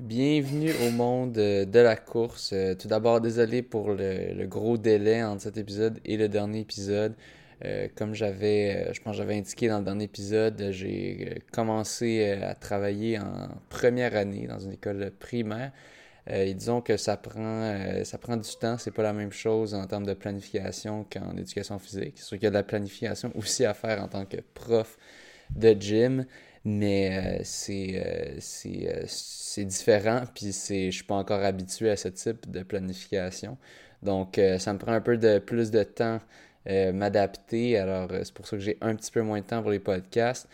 Bienvenue 0.00 0.72
au 0.86 0.90
monde 0.92 1.36
euh, 1.36 1.66
de 1.66 1.78
la 1.78 1.94
course. 1.94 2.52
Euh, 2.54 2.74
tout 2.74 2.88
d'abord, 2.88 3.20
désolé 3.20 3.60
pour 3.60 3.90
le, 3.92 4.46
gros 4.46 4.78
délai 4.78 5.22
entre 5.22 5.42
cet 5.42 5.58
épisode 5.58 6.00
et 6.06 6.16
le 6.16 6.26
dernier 6.26 6.60
épisode. 6.60 7.14
Euh, 7.66 7.86
comme 7.96 8.14
j'avais, 8.14 8.94
je 8.94 9.00
pense 9.02 9.14
j'avais 9.14 9.36
indiqué 9.36 9.68
dans 9.68 9.78
le 9.78 9.84
dernier 9.84 10.04
épisode, 10.04 10.68
j'ai 10.70 11.42
commencé 11.52 12.30
à 12.30 12.54
travailler 12.54 13.18
en 13.18 13.48
première 13.68 14.16
année 14.16 14.46
dans 14.46 14.58
une 14.58 14.72
école 14.72 15.12
primaire. 15.20 15.70
et 16.26 16.54
disons 16.54 16.80
que 16.80 16.96
ça 16.96 17.18
prend, 17.18 17.76
ça 18.04 18.16
prend 18.16 18.38
du 18.38 18.50
temps, 18.58 18.78
c'est 18.78 18.92
pas 18.92 19.02
la 19.02 19.12
même 19.12 19.32
chose 19.32 19.74
en 19.74 19.86
termes 19.86 20.06
de 20.06 20.14
planification 20.14 21.04
qu'en 21.12 21.36
éducation 21.36 21.78
physique. 21.78 22.14
C'est 22.16 22.24
sûr 22.24 22.38
qu'il 22.38 22.44
y 22.44 22.46
a 22.46 22.50
de 22.50 22.54
la 22.54 22.62
planification 22.62 23.32
aussi 23.36 23.66
à 23.66 23.74
faire 23.74 24.02
en 24.02 24.08
tant 24.08 24.24
que 24.24 24.38
prof 24.54 24.96
de 25.54 25.72
gym 25.78 26.24
mais 26.64 27.38
euh, 27.38 27.40
c'est 27.44 27.92
euh, 27.94 28.38
euh, 28.66 29.04
c'est 29.06 29.64
différent, 29.64 30.22
puis 30.34 30.52
je 30.52 30.90
suis 30.90 31.04
pas 31.04 31.14
encore 31.14 31.42
habitué 31.42 31.90
à 31.90 31.96
ce 31.96 32.08
type 32.08 32.50
de 32.50 32.62
planification. 32.62 33.56
Donc, 34.02 34.40
ça 34.58 34.72
me 34.72 34.78
prend 34.78 34.92
un 34.92 35.00
peu 35.02 35.18
de 35.18 35.38
plus 35.38 35.70
de 35.70 35.82
temps 35.82 36.20
m'adapter. 36.66 37.76
Alors, 37.78 38.08
c'est 38.22 38.32
pour 38.32 38.46
ça 38.46 38.56
que 38.56 38.62
j'ai 38.62 38.78
un 38.80 38.94
petit 38.94 39.10
peu 39.10 39.22
moins 39.22 39.40
de 39.40 39.44
temps 39.44 39.60
pour 39.60 39.70
les 39.70 39.78
podcasts. 39.78 40.48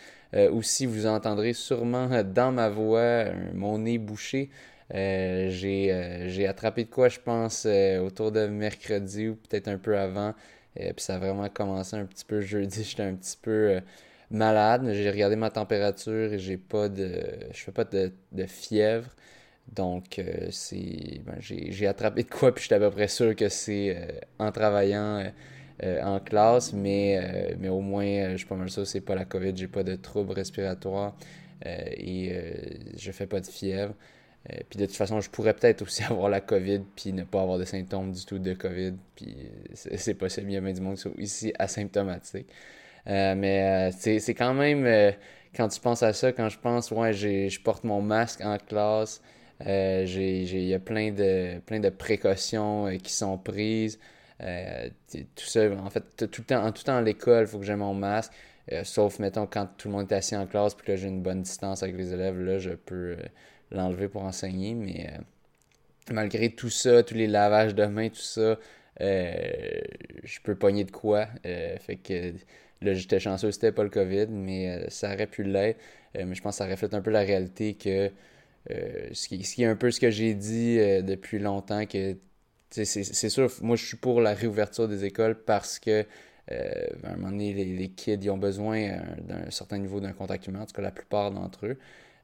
aussi, 0.52 0.87
vous 0.87 1.06
entendrez 1.06 1.52
sûrement 1.52 2.09
dans 2.24 2.51
ma 2.52 2.68
voix 2.68 3.27
mon 3.54 3.79
nez 3.79 3.98
bouché. 3.98 4.51
j'ai 4.91 6.46
attrapé 6.48 6.84
de 6.84 6.91
quoi, 6.91 7.09
je 7.09 7.20
pense, 7.20 7.66
autour 8.02 8.32
de 8.32 8.46
mercredi 8.46 9.29
ou 9.29 9.37
peut-être 9.37 9.68
un 9.68 9.79
peu 9.79 9.96
avant. 9.96 10.34
puis 10.74 10.93
ça 10.98 11.16
a 11.16 11.18
vraiment 11.18 11.48
commencé 11.48 11.96
un 11.96 12.07
petit 12.07 12.24
peu 12.24 12.41
jeudi. 12.41 12.82
J'étais 12.88 13.04
un 13.04 13.15
petit 13.15 13.38
peu 13.41 13.80
malade. 14.30 14.89
J'ai 14.93 15.11
regardé 15.11 15.37
ma 15.37 15.51
température 15.51 16.33
et 16.33 16.39
j'ai 16.39 16.57
pas 16.57 16.89
de. 16.89 17.23
Je 17.53 17.62
fais 17.62 17.73
pas 17.73 17.85
de, 17.85 18.12
fièvre. 18.47 19.11
Donc, 19.75 20.19
euh, 20.19 20.49
c'est. 20.51 21.21
Ben, 21.27 21.37
j'ai 21.41 21.87
attrapé 21.87 22.23
de 22.23 22.30
quoi, 22.30 22.55
puis 22.55 22.63
j'étais 22.65 22.77
à 22.77 22.79
peu 22.80 22.91
près 22.91 23.09
sûr 23.09 23.35
que 23.37 23.49
c'est 23.49 23.96
euh, 23.96 24.21
en 24.38 24.52
travaillant 24.52 25.33
euh, 25.83 26.02
en 26.02 26.21
classe, 26.21 26.73
mais, 26.73 27.55
mais 27.59 27.68
au 27.68 27.80
moins, 27.80 28.30
je 28.33 28.37
suis 28.38 28.46
pas 28.46 28.55
mal 28.57 28.71
sûr 28.71 28.87
c'est 28.87 29.01
pas 29.01 29.15
la 29.15 29.24
COVID, 29.24 29.52
j'ai 29.57 29.68
pas 29.68 29.83
de 29.83 29.96
troubles 29.96 30.33
respiratoires 30.33 31.15
et 31.65 32.33
je 32.96 33.13
fais 33.13 33.27
pas 33.27 33.40
de 33.40 33.46
fièvre. 33.46 33.95
puis 34.71 34.79
de 34.79 34.87
toute 34.87 34.96
façon, 34.96 35.21
je 35.21 35.29
pourrais 35.30 35.55
peut-être 35.55 35.83
aussi 35.83 36.02
avoir 36.11 36.30
la 36.30 36.40
COVID 36.40 36.80
puis 36.95 37.13
ne 37.13 37.24
pas 37.24 37.43
avoir 37.43 37.59
de 37.59 37.65
symptômes 37.65 38.13
du 38.13 38.24
tout 38.24 38.38
de 38.38 38.55
COVID. 38.55 38.95
Puis 39.16 39.37
c'est 39.74 40.15
possible, 40.15 40.51
il 40.51 40.55
y 40.55 40.57
a 40.57 40.73
du 40.73 40.80
monde 40.80 40.96
qui 40.96 41.02
sont 41.02 41.15
ici 41.18 41.52
asymptomatiques. 41.59 42.49
Euh, 43.09 43.35
mais 43.37 43.90
euh, 43.90 44.18
c'est 44.18 44.35
quand 44.35 44.54
même, 44.54 44.85
euh, 44.85 45.12
quand 45.54 45.68
tu 45.68 45.80
penses 45.80 46.02
à 46.02 46.12
ça, 46.12 46.32
quand 46.32 46.49
je 46.49 46.59
pense, 46.59 46.90
ouais, 46.90 47.12
je 47.12 47.60
porte 47.60 47.85
mon 47.85 48.02
masque 48.02 48.40
en 48.43 48.59
classe, 48.59 49.23
il 49.65 50.66
y 50.66 50.74
a 50.74 50.79
plein 50.79 51.12
de, 51.12 51.59
plein 51.60 51.80
de 51.80 51.88
précautions 51.88 52.96
qui 53.02 53.12
sont 53.12 53.38
prises. 53.38 53.99
tout 54.38 55.46
ça, 55.46 55.71
en 55.73 55.90
fait, 55.90 56.27
tout 56.30 56.43
le 56.43 56.45
temps, 56.45 56.65
en 56.65 56.73
tout 56.73 56.82
temps 56.82 56.96
à 56.96 57.02
l'école, 57.02 57.45
il 57.45 57.46
faut 57.46 57.59
que 57.59 57.65
j'ai 57.65 57.77
mon 57.77 57.95
masque. 57.95 58.32
sauf, 58.84 59.18
mettons, 59.18 59.46
quand 59.46 59.66
tout 59.79 59.88
le 59.88 59.95
monde 59.95 60.10
est 60.10 60.15
assis 60.15 60.37
en 60.37 60.46
classe 60.46 60.74
puis 60.74 60.87
que 60.87 60.96
j'ai 60.96 61.09
une 61.09 61.23
bonne 61.23 61.43
distance 61.43 61.82
avec 61.82 61.96
les 61.96 62.12
élèves, 62.12 62.38
là, 62.40 62.59
je 62.59 62.71
peux 62.71 63.16
l'enlever 63.71 64.09
pour 64.09 64.25
enseigner. 64.25 64.75
Mais 64.75 65.10
malgré 66.10 66.50
tout 66.50 66.71
ça, 66.71 67.03
tous 67.03 67.15
les 67.15 67.27
lavages 67.28 67.75
de 67.75 67.87
mains, 67.87 68.09
tout 68.09 68.16
ça, 68.16 68.59
je 69.00 70.41
peux 70.43 70.54
pogner 70.56 70.84
de 70.84 70.91
quoi. 70.91 71.28
fait 71.44 71.97
que 71.97 72.34
Là, 72.82 72.94
j'étais 72.94 73.21
chanceux, 73.21 73.50
c'était 73.53 73.72
pas 73.72 73.84
le 73.84 73.91
COVID, 73.91 74.27
mais 74.28 74.69
euh, 74.69 74.84
ça 74.91 75.12
aurait 75.15 75.27
pu 75.27 75.43
l'être. 75.43 75.81
Euh, 76.16 76.25
mais 76.27 76.34
je 76.34 76.43
pense 76.43 76.59
que 76.59 76.65
ça 76.65 76.71
reflète 76.71 76.94
un 76.94 77.00
peu 77.00 77.10
la 77.10 77.21
réalité 77.21 77.75
que 77.75 78.10
euh, 78.71 79.09
ce, 79.12 79.28
qui, 79.28 79.62
est 79.62 79.66
un 79.66 79.77
peu 79.77 79.91
ce 79.91 80.00
que 80.00 80.10
j'ai 80.10 80.34
dit 80.34 80.78
depuis 81.03 81.38
longtemps, 81.38 81.87
que 81.87 82.16
c'est 82.71 83.31
sûr, 83.31 83.50
moi 83.62 83.77
je 83.77 83.87
suis 83.87 83.97
pour 83.97 84.21
la 84.21 84.34
réouverture 84.34 84.88
des 84.88 85.05
écoles 85.05 85.43
parce 85.44 85.78
que 85.78 86.05
à 86.49 87.12
un 87.12 87.17
moment 87.17 87.31
donné, 87.31 87.53
les, 87.53 87.89
kids 87.89 88.31
ont 88.31 88.39
besoin 88.39 89.00
d'un 89.21 89.50
certain 89.50 89.79
niveau 89.79 90.00
d'un 90.00 90.12
contact 90.12 90.47
humain, 90.47 90.61
en 90.62 90.67
tout 90.67 90.75
cas 90.75 90.83
la 90.83 90.93
plupart 90.93 91.31
d'entre 91.31 91.67
eux. 91.67 91.79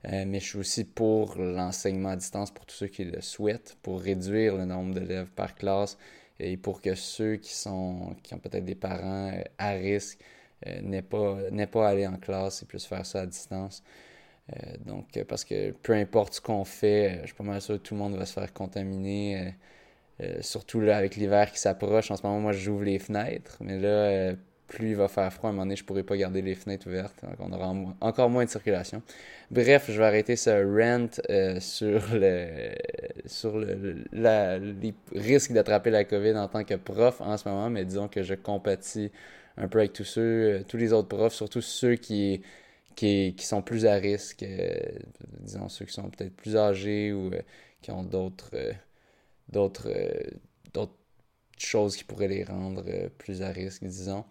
mais 0.05 0.41
je 0.41 0.47
suis 0.47 0.59
aussi 0.59 0.85
pour 0.85 1.37
l'enseignement 1.39 2.11
à 2.11 2.17
distance 2.17 2.51
pour 2.53 2.67
tous 2.67 2.77
ceux 2.77 2.87
qui 2.89 3.05
le 3.05 3.21
souhaitent, 3.21 3.77
pour 3.83 4.01
réduire 4.01 4.57
le 4.57 4.65
nombre 4.65 4.95
d'élèves 4.95 5.31
par 5.31 5.55
classe 5.55 5.97
et 6.41 6.57
pour 6.57 6.81
que 6.81 6.95
ceux 6.95 7.37
qui 7.37 7.55
sont 7.55 8.17
qui 8.23 8.35
ont 8.35 8.39
peut-être 8.39 8.65
des 8.65 8.75
parents 8.75 9.33
à 9.59 9.71
risque 9.71 10.19
n'est 10.83 11.03
pas, 11.03 11.39
pas 11.71 11.89
aller 11.89 12.07
en 12.07 12.17
classe 12.17 12.63
et 12.63 12.67
plus 12.67 12.85
faire 12.85 13.07
ça 13.07 13.23
à 13.23 13.27
distance. 13.27 13.83
Euh, 14.53 14.77
donc, 14.85 15.17
euh, 15.17 15.25
parce 15.27 15.45
que 15.45 15.73
peu 15.83 15.93
importe 15.93 16.35
ce 16.35 16.41
qu'on 16.41 16.65
fait, 16.65 17.21
je 17.23 17.27
suis 17.27 17.37
pas 17.37 17.45
mal 17.45 17.61
sûr 17.61 17.77
que 17.77 17.83
tout 17.83 17.95
le 17.95 18.01
monde 18.01 18.17
va 18.17 18.27
se 18.27 18.33
faire 18.33 18.53
contaminer. 18.53 19.55
surtout 20.41 20.81
là, 20.81 20.97
avec 20.99 21.17
l'hiver 21.17 21.51
qui 21.51 21.59
s'approche. 21.59 22.11
En 22.11 22.17
ce 22.17 22.23
moment, 22.25 22.41
moi, 22.41 22.53
j'ouvre 22.53 22.85
les 22.85 22.99
fenêtres. 22.99 23.57
Mais 23.61 23.79
là, 23.79 24.35
plus 24.69 24.91
il 24.91 24.97
va 24.97 25.09
faire 25.09 25.33
froid, 25.33 25.49
à 25.49 25.53
un 25.53 25.55
moment 25.55 25.65
donné, 25.65 25.77
je 25.77 25.85
pourrai 25.85 26.05
pas 26.05 26.17
garder 26.17 26.43
les 26.43 26.55
fenêtres 26.55 26.87
ouvertes. 26.87 27.17
Donc, 27.23 27.35
on 27.41 27.53
aura 27.53 27.75
encore 28.01 28.31
moins 28.31 28.45
de 28.45 28.51
circulation. 28.51 29.03
Bref, 29.51 29.87
je 29.89 29.99
vais 29.99 30.05
arrêter 30.05 30.37
ce 30.37 30.51
rant 30.51 31.09
sur, 31.61 32.01
le, 32.15 32.71
sur 33.27 33.59
le, 33.59 34.05
les 34.13 34.95
risques 35.15 35.53
d'attraper 35.53 35.91
la 35.91 36.05
COVID 36.05 36.37
en 36.37 36.49
tant 36.49 36.65
que 36.65 36.75
prof 36.75 37.21
en 37.21 37.37
ce 37.37 37.49
moment. 37.49 37.69
Mais 37.71 37.85
disons 37.85 38.09
que 38.09 38.23
je 38.23 38.35
compatis 38.35 39.11
un 39.57 39.69
peu 39.69 39.79
avec 39.81 39.93
tous 39.93 40.05
ceux, 40.05 40.21
euh, 40.61 40.65
tous 40.67 40.77
les 40.77 40.93
autres 40.93 41.09
profs, 41.09 41.35
surtout 41.35 41.61
ceux 41.61 41.97
qui, 41.97 42.43
qui, 42.97 43.35
qui 43.37 43.47
sont 43.47 43.63
plus 43.63 43.87
à 43.87 43.95
risque, 43.95 44.43
euh, 44.43 44.71
disons 45.41 45.69
ceux 45.69 45.85
qui 45.87 45.93
sont 45.93 46.11
peut-être 46.11 46.35
plus 46.37 46.57
âgés 46.57 47.13
ou 47.13 47.33
euh, 47.33 47.43
qui 47.83 47.91
ont 47.91 48.03
d'autres 48.05 48.51
d'autres 49.49 49.89
choses 51.59 51.97
qui 51.97 52.05
pourraient 52.05 52.29
les 52.29 52.45
rendre 52.45 52.85
plus 53.19 53.43
à 53.43 53.49
risque, 53.51 53.85
disons. 53.85 54.25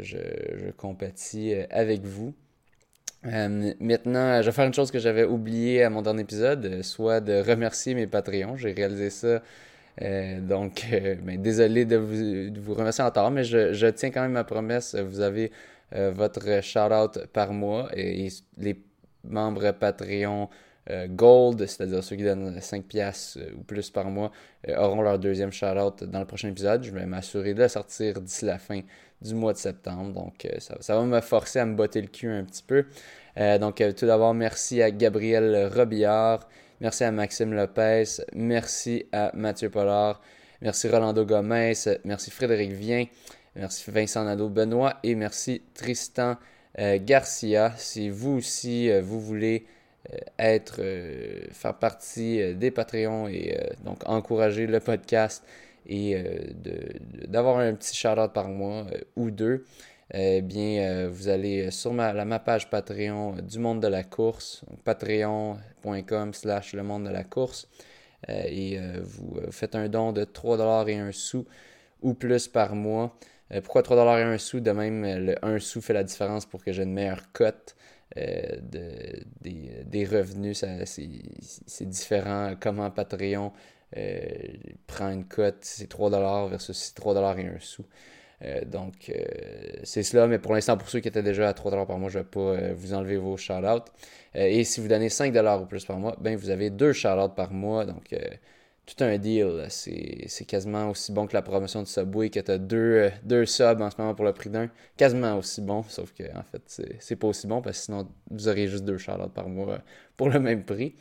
je, 0.00 0.18
je 0.56 0.70
compatis 0.70 1.54
avec 1.70 2.02
vous. 2.02 2.34
maintenant, 3.24 4.40
je 4.42 4.46
vais 4.46 4.52
faire 4.52 4.66
une 4.66 4.74
chose 4.74 4.90
que 4.90 4.98
j'avais 4.98 5.24
oublié 5.24 5.82
à 5.82 5.90
mon 5.90 6.02
dernier 6.02 6.22
épisode, 6.22 6.82
soit 6.82 7.20
de 7.20 7.40
remercier 7.42 7.94
mes 7.94 8.06
Patreons. 8.06 8.56
J'ai 8.56 8.72
réalisé 8.72 9.10
ça 9.10 9.42
euh, 10.00 10.40
donc, 10.40 10.86
euh, 10.92 11.16
ben, 11.22 11.40
désolé 11.40 11.84
de 11.84 11.96
vous, 11.96 12.74
remercier 12.74 13.02
en 13.02 13.08
retard, 13.08 13.30
mais 13.30 13.44
je, 13.44 13.88
tiens 13.90 14.10
quand 14.10 14.22
même 14.22 14.32
ma 14.32 14.44
promesse. 14.44 14.94
Vous 14.94 15.20
avez 15.20 15.52
euh, 15.94 16.10
votre 16.14 16.62
shout-out 16.62 17.26
par 17.32 17.52
mois 17.52 17.90
et, 17.94 18.28
les 18.56 18.82
membres 19.24 19.70
Patreon 19.72 20.48
Gold, 21.10 21.64
c'est-à-dire 21.66 22.02
ceux 22.02 22.16
qui 22.16 22.24
donnent 22.24 22.60
5 22.60 22.82
piastres 22.82 23.38
ou 23.56 23.62
plus 23.62 23.88
par 23.90 24.06
mois, 24.06 24.32
auront 24.76 25.00
leur 25.00 25.16
deuxième 25.16 25.52
shout-out 25.52 26.02
dans 26.02 26.18
le 26.18 26.26
prochain 26.26 26.48
épisode. 26.48 26.82
Je 26.82 26.90
vais 26.90 27.06
m'assurer 27.06 27.54
de 27.54 27.60
la 27.60 27.68
sortir 27.68 28.20
d'ici 28.20 28.46
la 28.46 28.58
fin 28.58 28.80
du 29.20 29.34
mois 29.36 29.52
de 29.52 29.58
septembre. 29.58 30.12
Donc, 30.12 30.48
ça, 30.58 30.76
ça, 30.80 30.96
va 30.96 31.04
me 31.04 31.20
forcer 31.20 31.60
à 31.60 31.66
me 31.66 31.76
botter 31.76 32.00
le 32.00 32.08
cul 32.08 32.32
un 32.32 32.42
petit 32.42 32.64
peu. 32.64 32.84
donc, 33.60 33.80
tout 33.96 34.06
d'abord, 34.06 34.34
merci 34.34 34.82
à 34.82 34.90
Gabriel 34.90 35.70
Robillard. 35.72 36.48
Merci 36.82 37.04
à 37.04 37.12
Maxime 37.12 37.54
Lopez. 37.54 38.02
Merci 38.34 39.06
à 39.12 39.30
Mathieu 39.34 39.70
Pollard. 39.70 40.20
Merci 40.60 40.88
Rolando 40.88 41.24
Gomez. 41.24 41.74
Merci 42.04 42.32
Frédéric 42.32 42.72
Vien. 42.72 43.04
Merci 43.54 43.88
Vincent 43.88 44.24
Nadeau-Benoît. 44.24 44.98
Et 45.04 45.14
merci 45.14 45.62
Tristan 45.74 46.38
euh, 46.80 46.98
Garcia. 47.00 47.72
Si 47.76 48.10
vous 48.10 48.32
aussi, 48.32 48.90
euh, 48.90 49.00
vous 49.00 49.20
voulez 49.20 49.64
euh, 50.12 50.16
être, 50.40 50.80
faire 51.52 51.78
partie 51.78 52.52
des 52.56 52.72
Patreons 52.72 53.28
et 53.28 53.56
donc 53.84 54.00
encourager 54.08 54.66
le 54.66 54.80
podcast 54.80 55.44
et 55.86 56.16
d'avoir 57.28 57.58
un 57.58 57.74
petit 57.74 57.94
shout-out 57.96 58.32
par 58.32 58.48
mois 58.48 58.86
ou 59.14 59.30
deux, 59.30 59.64
eh 60.14 60.42
bien, 60.42 60.82
euh, 60.82 61.08
vous 61.10 61.28
allez 61.28 61.70
sur 61.70 61.94
ma, 61.94 62.12
la, 62.12 62.26
ma 62.26 62.38
page 62.38 62.68
Patreon 62.68 63.36
du 63.36 63.58
monde 63.58 63.80
de 63.80 63.88
la 63.88 64.04
course, 64.04 64.62
patreon.com 64.84 66.34
slash 66.34 66.74
le 66.74 66.82
monde 66.82 67.04
de 67.04 67.10
la 67.10 67.24
course, 67.24 67.66
euh, 68.28 68.42
et 68.46 68.78
euh, 68.78 69.00
vous 69.02 69.40
faites 69.50 69.74
un 69.74 69.88
don 69.88 70.12
de 70.12 70.24
3$ 70.24 70.88
et 70.88 70.96
1 70.96 71.12
sou 71.12 71.46
ou 72.02 72.12
plus 72.14 72.46
par 72.48 72.74
mois. 72.74 73.16
pourquoi 73.64 73.82
3$ 73.82 74.18
et 74.18 74.22
1 74.22 74.38
sou? 74.38 74.60
De 74.60 74.72
même, 74.72 75.02
le 75.02 75.34
1 75.42 75.58
sou 75.60 75.80
fait 75.80 75.94
la 75.94 76.04
différence 76.04 76.44
pour 76.44 76.62
que 76.62 76.72
j'ai 76.72 76.82
une 76.82 76.92
meilleure 76.92 77.32
cote. 77.32 77.74
de, 78.16 79.24
des, 79.40 80.04
revenus, 80.04 80.64
c'est 80.84 81.88
différent. 81.88 82.54
Comment 82.60 82.90
Patreon 82.90 83.52
prend 84.86 85.10
une 85.10 85.24
cote, 85.24 85.58
c'est 85.62 85.90
3$ 85.90 86.50
versus 86.50 86.94
3$ 86.94 87.38
et 87.38 87.46
1 87.46 87.60
sou. 87.60 87.84
Euh, 88.44 88.64
donc, 88.64 89.08
euh, 89.08 89.14
c'est 89.84 90.02
cela. 90.02 90.26
Mais 90.26 90.38
pour 90.38 90.54
l'instant, 90.54 90.76
pour 90.76 90.88
ceux 90.88 91.00
qui 91.00 91.08
étaient 91.08 91.22
déjà 91.22 91.48
à 91.48 91.52
3$ 91.52 91.86
par 91.86 91.98
mois, 91.98 92.08
je 92.08 92.18
ne 92.18 92.22
vais 92.24 92.28
pas 92.28 92.40
euh, 92.40 92.74
vous 92.76 92.94
enlever 92.94 93.16
vos 93.16 93.36
shout-outs. 93.36 93.84
et 94.34 94.64
si 94.64 94.80
vous 94.80 94.88
donnez 94.88 95.08
5$ 95.08 95.62
ou 95.62 95.66
plus 95.66 95.84
par 95.84 95.98
mois, 95.98 96.16
ben, 96.20 96.36
vous 96.36 96.50
avez 96.50 96.70
deux 96.70 96.92
shout-outs 96.92 97.34
par 97.34 97.52
mois. 97.52 97.84
Donc, 97.84 98.14
tout 98.86 99.04
un 99.04 99.16
deal. 99.18 99.66
C'est 99.68 100.44
quasiment 100.46 100.90
aussi 100.90 101.12
bon 101.12 101.26
que 101.26 101.34
la 101.34 101.42
promotion 101.42 101.82
de 101.82 101.88
Subway, 101.88 102.30
que 102.30 102.40
tu 102.40 102.50
as 102.50 102.58
deux, 102.58 103.10
deux 103.22 103.46
subs 103.46 103.80
en 103.80 103.90
ce 103.90 103.96
moment 103.98 104.14
pour 104.14 104.24
le 104.24 104.32
prix 104.32 104.50
d'un. 104.50 104.68
Quasiment 104.96 105.38
aussi 105.38 105.60
bon, 105.60 105.82
sauf 105.84 106.12
que 106.12 106.24
en 106.36 106.42
fait, 106.42 106.62
c'est 106.98 107.16
pas 107.16 107.28
aussi 107.28 107.46
bon 107.46 107.62
parce 107.62 107.78
que 107.78 107.84
sinon, 107.84 108.08
vous 108.30 108.48
auriez 108.48 108.66
juste 108.68 108.84
deux 108.84 108.98
shout 108.98 109.12
par 109.34 109.48
mois 109.48 109.78
pour 110.16 110.30
le 110.30 110.40
même 110.40 110.64
prix. 110.64 110.96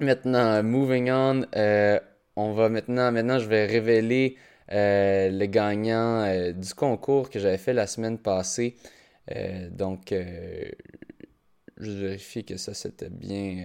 maintenant, 0.00 0.62
moving 0.62 1.10
on, 1.10 1.42
on 2.36 2.52
va 2.52 2.68
maintenant, 2.68 3.12
maintenant 3.12 3.38
je 3.38 3.46
vais 3.46 3.66
révéler 3.66 4.36
le 4.70 5.46
gagnant 5.46 6.52
du 6.52 6.74
concours 6.74 7.30
que 7.30 7.38
j'avais 7.38 7.58
fait 7.58 7.72
la 7.72 7.86
semaine 7.86 8.18
passée. 8.18 8.76
donc, 9.70 10.14
je 11.76 11.90
vérifie 11.90 12.44
que 12.44 12.56
ça 12.56 12.74
c'était 12.74 13.10
bien 13.10 13.64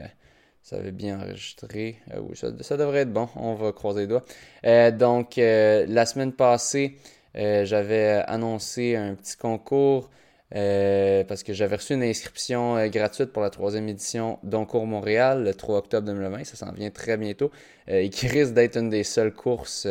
ça 0.69 0.75
avait 0.75 0.92
bien 0.92 1.19
enregistré. 1.19 1.98
Euh, 2.13 2.19
oui, 2.22 2.38
ça, 2.38 2.78
devrait 2.78 3.00
être 3.00 3.13
bon. 3.13 3.28
On 3.36 3.56
va 3.56 3.72
croiser 3.72 4.01
les 4.01 4.07
doigts. 4.07 4.24
Euh, 4.66 4.92
donc, 4.92 5.38
euh, 5.38 5.86
la 5.88 6.06
semaine 6.06 6.31
passée, 6.34 6.98
j'avais 7.36 8.24
annoncé 8.28 8.96
un 8.96 9.16
petit 9.16 9.38
concours 9.38 10.10
parce 10.51 11.44
que 11.44 11.54
j'avais 11.54 11.78
reçu 11.78 11.94
une 11.94 12.04
inscription 12.04 12.86
gratuite 12.88 13.31
pour 13.31 13.42
la 13.42 13.50
troisième 13.50 13.88
édition 13.88 14.40
d'Oncours 14.44 14.88
Montréal 14.88 15.44
le 15.44 15.54
3 15.54 15.78
octobre 15.78 16.07
2020. 16.07 16.44
Ça 16.44 16.56
s'en 16.57 16.72
vient 16.74 16.90
très 16.90 17.18
bientôt. 17.18 17.51
et 17.88 18.10
qui 18.10 18.28
risque 18.28 18.54
d'être 18.54 18.78
une 18.78 18.90
des 18.90 19.04
seules 19.04 19.34
courses 19.34 19.88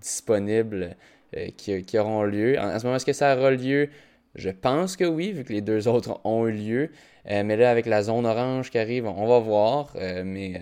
disponibles 0.00 0.96
qui, 1.56 1.82
qui, 1.82 1.98
auront 1.98 2.24
lieu. 2.24 2.58
En, 2.58 2.78
ce 2.78 2.84
moment, 2.84 2.96
est-ce 2.96 3.06
que 3.06 3.12
ça 3.12 3.36
aura 3.36 3.50
lieu? 3.50 3.88
Je 4.34 4.50
pense 4.50 4.96
que 4.96 5.04
oui, 5.04 5.32
vu 5.32 5.44
que 5.44 5.52
les 5.52 5.60
deux 5.60 5.88
autres 5.88 6.20
ont 6.24 6.46
eu 6.46 6.52
lieu. 6.52 6.90
Euh, 7.28 7.42
mais 7.44 7.56
là, 7.56 7.70
avec 7.70 7.86
la 7.86 8.02
zone 8.02 8.26
orange 8.26 8.70
qui 8.70 8.78
arrive, 8.78 9.06
on 9.06 9.26
va 9.26 9.38
voir. 9.40 9.92
Euh, 9.96 10.22
mais 10.24 10.60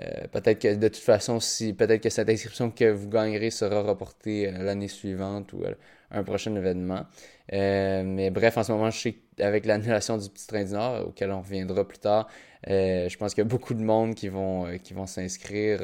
euh, 0.00 0.26
peut-être 0.32 0.60
que 0.60 0.74
de 0.74 0.88
toute 0.88 1.02
façon, 1.02 1.40
si 1.40 1.72
peut-être 1.74 2.02
que 2.02 2.10
cette 2.10 2.28
inscription 2.28 2.70
que 2.70 2.90
vous 2.90 3.08
gagnerez 3.08 3.50
sera 3.50 3.82
reportée 3.82 4.50
l'année 4.50 4.88
suivante 4.88 5.52
ou 5.52 5.62
un 6.10 6.22
prochain 6.24 6.54
événement. 6.56 7.06
mais 7.52 8.30
bref, 8.30 8.58
en 8.58 8.64
ce 8.64 8.72
moment, 8.72 8.90
je 8.90 8.98
sais 8.98 9.16
qu'avec 9.36 9.66
l'annulation 9.66 10.18
du 10.18 10.28
petit 10.28 10.46
train 10.46 10.64
du 10.64 10.72
Nord, 10.72 11.08
auquel 11.08 11.30
on 11.30 11.40
reviendra 11.40 11.86
plus 11.86 11.98
tard, 11.98 12.28
je 12.66 13.16
pense 13.16 13.34
qu'il 13.34 13.42
y 13.42 13.46
a 13.46 13.48
beaucoup 13.48 13.74
de 13.74 13.82
monde 13.82 14.14
qui 14.14 14.28
vont, 14.28 14.66
qui 14.82 14.94
vont 14.94 15.06
s'inscrire 15.06 15.80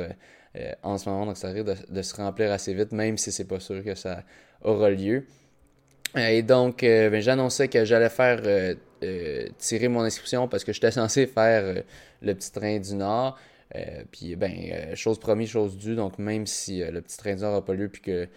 en 0.83 0.99
ce 0.99 1.09
moment. 1.09 1.27
Donc 1.27 1.37
ça 1.37 1.49
risque 1.49 1.67
de, 1.67 1.77
de, 1.89 2.03
se 2.03 2.15
remplir 2.15 2.53
assez 2.53 2.75
vite, 2.75 2.93
même 2.93 3.19
si 3.19 3.33
c'est 3.33 3.45
pas 3.45 3.61
sûr 3.61 3.83
que 3.85 3.95
ça 3.95 4.23
aura 4.63 4.91
lieu. 4.91 5.25
Et 6.17 6.43
donc, 6.43 6.83
ben, 6.83 7.21
j'annonçais 7.21 7.67
que 7.67 7.85
j'allais 7.85 8.09
faire 8.09 8.41
euh, 9.05 9.49
tirer 9.59 9.89
mon 9.89 10.01
inscription 10.03 10.49
parce 10.49 10.65
que 10.65 10.73
j'étais 10.73 10.91
censé 10.93 11.27
faire 11.27 11.65
euh, 11.65 11.83
le 12.23 12.35
petit 12.35 12.53
train 12.53 12.79
du 12.79 12.95
Nord. 12.95 13.39
Euh, 13.75 14.03
puis, 14.11 14.37
ben, 14.37 14.95
chose 14.95 15.19
promise, 15.19 15.51
chose 15.51 15.77
due. 15.77 15.97
Donc, 15.97 16.19
même 16.19 16.47
si 16.47 16.83
le 16.85 17.01
petit 17.01 17.17
train 17.17 17.35
du 17.35 17.43
Nord 17.43 17.55
n'a 17.55 17.61
pas 17.63 17.75
lieu, 17.75 17.89
puis 17.89 18.03
que 18.03 18.29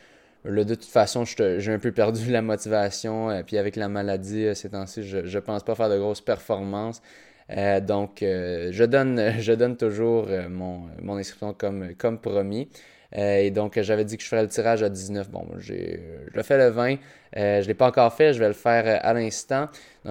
là, 0.45 0.63
de 0.63 0.75
toute 0.75 0.85
façon, 0.85 1.25
j'ai 1.25 1.71
un 1.71 1.79
peu 1.79 1.91
perdu 1.91 2.31
la 2.31 2.41
motivation. 2.41 3.43
puis, 3.45 3.57
avec 3.57 3.75
la 3.75 3.87
maladie 3.87 4.55
ces 4.55 4.69
temps-ci, 4.69 5.03
je 5.03 5.17
ne 5.17 5.39
pense 5.39 5.63
pas 5.63 5.75
faire 5.75 5.89
de 5.89 5.97
grosses 5.97 6.21
performances. 6.21 7.01
Donc, 7.49 8.17
je, 8.21 8.83
donne, 8.83 9.33
je 9.39 9.53
donne 9.53 9.77
toujours 9.77 10.27
mon, 10.49 10.83
mon 11.01 11.17
inscription 11.17 11.53
comme, 11.53 12.19
promis. 12.19 12.69
Euh, 13.15 13.37
et 13.37 13.51
donc, 13.51 13.79
j'avais 13.81 14.05
dit 14.05 14.17
que 14.17 14.23
je 14.23 14.27
ferais 14.27 14.41
le 14.41 14.49
tirage 14.49 14.83
à 14.83 14.89
19. 14.89 15.29
Bon, 15.29 15.47
j'ai, 15.59 16.01
je 16.31 16.35
le 16.35 16.43
fais 16.43 16.57
le 16.57 16.69
20. 16.69 16.95
Euh, 17.35 17.57
je 17.57 17.63
ne 17.63 17.67
l'ai 17.67 17.73
pas 17.73 17.87
encore 17.87 18.13
fait, 18.13 18.33
je 18.33 18.39
vais 18.39 18.47
le 18.47 18.53
faire 18.53 18.85
euh, 18.87 18.97
à 19.01 19.13
l'instant. 19.13 19.69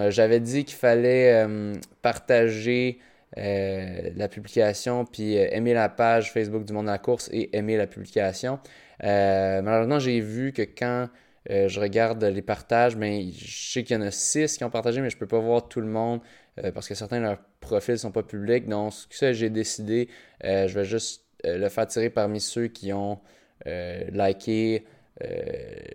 j'avais 0.08 0.40
dit 0.40 0.64
qu'il 0.64 0.76
fallait 0.76 1.46
partager 2.02 2.98
la 3.36 4.28
publication, 4.28 5.04
puis 5.04 5.34
aimer 5.34 5.74
la 5.74 5.88
page 5.88 6.32
Facebook 6.32 6.64
du 6.64 6.72
Monde 6.72 6.86
de 6.86 6.90
la 6.90 6.98
course 6.98 7.28
et 7.32 7.54
aimer 7.56 7.76
la 7.76 7.86
publication. 7.86 8.58
malheureusement, 9.02 9.98
j'ai 9.98 10.20
vu 10.20 10.52
que 10.52 10.62
quand 10.62 11.08
je 11.48 11.80
regarde 11.80 12.22
les 12.24 12.42
partages, 12.42 12.96
mais 12.96 13.30
je 13.32 13.72
sais 13.72 13.84
qu'il 13.84 13.96
y 13.96 13.98
en 13.98 14.02
a 14.02 14.10
6 14.10 14.58
qui 14.58 14.64
ont 14.64 14.70
partagé, 14.70 15.00
mais 15.00 15.10
je 15.10 15.16
ne 15.16 15.20
peux 15.20 15.26
pas 15.26 15.38
voir 15.38 15.68
tout 15.68 15.80
le 15.80 15.86
monde 15.86 16.20
parce 16.74 16.88
que 16.88 16.94
certains 16.94 17.18
de 17.18 17.24
leurs 17.24 17.40
profils 17.60 17.94
ne 17.94 17.98
sont 17.98 18.12
pas 18.12 18.22
publics. 18.22 18.66
Donc, 18.68 18.92
ce 18.92 19.06
que 19.20 19.32
j'ai 19.32 19.50
décidé, 19.50 20.08
je 20.42 20.72
vais 20.72 20.84
juste 20.84 21.26
euh, 21.44 21.58
le 21.58 21.68
faire 21.68 21.86
tirer 21.86 22.10
parmi 22.10 22.40
ceux 22.40 22.68
qui 22.68 22.92
ont 22.92 23.18
euh, 23.66 24.04
liké 24.12 24.84
euh, 25.22 25.26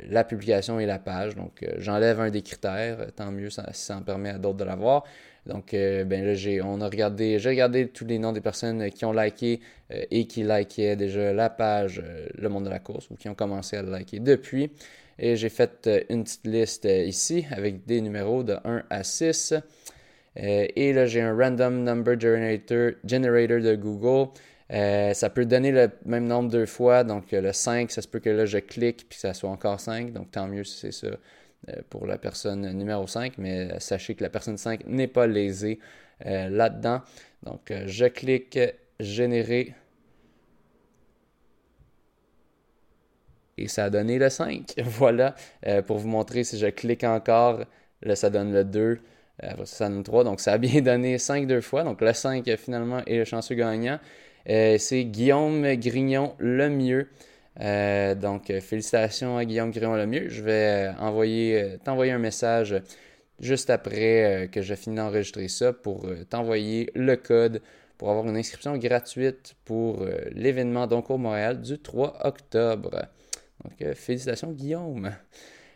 la 0.10 0.24
publication 0.24 0.80
et 0.80 0.86
la 0.86 1.00
page. 1.00 1.36
Donc, 1.36 1.66
j'enlève 1.78 2.20
un 2.20 2.30
des 2.30 2.42
critères, 2.42 3.08
tant 3.16 3.32
mieux 3.32 3.50
si 3.50 3.62
ça 3.74 3.98
en 3.98 4.02
permet 4.02 4.30
à 4.30 4.38
d'autres 4.38 4.58
de 4.58 4.64
l'avoir. 4.64 5.04
Donc, 5.48 5.72
ben 5.72 6.24
là, 6.24 6.36
j'ai, 6.36 6.62
on 6.62 6.82
a 6.82 6.86
regardé, 6.88 7.40
j'ai 7.40 7.50
regardé 7.50 7.88
tous 7.88 8.06
les 8.06 8.20
noms 8.20 8.32
des 8.32 8.42
personnes 8.42 8.92
qui 8.92 9.06
ont 9.06 9.12
liké 9.12 9.60
et 9.90 10.28
qui 10.28 10.44
likaient 10.44 10.96
déjà 10.96 11.34
la 11.34 11.50
page 11.50 12.00
Le 12.36 12.48
Monde 12.48 12.66
de 12.66 12.70
la 12.70 12.78
course 12.78 13.10
ou 13.10 13.16
qui 13.16 13.28
ont 13.28 13.34
commencé 13.34 13.76
à 13.76 13.82
le 13.82 13.90
liker 13.90 14.20
depuis. 14.20 14.72
Et 15.18 15.36
j'ai 15.36 15.50
fait 15.50 15.90
une 16.10 16.26
petite 16.26 16.46
liste 16.46 16.86
ici 16.86 17.48
avec 17.50 17.88
des 17.88 18.02
numéros 18.02 18.44
de 18.44 18.56
1 18.64 18.84
à 18.92 19.04
6. 19.04 19.56
Et 20.36 20.94
là, 20.94 21.06
j'ai 21.06 21.22
un 21.22 21.36
random 21.36 21.84
number 21.84 22.20
generator, 22.20 22.94
de 23.04 23.76
Google 23.76 24.32
euh, 24.72 25.14
ça 25.14 25.30
peut 25.30 25.46
donner 25.46 25.72
le 25.72 25.90
même 26.06 26.26
nombre 26.28 26.50
deux 26.50 26.66
fois. 26.66 27.04
Donc, 27.04 27.34
euh, 27.34 27.42
le 27.42 27.54
5, 27.54 27.92
ça 27.92 28.02
se 28.02 28.08
peut 28.08 28.20
que 28.20 28.30
là, 28.30 28.46
je 28.46 28.58
clique 28.58 29.10
puis 29.10 29.18
que 29.18 29.22
ça 29.22 29.34
soit 29.34 29.50
encore 29.50 29.80
5. 29.80 30.14
Donc, 30.14 30.32
tant 30.32 30.48
mieux 30.48 30.64
si 30.64 30.78
c'est 30.78 30.92
ça 30.92 31.08
euh, 31.08 31.74
pour 31.90 32.06
la 32.06 32.18
personne 32.18 32.72
numéro 32.72 33.06
5. 33.06 33.38
Mais 33.38 33.80
sachez 33.80 34.16
que 34.16 34.24
la 34.24 34.30
personne 34.30 34.58
5 34.58 34.86
n'est 34.88 35.08
pas 35.08 35.28
lésée 35.28 35.80
là-dedans. 36.24 37.02
Donc, 37.44 37.74
je 37.88 38.06
clique 38.06 38.60
générer. 39.00 39.74
Et 43.58 43.68
ça 43.68 43.86
a 43.86 43.90
donné 43.90 44.20
le 44.20 44.30
5. 44.30 44.76
voilà. 44.86 45.36
pour 45.88 45.98
vous 45.98 46.08
montrer, 46.08 46.44
si 46.44 46.60
je 46.60 46.68
clique 46.68 47.04
encore, 47.04 47.66
là, 48.04 48.16
ça 48.16 48.30
donne 48.30 48.54
le 48.54 48.64
2. 48.64 49.00
Ça, 49.66 49.90
donne 49.90 50.04
3. 50.04 50.24
Donc, 50.24 50.40
ça 50.40 50.54
a 50.54 50.58
bien 50.58 50.82
donné 50.84 51.18
5 51.18 51.48
deux 51.48 51.62
fois. 51.62 51.84
Donc, 51.84 52.02
le 52.02 52.14
5, 52.14 52.56
finalement, 52.58 53.02
est 53.06 53.18
le 53.18 53.26
chanceux 53.26 53.56
gagnant. 53.56 54.00
Euh, 54.50 54.78
c'est 54.78 55.04
Guillaume 55.06 55.76
Grignon 55.76 56.36
Lemieux. 56.40 57.10
Euh, 57.60 58.16
donc, 58.16 58.50
euh, 58.50 58.62
félicitations 58.62 59.38
à 59.38 59.46
Guillaume 59.46 59.72
Grignon 59.72 59.96
Lemieux. 59.96 60.30
Je 60.30 60.42
vais 60.42 60.92
envoyer, 61.00 61.78
t'envoyer 61.84 62.12
un 62.12 62.20
message 62.20 62.76
juste 63.40 63.70
après 63.70 64.50
que 64.52 64.62
j'ai 64.62 64.76
fini 64.76 64.96
d'enregistrer 64.96 65.48
ça 65.48 65.74
pour 65.74 66.08
t'envoyer 66.30 66.92
le 66.94 67.16
code 67.16 67.62
pour 67.98 68.10
avoir 68.12 68.28
une 68.28 68.38
inscription 68.38 68.78
gratuite 68.78 69.56
pour 69.66 70.06
l'événement 70.32 70.86
Doncourt 70.86 71.18
Montréal 71.18 71.62
du 71.62 71.80
3 71.80 72.20
octobre. 72.24 73.08
Donc, 73.64 73.94
félicitations 73.96 74.52
Guillaume. 74.52 75.12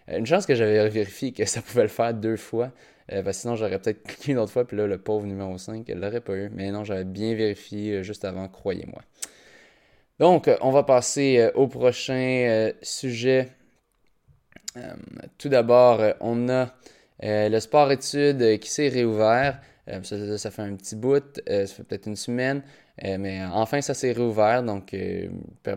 Une 0.07 0.25
chance 0.27 0.45
que 0.45 0.53
j'avais 0.53 0.87
vérifié 0.89 1.31
que 1.31 1.45
ça 1.45 1.61
pouvait 1.61 1.83
le 1.83 1.87
faire 1.87 2.13
deux 2.13 2.37
fois. 2.37 2.71
Euh, 3.11 3.21
que 3.21 3.31
sinon, 3.31 3.55
j'aurais 3.55 3.79
peut-être 3.79 4.03
cliqué 4.07 4.31
une 4.31 4.39
autre 4.39 4.51
fois, 4.51 4.65
puis 4.65 4.77
là, 4.77 4.87
le 4.87 4.97
pauvre 4.97 5.25
numéro 5.25 5.57
5, 5.57 5.87
elle 5.89 5.99
l'aurait 5.99 6.21
pas 6.21 6.33
eu. 6.33 6.49
Mais 6.53 6.71
non, 6.71 6.83
j'avais 6.83 7.03
bien 7.03 7.35
vérifié 7.35 7.93
euh, 7.93 8.03
juste 8.03 8.25
avant, 8.25 8.47
croyez-moi. 8.47 9.01
Donc, 10.19 10.49
on 10.61 10.71
va 10.71 10.83
passer 10.83 11.39
euh, 11.39 11.51
au 11.55 11.67
prochain 11.67 12.71
sujet. 12.81 13.49
tout 15.37 15.49
d'abord, 15.49 16.01
on 16.19 16.49
a 16.49 16.73
le 17.21 17.59
sport-études 17.59 18.59
qui 18.59 18.69
s'est 18.69 18.89
réouvert. 18.89 19.61
Ça, 20.03 20.51
fait 20.51 20.61
un 20.63 20.75
petit 20.75 20.95
bout, 20.95 21.39
ça 21.47 21.67
fait 21.67 21.83
peut-être 21.83 22.07
une 22.07 22.15
semaine. 22.15 22.63
mais 23.01 23.43
enfin, 23.45 23.81
ça 23.81 23.93
s'est 23.93 24.11
réouvert. 24.13 24.63
Donc, 24.63 24.95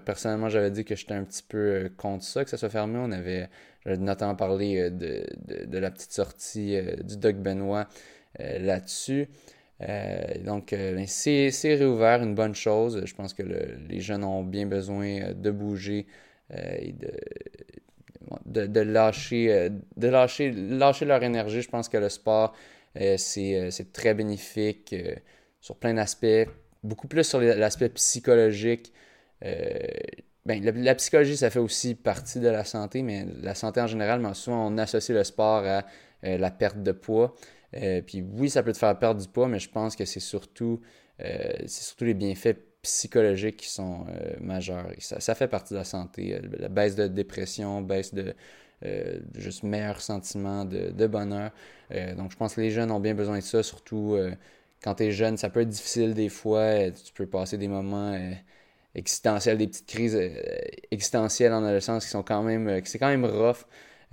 personnellement, 0.05 0.49
j'avais 0.49 0.71
dit 0.71 0.85
que 0.85 0.97
j'étais 0.97 1.15
un 1.15 1.25
petit 1.25 1.43
peu 1.43 1.91
contre 1.97 2.25
ça, 2.25 2.45
que 2.45 2.51
ça 2.51 2.57
soit 2.57 2.71
fermé. 2.71 2.99
On 2.99 3.13
avait 3.13 3.49
j'ai 3.87 3.97
notamment 3.97 4.35
parlé 4.35 4.79
euh, 4.79 4.91
de, 4.91 5.79
la 5.79 5.91
petite 5.91 6.13
sortie 6.13 6.77
euh, 6.77 6.97
du 6.97 7.17
Doc 7.17 7.37
Benoît 7.37 7.89
euh, 8.41 8.59
là-dessus. 8.59 9.29
donc, 10.45 10.71
ben, 10.71 11.07
c'est 11.07 11.51
réouvert, 11.63 12.23
une 12.23 12.35
bonne 12.35 12.55
chose. 12.55 13.03
Je 13.05 13.15
pense 13.15 13.33
que 13.33 13.43
les 13.43 14.01
jeunes 14.01 14.25
ont 14.25 14.43
bien 14.43 14.67
besoin 14.67 15.33
de 15.33 15.51
bouger 15.51 16.07
et 16.51 16.93
de, 18.47 18.67
de, 18.67 18.81
lâcher, 18.81 19.71
de 19.97 20.09
lâcher, 20.09 20.51
lâcher 20.51 21.05
leur 21.05 21.23
énergie. 21.23 21.63
Je 21.63 21.69
pense 21.69 21.89
que 21.89 21.97
le 21.97 22.09
sport, 22.09 22.55
c'est 23.17 23.93
très 23.93 24.15
bénéfique 24.15 24.97
sur 25.61 25.77
plein 25.77 25.95
d'aspects, 25.95 26.49
beaucoup 26.83 27.07
plus 27.07 27.23
sur 27.25 27.41
l'aspect 27.41 27.91
psychologique. 27.91 28.93
Ben, 30.49 30.65
la, 30.65 30.95
psychologie, 30.95 31.37
ça 31.37 31.51
fait 31.51 31.59
aussi 31.59 31.95
partie 31.95 32.41
de 32.41 32.49
la 32.49 32.65
santé, 32.65 33.03
mais 33.03 33.27
la 33.43 33.55
santé 33.55 33.83
en 33.83 33.87
général, 33.87 34.19
mais 34.19 34.33
souvent 34.33 34.67
on 34.67 34.79
associe 34.79 35.15
le 35.15 35.23
sport 35.23 35.63
à 35.67 35.85
euh, 36.25 36.39
la 36.39 36.51
perte 36.51 36.83
de 36.83 36.93
poids. 36.93 37.35
Euh, 37.77 38.01
puis 38.01 38.23
oui, 38.23 38.49
ça 38.49 38.63
peut 38.63 38.73
te 38.73 38.79
faire 38.79 38.99
perdre 38.99 39.21
du 39.21 39.29
poids, 39.29 39.47
mais 39.47 39.59
je 39.59 39.69
pense 39.69 39.95
que 39.95 40.07
c'est 40.07 40.21
surtout, 40.21 40.81
euh, 41.21 41.53
surtout 41.67 42.07
les 42.07 42.15
bienfaits 42.15 42.57
psychologiques 42.81 43.59
qui 43.59 43.69
sont 43.69 44.07
majeurs. 44.41 44.91
ça, 45.01 45.35
fait 45.35 45.49
partie 45.49 45.75
de 45.75 45.79
la 45.79 45.85
santé. 45.85 46.41
La 46.59 46.71
baisse 46.71 46.95
de 46.95 47.09
dépression, 47.09 47.83
baisse 47.83 48.15
de 48.15 48.35
juste 49.35 49.65
meilleur 49.65 50.01
sentiment 50.01 50.65
de, 50.65 50.93
de 50.93 51.07
bonheur. 51.07 51.51
donc 52.17 52.31
je 52.33 52.37
pense 52.37 52.55
que 52.55 52.63
les 52.63 52.71
jeunes 52.71 52.91
ont 52.91 53.01
bien 53.01 53.15
besoin 53.15 53.37
de 53.37 53.43
ça, 53.43 53.63
surtout 53.63 54.17
quand 54.83 54.95
tu 54.95 55.05
es 55.05 55.11
jeune. 55.11 55.37
Ça 55.37 55.51
peut 55.51 55.61
être 55.61 55.69
difficile 55.69 56.15
des 56.15 56.31
fois. 56.31 56.91
Tu 56.91 57.13
peux 57.13 57.27
passer 57.27 57.59
des 57.59 57.69
moments 57.69 58.17
existentielles, 58.99 59.59
des 59.59 59.67
petites 59.67 59.87
crises 59.87 60.17
euh, 60.17 60.31
existentielles 60.91 61.53
en 61.53 61.65
adolescence 61.65 62.05
qui 62.05 62.11
sont 62.11 62.23
quand 62.23 62.43
même, 62.43 62.69
euh, 62.69 62.81
c'est 62.85 62.99
quand 62.99 63.09
même 63.09 63.25
rough. 63.25 63.65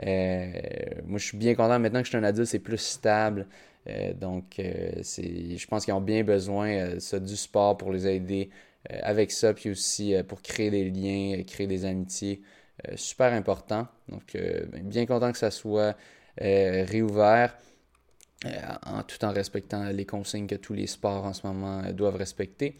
Euh, 0.05 0.51
moi, 1.05 1.19
je 1.19 1.25
suis 1.25 1.37
bien 1.37 1.55
content 1.55 1.79
maintenant 1.79 1.99
que 1.99 2.05
je 2.05 2.09
suis 2.09 2.17
un 2.17 2.23
adulte, 2.23 2.47
c'est 2.47 2.59
plus 2.59 2.77
stable. 2.77 3.47
donc, 4.19 4.55
je 4.57 5.67
pense 5.67 5.85
qu'ils 5.85 5.93
ont 5.93 6.01
bien 6.01 6.23
besoin 6.23 6.99
ça, 6.99 7.19
du 7.19 7.37
sport 7.37 7.77
pour 7.77 7.91
les 7.93 8.07
aider 8.07 8.49
avec 8.89 9.31
ça, 9.31 9.53
puis 9.53 9.69
aussi 9.69 10.15
pour 10.27 10.41
créer 10.41 10.71
des 10.71 10.89
liens, 10.89 11.43
créer 11.43 11.67
des 11.67 11.85
amitiés. 11.85 12.41
super 12.95 13.31
important. 13.31 13.87
Donc, 14.09 14.35
bien 14.83 15.05
content 15.05 15.31
que 15.31 15.37
ça 15.37 15.51
soit 15.51 15.95
réouvert. 16.37 17.55
tout 19.07 19.23
en 19.23 19.31
respectant 19.31 19.85
les 19.85 20.05
consignes 20.05 20.47
que 20.47 20.55
tous 20.55 20.73
les 20.73 20.87
sports 20.87 21.23
en 21.23 21.33
ce 21.33 21.47
moment 21.47 21.83
doivent 21.93 22.17
respecter. 22.17 22.75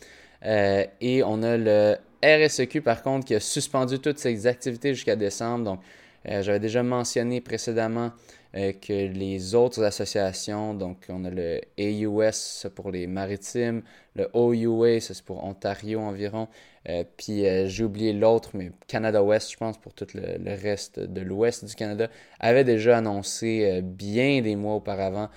Et 0.45 1.23
on 1.23 1.41
a 1.43 1.57
le 1.57 1.97
RSEQ, 2.23 2.81
par 2.81 3.01
contre, 3.01 3.25
qui 3.25 3.35
a 3.35 3.39
suspendu 3.39 3.99
toutes 3.99 4.19
ses 4.19 4.47
activités 4.47 4.93
jusqu'à 4.93 5.15
décembre. 5.15 5.63
Donc, 5.65 5.79
euh, 6.27 6.41
j'avais 6.41 6.59
déjà 6.59 6.81
mentionné 6.83 7.41
précédemment 7.41 8.11
euh, 8.55 8.73
que 8.73 9.07
les 9.07 9.53
autres 9.53 9.83
associations, 9.83 10.73
donc 10.73 11.05
on 11.09 11.23
a 11.25 11.29
le 11.29 11.61
AUS 11.77 12.67
pour 12.73 12.89
les 12.91 13.05
maritimes, 13.05 13.83
le 14.15 14.29
OUA, 14.33 15.01
ça 15.01 15.13
c'est 15.13 15.25
pour 15.25 15.43
Ontario 15.43 15.99
environ, 15.99 16.47
euh, 16.89 17.03
puis 17.17 17.43
j'ai 17.67 17.83
oublié 17.83 18.13
l'autre, 18.13 18.51
mais 18.53 18.71
Canada 18.87 19.21
Ouest, 19.21 19.51
je 19.51 19.57
pense, 19.57 19.77
pour 19.77 19.93
tout 19.93 20.07
le, 20.15 20.55
reste 20.61 20.99
de 20.99 21.21
l'ouest 21.21 21.65
du 21.65 21.75
Canada, 21.75 22.07
avait 22.39 22.63
déjà 22.63 22.97
annoncé 22.97 23.81
bien 23.83 24.41
des 24.41 24.55
mois 24.55 24.75
auparavant 24.75 25.29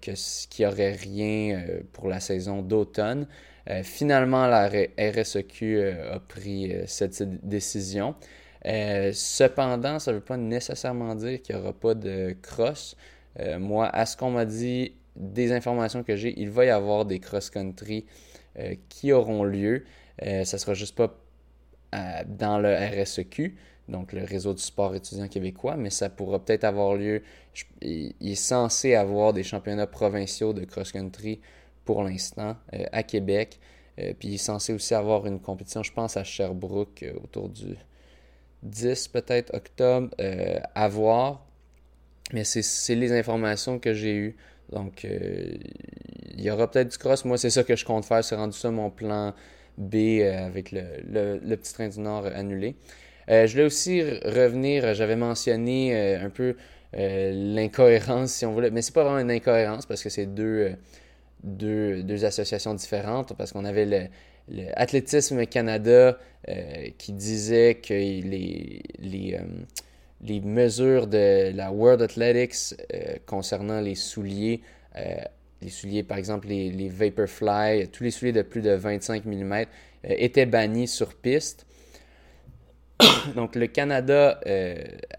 qu'il 0.00 0.14
n'y 0.58 0.66
aurait 0.66 0.92
rien 0.92 1.62
pour 1.92 2.08
la 2.08 2.20
saison 2.20 2.62
d'automne. 2.62 3.26
Euh, 3.70 3.82
finalement, 3.82 4.46
la 4.46 4.68
RSEQ 4.68 5.76
euh, 5.76 6.14
a 6.14 6.20
pris 6.20 6.72
euh, 6.72 6.84
cette 6.86 7.22
décision. 7.46 8.14
cependant, 8.64 9.98
ça 9.98 10.12
ne 10.12 10.16
veut 10.16 10.24
pas 10.24 10.36
nécessairement 10.36 11.14
dire 11.14 11.42
qu'il 11.42 11.54
n'y 11.54 11.62
aura 11.62 11.72
pas 11.72 11.94
de 11.94 12.34
cross. 12.42 12.96
moi, 13.58 13.88
à 13.88 14.04
ce 14.06 14.16
qu'on 14.16 14.30
m'a 14.30 14.44
dit, 14.44 14.94
des 15.16 15.52
informations 15.52 16.02
que 16.02 16.16
j'ai, 16.16 16.38
il 16.40 16.50
va 16.50 16.64
y 16.64 16.70
avoir 16.70 17.04
des 17.04 17.20
cross-country 17.20 18.04
qui 18.88 19.12
auront 19.12 19.44
lieu. 19.44 19.84
ça 20.20 20.40
ne 20.40 20.44
sera 20.44 20.74
juste 20.74 20.96
pas 20.96 21.16
dans 22.26 22.58
le 22.58 22.74
RSEQ, 22.74 23.56
donc 23.88 24.12
le 24.12 24.24
réseau 24.24 24.54
du 24.54 24.62
sport 24.62 24.94
étudiant 24.96 25.28
québécois, 25.28 25.76
mais 25.76 25.90
ça 25.90 26.08
pourra 26.10 26.44
peut-être 26.44 26.64
avoir 26.64 26.96
lieu. 26.96 27.22
il, 27.80 28.14
est 28.20 28.34
censé 28.34 28.94
avoir 28.96 29.32
des 29.32 29.44
championnats 29.44 29.86
provinciaux 29.86 30.52
de 30.52 30.64
cross-country 30.64 31.40
pour 31.88 32.02
l'instant 32.02 32.54
euh, 32.74 32.84
à 32.92 33.02
Québec. 33.02 33.58
Euh, 33.98 34.12
puis 34.18 34.28
il 34.28 34.34
est 34.34 34.36
censé 34.36 34.74
aussi 34.74 34.92
avoir 34.92 35.24
une 35.24 35.40
compétition, 35.40 35.82
je 35.82 35.90
pense, 35.90 36.18
à 36.18 36.22
Sherbrooke 36.22 37.02
euh, 37.02 37.14
autour 37.24 37.48
du 37.48 37.76
10 38.62 39.08
peut-être 39.08 39.54
octobre 39.54 40.10
à 40.74 40.88
voir. 40.88 41.46
Mais 42.34 42.44
c'est 42.44 42.94
les 42.94 43.12
informations 43.12 43.78
que 43.78 43.94
j'ai 43.94 44.14
eues. 44.14 44.36
Donc, 44.70 45.04
il 45.04 46.40
y 46.42 46.50
aura 46.50 46.70
peut-être 46.70 46.88
du 46.88 46.98
cross. 46.98 47.24
Moi, 47.24 47.38
c'est 47.38 47.48
ça 47.48 47.64
que 47.64 47.74
je 47.74 47.86
compte 47.86 48.04
faire. 48.04 48.22
C'est 48.22 48.34
rendu 48.34 48.58
ça 48.58 48.70
mon 48.70 48.90
plan 48.90 49.32
B 49.78 49.94
avec 50.20 50.72
le, 50.72 50.82
le, 51.10 51.56
petit 51.56 51.72
train 51.72 51.88
du 51.88 52.00
Nord 52.00 52.26
annulé. 52.26 52.74
je 53.28 53.50
voulais 53.50 53.64
aussi 53.64 54.02
revenir, 54.02 54.92
j'avais 54.92 55.16
mentionné 55.16 56.16
un 56.16 56.28
peu 56.28 56.56
l'incohérence, 56.92 58.32
si 58.32 58.44
on 58.44 58.52
voulait. 58.52 58.72
Mais 58.72 58.82
c'est 58.82 58.94
pas 58.94 59.04
vraiment 59.04 59.20
une 59.20 59.30
incohérence 59.30 59.86
parce 59.86 60.02
que 60.02 60.10
c'est 60.10 60.26
deux 60.26 60.76
deux, 61.42 62.02
deux 62.02 62.24
associations 62.24 62.74
différentes 62.74 63.34
parce 63.36 63.52
qu'on 63.52 63.64
avait 63.64 63.86
le, 63.86 65.44
Canada 65.46 66.18
euh, 66.48 66.88
qui 66.96 67.12
disait 67.12 67.74
que 67.74 67.92
les, 67.92 68.82
les, 68.98 69.34
euh, 69.34 69.42
les, 70.22 70.40
mesures 70.40 71.06
de 71.06 71.50
la 71.54 71.70
World 71.70 72.02
Athletics 72.02 72.74
euh, 72.92 73.16
concernant 73.26 73.80
les 73.80 73.94
souliers, 73.94 74.62
les 75.62 75.70
souliers 75.70 76.02
par 76.02 76.18
exemple 76.18 76.48
les, 76.48 76.70
les 76.70 76.88
Vaporfly, 76.88 77.88
tous 77.88 78.02
les 78.04 78.10
souliers 78.10 78.32
de 78.32 78.42
plus 78.42 78.62
de 78.62 78.70
25 78.70 79.24
mm 79.26 79.64
étaient 80.04 80.46
bannis 80.46 80.88
sur 80.88 81.14
piste. 81.14 81.66
Donc 83.36 83.54
le 83.54 83.66
Canada 83.66 84.40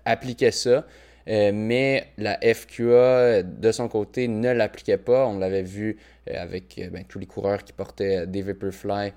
appliquait 0.05 0.51
ça. 0.51 0.85
Euh, 1.29 1.51
mais 1.53 2.07
la 2.17 2.39
FQA, 2.41 3.43
de 3.43 3.71
son 3.71 3.87
côté, 3.87 4.27
ne 4.27 4.51
l'appliquait 4.51 4.97
pas. 4.97 5.27
On 5.27 5.37
l'avait 5.37 5.61
vu 5.61 5.97
euh, 6.29 6.41
avec 6.41 6.79
euh, 6.79 6.89
ben, 6.89 7.03
tous 7.07 7.19
les 7.19 7.27
coureurs 7.27 7.63
qui 7.63 7.73
portaient 7.73 8.25
des 8.25 8.41
Vaporfly 8.41 9.13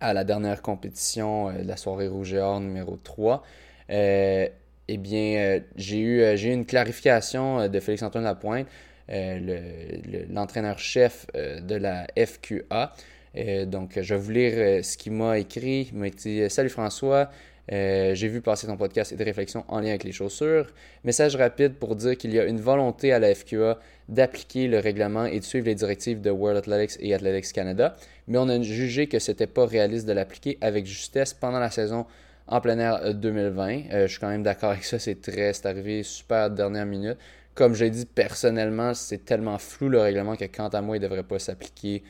à 0.00 0.12
la 0.12 0.24
dernière 0.24 0.60
compétition 0.60 1.50
de 1.52 1.66
la 1.66 1.78
soirée 1.78 2.08
rouge 2.08 2.34
et 2.34 2.38
or 2.38 2.60
numéro 2.60 2.98
3. 3.02 3.42
eh 3.88 4.50
bien, 4.98 5.60
j'ai 5.76 5.98
eu, 5.98 6.22
eu, 6.22 6.52
une 6.52 6.66
clarification 6.66 7.66
de 7.66 7.80
Félix-Antoine 7.80 8.24
Lapointe, 8.24 8.66
l'entraîneur-chef 9.08 11.28
de 11.34 11.76
la 11.76 12.06
FQA. 12.14 12.92
donc, 13.64 13.98
je 13.98 14.14
vais 14.14 14.20
vous 14.20 14.30
lire 14.32 14.84
ce 14.84 14.98
qu'il 14.98 15.12
m'a 15.12 15.38
écrit. 15.38 15.88
Il 15.90 15.98
m'a 15.98 16.10
dit 16.10 16.50
Salut 16.50 16.68
François, 16.68 17.30
euh, 17.72 18.14
j'ai 18.14 18.28
vu 18.28 18.40
passer 18.40 18.66
ton 18.66 18.76
podcast 18.76 19.12
et 19.12 19.16
des 19.16 19.24
réflexions 19.24 19.64
en 19.68 19.80
lien 19.80 19.88
avec 19.88 20.04
les 20.04 20.12
chaussures. 20.12 20.66
Message 21.04 21.34
rapide 21.34 21.74
pour 21.74 21.96
dire 21.96 22.16
qu'il 22.16 22.32
y 22.32 22.38
a 22.38 22.44
une 22.44 22.60
volonté 22.60 23.12
à 23.12 23.18
la 23.18 23.34
FQA 23.34 23.78
d'appliquer 24.08 24.68
le 24.68 24.78
règlement 24.78 25.24
et 25.24 25.40
de 25.40 25.44
suivre 25.44 25.66
les 25.66 25.74
directives 25.74 26.20
de 26.20 26.30
World 26.30 26.58
Athletics 26.58 26.96
et 27.00 27.12
Athletics 27.12 27.52
Canada, 27.52 27.96
mais 28.28 28.38
on 28.38 28.48
a 28.48 28.60
jugé 28.62 29.08
que 29.08 29.18
c'était 29.18 29.48
pas 29.48 29.66
réaliste 29.66 30.06
de 30.06 30.12
l'appliquer 30.12 30.58
avec 30.60 30.86
justesse 30.86 31.34
pendant 31.34 31.58
la 31.58 31.70
saison 31.70 32.06
en 32.46 32.60
plein 32.60 32.78
air 32.78 33.14
2020. 33.14 33.68
Euh, 33.68 33.82
euh, 33.92 34.06
je 34.06 34.12
suis 34.12 34.20
quand 34.20 34.28
même 34.28 34.44
d'accord 34.44 34.70
avec 34.70 34.84
ça, 34.84 35.00
c'est 35.00 35.20
très, 35.20 35.52
c'est 35.52 35.66
arrivé 35.66 36.04
super 36.04 36.50
dernière 36.50 36.86
minute. 36.86 37.18
Comme 37.56 37.74
j'ai 37.74 37.90
dit 37.90 38.06
personnellement, 38.06 38.94
c'est 38.94 39.24
tellement 39.24 39.58
flou 39.58 39.88
le 39.88 39.98
règlement 39.98 40.36
que 40.36 40.44
quant 40.44 40.68
à 40.68 40.80
moi, 40.82 40.96
il 40.96 41.00
ne 41.00 41.08
devrait 41.08 41.24
pas 41.24 41.38
s'appliquer 41.38 42.04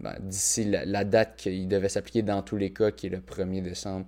ben, 0.00 0.16
d'ici 0.20 0.64
la, 0.64 0.86
la, 0.86 1.04
date 1.04 1.36
qu'il 1.36 1.68
devait 1.68 1.90
s'appliquer 1.90 2.22
dans 2.22 2.42
tous 2.42 2.56
les 2.56 2.72
cas, 2.72 2.90
qui 2.90 3.06
est 3.06 3.10
le 3.10 3.18
1er 3.18 3.62
décembre 3.62 4.06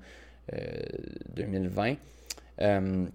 2020. 1.35 1.97
Euh, 2.61 3.07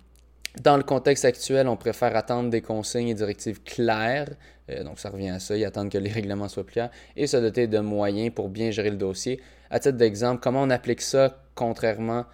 dans 0.62 0.78
le 0.78 0.84
contexte 0.84 1.26
actuel, 1.26 1.68
on 1.68 1.78
préfère 1.78 2.16
attendre 2.16 2.50
des 2.50 2.62
consignes 2.62 3.08
et 3.08 3.14
directives 3.14 3.62
claires, 3.64 4.30
euh, 4.70 4.84
donc 4.84 5.00
ça 5.00 5.10
revient 5.10 5.30
à 5.30 5.40
ça, 5.40 5.56
y 5.56 5.64
attendre 5.64 5.90
que 5.90 5.98
les 5.98 6.10
règlements 6.12 6.50
soient 6.50 6.64
clairs, 6.64 6.92
et 7.16 7.28
se 7.28 7.38
doter 7.38 7.68
de 7.68 7.80
moyens 7.80 8.34
pour 8.34 8.50
bien 8.50 8.72
gérer 8.72 8.90
le 8.90 8.98
dossier. 8.98 9.40
À 9.70 9.80
titre 9.80 9.98
d'exemple, 9.98 10.42
comment 10.42 10.62
on 10.64 10.70
applique 10.70 11.02
ça 11.02 11.44
contrairement, 11.56 12.26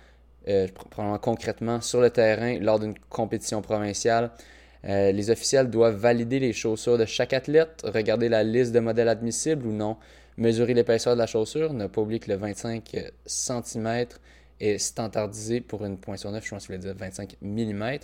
euh, 0.47 0.67
concrètement 1.21 1.81
sur 1.81 2.01
le 2.01 2.09
terrain 2.09 2.57
lors 2.59 2.79
d'une 2.79 2.97
compétition 3.09 3.61
provinciale? 3.61 4.31
Les 4.83 5.31
officiels 5.31 5.69
doivent 5.69 5.97
valider 5.97 6.39
les 6.39 6.53
chaussures 6.53 6.97
de 6.97 7.03
chaque 7.03 7.33
athlète, 7.33 7.81
regarder 7.83 8.29
la 8.29 8.43
liste 8.43 8.71
de 8.71 8.79
modèles 8.79 9.09
admissibles 9.09 9.67
ou 9.67 9.73
non, 9.73 9.97
mesurer 10.37 10.73
l'épaisseur 10.73 11.13
de 11.15 11.19
la 11.19 11.27
chaussure, 11.27 11.73
ne 11.73 11.87
pas 11.87 11.99
oublier 11.99 12.19
que 12.21 12.31
le 12.31 12.37
25 12.37 12.95
cm 13.25 14.07
est 14.59 14.77
standardisé 14.77 15.61
pour 15.61 15.85
une 15.85 15.97
pointure 15.97 16.31
9, 16.31 16.43
je 16.43 16.49
pense 16.49 16.65
qu'il 16.65 16.75
voulait 16.75 16.87
dire 16.87 16.95
25 16.97 17.35
mm. 17.41 17.97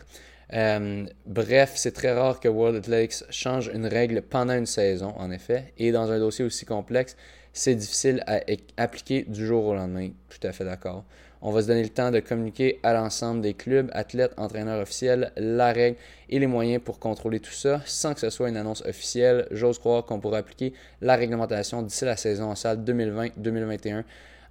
Bref, 1.26 1.74
c'est 1.76 1.92
très 1.92 2.14
rare 2.14 2.40
que 2.40 2.48
World 2.48 2.78
Athletics 2.78 3.24
change 3.30 3.72
une 3.74 3.88
règle 3.88 4.22
pendant 4.22 4.56
une 4.56 4.66
saison, 4.66 5.14
en 5.18 5.32
effet, 5.32 5.74
et 5.78 5.92
dans 5.92 6.12
un 6.12 6.20
dossier 6.20 6.46
aussi 6.46 6.66
complexe, 6.66 7.16
c'est 7.54 7.76
difficile 7.76 8.24
à 8.28 8.40
appliquer 8.78 9.24
du 9.24 9.46
jour 9.46 9.66
au 9.66 9.76
lendemain. 9.76 10.10
Tout 10.30 10.48
à 10.48 10.52
fait 10.52 10.66
d'accord. 10.66 11.06
On 11.46 11.52
va 11.52 11.62
se 11.62 11.68
donner 11.68 11.84
le 11.84 11.90
temps 11.90 12.10
de 12.10 12.22
communiquer 12.22 12.80
à 12.84 12.94
l'ensemble 12.94 13.42
des 13.42 13.54
clubs, 13.54 13.90
athlètes, 13.94 14.32
entraîneurs 14.38 14.82
officiels, 14.82 15.34
la 15.36 15.74
règle 15.74 15.98
et 16.30 16.40
les 16.40 16.48
moyens 16.48 16.82
pour 16.82 17.00
contrôler 17.00 17.42
tout 17.42 17.52
ça 17.52 17.82
sans 17.86 18.14
que 18.14 18.22
ce 18.22 18.30
soit 18.30 18.48
une 18.48 18.56
annonce 18.56 18.82
officielle. 18.86 19.46
J'ose 19.52 19.78
croire 19.78 20.06
qu'on 20.06 20.22
pourra 20.22 20.38
appliquer 20.38 20.74
la 21.02 21.18
réglementation 21.18 21.82
d'ici 21.82 22.06
la 22.06 22.16
saison 22.16 22.46
en 22.46 22.56
salle 22.56 22.84
2020-2021 22.86 24.04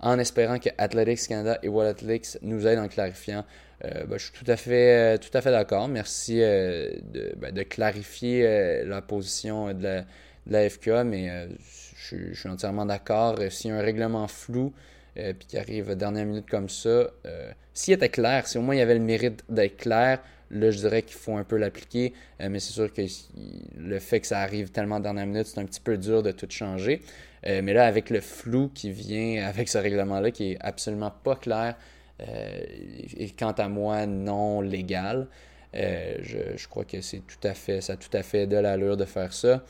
en 0.02 0.18
espérant 0.18 0.58
que 0.58 0.68
Athletics 0.78 1.28
Canada 1.28 1.58
et 1.62 1.68
World 1.68 1.96
Athletics 1.96 2.38
nous 2.42 2.66
aident 2.66 2.80
en 2.80 2.88
clarifiant. 2.88 3.44
Euh, 3.84 4.04
ben, 4.04 4.18
je 4.18 4.24
suis 4.24 4.32
tout 4.32 4.50
à 4.50 4.56
fait, 4.56 5.14
euh, 5.14 5.18
tout 5.18 5.36
à 5.36 5.40
fait 5.40 5.50
d'accord. 5.50 5.88
Merci 5.88 6.40
euh, 6.42 6.90
ben, 7.36 7.52
de, 7.52 7.62
clarifier 7.62 8.84
la 8.84 9.00
position 9.00 9.72
de 9.72 10.02
la, 10.46 10.68
FQA, 10.68 11.04
mais 11.04 11.48
je, 11.96 12.34
suis 12.34 12.48
entièrement 12.48 12.86
d'accord. 12.86 13.38
S'il 13.50 13.70
y 13.70 13.74
a 13.74 13.76
un 13.76 13.82
règlement 13.82 14.26
flou, 14.28 14.72
puis 15.14 15.46
qui 15.46 15.58
arrive 15.58 15.90
à 15.90 15.94
dernière 15.94 16.26
minute 16.26 16.48
comme 16.48 16.68
ça, 16.68 17.10
s'il 17.74 17.94
était 17.94 18.08
clair, 18.08 18.46
si 18.46 18.58
au 18.58 18.62
moins 18.62 18.74
il 18.74 18.78
y 18.78 18.82
avait 18.82 18.94
le 18.94 19.00
mérite 19.00 19.44
d'être 19.48 19.76
clair, 19.76 20.20
là 20.50 20.70
je 20.70 20.78
dirais 20.78 21.02
qu'il 21.02 21.16
faut 21.16 21.36
un 21.36 21.44
peu 21.44 21.56
l'appliquer, 21.56 22.12
mais 22.40 22.60
c'est 22.60 22.72
sûr 22.72 22.92
que 22.92 23.02
le 23.78 23.98
fait 23.98 24.20
que 24.20 24.26
ça 24.26 24.40
arrive 24.40 24.70
tellement 24.70 24.96
à 24.96 25.00
dernière 25.00 25.26
minute, 25.26 25.46
c'est 25.46 25.60
un 25.60 25.64
petit 25.64 25.80
peu 25.80 25.96
dur 25.96 26.22
de 26.22 26.32
tout 26.32 26.46
changer. 26.50 27.02
Euh, 27.46 27.60
mais 27.62 27.72
là, 27.72 27.86
avec 27.86 28.10
le 28.10 28.20
flou 28.20 28.70
qui 28.72 28.90
vient 28.90 29.44
avec 29.46 29.68
ce 29.68 29.78
règlement-là, 29.78 30.30
qui 30.30 30.52
est 30.52 30.58
absolument 30.60 31.12
pas 31.24 31.36
clair 31.36 31.76
euh, 32.20 32.60
et 33.16 33.30
quant 33.30 33.52
à 33.52 33.68
moi 33.68 34.06
non 34.06 34.60
légal, 34.60 35.26
euh, 35.74 36.18
je, 36.20 36.68
crois 36.68 36.84
que 36.84 37.00
c'est 37.00 37.22
tout 37.26 37.46
à 37.46 37.54
fait, 37.54 37.80
ça 37.80 37.94
a 37.94 37.96
tout 37.96 38.14
à 38.16 38.22
fait 38.22 38.46
de 38.46 38.56
l'allure 38.56 38.96
de 38.96 39.04
faire 39.04 39.32
ça. 39.32 39.64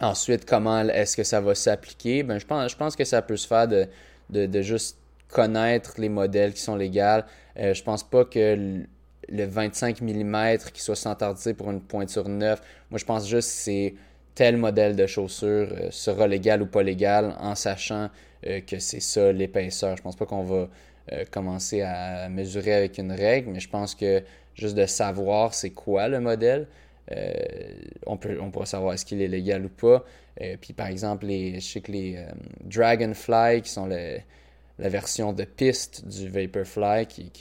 ensuite, 0.00 0.44
comment 0.44 0.82
est-ce 0.82 1.16
que 1.16 1.24
ça 1.24 1.40
va 1.40 1.54
s'appliquer? 1.54 2.22
Ben, 2.22 2.38
je, 2.38 2.46
pense, 2.46 2.70
je 2.70 2.76
pense 2.76 2.94
que 2.94 3.04
ça 3.04 3.22
peut 3.22 3.36
se 3.36 3.46
faire 3.46 3.66
de, 3.66 3.88
de, 4.30 4.62
juste 4.62 4.98
connaître 5.28 5.94
les 5.98 6.08
modèles 6.08 6.52
qui 6.52 6.60
sont 6.60 6.76
légaux. 6.76 7.24
je 7.56 7.82
pense 7.82 8.04
pas 8.04 8.24
que 8.24 8.84
le 9.28 9.44
25 9.44 10.02
mm 10.02 10.58
qui 10.72 10.82
soit 10.82 10.94
standardisé 10.94 11.54
pour 11.54 11.70
une 11.70 11.80
pointure 11.80 12.28
neuve. 12.28 12.60
Moi, 12.90 12.98
je 12.98 13.04
pense 13.04 13.26
juste 13.26 13.48
que 13.48 13.54
c'est 13.54 13.94
tel 14.36 14.56
modèle 14.56 14.94
de 14.94 15.06
chaussure 15.06 15.68
euh, 15.72 15.90
sera 15.90 16.28
légal 16.28 16.62
ou 16.62 16.66
pas 16.66 16.84
légal 16.84 17.34
en 17.40 17.56
sachant 17.56 18.10
que 18.68 18.78
c'est 18.78 19.00
ça 19.00 19.32
l'épaisseur. 19.32 19.96
Je 19.96 20.02
pense 20.02 20.14
pas 20.14 20.24
qu'on 20.24 20.44
va 20.44 20.68
commencer 21.32 21.82
à 21.82 22.28
mesurer 22.28 22.74
avec 22.74 22.96
une 22.98 23.10
règle, 23.10 23.50
mais 23.50 23.58
je 23.58 23.68
pense 23.68 23.96
que 23.96 24.22
juste 24.54 24.76
de 24.76 24.86
savoir 24.86 25.52
c'est 25.52 25.70
quoi 25.70 26.06
le 26.06 26.20
modèle, 26.20 26.68
on, 28.06 28.16
peut, 28.16 28.38
pourra 28.52 28.66
savoir 28.66 28.94
est-ce 28.94 29.04
qu'il 29.04 29.20
est 29.20 29.26
légal 29.26 29.64
ou 29.64 29.68
pas. 29.68 30.04
puis 30.60 30.74
par 30.74 30.86
exemple, 30.86 31.26
les, 31.26 31.58
je 31.58 31.66
sais 31.66 31.80
que 31.80 31.90
les 31.90 32.24
Dragonfly, 32.62 33.62
qui 33.62 33.70
sont 33.70 33.86
la 34.78 34.88
version 34.88 35.32
de 35.32 35.44
piste 35.44 36.06
du 36.06 36.28
Vaporfly 36.28 37.06
qui, 37.06 37.32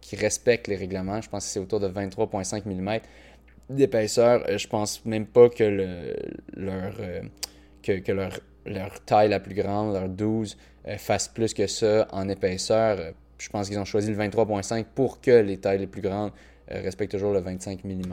qui, 0.00 0.16
respecte 0.16 0.68
les 0.68 0.76
règlements. 0.76 1.20
Je 1.20 1.28
pense 1.28 1.44
que 1.46 1.50
c'est 1.50 1.60
autour 1.60 1.80
de 1.80 1.88
23,5 1.88 2.62
mm 2.66 3.00
d'épaisseur. 3.68 4.44
Euh, 4.48 4.58
je 4.58 4.68
pense 4.68 5.04
même 5.04 5.26
pas 5.26 5.48
que, 5.48 5.64
le, 5.64 6.14
leur, 6.54 6.94
euh, 7.00 7.22
que, 7.82 8.12
leur, 8.12 8.38
leur, 8.66 9.04
taille 9.04 9.28
la 9.28 9.40
plus 9.40 9.54
grande, 9.54 9.94
leur 9.94 10.08
12, 10.08 10.56
euh, 10.88 10.96
fasse 10.98 11.28
plus 11.28 11.54
que 11.54 11.66
ça 11.66 12.08
en 12.12 12.28
épaisseur. 12.28 13.14
Je 13.38 13.48
pense 13.48 13.68
qu'ils 13.68 13.78
ont 13.78 13.84
choisi 13.84 14.10
le 14.10 14.16
23,5 14.16 14.84
pour 14.94 15.20
que 15.20 15.30
les 15.30 15.58
tailles 15.58 15.78
les 15.78 15.86
plus 15.86 16.02
grandes 16.02 16.32
respectent 16.68 17.12
toujours 17.12 17.32
le 17.32 17.40
25 17.40 17.84
mm. 17.84 18.04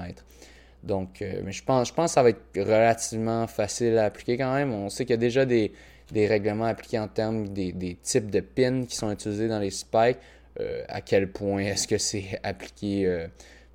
Donc, 0.84 1.22
mais 1.22 1.51
je 1.51 1.63
pense, 1.63 1.89
je 1.89 1.94
pense 1.94 2.12
que 2.12 2.13
ça 2.15 2.24
va 2.24 2.29
être 2.29 2.41
relativement 2.56 3.46
facile 3.46 3.98
à 3.98 4.06
appliquer 4.06 4.38
quand 4.38 4.53
même. 4.53 4.74
On 4.74 4.89
sait 4.89 5.06
qu'il 5.06 5.13
y 5.13 5.13
a 5.13 5.18
déjà 5.18 5.46
des, 5.46 5.72
des 6.12 6.25
règlements 6.25 6.65
appliqués 6.65 6.98
en 6.98 7.08
termes 7.08 7.48
des, 7.50 7.98
types 8.01 8.32
de 8.32 8.39
pins 8.39 8.86
qui 8.86 8.96
sont 8.96 9.12
utilisés 9.12 9.48
dans 9.48 9.60
les 9.60 9.70
spikes. 9.70 10.18
À 10.88 11.01
quel 11.01 11.32
point 11.32 11.60
est-ce 11.60 11.88
que 11.88 12.00
c'est 12.00 12.39
appliqué 12.44 13.27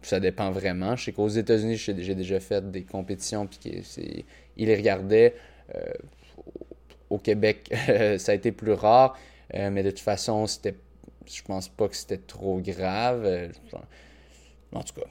Ça 0.07 0.21
dépend 0.21 0.51
vraiment. 0.51 0.97
Je 0.97 1.05
sais 1.05 1.13
qu'aux 1.13 1.29
États-Unis, 1.29 1.77
j'ai 1.77 2.15
déjà 2.15 2.41
fait 2.41 2.71
des 2.71 2.83
compétitions 2.83 3.47
puis 3.47 3.83
ils 4.57 4.67
les 4.67 4.77
regardaient. 4.77 5.35
Euh, 5.75 5.81
au 7.11 7.19
Québec, 7.19 7.73
ça 8.19 8.33
a 8.33 8.35
été 8.35 8.53
plus 8.53 8.73
rare, 8.73 9.17
mais 9.53 9.83
de 9.83 9.91
toute 9.91 10.01
façon, 10.01 10.47
c'était, 10.47 10.75
je 11.27 11.43
pense 11.43 11.69
pas 11.69 11.89
que 11.89 11.97
c'était 11.97 12.19
trop 12.19 12.61
grave. 12.61 13.51
En 14.73 14.83
tout 14.83 14.95
cas. 14.95 15.07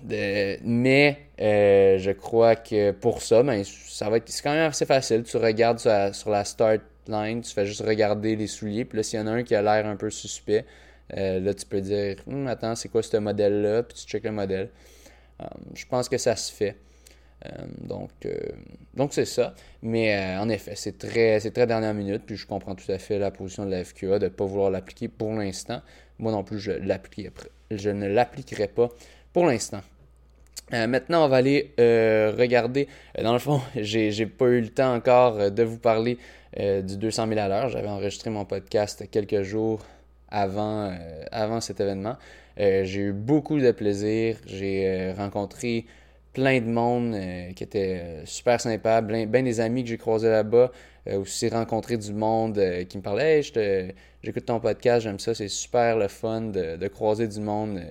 mais 0.64 1.20
je 1.40 2.12
crois 2.12 2.56
que 2.56 2.92
pour 2.92 3.22
ça, 3.22 3.44
ben, 3.44 3.64
ça 3.64 4.10
va 4.10 4.18
être 4.18 4.30
c'est 4.30 4.44
quand 4.44 4.54
même 4.54 4.70
assez 4.70 4.86
facile. 4.86 5.24
Tu 5.24 5.38
regardes 5.38 5.80
sur 5.80 6.30
la 6.30 6.44
start 6.44 6.82
line, 7.08 7.42
tu 7.42 7.54
fais 7.54 7.66
juste 7.66 7.82
regarder 7.82 8.36
les 8.36 8.48
souliers. 8.48 8.86
Puis 8.86 8.98
là, 8.98 9.04
s'il 9.04 9.20
y 9.20 9.22
en 9.22 9.28
a 9.28 9.32
un 9.32 9.44
qui 9.44 9.56
a 9.56 9.62
l'air 9.62 9.86
un 9.86 9.96
peu 9.96 10.10
suspect, 10.10 10.66
euh, 11.18 11.40
là, 11.40 11.54
tu 11.54 11.66
peux 11.66 11.82
dire 11.82 12.18
hum, 12.28 12.48
Attends, 12.48 12.76
c'est 12.76 12.90
quoi 12.90 13.04
ce 13.04 13.18
modèle-là? 13.18 13.84
Puis 13.84 13.98
tu 13.98 14.06
checkes 14.06 14.24
le 14.24 14.32
modèle. 14.32 14.70
Euh, 15.42 15.46
je 15.74 15.86
pense 15.86 16.10
que 16.10 16.18
ça 16.18 16.36
se 16.36 16.52
fait. 16.52 16.76
Euh, 17.46 17.66
donc, 18.94 19.14
c'est 19.14 19.26
ça. 19.26 19.54
Mais 19.82 20.38
en 20.38 20.48
effet, 20.48 20.74
c'est 20.76 20.98
très, 20.98 21.40
très 21.40 21.68
dernière 21.68 21.94
minute. 21.94 22.24
Puis 22.26 22.38
je 22.38 22.48
comprends 22.48 22.76
tout 22.76 22.92
à 22.92 22.98
fait 22.98 23.20
la 23.20 23.32
position 23.32 23.66
de 23.66 23.72
la 23.72 23.84
FQA 23.84 24.20
de 24.20 24.26
ne 24.26 24.30
pas 24.30 24.46
vouloir 24.46 24.72
l'appliquer 24.72 25.08
pour 25.10 25.34
l'instant. 25.34 25.82
Moi 26.20 26.32
non 26.32 26.44
plus, 26.44 26.60
je, 26.60 26.72
je 27.72 27.90
ne 27.90 28.08
l'appliquerai 28.08 28.68
pas 28.68 28.90
pour 29.34 29.46
l'instant. 29.46 29.82
maintenant, 30.72 31.26
on 31.26 31.28
va 31.28 31.38
aller 31.38 31.74
regarder. 31.78 32.88
dans 33.22 33.34
le 33.34 33.40
fond, 33.40 33.62
j'ai 33.76 34.26
pas 34.26 34.46
eu 34.46 34.62
le 34.62 34.70
temps 34.70 34.94
encore 34.94 35.52
de 35.52 35.64
vous 35.64 35.80
parler 35.80 36.18
euh, 36.60 36.84
du 36.84 36.98
200 36.98 37.28
000 37.28 37.40
à 37.40 37.48
l'heure. 37.48 37.70
J'avais 37.70 37.88
enregistré 37.88 38.30
mon 38.30 38.46
podcast 38.46 39.10
quelques 39.10 39.42
jours 39.42 39.84
avant, 40.34 40.90
euh, 40.90 41.24
avant 41.32 41.62
cet 41.62 41.80
événement. 41.80 42.18
Euh, 42.60 42.84
j'ai 42.84 43.02
eu 43.02 43.14
beaucoup 43.14 43.60
de 43.60 43.72
plaisir. 43.72 44.36
J'ai 44.46 45.14
rencontré 45.18 45.86
plein 46.34 46.60
de 46.60 46.66
monde 46.66 47.16
qui 47.56 47.64
était 47.64 48.22
super 48.26 48.60
sympa, 48.60 49.02
bien, 49.02 49.44
des 49.44 49.60
amis 49.60 49.84
que 49.84 49.90
j'ai 49.90 49.98
croisés 49.98 50.30
là-bas. 50.30 50.72
aussi 51.16 51.48
rencontré 51.50 51.96
du 51.98 52.12
monde 52.12 52.60
qui 52.90 52.98
me 52.98 53.04
parlait 53.04 53.42
hey, 53.42 53.94
j'écoute 54.24 54.46
ton 54.46 54.60
podcast, 54.60 55.04
j'aime 55.04 55.20
ça, 55.20 55.36
c'est 55.36 55.48
super 55.48 55.96
le 55.96 56.08
fun 56.08 56.42
de, 56.42 56.88
croiser 56.88 57.28
du 57.28 57.40
monde 57.40 57.82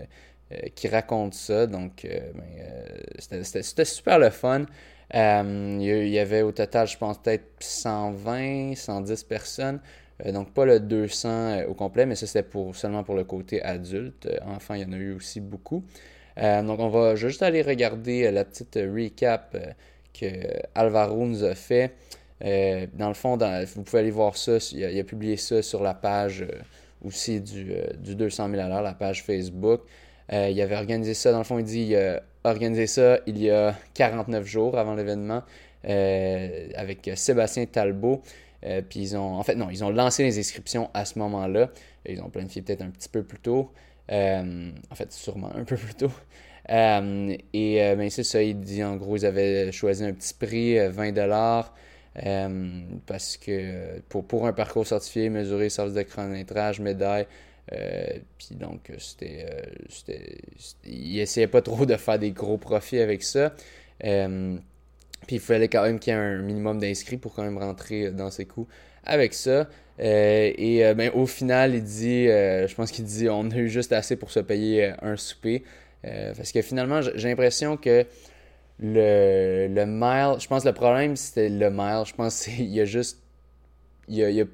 qui 0.74 0.88
raconte 0.88 1.34
ça. 1.34 1.68
Donc, 1.68 2.04
ben, 2.04 3.44
c'était 3.44 3.84
super 3.84 4.18
le 4.18 4.30
fun. 4.30 4.66
Euh, 5.14 5.76
il 5.80 6.08
y 6.08 6.18
avait 6.18 6.42
au 6.42 6.52
total, 6.52 6.86
je 6.88 6.96
pense, 6.96 7.18
peut-être 7.18 7.44
120, 7.60 8.74
110 8.76 9.24
personnes. 9.24 9.80
Euh, 10.26 10.32
donc 10.32 10.52
pas 10.52 10.64
le 10.64 10.80
200 10.80 11.28
euh, 11.28 11.66
au 11.66 11.74
complet, 11.74 12.06
mais 12.06 12.14
ça 12.14 12.26
c'était 12.26 12.42
pour, 12.42 12.74
seulement 12.76 13.04
pour 13.04 13.14
le 13.14 13.24
côté 13.24 13.62
adulte. 13.62 14.28
enfant, 14.46 14.74
il 14.74 14.82
y 14.82 14.84
en 14.84 14.92
a 14.92 14.96
eu 14.96 15.14
aussi 15.14 15.40
beaucoup. 15.40 15.84
donc 16.36 16.80
on 16.80 16.88
va 16.88 17.14
juste 17.14 17.42
aller 17.42 17.62
regarder 17.62 18.30
la 18.30 18.44
petite 18.44 18.76
recap 18.76 19.56
que 20.18 20.26
Alvaro 20.74 21.26
nous 21.26 21.44
a 21.44 21.54
fait. 21.54 21.92
dans 22.40 23.08
le 23.08 23.14
fond, 23.14 23.36
vous 23.74 23.82
pouvez 23.82 23.98
aller 24.00 24.10
voir 24.10 24.36
ça. 24.36 24.58
Il 24.72 24.98
a, 24.98 25.04
publié 25.04 25.36
ça 25.36 25.62
sur 25.62 25.82
la 25.82 25.94
page 25.94 26.46
aussi 27.04 27.40
du, 27.40 27.72
du 27.98 28.14
200 28.14 28.50
000 28.50 28.62
à 28.62 28.80
la 28.82 28.94
page 28.94 29.22
Facebook. 29.24 29.82
il 30.30 30.60
avait 30.60 30.76
organisé 30.76 31.14
ça, 31.14 31.32
dans 31.32 31.38
le 31.38 31.44
fond, 31.44 31.58
il 31.58 31.64
dit 31.64 31.94
organisé 32.44 32.86
ça 32.86 33.18
il 33.26 33.38
y 33.38 33.50
a 33.50 33.74
49 33.94 34.46
jours 34.46 34.78
avant 34.78 34.94
l'événement 34.94 35.42
euh, 35.88 36.68
avec 36.76 37.10
Sébastien 37.14 37.66
Talbot. 37.66 38.22
Euh, 38.64 38.82
puis 38.86 39.00
ils 39.00 39.16
ont, 39.16 39.34
en 39.34 39.42
fait, 39.42 39.54
non, 39.54 39.70
ils 39.70 39.84
ont 39.84 39.90
lancé 39.90 40.22
les 40.22 40.38
inscriptions 40.38 40.90
à 40.94 41.04
ce 41.04 41.18
moment-là. 41.18 41.70
Ils 42.08 42.22
ont 42.22 42.30
planifié 42.30 42.62
peut-être 42.62 42.82
un 42.82 42.90
petit 42.90 43.08
peu 43.08 43.22
plus 43.22 43.38
tôt. 43.38 43.72
Euh, 44.10 44.70
en 44.90 44.94
fait, 44.94 45.12
sûrement 45.12 45.54
un 45.54 45.64
peu 45.64 45.76
plus 45.76 45.94
tôt. 45.94 46.12
et 46.68 47.94
ben, 47.96 48.10
c'est 48.10 48.24
ça, 48.24 48.42
il 48.42 48.60
dit 48.60 48.84
en 48.84 48.96
gros, 48.96 49.16
ils 49.16 49.26
avaient 49.26 49.72
choisi 49.72 50.04
un 50.04 50.12
petit 50.12 50.34
prix, 50.34 50.78
20 50.88 51.12
parce 53.06 53.36
que 53.36 54.00
pour, 54.08 54.24
pour 54.26 54.46
un 54.46 54.52
parcours 54.52 54.86
certifié, 54.86 55.30
mesurer 55.30 55.70
service 55.70 55.94
de 55.94 56.02
chronométrage, 56.02 56.80
médaille, 56.80 57.26
euh, 57.72 58.18
puis 58.38 58.56
donc, 58.56 58.90
euh, 58.90 58.96
c'était, 58.98 60.38
Il 60.84 61.18
essayait 61.20 61.46
pas 61.46 61.62
trop 61.62 61.86
de 61.86 61.96
faire 61.96 62.18
des 62.18 62.32
gros 62.32 62.58
profits 62.58 62.98
avec 62.98 63.22
ça. 63.22 63.54
Euh, 65.22 65.26
puis 65.26 65.36
il 65.36 65.40
fallait 65.40 65.68
quand 65.68 65.82
même 65.82 65.98
qu'il 65.98 66.12
y 66.12 66.16
ait 66.16 66.18
un 66.18 66.38
minimum 66.38 66.78
d'inscrits 66.78 67.16
pour 67.16 67.34
quand 67.34 67.42
même 67.42 67.58
rentrer 67.58 68.10
dans 68.10 68.30
ses 68.30 68.46
coûts 68.46 68.68
avec 69.04 69.34
ça. 69.34 69.68
et 69.98 70.92
ben, 70.96 71.10
au 71.14 71.26
final, 71.26 71.74
il 71.74 71.82
dit, 71.82 72.26
je 72.26 72.74
pense 72.74 72.90
qu'il 72.92 73.04
dit, 73.04 73.28
on 73.28 73.50
a 73.50 73.56
eu 73.56 73.68
juste 73.68 73.92
assez 73.92 74.16
pour 74.16 74.30
se 74.30 74.40
payer 74.40 74.92
un 75.02 75.16
souper. 75.16 75.64
parce 76.02 76.52
que 76.52 76.62
finalement, 76.62 77.00
j'ai 77.02 77.28
l'impression 77.28 77.76
que 77.76 78.06
le, 78.78 79.68
le 79.68 79.86
mile, 79.86 80.40
je 80.40 80.46
pense 80.48 80.62
que 80.62 80.68
le 80.68 80.74
problème 80.74 81.16
c'était 81.16 81.48
le 81.48 81.70
mile. 81.70 82.02
Je 82.06 82.14
pense 82.14 82.44
qu'il 82.44 82.66
y 82.66 82.80
a 82.80 82.84
juste, 82.84 83.18
il 84.08 84.16
y 84.16 84.40
a 84.40 84.44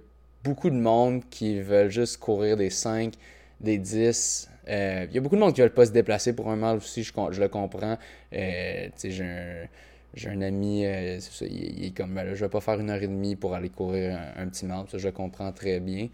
beaucoup 0.44 0.70
de 0.70 0.76
monde 0.76 1.22
qui 1.30 1.60
veulent 1.60 1.90
juste 1.90 2.18
courir 2.18 2.56
des 2.56 2.70
5, 2.70 3.14
des 3.60 3.78
10. 3.78 4.50
Euh, 4.68 5.06
il 5.08 5.14
y 5.14 5.18
a 5.18 5.20
beaucoup 5.20 5.36
de 5.36 5.40
monde 5.40 5.54
qui 5.54 5.60
ne 5.60 5.66
veulent 5.66 5.74
pas 5.74 5.86
se 5.86 5.92
déplacer 5.92 6.34
pour 6.34 6.50
un 6.50 6.56
mal 6.56 6.76
aussi, 6.76 7.02
je, 7.02 7.40
le 7.40 7.48
comprends. 7.48 7.98
Euh, 8.34 8.88
j'ai 9.02 9.24
un, 9.24 9.66
j'ai 10.14 10.30
un 10.30 10.42
ami, 10.42 10.84
euh, 10.86 11.18
il, 11.42 11.86
est 11.86 11.96
comme, 11.96 12.14
ben 12.14 12.34
je 12.34 12.44
vais 12.44 12.48
pas 12.48 12.60
faire 12.60 12.80
une 12.80 12.90
heure 12.90 13.02
et 13.02 13.06
demie 13.06 13.36
pour 13.36 13.54
aller 13.54 13.68
courir 13.68 14.18
un, 14.36 14.46
petit 14.48 14.66
mal, 14.66 14.84
ça 14.90 14.98
je 14.98 15.08
comprends 15.08 15.52
très 15.52 15.80
bien. 15.80 16.08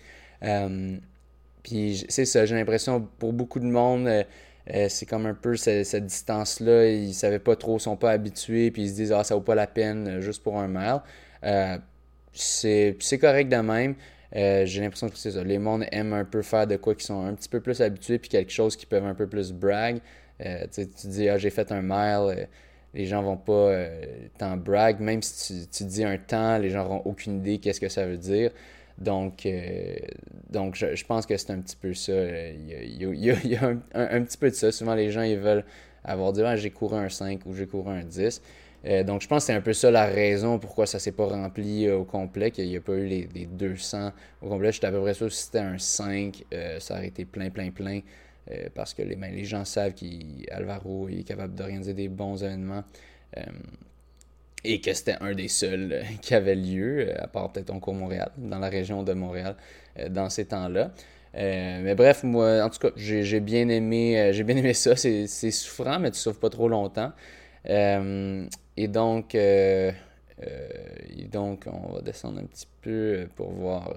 Puis 1.62 2.04
c'est 2.09 2.26
ça, 2.26 2.44
j'ai 2.44 2.54
l'impression 2.54 3.09
pour 3.18 3.33
beaucoup 3.33 3.61
de 3.61 3.64
monde, 3.64 4.26
c'est 4.66 5.07
comme 5.07 5.26
un 5.26 5.35
peu 5.35 5.57
cette, 5.57 6.07
distance-là, 6.07 6.88
ils 6.88 7.14
savaient 7.14 7.38
pas 7.38 7.57
trop, 7.57 7.78
ils 7.78 7.80
sont 7.80 7.96
pas 7.96 8.11
habitués, 8.11 8.70
puis 8.70 8.83
ils 8.83 8.90
se 8.90 8.94
disent, 8.94 9.12
ah, 9.12 9.24
ça 9.24 9.35
vaut 9.35 9.40
pas 9.40 9.54
la 9.54 9.66
peine 9.66 10.20
juste 10.20 10.42
pour 10.42 10.59
un 10.59 10.68
mile. 10.68 11.00
c'est 12.33 13.18
correct 13.20 13.48
de 13.48 13.57
même. 13.57 13.94
Euh, 14.37 14.66
j'ai 14.66 14.80
l'impression 14.80 15.09
que 15.09 15.16
c'est 15.16 15.33
ça. 15.33 15.44
Les 15.44 15.59
mondes 15.59 15.85
aiment 15.92 16.12
un 16.12 16.24
peu 16.24 16.42
faire 16.42 16.66
de 16.66 16.76
quoi 16.76 16.94
qui 16.94 17.04
sont 17.04 17.24
un 17.24 17.35
petit 17.35 17.48
peu 17.48 17.61
plus 17.61 17.80
habitués, 17.80 18.18
puis 18.18 18.28
quelque 18.28 18.52
chose 18.52 18.76
qui 18.76 18.87
peuvent 18.87 19.04
un 19.04 19.14
peu 19.14 19.28
plus 19.28 19.52
brag. 19.52 20.00
Euh, 20.40 20.66
tu 20.72 20.87
dis, 21.04 21.28
ah, 21.28 21.38
j'ai 21.38 21.50
fait 21.50 21.70
un 21.70 21.83
mile, 21.83 22.37
euh, 22.37 22.44
les 22.94 23.07
gens 23.07 23.22
vont 23.22 23.37
pas 23.37 23.72
t'en 24.38 24.57
brag. 24.57 25.00
Même 25.00 25.22
si 25.22 25.68
tu, 25.68 25.85
dis 25.85 26.04
un 26.04 26.16
temps, 26.16 26.59
les 26.59 26.70
gens 26.70 26.85
n'auront 26.85 27.02
aucune 27.04 27.38
idée 27.38 27.59
qu'est-ce 27.59 27.80
que 27.80 27.88
ça 27.88 28.07
veut 28.07 28.16
dire. 28.16 28.50
Donc, 28.98 29.46
donc 30.50 30.76
je, 30.76 31.04
pense 31.04 31.26
que 31.26 31.37
c'est 31.37 31.50
un 31.50 31.61
petit 31.61 31.76
peu 31.76 31.92
ça. 31.94 32.12
Il 32.12 32.96
y 32.98 33.28
a, 33.28 33.68
un, 33.94 34.22
petit 34.22 34.38
peu 34.38 34.50
de 34.50 34.54
ça. 34.54 34.70
Souvent, 34.70 34.94
les 34.94 35.11
gens, 35.11 35.22
ils 35.22 35.38
veulent 35.38 35.64
avoir 36.04 36.33
dit, 36.33 36.42
ah, 36.42 36.57
j'ai 36.57 36.70
couru 36.70 36.96
un 36.96 37.09
5 37.09 37.40
ou 37.46 37.54
j'ai 37.54 37.66
couru 37.66 37.90
un 37.90 38.04
10. 38.04 38.40
Euh, 38.87 39.02
donc, 39.02 39.22
je 39.22 39.28
pense 39.28 39.44
que 39.44 39.46
c'est 39.46 39.54
un 39.54 39.62
peu 39.62 39.72
ça 39.72 39.90
la 39.90 40.04
raison 40.04 40.59
pourquoi 40.59 40.87
ça 40.87 40.98
s'est 40.98 41.12
pas 41.12 41.26
rempli 41.26 41.87
euh, 41.87 41.96
au 41.96 42.04
complet, 42.04 42.50
qu'il 42.50 42.68
n'y 42.68 42.76
a 42.76 42.80
pas 42.80 42.92
eu 42.92 43.07
les, 43.07 43.46
200 43.46 44.12
au 44.42 44.48
complet. 44.48 44.72
J'étais 44.72 44.87
à 44.87 44.92
peu 44.92 45.00
près 45.00 45.14
sûr 45.14 45.26
que 45.26 45.33
si 45.33 45.44
c'était 45.44 45.61
un 45.61 45.78
5, 45.78 46.44
euh, 46.52 46.78
ça 46.80 46.94
aurait 46.94 47.09
été 47.09 47.24
plein, 47.24 47.48
plein, 47.48 47.70
plein. 47.70 48.00
Parce 48.74 48.94
que 48.94 49.02
les, 49.02 49.16
ben, 49.16 49.35
les 49.35 49.44
gens 49.44 49.64
savent 49.64 49.94
qu'Alvaro 49.94 51.09
est 51.09 51.22
capable 51.22 51.54
d'organiser 51.54 51.94
des 51.94 52.09
bons 52.09 52.42
événements. 52.42 52.85
et 54.64 54.80
que 54.80 54.92
c'était 54.92 55.16
un 55.20 55.35
des 55.35 55.48
seuls 55.48 56.04
qui 56.22 56.35
avait 56.35 56.54
lieu, 56.54 57.12
à 57.20 57.26
part 57.26 57.52
peut-être 57.52 57.78
cours 57.80 57.94
Montréal, 57.94 58.30
dans 58.37 58.59
la 58.59 58.68
région 58.68 59.02
de 59.02 59.12
Montréal, 59.12 59.57
dans 60.11 60.30
ces 60.30 60.46
temps-là. 60.46 60.92
mais 61.35 61.94
bref, 61.94 62.22
moi, 62.22 62.62
en 62.62 62.70
tout 62.70 62.78
cas, 62.78 62.90
j'ai 62.96 63.40
bien 63.40 63.68
aimé 63.68 64.33
bien 64.44 64.57
aimé 64.57 64.74
ça. 64.74 64.96
C'est 64.96 65.26
souffrant, 65.50 65.98
mais 65.98 66.11
tu 66.11 66.18
souffres 66.18 66.40
pas 66.40 66.50
trop 66.50 66.68
longtemps. 66.68 67.12
et 67.66 68.88
donc, 68.88 69.35
et 69.35 69.94
donc, 71.30 71.64
on 71.66 71.92
va 71.94 72.00
descendre 72.02 72.40
un 72.40 72.44
petit 72.46 72.68
peu 72.83 73.28
pour 73.37 73.52
voir, 73.52 73.92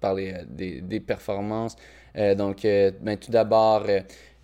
parler 0.00 0.34
des 0.48 1.00
performances. 1.00 1.76
Donc, 2.16 2.62
ben, 2.62 3.16
tout 3.16 3.30
d'abord, 3.30 3.86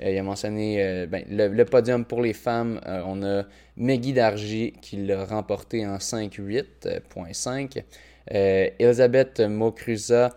euh, 0.02 0.10
il 0.10 0.18
a 0.18 0.22
mentionné 0.22 0.82
euh, 0.82 1.06
ben, 1.06 1.24
le, 1.28 1.64
podium 1.64 2.04
pour 2.04 2.20
les 2.22 2.34
femmes. 2.34 2.80
Euh, 2.86 3.02
on 3.06 3.22
a 3.22 3.44
Meggy 3.76 4.12
Dargy 4.12 4.72
qui 4.80 4.96
l'a 4.98 5.24
remporté 5.24 5.86
en 5.86 5.96
5-8.5. 5.96 7.82
Elisabeth 8.28 9.38
Mokruza 9.40 10.34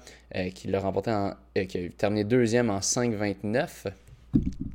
qui 0.54 0.68
l'a 0.68 0.80
remporté 0.80 1.10
en, 1.10 1.34
qui 1.68 1.78
a 1.80 1.90
terminé 1.98 2.24
deuxième 2.24 2.70
en 2.70 2.78
5-29. 2.80 3.88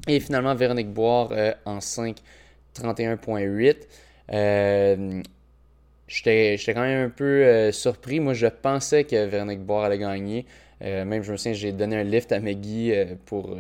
Et 0.09 0.19
finalement, 0.19 0.53
Véronique 0.57 0.93
Boire 0.93 1.31
en 1.65 1.79
5-31.8. 1.79 3.77
J'étais 6.09 6.59
quand 6.75 6.81
même 6.81 7.07
un 7.07 7.11
peu 7.11 7.71
surpris. 7.71 8.19
Moi, 8.19 8.35
je 8.35 8.49
pensais 8.49 9.05
que 9.05 9.27
Véronique 9.27 9.61
Boire 9.61 9.85
allait 9.85 9.99
gagner. 9.99 10.45
Même, 10.81 11.23
je 11.23 11.33
me 11.33 11.37
souviens, 11.37 11.53
j'ai 11.53 11.73
donné 11.73 11.97
un 11.97 12.05
lift 12.05 12.33
à 12.33 12.41
Meggy 12.41 12.93
pour, 13.27 13.57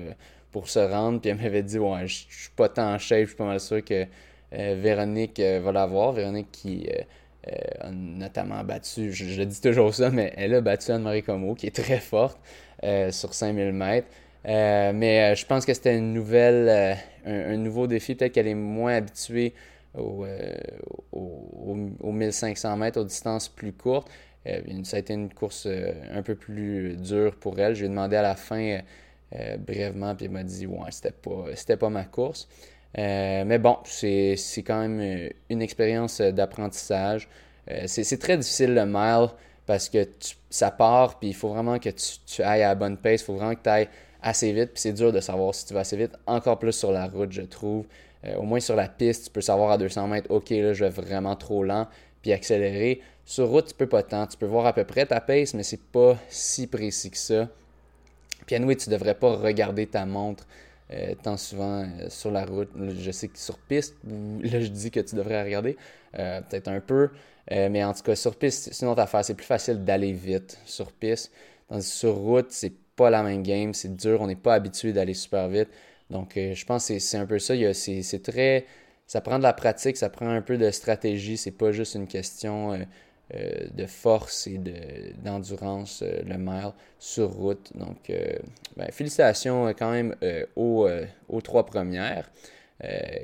pour 0.54 0.68
se 0.68 0.78
rendre. 0.78 1.20
Puis 1.20 1.30
elle 1.30 1.36
m'avait 1.36 1.62
dit 1.64 1.78
Ouais, 1.78 2.06
je 2.06 2.24
suis 2.28 2.50
pas 2.54 2.68
tant 2.68 2.94
en 2.94 2.98
shape, 2.98 3.22
je 3.22 3.26
suis 3.26 3.36
pas 3.36 3.44
mal 3.44 3.60
sûr 3.60 3.84
que 3.84 4.06
euh, 4.52 4.76
Véronique 4.80 5.40
euh, 5.40 5.60
va 5.62 5.72
l'avoir. 5.72 6.12
Véronique 6.12 6.52
qui 6.52 6.88
euh, 6.88 7.02
a 7.80 7.90
notamment 7.90 8.62
battu, 8.62 9.12
je, 9.12 9.40
le 9.40 9.46
dis 9.46 9.60
toujours 9.60 9.92
ça, 9.92 10.10
mais 10.10 10.32
elle 10.36 10.54
a 10.54 10.60
battu 10.60 10.92
Anne-Marie 10.92 11.24
Como, 11.24 11.54
qui 11.54 11.66
est 11.66 11.74
très 11.74 11.98
forte 11.98 12.38
sur 13.10 13.34
5000 13.34 13.72
mètres. 13.72 14.08
mais 14.44 15.34
je 15.34 15.46
pense 15.46 15.64
que 15.64 15.74
c'était 15.74 15.96
une 15.96 16.12
nouvelle, 16.12 16.96
un, 17.24 17.56
nouveau 17.56 17.86
défi. 17.86 18.14
Peut-être 18.14 18.32
qu'elle 18.32 18.48
est 18.48 18.54
moins 18.54 18.96
habituée 18.96 19.54
aux, 19.94 20.26
1500 22.02 22.76
mètres, 22.76 23.00
aux 23.00 23.04
distances 23.04 23.48
plus 23.48 23.72
courtes. 23.72 24.08
Ça 24.84 24.96
a 24.96 25.00
été 25.00 25.14
une 25.14 25.32
course 25.32 25.66
un 25.66 26.22
peu 26.22 26.34
plus 26.34 26.96
dure 26.96 27.34
pour 27.36 27.58
elle. 27.58 27.74
Je 27.74 27.80
lui 27.80 27.86
ai 27.86 27.88
demandé 27.88 28.16
à 28.16 28.22
la 28.22 28.36
fin 28.36 28.80
euh, 29.36 29.56
brièvement, 29.56 30.14
puis 30.14 30.26
il 30.26 30.30
m'a 30.30 30.44
dit 30.44 30.66
ouais, 30.66 30.90
c'était 30.90 31.10
pas, 31.10 31.76
pas 31.76 31.90
ma 31.90 32.04
course. 32.04 32.48
Euh, 32.98 33.44
mais 33.44 33.58
bon, 33.58 33.78
c'est, 33.84 34.36
quand 34.58 34.80
même 34.80 35.00
euh, 35.00 35.28
une 35.50 35.60
expérience 35.60 36.20
d'apprentissage. 36.20 37.28
c'est, 37.86 38.18
très 38.18 38.36
difficile 38.36 38.74
le 38.74 38.86
mile 38.86 39.28
parce 39.66 39.88
que 39.88 40.06
ça 40.50 40.70
part, 40.70 41.18
puis 41.18 41.30
il 41.30 41.34
faut 41.34 41.48
vraiment 41.48 41.78
que 41.78 41.88
tu, 41.88 42.42
ailles 42.42 42.62
à 42.62 42.68
la 42.68 42.74
bonne 42.74 42.96
pace, 42.96 43.22
il 43.22 43.24
faut 43.24 43.34
vraiment 43.34 43.54
que 43.54 43.62
tu 43.62 43.70
ailles 43.70 43.88
assez 44.22 44.52
vite, 44.52 44.72
puis 44.72 44.80
c'est 44.80 44.92
dur 44.92 45.12
de 45.12 45.20
savoir 45.20 45.54
si 45.54 45.66
tu 45.66 45.74
vas 45.74 45.80
assez 45.80 45.96
vite, 45.96 46.12
encore 46.26 46.58
plus 46.58 46.72
sur 46.72 46.92
la 46.92 47.06
route, 47.06 47.32
je 47.32 47.42
trouve. 47.42 47.86
au 48.36 48.42
moins 48.42 48.60
sur 48.60 48.76
la 48.76 48.88
piste, 48.88 49.24
tu 49.24 49.30
peux 49.30 49.40
savoir 49.40 49.70
à 49.72 49.78
200 49.78 50.06
mètres, 50.08 50.30
ok, 50.30 50.50
là, 50.50 50.74
je 50.74 50.84
vais 50.84 50.90
vraiment 50.90 51.34
trop 51.34 51.64
lent, 51.64 51.88
puis 52.24 52.32
accélérer. 52.32 53.02
Sur 53.26 53.48
route, 53.48 53.66
tu 53.66 53.74
peux 53.74 53.86
pas 53.86 54.02
tant. 54.02 54.26
Tu 54.26 54.38
peux 54.38 54.46
voir 54.46 54.64
à 54.64 54.72
peu 54.72 54.84
près 54.84 55.04
ta 55.04 55.20
pace, 55.20 55.52
mais 55.52 55.62
c'est 55.62 55.82
pas 55.82 56.16
si 56.30 56.66
précis 56.66 57.10
que 57.10 57.18
ça. 57.18 57.50
Puis 58.46 58.56
anyway, 58.56 58.76
tu 58.76 58.88
devrais 58.88 59.14
pas 59.14 59.36
regarder 59.36 59.86
ta 59.86 60.06
montre 60.06 60.46
euh, 60.90 61.14
tant 61.22 61.36
souvent 61.36 61.82
euh, 61.82 62.08
sur 62.08 62.30
la 62.30 62.46
route. 62.46 62.70
je 62.98 63.10
sais 63.10 63.28
que 63.28 63.38
sur 63.38 63.58
piste, 63.58 63.96
là 64.04 64.58
je 64.58 64.68
dis 64.68 64.90
que 64.90 65.00
tu 65.00 65.16
devrais 65.16 65.42
regarder, 65.42 65.76
euh, 66.18 66.40
peut-être 66.40 66.68
un 66.68 66.80
peu. 66.80 67.10
mais 67.50 67.84
en 67.84 67.92
tout 67.92 68.02
cas, 68.02 68.16
sur 68.16 68.36
piste, 68.36 68.72
une 68.80 68.88
autre 68.88 69.02
affaire. 69.02 69.22
C'est 69.22 69.34
plus 69.34 69.44
facile 69.44 69.84
d'aller 69.84 70.12
vite 70.12 70.58
sur 70.64 70.90
piste. 70.92 71.30
Sur 71.80 72.14
route, 72.14 72.50
c'est 72.50 72.72
pas 72.96 73.10
la 73.10 73.22
même 73.22 73.42
game. 73.42 73.74
C'est 73.74 73.94
dur. 73.94 74.22
On 74.22 74.28
n'est 74.28 74.34
pas 74.34 74.54
habitué 74.54 74.94
d'aller 74.94 75.14
super 75.14 75.48
vite. 75.48 75.68
Donc, 76.08 76.32
je 76.36 76.64
pense 76.64 76.88
que 76.88 76.98
c'est 76.98 77.18
un 77.18 77.26
peu 77.26 77.38
ça. 77.38 77.54
C'est 77.74 78.22
très. 78.22 78.64
Ça 79.06 79.20
prend 79.20 79.38
de 79.38 79.42
la 79.42 79.52
pratique, 79.52 79.96
ça 79.96 80.10
prend 80.10 80.28
un 80.28 80.42
peu 80.42 80.58
de 80.58 80.70
stratégie. 80.70 81.36
C'est 81.36 81.50
pas 81.50 81.72
juste 81.72 81.94
une 81.94 82.06
question 82.06 82.86
euh, 83.32 83.68
de 83.72 83.86
force 83.86 84.46
et 84.46 84.60
d'endurance, 85.24 86.02
euh, 86.02 86.20
le 86.26 86.36
mile 86.36 86.72
sur 86.98 87.30
route. 87.30 87.72
Donc, 87.74 88.10
euh, 88.10 88.36
ben, 88.76 88.90
félicitations 88.92 89.68
quand 89.68 89.90
même 89.90 90.14
aux, 90.56 90.86
aux, 91.28 91.40
trois 91.40 91.64
premières 91.64 92.30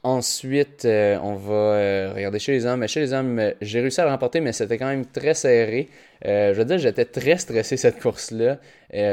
Ensuite, 0.04 0.86
euh, 0.86 1.20
on 1.22 1.36
va 1.36 1.54
euh, 1.54 2.14
regarder 2.16 2.40
chez 2.40 2.54
les 2.54 2.66
hommes. 2.66 2.88
Chez 2.88 3.02
les 3.02 3.14
hommes, 3.14 3.38
euh, 3.38 3.54
j'ai 3.62 3.82
réussi 3.82 4.02
à 4.02 4.06
le 4.06 4.10
remporter, 4.10 4.40
mais 4.42 4.52
c'était 4.52 4.80
quand 4.80 4.88
même 4.88 5.06
très 5.06 5.36
serré. 5.36 5.90
je 6.26 6.54
veux 6.54 6.66
dire, 6.66 6.80
j'étais 6.80 7.06
très 7.06 7.38
stressé 7.38 7.78
cette 7.78 8.00
course-là 8.00 8.58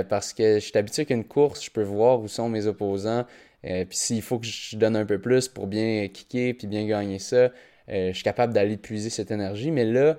parce 0.09 0.33
que 0.33 0.55
je 0.55 0.61
suis 0.61 0.79
habitué 0.79 1.05
qu'une 1.05 1.25
course, 1.25 1.65
je 1.65 1.71
peux 1.71 1.83
voir 1.83 2.21
où 2.21 2.29
sont 2.29 2.49
mes 2.49 2.67
opposants. 2.67 3.25
puis 3.63 3.87
s'il 3.91 4.23
faut 4.23 4.39
que 4.39 4.47
je 4.47 4.77
donne 4.77 4.97
un 4.97 5.05
peu 5.05 5.19
plus 5.19 5.49
pour 5.49 5.67
bien 5.67 6.09
kicker 6.09 6.55
puis 6.55 6.67
bien 6.67 6.87
gagner 6.87 7.19
ça, 7.19 7.51
je 7.89 8.13
suis 8.13 8.25
capable 8.25 8.53
d'aller 8.53 8.77
puiser 8.77 9.11
cette 9.11 9.31
énergie. 9.31 9.71
Mais 9.71 9.85
là, 9.85 10.19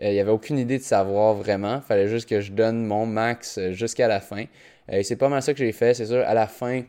il 0.00 0.12
n'y 0.12 0.20
avait 0.20 0.30
aucune 0.32 0.58
idée 0.58 0.78
de 0.78 0.82
savoir 0.82 1.34
vraiment. 1.34 1.76
Il 1.76 1.82
fallait 1.82 2.08
juste 2.08 2.28
que 2.28 2.40
je 2.40 2.52
donne 2.52 2.84
mon 2.86 3.06
max 3.06 3.60
jusqu'à 3.70 4.08
la 4.08 4.20
fin. 4.20 4.44
et 4.88 5.02
c'est 5.04 5.16
pas 5.16 5.28
mal 5.28 5.42
ça 5.42 5.52
que 5.54 5.58
j'ai 5.58 5.72
fait. 5.72 5.94
C'est 5.94 6.06
sûr, 6.06 6.22
à 6.26 6.34
la 6.34 6.46
fin, 6.46 6.82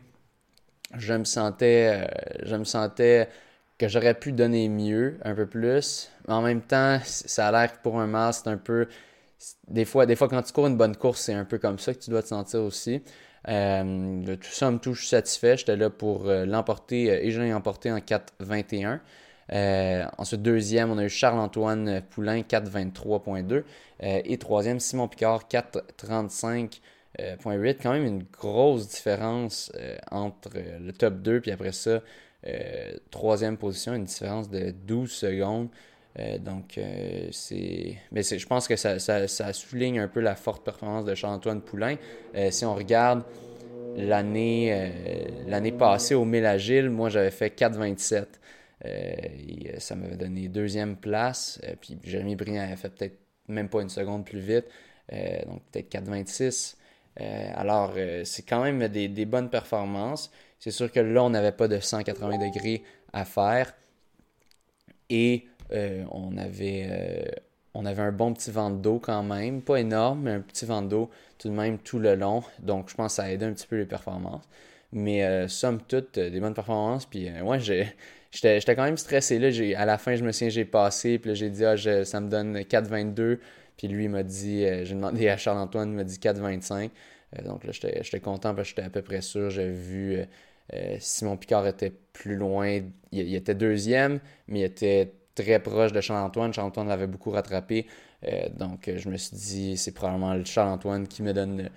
je 0.98 1.14
me 1.14 1.24
sentais, 1.24 2.04
euh, 2.04 2.08
je 2.44 2.56
me 2.56 2.64
sentais 2.64 3.30
que 3.78 3.88
j'aurais 3.88 4.14
pu 4.14 4.32
donner 4.32 4.70
mieux, 4.70 5.18
un 5.24 5.36
peu 5.36 5.46
plus. 5.48 6.10
Mais 6.28 6.34
en 6.34 6.42
même 6.42 6.62
temps, 6.62 7.00
ça 7.04 7.48
a 7.48 7.52
l'air 7.52 7.74
que 7.74 7.82
pour 7.82 8.00
un 8.00 8.08
masque, 8.08 8.42
c'est 8.46 8.50
un 8.50 8.58
peu. 8.58 8.88
Des 9.68 9.86
fois, 9.86 10.06
des 10.06 10.16
fois, 10.16 10.30
quand 10.30 10.42
tu 10.42 10.54
cours 10.54 10.68
une 10.68 10.78
bonne 10.78 10.96
course, 10.96 11.22
c'est 11.22 11.34
un 11.34 11.46
peu 11.46 11.58
comme 11.58 11.80
ça 11.80 11.94
que 11.94 12.00
tu 12.00 12.10
dois 12.10 12.24
te 12.24 12.30
sentir 12.30 12.62
aussi. 12.62 13.04
Euh, 13.48 14.38
tout 14.38 14.50
ça 14.52 14.72
me 14.72 14.80
satisfait. 14.96 15.58
J'étais 15.58 15.76
là 15.76 15.90
pour 15.90 16.28
euh, 16.30 16.46
l'emporter 16.46 17.08
et 17.26 17.32
je 17.32 17.42
l'ai 17.42 17.54
emporté 17.54 17.92
en 17.92 18.00
4-21. 18.00 19.00
ensuite, 20.18 20.42
deuxième, 20.42 20.90
on 20.92 20.98
a 20.98 21.04
eu 21.04 21.10
Charles-Antoine 21.10 22.02
Poulain, 22.10 22.42
4-23.2. 22.42 23.64
et 24.02 24.38
troisième, 24.38 24.80
Simon 24.80 25.08
Picard, 25.08 25.48
4-35. 25.48 26.80
Euh, 27.20 27.38
point 27.38 27.56
8, 27.56 27.80
quand 27.82 27.94
même 27.94 28.06
une 28.06 28.24
grosse 28.24 28.90
différence 28.90 29.72
euh, 29.76 29.96
entre 30.12 30.50
euh, 30.56 30.80
le 30.80 30.92
top 30.92 31.22
2 31.22 31.40
puis 31.40 31.52
après 31.52 31.72
ça, 31.72 32.02
troisième 33.10 33.58
position, 33.58 33.96
une 33.96 34.04
différence 34.04 34.52
de 34.52 34.70
12 34.70 35.12
secondes. 35.12 35.68
donc, 36.42 36.80
c'est. 37.32 37.98
Mais 38.12 38.22
je 38.22 38.46
pense 38.46 38.68
que 38.68 38.76
ça, 38.76 39.00
ça, 39.00 39.54
souligne 39.54 40.00
un 40.00 40.08
peu 40.08 40.20
la 40.20 40.36
forte 40.36 40.64
performance 40.64 41.06
de 41.06 41.16
Charles-Antoine 41.16 41.62
Poulain. 41.62 41.96
si 42.52 42.64
on 42.66 42.76
regarde 42.76 43.24
l'année 43.98 44.70
passée 45.76 46.14
au 46.14 46.24
1000 46.24 46.46
Agile, 46.46 46.92
moi 46.92 47.10
j'avais 47.10 47.32
fait 47.32 47.50
4,27. 47.60 48.26
et 48.84 49.80
ça 49.80 49.96
m'avait 49.96 50.16
donné 50.16 50.48
deuxième 50.48 50.98
place. 50.98 51.60
puis 51.82 51.98
Jérémy 52.04 52.36
Briand 52.36 52.62
avait 52.62 52.76
fait 52.76 52.90
peut-être 52.90 53.18
même 53.48 53.70
pas 53.70 53.82
une 53.82 53.90
seconde 53.90 54.24
plus 54.24 54.38
vite. 54.38 54.66
donc 55.48 55.64
peut-être 55.72 55.92
4,26. 55.92 56.76
Euh, 57.22 57.52
alors, 57.56 57.94
euh, 57.96 58.24
c'est 58.26 58.44
quand 58.44 58.64
même 58.64 58.88
des, 58.88 59.26
bonnes 59.26 59.50
performances. 59.50 60.32
C'est 60.60 60.72
sûr 60.72 60.92
que 60.92 61.00
là, 61.00 61.24
on 61.24 61.30
n'avait 61.30 61.52
pas 61.52 61.68
de 61.68 61.80
180 61.80 62.38
degrés 62.38 62.84
à 63.14 63.26
faire. 63.26 63.74
Et 65.10 65.48
euh, 65.72 66.04
on, 66.12 66.36
avait, 66.38 67.32
on 67.74 67.86
avait 67.86 68.02
un 68.02 68.12
bon 68.12 68.34
petit 68.34 68.52
vent 68.52 68.70
d'eau 68.70 69.00
quand 69.00 69.24
même. 69.24 69.62
Pas 69.62 69.78
énorme, 69.78 70.22
mais 70.24 70.32
un 70.32 70.42
petit 70.42 70.66
vent 70.66 70.82
d'eau 70.82 71.10
tout 71.38 71.50
de 71.50 71.54
même 71.54 71.78
tout 71.80 72.00
le 72.00 72.16
long. 72.16 72.44
Donc, 72.60 72.90
je 72.90 72.96
pense 72.96 73.14
que 73.14 73.16
ça 73.18 73.24
a 73.24 73.30
aidé 73.30 73.46
un 73.46 73.54
petit 73.54 73.68
peu 73.68 73.78
les 73.78 73.86
performances. 73.86 74.44
Mais 74.92 75.48
somme 75.48 75.82
toute, 75.82 76.18
des 76.20 76.40
bonnes 76.40 76.54
performances. 76.54 77.06
Puis, 77.06 77.30
ouais, 77.42 77.60
j'étais 77.60 78.76
quand 78.76 78.84
même 78.84 78.98
stressé. 78.98 79.40
Là, 79.40 79.50
à 79.80 79.86
la 79.86 79.98
fin, 79.98 80.16
je 80.16 80.24
me 80.24 80.32
souviens, 80.32 80.50
j'ai 80.50 80.66
passé. 80.66 81.20
Puis 81.20 81.30
là, 81.30 81.36
j'ai 81.36 81.50
dit, 81.50 81.66
ah, 81.66 81.76
ça 82.06 82.20
me 82.20 82.30
donne 82.30 82.58
4,22. 82.60 83.40
Puis 83.78 83.88
lui, 83.88 84.06
il 84.06 84.10
m'a 84.10 84.24
dit, 84.24 84.66
euh, 84.66 84.86
j'ai 84.86 84.96
demandé 84.96 85.30
à 85.30 85.38
Charles-Antoine, 85.38 85.90
il 85.92 85.96
m'a 85.96 86.04
dit 86.04 86.18
4,25. 86.18 86.90
Euh, 87.38 87.44
donc 87.44 87.64
là, 87.64 87.72
j'étais 87.72 88.20
content 88.20 88.54
parce 88.56 88.70
que 88.70 88.76
j'étais 88.76 88.88
à 88.88 88.90
peu 88.90 89.02
près 89.02 89.22
sûr. 89.22 89.50
J'avais 89.50 89.72
vu 89.72 90.20
Simon 91.00 91.38
Picard 91.38 91.68
était 91.68 91.94
plus 92.12 92.36
loin, 92.36 92.82
il, 93.12 93.36
était 93.36 93.54
deuxième, 93.54 94.20
mais 94.48 94.62
il 94.62 94.64
était 94.64 95.14
très 95.36 95.60
proche 95.60 95.92
de 95.92 96.02
Charles-Antoine. 96.02 96.54
Charles-Antoine 96.54 96.88
l'avait 96.88 97.06
beaucoup 97.06 97.30
rattrapé. 97.30 97.86
donc, 98.58 98.90
je 98.96 99.10
me 99.10 99.18
suis 99.18 99.38
dit, 99.38 99.78
c'est 99.78 99.92
probablement 99.92 100.44
Charles-Antoine 100.44 101.08
qui 101.08 101.22
me 101.22 101.34
donne 101.34 101.70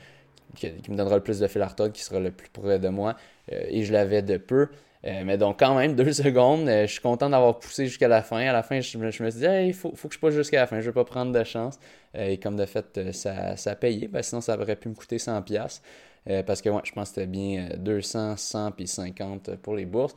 qui, 0.56 0.68
me 0.90 0.96
donnera 0.96 1.16
le 1.16 1.22
plus 1.22 1.38
de 1.38 1.46
fil 1.46 1.60
à 1.60 1.68
qui 1.90 2.02
sera 2.02 2.18
le 2.18 2.30
plus 2.30 2.48
près 2.48 2.78
de 2.78 2.88
moi. 2.88 3.14
et 3.50 3.84
je 3.84 3.92
l'avais 3.92 4.22
de 4.22 4.38
peu. 4.38 4.68
Euh, 5.04 5.22
mais 5.24 5.38
donc, 5.38 5.58
quand 5.58 5.74
même, 5.74 5.94
deux 5.96 6.12
secondes. 6.12 6.68
Euh, 6.68 6.86
je 6.86 6.92
suis 6.92 7.00
content 7.00 7.30
d'avoir 7.30 7.58
poussé 7.58 7.86
jusqu'à 7.86 8.08
la 8.08 8.22
fin. 8.22 8.38
À 8.38 8.52
la 8.52 8.62
fin, 8.62 8.80
je, 8.80 8.98
me 8.98 9.10
suis 9.10 9.24
dit, 9.30 9.46
il 9.66 9.74
faut, 9.74 9.92
faut, 9.94 10.08
que 10.08 10.14
je 10.14 10.20
pousse 10.20 10.34
jusqu'à 10.34 10.60
la 10.60 10.66
fin. 10.66 10.76
Je 10.76 10.86
ne 10.86 10.90
vais 10.90 10.94
pas 10.94 11.04
prendre 11.04 11.32
de 11.32 11.44
chance. 11.44 11.78
Euh, 12.16 12.28
et 12.28 12.38
comme 12.38 12.56
de 12.56 12.66
fait, 12.66 13.12
ça, 13.12 13.56
ça 13.56 13.72
a 13.72 13.74
payé. 13.74 14.10
Sinon, 14.22 14.40
ça 14.40 14.58
aurait 14.58 14.76
pu 14.76 14.88
me 14.88 14.94
coûter 14.94 15.18
100$. 15.18 15.80
parce 16.44 16.62
que 16.62 16.68
ouais, 16.68 16.80
je 16.84 16.92
pense 16.92 17.10
que 17.10 17.14
c'était 17.14 17.26
bien 17.26 17.70
200, 17.78 18.36
100 18.36 18.72
puis 18.72 18.86
50 18.86 19.56
pour 19.56 19.74
les 19.76 19.86
bourses. 19.86 20.14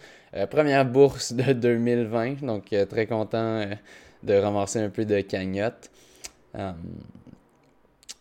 première 0.50 0.86
bourse 0.86 1.34
de 1.34 1.54
2020, 1.54 2.44
donc 2.44 2.76
très 2.90 3.06
content 3.06 3.66
de 4.24 4.34
ramasser 4.34 4.80
un 4.80 4.90
peu 4.90 5.06
de 5.06 5.22
cagnotte. 5.22 5.90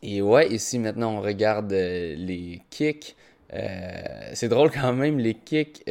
et 0.03 0.23
ouais, 0.23 0.49
ici 0.53 0.79
maintenant 0.79 1.17
on 1.17 1.21
regarde 1.21 1.73
les 1.73 2.63
kicks. 2.71 3.17
c'est 4.35 4.49
drôle 4.49 4.71
quand 4.71 4.93
même, 4.93 5.19
les 5.19 5.35
kicks. 5.35 5.83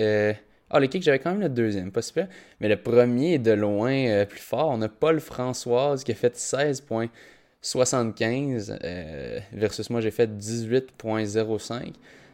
Ah, 0.71 0.79
le 0.79 0.87
kick, 0.87 1.01
j'avais 1.01 1.17
quand 1.17 1.31
même 1.31 1.41
le 1.41 1.49
deuxième, 1.49 1.91
pas 1.91 2.03
super. 2.03 2.27
Mais 2.59 2.67
le 2.67 2.77
premier 2.77 3.33
est 3.33 3.39
de 3.39 3.51
loin 3.51 3.91
euh, 3.91 4.25
plus 4.25 4.39
fort. 4.39 4.69
On 4.69 4.83
a 4.83 4.89
Paul 4.89 5.19
Françoise 5.19 6.03
qui 6.03 6.11
a 6.11 6.15
fait 6.15 6.37
16.75 6.37 8.77
euh, 8.83 9.39
versus 9.51 9.89
moi, 9.89 9.99
j'ai 9.99 10.11
fait 10.11 10.29
18.05. 10.29 11.93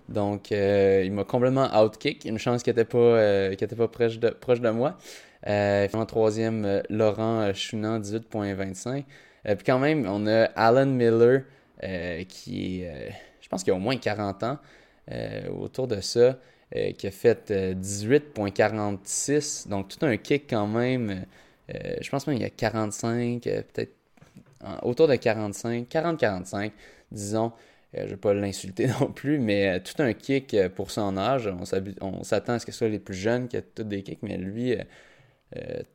Donc, 0.09 0.51
euh, 0.51 1.01
il 1.05 1.13
m'a 1.13 1.23
complètement 1.23 1.69
outkick. 1.81 2.25
Une 2.25 2.37
chance 2.37 2.61
qu'il 2.61 2.73
n'était 2.73 2.83
pas, 2.83 3.51
était 3.51 3.67
pas 3.67 3.87
proche, 3.87 4.19
de, 4.19 4.27
proche 4.29 4.59
de 4.59 4.69
moi. 4.69 4.97
en 5.47 6.05
troisième, 6.05 6.83
Laurent 6.89 7.53
Chounan, 7.53 8.01
18.25. 8.01 9.05
puis 9.45 9.55
quand 9.65 9.79
même, 9.79 10.05
on 10.07 10.27
a 10.27 10.43
Alan 10.55 10.87
Miller 10.87 11.43
qui 12.27 12.81
est, 12.81 13.13
je 13.39 13.47
pense 13.47 13.63
qu'il 13.63 13.71
a 13.71 13.77
au 13.77 13.79
moins 13.79 13.95
40 13.95 14.43
ans 14.43 14.57
autour 15.57 15.87
de 15.87 16.01
ça. 16.01 16.37
Euh, 16.75 16.93
qui 16.93 17.05
a 17.05 17.11
fait 17.11 17.51
18.46. 17.51 19.67
Euh, 19.67 19.69
donc 19.69 19.87
tout 19.87 20.03
un 20.03 20.17
kick 20.17 20.49
quand 20.49 20.65
même. 20.65 21.27
Euh, 21.73 21.95
je 22.01 22.09
pense 22.09 22.25
même 22.25 22.37
qu'il 22.37 22.43
y 22.43 22.47
a 22.47 22.49
45, 22.49 23.43
peut-être 23.43 23.93
autour 24.81 25.07
de 25.07 25.15
45, 25.15 25.87
40-45, 25.87 26.71
disons. 27.11 27.51
je 27.93 28.01
ne 28.01 28.07
vais 28.07 28.17
pas 28.17 28.33
l'insulter 28.33 28.87
non 28.99 29.11
plus, 29.11 29.37
mais 29.37 29.79
tout 29.81 30.01
un 30.01 30.13
kick 30.13 30.55
pour 30.69 30.89
son 30.89 31.17
âge. 31.17 31.53
On 32.01 32.23
s'attend 32.23 32.53
à 32.53 32.59
ce 32.59 32.65
que 32.65 32.71
ce 32.71 32.79
soit 32.79 32.89
les 32.89 32.99
plus 32.99 33.13
jeunes 33.13 33.47
qui 33.47 33.57
a 33.57 33.61
tous 33.61 33.83
des 33.83 34.01
kicks, 34.01 34.23
mais 34.23 34.37
lui, 34.37 34.75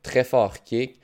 très 0.03 0.23
fort 0.23 0.63
kick. 0.63 1.01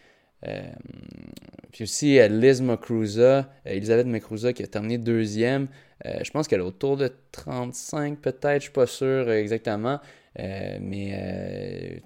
Puis 1.71 1.83
aussi 1.83 2.19
Liz 2.29 2.61
Macruza, 2.61 3.49
Elisabeth 3.65 4.07
Macruza 4.07 4.53
qui 4.53 4.63
a 4.63 4.67
terminé 4.67 4.97
deuxième. 4.97 5.67
Euh, 6.05 6.19
je 6.23 6.31
pense 6.31 6.47
qu'elle 6.47 6.59
est 6.59 6.63
autour 6.63 6.97
de 6.97 7.11
35 7.31 8.19
peut-être, 8.19 8.61
je 8.61 8.63
suis 8.63 8.71
pas 8.71 8.87
sûr 8.87 9.31
exactement. 9.31 9.99
Euh, 10.39 10.77
mais 10.81 11.11
euh, 11.13 11.99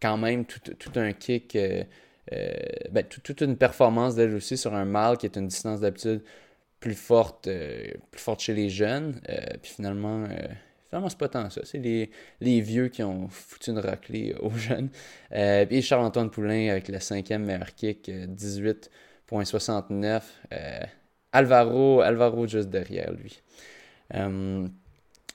quand 0.00 0.18
même, 0.18 0.44
tout, 0.44 0.60
un 0.96 1.12
kick, 1.12 1.56
ben, 2.30 3.04
toute 3.08 3.40
une 3.40 3.56
performance 3.56 4.14
d'elle 4.14 4.34
aussi 4.34 4.56
sur 4.56 4.74
un 4.74 4.84
mâle 4.84 5.16
qui 5.16 5.26
est 5.26 5.36
une 5.36 5.48
distance 5.48 5.80
d'habitude 5.80 6.22
plus 6.80 6.94
forte, 6.94 7.48
plus 8.10 8.20
forte 8.20 8.40
chez 8.40 8.52
les 8.52 8.68
jeunes. 8.68 9.20
puis 9.62 9.72
finalement, 9.72 10.26
finalement 10.94 11.08
c'est 11.08 11.18
pas 11.18 11.28
tant 11.28 11.50
ça. 11.50 11.62
C'est 11.64 11.78
les, 11.78 12.60
vieux 12.60 12.88
qui 12.88 13.02
ont 13.02 13.28
foutu 13.28 13.70
une 13.70 13.78
raclée 13.78 14.34
aux 14.40 14.50
jeunes. 14.50 14.90
puis 15.68 15.82
Charles-Antoine 15.82 16.30
Poulain 16.30 16.70
avec 16.70 16.88
le 16.88 17.00
cinquième 17.00 17.44
meilleur 17.44 17.74
kick, 17.74 18.08
18.69. 18.08 20.22
Alvaro, 21.34 22.00
Alvaro 22.00 22.46
juste 22.46 22.70
derrière 22.70 23.12
lui. 23.12 23.42
Euh, 24.14 24.68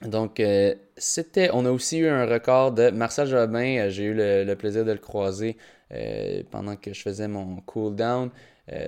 donc, 0.01 0.39
euh, 0.39 0.73
c'était. 0.95 1.49
On 1.53 1.65
a 1.65 1.71
aussi 1.71 1.99
eu 1.99 2.07
un 2.07 2.25
record 2.25 2.71
de 2.71 2.89
Marcel 2.89 3.27
Jobin. 3.27 3.79
Euh, 3.79 3.89
j'ai 3.89 4.05
eu 4.05 4.13
le, 4.15 4.53
plaisir 4.55 4.85
de 4.85 4.93
le 4.93 4.97
croiser 4.97 5.57
pendant 6.51 6.75
que 6.75 6.93
je 6.93 7.01
faisais 7.01 7.27
mon 7.27 7.57
cool 7.65 7.95
down. 7.95 8.29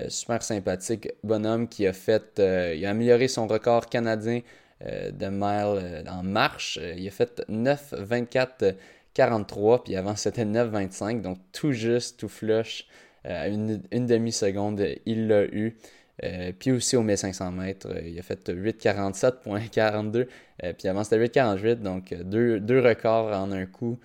super 0.08 0.42
sympathique 0.42 1.10
bonhomme 1.24 1.68
qui 1.68 1.86
a 1.86 1.92
fait. 1.92 2.38
il 2.38 2.86
a 2.86 2.90
amélioré 2.90 3.28
son 3.28 3.46
record 3.46 3.88
canadien 3.88 4.40
de 4.84 5.28
mile 5.28 6.04
en 6.08 6.22
marche. 6.22 6.78
il 6.96 7.06
a 7.06 7.10
fait 7.10 7.42
9, 7.48 7.94
24, 7.98 8.74
43. 9.14 9.84
Puis 9.84 9.96
avant, 9.96 10.16
c'était 10.16 10.44
9, 10.44 10.68
25. 10.70 11.22
Donc, 11.22 11.38
tout 11.52 11.72
juste, 11.72 12.18
tout 12.18 12.28
flush. 12.28 12.86
une, 13.24 13.82
une 13.92 14.06
demi-seconde, 14.06 14.84
il 15.06 15.28
l'a 15.28 15.44
eu. 15.44 15.76
Euh, 16.24 16.52
puis 16.56 16.70
aussi 16.72 16.96
au 16.96 17.02
1500 17.02 17.52
mètres, 17.52 17.88
euh, 17.90 18.00
il 18.06 18.18
a 18.18 18.22
fait 18.22 18.48
8,47.42. 18.48 20.28
Euh, 20.62 20.72
puis 20.72 20.88
avant, 20.88 21.04
c'était 21.04 21.18
8,48. 21.18 21.76
Donc 21.76 22.14
deux, 22.14 22.60
deux, 22.60 22.80
records 22.80 23.32
en 23.32 23.50
un 23.52 23.66
coup. 23.66 23.98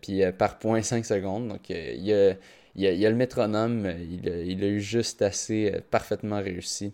puis 0.00 0.22
par 0.38 0.58
0.5 0.58 1.04
secondes. 1.04 1.48
Donc 1.48 1.70
il 1.70 2.04
y 2.04 2.12
a, 2.12 2.34
il, 2.76 3.06
a, 3.06 3.10
le 3.10 3.16
métronome. 3.16 3.86
Il, 4.00 4.28
il, 4.28 4.64
a 4.64 4.68
eu 4.68 4.80
juste 4.80 5.22
assez 5.22 5.72
parfaitement 5.90 6.40
réussi. 6.40 6.92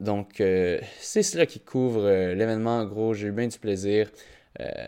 Donc 0.00 0.34
c'est 0.36 1.22
cela 1.22 1.46
qui 1.46 1.60
couvre 1.60 2.08
l'événement. 2.34 2.78
En 2.78 2.84
gros, 2.86 3.14
j'ai 3.14 3.28
eu 3.28 3.32
bien 3.32 3.48
du 3.48 3.58
plaisir. 3.58 4.10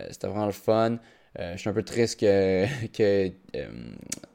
c'était 0.09 0.27
vraiment 0.27 0.45
le 0.45 0.51
fun. 0.51 0.97
Euh, 1.37 1.53
je 1.53 1.57
suis 1.59 1.69
un 1.69 1.73
peu 1.73 1.83
triste 1.83 2.19
que, 2.19 2.65
que 2.93 3.31
euh, 3.55 3.67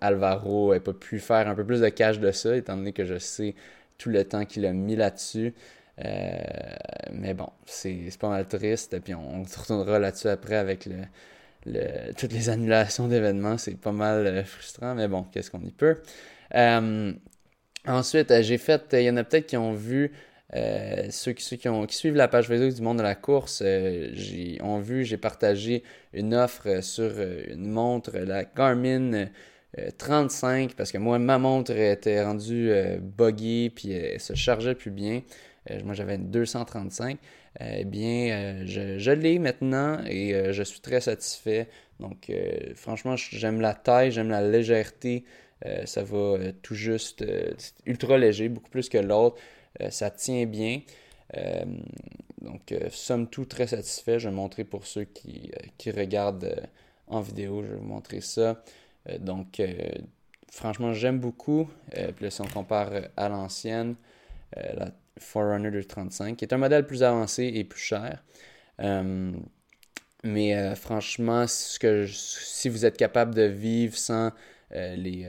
Alvaro 0.01 0.75
ait 0.75 0.81
pas 0.81 0.93
pu 0.93 1.19
faire 1.19 1.49
un 1.49 1.55
peu 1.55 1.65
plus 1.65 1.81
de 1.81 1.89
cash 1.89 2.19
de 2.21 2.31
ça, 2.31 2.57
étant 2.57 2.77
donné 2.77 2.93
que 2.93 3.05
je 3.05 3.19
sais 3.19 3.55
tout 3.99 4.11
le 4.11 4.25
temps 4.25 4.45
qu'il 4.45 4.65
a 4.67 4.73
mis 4.73 4.97
là-dessus. 4.97 5.55
Euh, 6.05 6.39
mais 7.13 7.35
bon, 7.35 7.49
c'est 7.67 8.17
pas 8.19 8.29
mal 8.29 8.47
triste. 8.47 8.99
Puis 9.01 9.15
on, 9.15 9.45
se 9.45 9.59
retournera 9.59 9.99
là-dessus 9.99 10.29
après 10.29 10.57
avec 10.57 10.87
le, 11.67 12.13
toutes 12.17 12.33
les 12.33 12.49
annulations 12.49 13.09
d'événements. 13.09 13.59
C'est 13.59 13.77
pas 13.79 13.93
mal 13.93 14.45
frustrant, 14.45 14.95
mais 14.95 15.09
bon, 15.09 15.25
qu'est-ce 15.25 15.51
qu'on 15.51 15.63
y 15.63 15.73
peut. 15.73 15.99
ensuite, 17.87 18.43
j'ai 18.43 18.59
fait, 18.59 18.83
il 18.93 19.03
y 19.03 19.11
en 19.11 19.17
a 19.17 19.25
peut-être 19.25 19.47
qui 19.47 19.57
ont 19.57 19.73
vu 19.73 20.13
euh, 20.57 21.07
ceux, 21.11 21.33
qui, 21.33 21.97
suivent 21.97 22.15
la 22.15 22.29
page 22.29 22.47
Facebook 22.47 22.75
du 22.75 22.83
monde 22.83 22.99
de 22.99 23.03
la 23.03 23.17
course 23.17 23.61
euh, 23.65 24.15
ont 24.61 24.79
vu, 24.79 25.05
j'ai 25.05 25.17
partagé 25.17 25.83
une 26.13 26.33
offre 26.33 26.81
sur 26.81 27.11
euh, 27.17 27.43
une 27.51 27.71
montre, 27.71 28.17
la 28.19 28.45
Garmin 28.45 29.27
35, 29.99 30.75
parce 30.75 30.93
que 30.93 30.99
moi, 30.99 31.19
ma 31.19 31.39
montre 31.39 31.73
était 31.73 32.23
rendue 32.23 32.73
buggy, 33.01 33.73
puis 33.75 33.91
elle 33.91 34.21
se 34.21 34.35
chargeait 34.35 34.77
plus 34.77 34.93
bien. 34.93 35.23
moi, 35.85 35.95
j'avais 35.95 36.15
une 36.15 36.31
235. 36.31 37.19
eh 37.59 37.85
bien, 37.85 38.65
je, 38.67 38.99
je, 38.99 39.11
l'ai 39.11 39.41
maintenant 39.41 39.99
et 40.07 40.53
je 40.53 40.63
suis 40.63 40.79
très 40.79 41.01
satisfait. 41.01 41.67
Donc, 41.99 42.31
franchement, 42.77 43.17
j'aime 43.17 43.61
la 43.61 43.75
taille, 43.75 44.13
j'aime 44.13 44.31
la 44.31 44.49
légèreté. 44.49 45.25
ça 45.87 46.05
va 46.05 46.37
tout 46.63 46.77
juste 46.77 47.25
ultra 47.85 48.17
léger, 48.17 48.49
beaucoup 48.49 48.71
plus 48.71 48.89
que 48.89 48.99
l'autre. 48.99 49.41
Euh, 49.81 49.91
ça 49.91 50.11
tient 50.11 50.47
bien. 50.47 50.81
Euh, 51.37 51.65
donc, 52.41 52.73
euh, 52.73 52.89
somme 52.91 53.29
toute, 53.29 53.49
très 53.49 53.67
satisfait. 53.67 54.19
Je 54.19 54.29
vais 54.29 54.35
montrer 54.35 54.65
pour 54.65 54.87
ceux 54.87 55.05
qui, 55.05 55.51
regardent 55.87 56.69
en 57.07 57.21
vidéo, 57.21 57.63
je 57.63 57.69
vais 57.69 57.77
vous 57.77 57.85
montrer 57.85 58.21
ça. 58.21 58.63
donc, 59.21 59.61
franchement, 60.51 60.93
j'aime 60.95 61.19
beaucoup. 61.19 61.69
puis 61.91 62.25
là, 62.25 62.31
si 62.31 62.41
on 62.41 62.47
compare 62.47 62.91
à 63.17 63.29
l'ancienne, 63.29 63.95
la 64.57 64.91
Forerunner 65.19 65.71
235, 65.71 66.37
qui 66.37 66.45
est 66.45 66.55
un 66.55 66.59
modèle 66.59 66.87
plus 66.87 67.03
avancé 67.03 67.45
et 67.45 67.65
plus 67.65 67.81
cher. 67.81 68.25
mais 70.23 70.75
franchement, 70.77 71.47
ce 71.47 71.79
que 71.79 72.07
si 72.07 72.71
vous 72.71 72.87
êtes 72.87 72.97
capable 72.97 73.35
de 73.35 73.43
vivre 73.43 73.97
sans 73.97 74.33
les, 74.71 75.29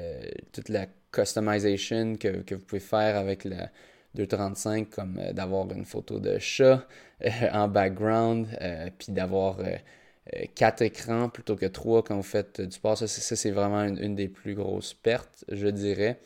toute 0.54 0.70
la 0.70 0.88
customization 1.12 2.16
que, 2.16 2.42
que, 2.42 2.56
vous 2.56 2.62
pouvez 2.62 2.80
faire 2.80 3.18
avec 3.18 3.44
la, 3.44 3.70
2.35 4.16 4.90
comme 4.90 5.20
euh, 5.20 5.34
d'avoir 5.34 5.70
une 5.72 5.86
photo 5.86 6.20
de 6.20 6.38
chat 6.40 6.88
euh, 7.24 7.30
en 7.54 7.68
background, 7.68 8.48
euh, 8.62 8.90
puis 8.98 9.12
d'avoir 9.12 9.58
quatre 10.56 10.82
écrans 10.82 11.30
plutôt 11.30 11.56
que 11.56 11.68
trois 11.68 12.04
quand 12.04 12.16
vous 12.16 12.24
faites 12.24 12.60
du 12.60 12.72
sport. 12.72 12.98
Ça, 12.98 13.08
c'est 13.08 13.52
vraiment 13.52 13.84
une, 13.84 14.16
des 14.16 14.28
plus 14.28 14.56
grosses 14.56 14.94
pertes, 14.96 15.46
je 15.52 15.68
dirais. 15.68 16.20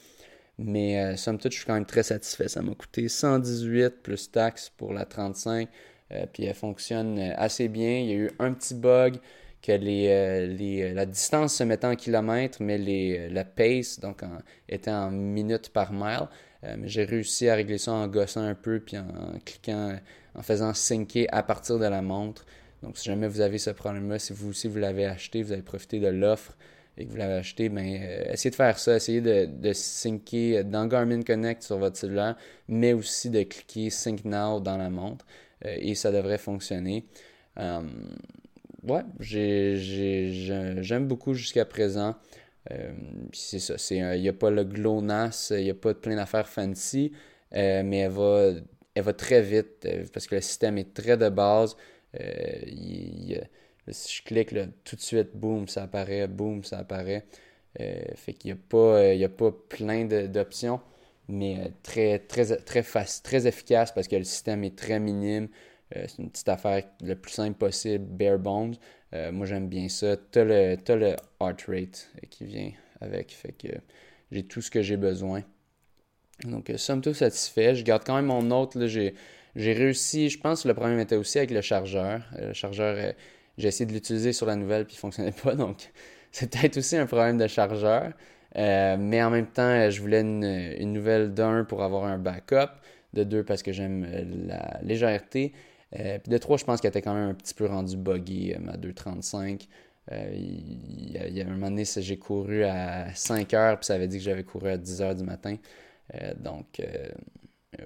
Mais 0.58 1.18
somme 1.18 1.38
toute, 1.38 1.52
je 1.52 1.58
suis 1.58 1.66
quand 1.66 1.74
même 1.74 1.86
très 1.86 2.04
satisfait. 2.04 2.48
Ça 2.48 2.62
m'a 2.62 2.76
coûté 2.76 3.10
118 3.10 4.02
plus 4.02 4.32
taxes 4.32 4.72
pour 4.78 4.94
la 4.94 5.04
35. 5.06 5.68
puis 6.32 6.46
elle 6.46 6.54
fonctionne 6.54 7.20
assez 7.36 7.68
bien. 7.68 8.00
Il 8.00 8.06
y 8.08 8.12
a 8.12 8.16
eu 8.16 8.32
un 8.40 8.54
petit 8.54 8.74
bug 8.74 9.18
que 9.62 9.74
les, 9.74 10.94
la 10.94 11.06
distance 11.06 11.56
se 11.56 11.64
mettait 11.66 11.88
en 11.88 11.96
kilomètres, 11.98 12.60
mais 12.62 12.78
les, 12.78 13.28
la 13.28 13.44
pace 13.44 14.00
donc 14.00 14.22
était 14.70 14.92
en 14.92 15.12
minutes 15.12 15.70
par 15.70 15.92
mile. 15.92 16.30
Euh, 16.64 16.76
mais 16.78 16.88
j'ai 16.90 17.06
réussi 17.06 17.48
à 17.50 17.56
régler 17.56 17.78
ça 17.78 17.94
en 17.94 18.08
gossant 18.08 18.44
un 18.44 18.56
peu, 18.56 18.80
puis 18.80 18.98
en, 18.98 19.40
cliquant, 19.46 19.98
en 20.36 20.42
faisant 20.42 20.74
syncer 20.74 21.28
à 21.32 21.44
partir 21.44 21.80
de 21.80 21.86
la 21.86 22.02
montre. 22.02 22.46
Donc, 22.84 22.98
si 22.98 23.06
jamais 23.06 23.28
vous 23.28 23.42
avez 23.42 23.58
ce 23.58 23.70
problème-là, 23.70 24.20
si 24.20 24.34
vous 24.34 24.50
aussi 24.50 24.68
vous 24.68 24.78
l'avez 24.78 25.06
acheté, 25.06 25.44
vous 25.44 25.52
avez 25.52 25.62
profité 25.62 26.00
de 26.00 26.08
l'offre 26.08 26.56
et 26.98 27.06
que 27.06 27.12
vous 27.12 27.18
l'avez 27.18 27.36
acheté, 27.36 27.70
ben, 27.70 27.86
euh, 27.86 28.34
essayez 28.34 28.52
de 28.52 28.56
faire 28.56 28.78
ça. 28.78 28.96
Essayez 28.98 29.22
de, 29.22 29.46
de 29.46 29.74
syncer 29.74 30.64
dans 30.66 30.86
Garmin 30.86 31.22
Connect 31.22 31.64
sur 31.64 31.78
votre 31.78 31.98
cellulaire, 31.98 32.36
mais 32.68 32.94
aussi 32.94 33.30
de 33.30 33.44
cliquer 33.44 33.90
Sync 33.90 34.26
Now 34.26 34.60
dans 34.60 34.78
la 34.78 34.90
montre. 34.90 35.26
Euh, 35.66 35.76
et 35.80 35.96
ça 35.96 36.12
devrait 36.12 36.38
fonctionner. 36.38 37.06
Ouais, 38.84 39.02
j'aime 39.20 41.08
beaucoup 41.08 41.34
jusqu'à 41.34 41.66
présent. 41.66 42.16
C'est 43.34 43.60
ça. 43.60 43.76
Il 44.16 44.22
n'y 44.22 44.30
a 44.30 44.34
pas 44.34 44.50
le 44.50 44.64
GLONASS, 44.64 45.54
il 45.58 45.64
n'y 45.64 45.70
a 45.70 45.76
pas 45.76 45.94
plein 45.94 46.16
d'affaires 46.16 46.48
fancy, 46.48 47.12
mais 47.52 47.98
elle 47.98 48.12
va, 48.12 48.52
elle 48.96 49.04
va 49.04 49.14
très 49.14 49.42
vite 49.42 49.88
parce 50.14 50.28
que 50.28 50.36
le 50.36 50.42
système 50.42 50.78
est 50.78 50.94
très 50.94 51.18
de 51.18 51.30
base. 51.30 51.76
il, 52.14 53.42
si 53.92 54.18
je 54.18 54.24
clique 54.24 54.56
tout 54.84 54.96
de 54.96 55.02
suite, 55.02 55.36
boum, 55.36 55.68
ça 55.68 55.84
apparaît, 55.84 56.28
boum, 56.28 56.64
ça 56.64 56.80
apparaît. 56.80 57.26
Euh, 57.80 58.02
fait 58.16 58.34
qu'il 58.34 58.54
n'y 58.54 58.60
a, 58.60 58.62
pas, 58.68 58.78
euh, 59.00 59.26
a 59.26 59.30
pas 59.30 59.52
plein 59.52 60.06
d'options, 60.06 60.82
mais 61.28 61.60
euh, 61.60 61.70
très, 61.84 62.20
très, 62.20 62.58
très, 62.58 62.84
très 62.84 63.48
efficace 63.48 63.92
parce 63.92 64.08
que 64.08 64.16
le 64.16 64.24
système 64.24 64.64
est 64.64 64.78
très 64.78 65.00
minime. 65.00 65.50
c'est 65.92 66.20
une 66.20 66.30
petite 66.30 66.50
affaire 66.50 66.84
le 67.02 67.16
plus 67.16 67.32
simple 67.34 67.58
possible, 67.58 68.06
bare 68.06 68.40
bones. 68.40 68.76
Moi, 69.14 69.46
j'aime 69.46 69.68
bien 69.68 69.90
ça. 69.90 70.16
Tu 70.18 70.40
as 70.40 70.46
le, 70.46 70.78
as 70.88 70.96
le 70.96 71.16
heart 71.42 71.66
rate 71.68 72.12
qui 72.30 72.46
vient 72.46 72.72
avec. 73.02 73.32
Fait 73.32 73.52
que 73.52 73.70
j'ai 74.32 74.44
tout 74.44 74.62
ce 74.62 74.70
que 74.70 74.82
j'ai 74.82 74.98
besoin. 74.98 75.44
Donc, 76.44 76.72
somme 76.78 77.02
tout 77.02 77.14
satisfait. 77.14 77.76
Je 77.76 77.84
garde 77.84 78.04
quand 78.06 78.16
même 78.16 78.28
mon 78.28 78.52
autre. 78.52 78.86
J'ai 78.86 79.14
réussi. 79.56 80.30
Je 80.30 80.40
pense 80.40 80.64
que 80.64 80.68
le 80.68 80.74
problème 80.74 81.00
était 81.00 81.16
aussi 81.16 81.38
avec 81.38 81.52
le 81.52 81.62
chargeur. 81.62 82.22
Le 82.38 82.54
chargeur 82.54 83.14
j'ai 83.60 83.68
essayé 83.68 83.86
de 83.86 83.94
l'utiliser 83.94 84.34
sur 84.34 84.46
la 84.46 84.56
nouvelle 84.56 84.86
puis 84.86 84.96
il 84.96 85.00
fonctionnait 85.00 85.34
pas. 85.44 85.54
Donc, 85.56 85.92
c'est 86.32 86.50
peut-être 86.50 86.78
aussi 86.78 86.96
un 86.96 87.06
problème 87.06 87.38
de 87.38 87.48
chargeur. 87.48 88.14
Euh, 88.56 88.98
mais 88.98 89.22
en 89.22 89.30
même 89.30 89.48
temps, 89.48 89.90
je 89.90 90.02
voulais 90.02 90.22
une, 90.22 90.94
nouvelle 90.94 91.34
d'un 91.34 91.66
pour 91.66 91.84
avoir 91.84 92.06
un 92.06 92.18
backup. 92.18 92.72
De 93.12 93.24
deux, 93.24 93.44
parce 93.44 93.64
que 93.64 93.72
j'aime 93.72 94.06
euh, 94.08 94.24
la 94.46 94.80
légèreté. 94.84 95.52
Euh, 95.98 96.20
puis 96.20 96.32
de 96.32 96.38
trois, 96.38 96.58
je 96.58 96.66
pense 96.66 96.82
qu'elle 96.82 96.90
était 96.90 97.02
quand 97.02 97.14
même 97.14 97.30
un 97.30 97.34
petit 97.34 97.54
peu 97.54 97.66
rendue 97.66 97.98
buggy, 97.98 98.54
ma 98.60 98.78
2.35. 98.78 99.68
il, 100.12 101.12
y 101.12 101.42
a, 101.42 101.46
un 101.46 101.50
moment 101.50 101.70
donné, 101.70 101.84
j'ai 101.86 102.18
couru 102.18 102.64
à 102.64 103.14
5 103.16 103.54
heures, 103.54 103.78
puis 103.80 103.86
ça 103.86 103.96
avait 103.96 104.08
dit 104.08 104.18
que 104.18 104.24
j'avais 104.24 104.44
couru 104.44 104.70
à 104.70 104.78
10 104.78 105.02
heures 105.02 105.16
du 105.16 105.24
matin. 105.24 105.56
donc, 106.38 106.82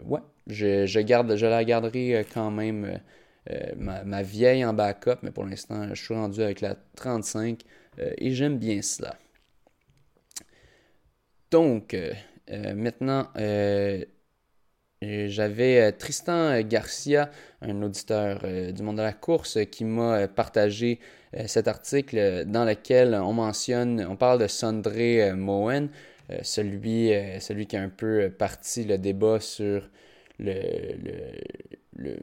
ouais, 0.06 0.22
je, 0.48 1.46
la 1.48 1.64
garderai 1.64 2.26
quand 2.34 2.52
même 2.52 3.00
euh, 3.50 3.74
ma, 3.76 4.24
vieille 4.24 4.64
en 4.64 4.74
backup, 4.74 5.18
mais 5.22 5.32
pour 5.32 5.44
l'instant, 5.44 5.94
je 5.94 6.02
suis 6.02 6.14
rendu 6.14 6.42
avec 6.42 6.62
la 6.62 6.76
35 6.96 7.62
euh, 8.00 8.14
et 8.18 8.32
j'aime 8.32 8.58
bien 8.58 8.82
cela. 8.82 9.18
Donc, 11.52 11.94
euh, 11.94 12.14
maintenant, 12.74 13.28
j'avais 15.28 15.92
Tristan 15.94 16.62
Garcia, 16.62 17.30
un 17.62 17.82
auditeur 17.82 18.42
du 18.74 18.84
monde 18.84 18.98
de 18.98 19.02
la 19.02 19.14
course, 19.14 19.60
qui 19.72 19.86
m'a 19.86 20.28
partagé 20.28 21.00
cet 21.46 21.68
article 21.68 22.46
dans 22.46 22.66
lequel 22.66 23.16
on 23.16 23.34
mentionne, 23.34 24.06
on 24.10 24.16
parle 24.16 24.40
de 24.40 24.48
Sandré 24.48 25.34
Moen, 25.34 25.90
celui, 26.42 27.12
celui 27.40 27.66
qui 27.66 27.76
a 27.76 27.82
un 27.82 27.90
peu 27.90 28.32
parti 28.38 28.84
le 28.84 28.98
débat 28.98 29.40
sur 29.40 29.90
le, 30.40 30.52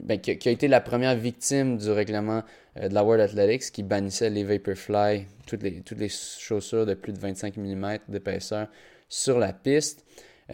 ben, 0.02 0.20
qui, 0.20 0.48
a 0.48 0.50
été 0.50 0.68
la 0.68 0.80
première 0.80 1.14
victime 1.14 1.78
du 1.78 1.90
règlement 1.90 2.42
euh, 2.76 2.88
de 2.88 2.94
la 2.94 3.04
World 3.04 3.20
Athletics 3.20 3.70
qui 3.72 3.82
bannissait 3.82 4.30
les 4.30 4.44
Vaporfly, 4.44 5.26
toutes 5.46 5.62
les, 5.62 5.80
toutes 5.82 5.98
les 5.98 6.08
chaussures 6.08 6.86
de 6.86 6.94
plus 6.94 7.12
de 7.12 7.18
25 7.18 7.56
mm 7.56 7.98
d'épaisseur 8.08 8.68
sur 9.08 9.38
la 9.38 9.52
piste. 9.52 10.04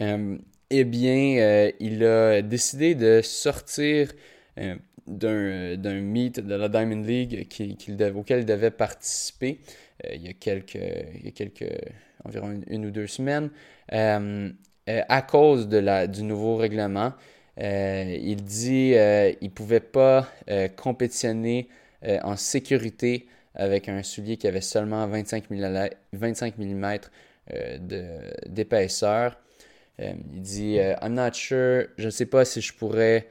Euh, 0.01 0.37
eh 0.69 0.83
bien, 0.83 1.37
euh, 1.39 1.71
il 1.79 2.03
a 2.03 2.41
décidé 2.41 2.95
de 2.95 3.21
sortir 3.21 4.13
d'un 5.07 6.01
meet 6.01 6.39
de 6.39 6.55
la 6.55 6.67
Diamond 6.69 7.03
League 7.03 7.47
auquel 8.15 8.39
il 8.39 8.45
devait 8.45 8.71
participer 8.71 9.59
il, 10.13 10.21
y 10.21 10.27
a 10.29 10.33
quelques, 10.33 10.75
il 10.75 11.25
y 11.25 11.27
a 11.27 11.31
quelques 11.31 11.71
environ 12.25 12.59
une, 12.67 12.85
ou 12.87 12.91
deux 12.91 13.07
semaines 13.07 13.49
à 13.89 15.21
cause 15.21 15.67
de 15.67 15.77
la, 15.77 16.07
du 16.07 16.23
nouveau 16.23 16.55
règlement. 16.57 17.13
Euh, 17.59 18.17
il 18.21 18.43
dit 18.43 18.89
qu'il 18.91 18.97
euh, 18.97 19.33
ne 19.41 19.49
pouvait 19.49 19.79
pas 19.79 20.27
euh, 20.49 20.67
compétitionner 20.67 21.69
en 22.23 22.35
sécurité 22.37 23.27
avec 23.55 23.89
un 23.89 24.03
soulier 24.03 24.37
qui 24.37 24.47
avait 24.47 24.61
seulement 24.61 25.07
25 25.07 25.49
mm, 25.49 25.89
25 26.13 26.53
d'épaisseur. 29.97 30.15
il 30.33 30.41
dit 30.41 30.79
I'm 31.01 31.13
not 31.13 31.33
sure, 31.33 31.85
je 31.97 32.05
ne 32.05 32.09
sais 32.11 32.25
pas 32.25 32.45
si 32.45 32.61
je 32.61 32.73
pourrais. 32.73 33.27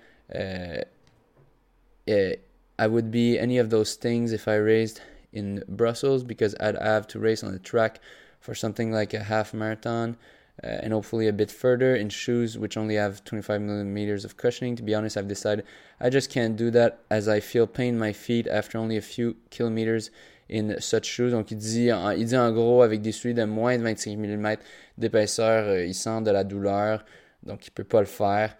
I 2.78 2.86
would 2.86 3.10
be 3.10 3.38
any 3.38 3.58
of 3.58 3.70
those 3.70 3.94
things 3.96 4.32
if 4.32 4.46
I 4.46 4.56
raced 4.56 5.00
in 5.32 5.64
Brussels 5.66 6.24
because 6.24 6.54
I'd 6.60 6.76
have 6.76 7.06
to 7.08 7.18
race 7.18 7.42
on 7.42 7.52
the 7.52 7.58
track 7.58 8.00
for 8.40 8.54
something 8.54 8.92
like 8.92 9.14
a 9.14 9.24
half 9.24 9.54
marathon. 9.54 10.16
uh, 10.64 10.68
and 10.82 10.92
hopefully 10.92 11.28
a 11.28 11.32
bit 11.32 11.50
further 11.50 11.94
in 11.94 12.08
shoes 12.08 12.56
which 12.56 12.76
only 12.76 12.94
have 12.94 13.22
25 13.24 13.60
millimeters 13.60 14.24
of 14.24 14.36
cushioning. 14.36 14.76
To 14.76 14.82
be 14.82 14.94
honest, 14.94 15.16
I've 15.16 15.28
decided 15.28 15.64
I 16.00 16.08
just 16.08 16.30
can't 16.30 16.56
do 16.56 16.70
that 16.70 17.00
as 17.10 17.28
I 17.28 17.40
feel 17.40 17.66
pain 17.66 17.94
in 17.94 17.98
my 17.98 18.12
feet 18.12 18.46
after 18.46 18.78
only 18.78 18.96
a 18.96 19.02
few 19.02 19.36
kilometers 19.50 20.10
in 20.50 20.76
such 20.78 21.04
shoes. 21.04 21.30
Donc 21.30 21.50
il 21.50 21.58
dit, 21.58 21.92
en, 21.92 22.10
il 22.10 22.26
dit 22.26 22.36
en 22.36 22.52
gros 22.52 22.82
avec 22.82 23.00
des 23.02 23.12
souliers 23.12 23.34
de 23.34 23.44
moins 23.44 23.76
de 23.76 23.82
25 23.82 24.18
mm 24.18 24.56
d'épaisseur, 24.98 25.66
euh, 25.66 25.84
il 25.84 25.94
sent 25.94 26.22
de 26.22 26.30
la 26.30 26.44
douleur, 26.44 27.04
donc 27.42 27.66
il 27.66 27.70
peut 27.70 27.84
pas 27.84 28.00
le 28.00 28.06
faire. 28.06 28.56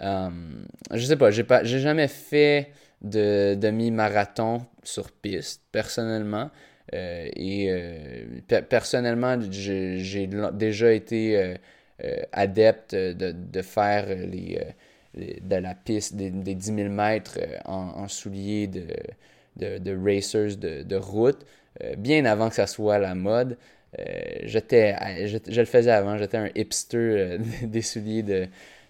Um, 0.00 0.66
je 0.92 1.04
sais 1.04 1.16
pas, 1.16 1.30
j'ai 1.30 1.44
pas, 1.44 1.64
jamais 1.64 2.08
fait 2.08 2.72
de 3.02 3.54
demi-marathon 3.54 4.66
sur 4.82 5.10
piste 5.12 5.62
personnellement. 5.70 6.50
Euh, 6.94 7.28
et 7.36 7.70
euh, 7.70 8.60
personnellement, 8.68 9.38
j'ai 9.50 10.28
déjà 10.52 10.92
été 10.92 11.56
euh, 12.04 12.22
adepte 12.32 12.94
de, 12.94 13.62
faire 13.62 14.06
les, 14.06 14.60
de 15.14 15.56
la 15.56 15.74
piste 15.74 16.16
des, 16.16 16.30
10 16.30 16.74
000 16.74 16.88
mètres 16.90 17.38
en, 17.64 18.08
souliers 18.08 18.66
de, 18.66 18.86
de, 19.56 19.96
racers 19.96 20.56
de, 20.56 20.96
route, 20.96 21.44
bien 21.98 22.24
avant 22.24 22.48
que 22.48 22.54
ça 22.54 22.66
soit 22.66 22.98
la 22.98 23.14
mode. 23.14 23.56
j'étais, 24.44 24.96
je, 25.26 25.60
le 25.60 25.66
faisais 25.66 25.90
avant, 25.90 26.18
j'étais 26.18 26.38
un 26.38 26.50
hipster 26.54 27.38
des 27.62 27.82
souliers 27.82 28.22
de, 28.22 28.48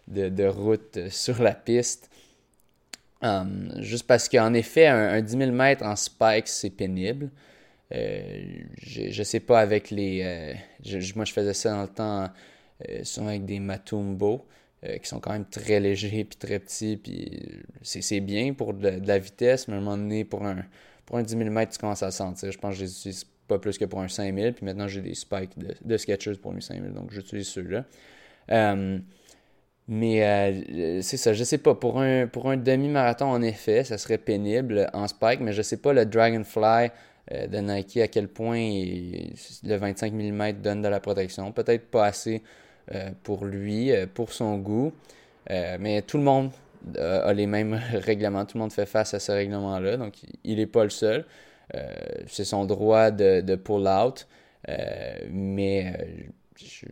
de, 0.08 0.46
route 0.46 1.08
sur 1.08 1.42
la 1.42 1.54
piste. 1.54 2.10
juste 3.78 4.06
parce 4.06 4.28
qu'en 4.28 4.54
effet, 4.54 4.86
un, 4.86 5.14
un, 5.14 5.20
10 5.20 5.36
000 5.36 5.50
mètres 5.52 5.84
en 5.84 5.96
spikes, 5.96 6.48
c'est 6.48 6.70
pénible. 6.70 7.30
Euh, 7.94 8.42
je, 8.80 9.18
ne 9.18 9.24
sais 9.24 9.40
pas 9.40 9.60
avec 9.60 9.90
les. 9.90 10.22
Euh, 10.24 10.54
moi, 11.14 11.24
je 11.24 11.32
faisais 11.32 11.54
ça 11.54 11.70
dans 11.70 11.82
le 11.82 11.88
temps, 11.88 12.28
euh, 12.88 13.02
avec 13.18 13.44
des 13.44 13.60
Matumbo, 13.60 14.46
qui 14.84 15.08
sont 15.08 15.20
quand 15.20 15.32
même 15.32 15.44
très 15.44 15.80
légers 15.80 16.24
puis 16.24 16.36
très 16.36 16.58
petits. 16.58 16.96
Puis 16.96 17.30
c'est 17.82 18.20
bien 18.20 18.52
pour 18.52 18.74
de, 18.74 19.00
la 19.04 19.18
vitesse, 19.18 19.68
mais 19.68 19.74
à 19.74 19.76
un 19.78 19.80
moment 19.80 19.96
donné, 19.96 20.24
pour 20.24 20.44
un, 20.44 20.64
pour 21.06 21.18
un 21.18 21.22
10 21.22 21.36
mm, 21.36 21.66
tu 21.68 21.78
commences 21.78 22.02
à 22.02 22.10
sentir. 22.10 22.50
Je 22.50 22.58
pense 22.58 22.74
que 22.74 22.80
je 22.80 22.84
les 22.84 22.90
utilise 22.90 23.24
pas 23.48 23.58
plus 23.58 23.78
que 23.78 23.84
pour 23.84 24.00
un 24.00 24.08
5000. 24.08 24.54
Puis 24.54 24.64
maintenant, 24.64 24.88
j'ai 24.88 25.00
des 25.00 25.14
spikes 25.14 25.58
de, 25.58 25.74
de 25.84 26.34
pour 26.36 26.52
mes 26.52 26.60
5000, 26.60 26.92
donc 26.92 27.12
j'utilise 27.12 27.48
ceux-là. 27.48 27.84
mais 29.88 31.02
c'est 31.02 31.16
ça, 31.16 31.32
je 31.32 31.44
sais 31.44 31.58
pas. 31.58 31.74
Pour 31.74 32.00
un, 32.00 32.26
pour 32.26 32.50
un 32.50 32.56
demi-marathon, 32.56 33.26
en 33.26 33.42
effet, 33.42 33.84
ça 33.84 33.98
serait 33.98 34.18
pénible 34.18 34.88
en 34.92 35.06
spike, 35.06 35.40
mais 35.40 35.52
je 35.52 35.62
sais 35.62 35.76
pas 35.76 35.92
le 35.92 36.06
Dragonfly 36.06 36.90
euh, 37.30 37.46
de 37.46 37.58
Nike 37.58 37.98
à 37.98 38.08
quel 38.08 38.26
point 38.26 38.58
le 38.58 39.76
25 39.76 40.12
mm 40.12 40.52
donne 40.54 40.82
de 40.82 40.88
la 40.88 40.98
protection. 40.98 41.52
Peut-être 41.52 41.88
pas 41.88 42.06
assez 42.06 42.36
euh, 42.36 42.38
pour 43.22 43.44
lui, 43.44 43.92
euh, 43.92 44.06
pour 44.12 44.32
son 44.32 44.58
goût, 44.58 44.92
mais 45.48 46.02
tout 46.02 46.18
le 46.18 46.24
monde 46.24 46.50
a 46.98 47.32
les 47.32 47.46
mêmes 47.46 47.74
règlements. 47.92 48.44
Tout 48.44 48.56
le 48.56 48.62
monde 48.62 48.72
fait 48.72 48.86
face 48.86 49.14
à 49.14 49.20
ce 49.20 49.32
règlement-là, 49.32 49.96
donc 49.96 50.14
il 50.44 50.56
n'est 50.56 50.66
pas 50.66 50.84
le 50.84 50.90
seul. 50.90 51.24
c'est 52.26 52.44
son 52.44 52.64
droit 52.64 53.10
de, 53.10 53.54
pull-out, 53.56 54.26
mais 55.30 55.92
je, 56.56 56.86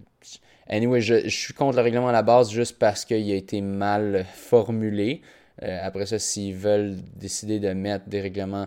anyway, 0.69 1.01
je, 1.01 1.29
suis 1.29 1.55
contre 1.55 1.77
le 1.77 1.83
règlement 1.83 2.09
à 2.09 2.13
la 2.13 2.23
base 2.23 2.51
juste 2.51 2.79
parce 2.79 3.05
qu'il 3.05 3.31
a 3.31 3.35
été 3.35 3.61
mal 3.61 4.27
formulé. 4.33 5.23
après 5.63 6.07
ça, 6.07 6.19
s'ils 6.19 6.55
veulent 6.55 6.97
décider 7.17 7.61
de 7.61 7.73
mettre 7.73 8.09
des 8.09 8.21
règlements 8.21 8.67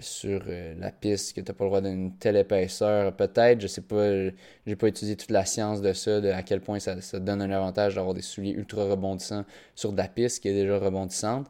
sur 0.00 0.42
euh, 0.46 0.74
la 0.78 0.92
piste, 0.92 1.34
que 1.34 1.40
tu 1.40 1.50
n'as 1.50 1.54
pas 1.54 1.64
le 1.64 1.70
droit 1.70 1.80
d'une 1.80 2.16
telle 2.16 2.36
épaisseur. 2.36 3.14
Peut-être, 3.16 3.60
je 3.60 3.66
sais 3.66 3.80
pas, 3.82 4.30
j'ai 4.66 4.76
pas 4.76 4.88
étudié 4.88 5.16
toute 5.16 5.30
la 5.30 5.44
science 5.44 5.80
de 5.82 5.92
ça, 5.92 6.20
de 6.20 6.30
à 6.30 6.42
quel 6.42 6.60
point 6.60 6.78
ça, 6.78 7.00
ça 7.00 7.18
donne 7.18 7.42
un 7.42 7.50
avantage 7.50 7.96
d'avoir 7.96 8.14
des 8.14 8.22
souliers 8.22 8.52
ultra 8.52 8.84
rebondissants 8.84 9.44
sur 9.74 9.92
de 9.92 9.96
la 9.98 10.08
piste 10.08 10.42
qui 10.42 10.48
est 10.48 10.54
déjà 10.54 10.78
rebondissante. 10.78 11.48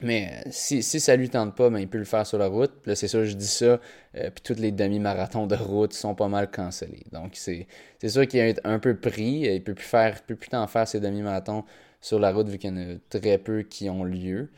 Mais 0.00 0.30
euh, 0.46 0.48
si, 0.52 0.82
si 0.82 1.00
ça 1.00 1.16
lui 1.16 1.28
tente 1.28 1.56
pas, 1.56 1.70
ben, 1.70 1.78
il 1.80 1.88
peut 1.88 1.98
le 1.98 2.04
faire 2.04 2.26
sur 2.26 2.38
la 2.38 2.46
route. 2.46 2.72
là, 2.86 2.94
c'est 2.94 3.08
sûr, 3.08 3.24
je 3.24 3.34
dis 3.34 3.48
ça, 3.48 3.80
euh, 4.16 4.30
puis 4.30 4.42
tous 4.44 4.60
les 4.60 4.70
demi-marathons 4.70 5.46
de 5.46 5.56
route 5.56 5.92
sont 5.92 6.14
pas 6.14 6.28
mal 6.28 6.50
cancellés. 6.50 7.04
Donc, 7.12 7.32
c'est, 7.34 7.66
c'est 8.00 8.08
sûr 8.08 8.26
qu'il 8.28 8.40
est 8.40 8.60
un 8.64 8.78
peu 8.78 8.96
pris. 8.96 9.40
Il 9.40 9.62
peut 9.64 9.74
plus 9.74 9.84
faire, 9.84 10.22
peut 10.22 10.36
plus 10.36 10.50
tant 10.50 10.66
faire 10.68 10.86
ses 10.86 11.00
demi-marathons 11.00 11.64
sur 12.00 12.20
la 12.20 12.32
route 12.32 12.48
vu 12.48 12.58
qu'il 12.58 12.70
y 12.70 12.72
en 12.72 12.76
a 12.76 12.96
très 13.10 13.38
peu 13.38 13.62
qui 13.62 13.90
ont 13.90 14.04
lieu. 14.04 14.50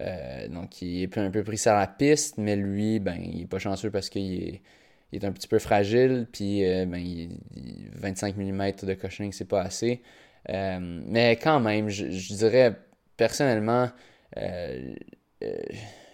Euh, 0.00 0.48
donc, 0.48 0.80
il 0.82 1.02
est 1.02 1.18
un 1.18 1.30
peu 1.30 1.42
pris 1.42 1.58
sur 1.58 1.74
la 1.74 1.86
piste, 1.86 2.38
mais 2.38 2.56
lui, 2.56 3.00
ben, 3.00 3.18
il 3.22 3.42
est 3.42 3.46
pas 3.46 3.58
chanceux 3.58 3.90
parce 3.90 4.08
qu'il 4.08 4.60
est, 5.12 5.24
un 5.24 5.32
petit 5.32 5.48
peu 5.48 5.58
fragile, 5.58 6.26
puis 6.32 6.62
ben, 6.62 7.28
25 7.94 8.36
mm 8.36 8.72
de 8.82 8.94
cushioning, 8.94 9.32
c'est 9.32 9.48
pas 9.48 9.62
assez. 9.62 10.02
mais 10.48 11.38
quand 11.42 11.60
même, 11.60 11.88
je, 11.88 12.04
dirais 12.34 12.76
personnellement, 13.18 13.90
euh, 14.38 14.94
euh, 15.42 15.58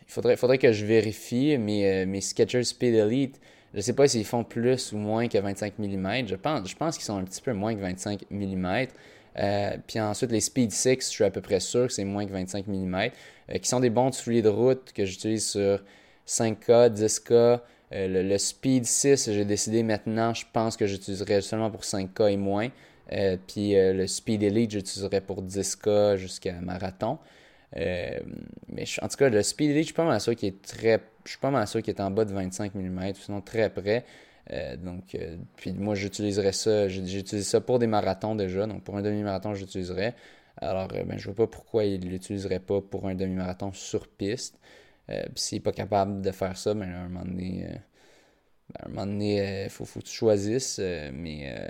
il 0.02 0.36
faudrait, 0.36 0.58
que 0.58 0.72
je 0.72 0.84
vérifie 0.84 1.56
mes, 1.58 2.02
euh, 2.02 2.06
mes 2.06 2.20
Skechers 2.20 2.64
Speed 2.64 2.94
Elite. 2.94 3.40
Je 3.72 3.80
sais 3.80 3.92
pas 3.92 4.06
s'ils 4.06 4.24
font 4.24 4.44
plus 4.44 4.92
ou 4.92 4.98
moins 4.98 5.28
que 5.28 5.38
25 5.38 5.78
mm. 5.78 6.28
Je 6.28 6.34
pense, 6.36 6.68
je 6.68 6.76
pense 6.76 6.96
qu'ils 6.96 7.04
sont 7.04 7.16
un 7.16 7.24
petit 7.24 7.42
peu 7.42 7.52
moins 7.52 7.74
que 7.74 7.80
25 7.80 8.24
mm. 8.30 8.86
puis 9.86 10.00
ensuite, 10.00 10.30
les 10.30 10.40
Speed 10.40 10.70
6, 10.70 10.98
je 11.00 11.04
suis 11.06 11.24
à 11.24 11.30
peu 11.30 11.40
près 11.40 11.60
sûr 11.60 11.88
que 11.88 11.92
c'est 11.92 12.04
moins 12.04 12.26
que 12.26 12.32
25 12.32 12.66
mm. 12.68 13.08
Qui 13.60 13.68
sont 13.68 13.80
des 13.80 13.90
bons 13.90 14.12
souliers 14.12 14.42
de 14.42 14.48
route 14.48 14.92
que 14.92 15.04
j'utilise 15.04 15.46
sur 15.50 15.82
5K, 16.26 16.90
10K. 16.90 17.60
le, 17.92 18.38
Speed 18.38 18.86
6, 18.86 19.30
j'ai 19.32 19.44
décidé 19.44 19.82
maintenant, 19.82 20.32
je 20.34 20.44
pense 20.52 20.76
que 20.76 20.86
j'utiliserai 20.86 21.40
seulement 21.42 21.70
pour 21.70 21.82
5K 21.82 22.32
et 22.32 22.36
moins. 22.36 22.68
puis 23.46 23.74
le 23.74 24.06
Speed 24.06 24.42
Elite, 24.42 24.70
j'utiliserai 24.70 25.20
pour 25.20 25.42
10K 25.42 26.16
jusqu'à 26.16 26.54
marathon. 26.60 27.18
Euh, 27.76 28.18
mais 28.68 28.84
en 29.02 29.08
tout 29.08 29.16
cas, 29.16 29.28
le 29.28 29.42
Speed 29.42 29.70
Elite, 29.70 29.82
je 29.82 29.86
suis 29.86 29.94
pas 29.94 30.04
mal 30.04 30.20
sûr 30.20 30.34
qu'il 30.36 30.48
est 30.48 30.62
très. 30.62 31.00
Je 31.24 31.30
suis 31.30 31.38
pas 31.38 31.50
mal 31.50 31.66
sûr 31.66 31.82
qu'il 31.82 31.94
est 31.94 32.00
en 32.00 32.10
bas 32.10 32.24
de 32.24 32.32
25 32.32 32.74
mm, 32.74 33.14
sinon 33.14 33.40
très 33.40 33.70
près. 33.70 34.04
Euh, 34.52 34.76
donc, 34.76 35.14
euh, 35.14 35.36
puis 35.56 35.72
moi, 35.72 35.94
j'utiliserais 35.94 36.52
ça. 36.52 36.88
J'utilise 36.88 37.46
ça 37.46 37.60
pour 37.60 37.78
des 37.78 37.86
marathons 37.86 38.34
déjà. 38.34 38.66
Donc, 38.66 38.82
pour 38.84 38.96
un 38.96 39.02
demi-marathon, 39.02 39.54
j'utiliserais. 39.54 40.14
Alors, 40.60 40.88
ben, 40.88 41.18
je 41.18 41.26
vois 41.26 41.34
pas 41.34 41.46
pourquoi 41.46 41.84
il 41.84 42.08
l'utiliserait 42.08 42.60
pas 42.60 42.80
pour 42.80 43.06
un 43.08 43.14
demi-marathon 43.14 43.72
sur 43.72 44.08
piste. 44.08 44.58
S'il 45.34 45.58
n'est 45.58 45.62
pas 45.62 45.72
capable 45.72 46.22
de 46.22 46.30
faire 46.30 46.56
ça, 46.56 46.74
ben, 46.74 46.90
à 46.90 47.00
un 47.00 47.08
moment 47.08 47.24
donné, 47.24 47.66
ben, 48.70 48.86
un 48.86 48.88
moment 48.88 49.06
donné, 49.06 49.68
faut, 49.70 49.84
faut 49.84 50.00
que 50.00 50.06
tu 50.06 50.12
choisisses. 50.12 50.78
mais 51.12 51.68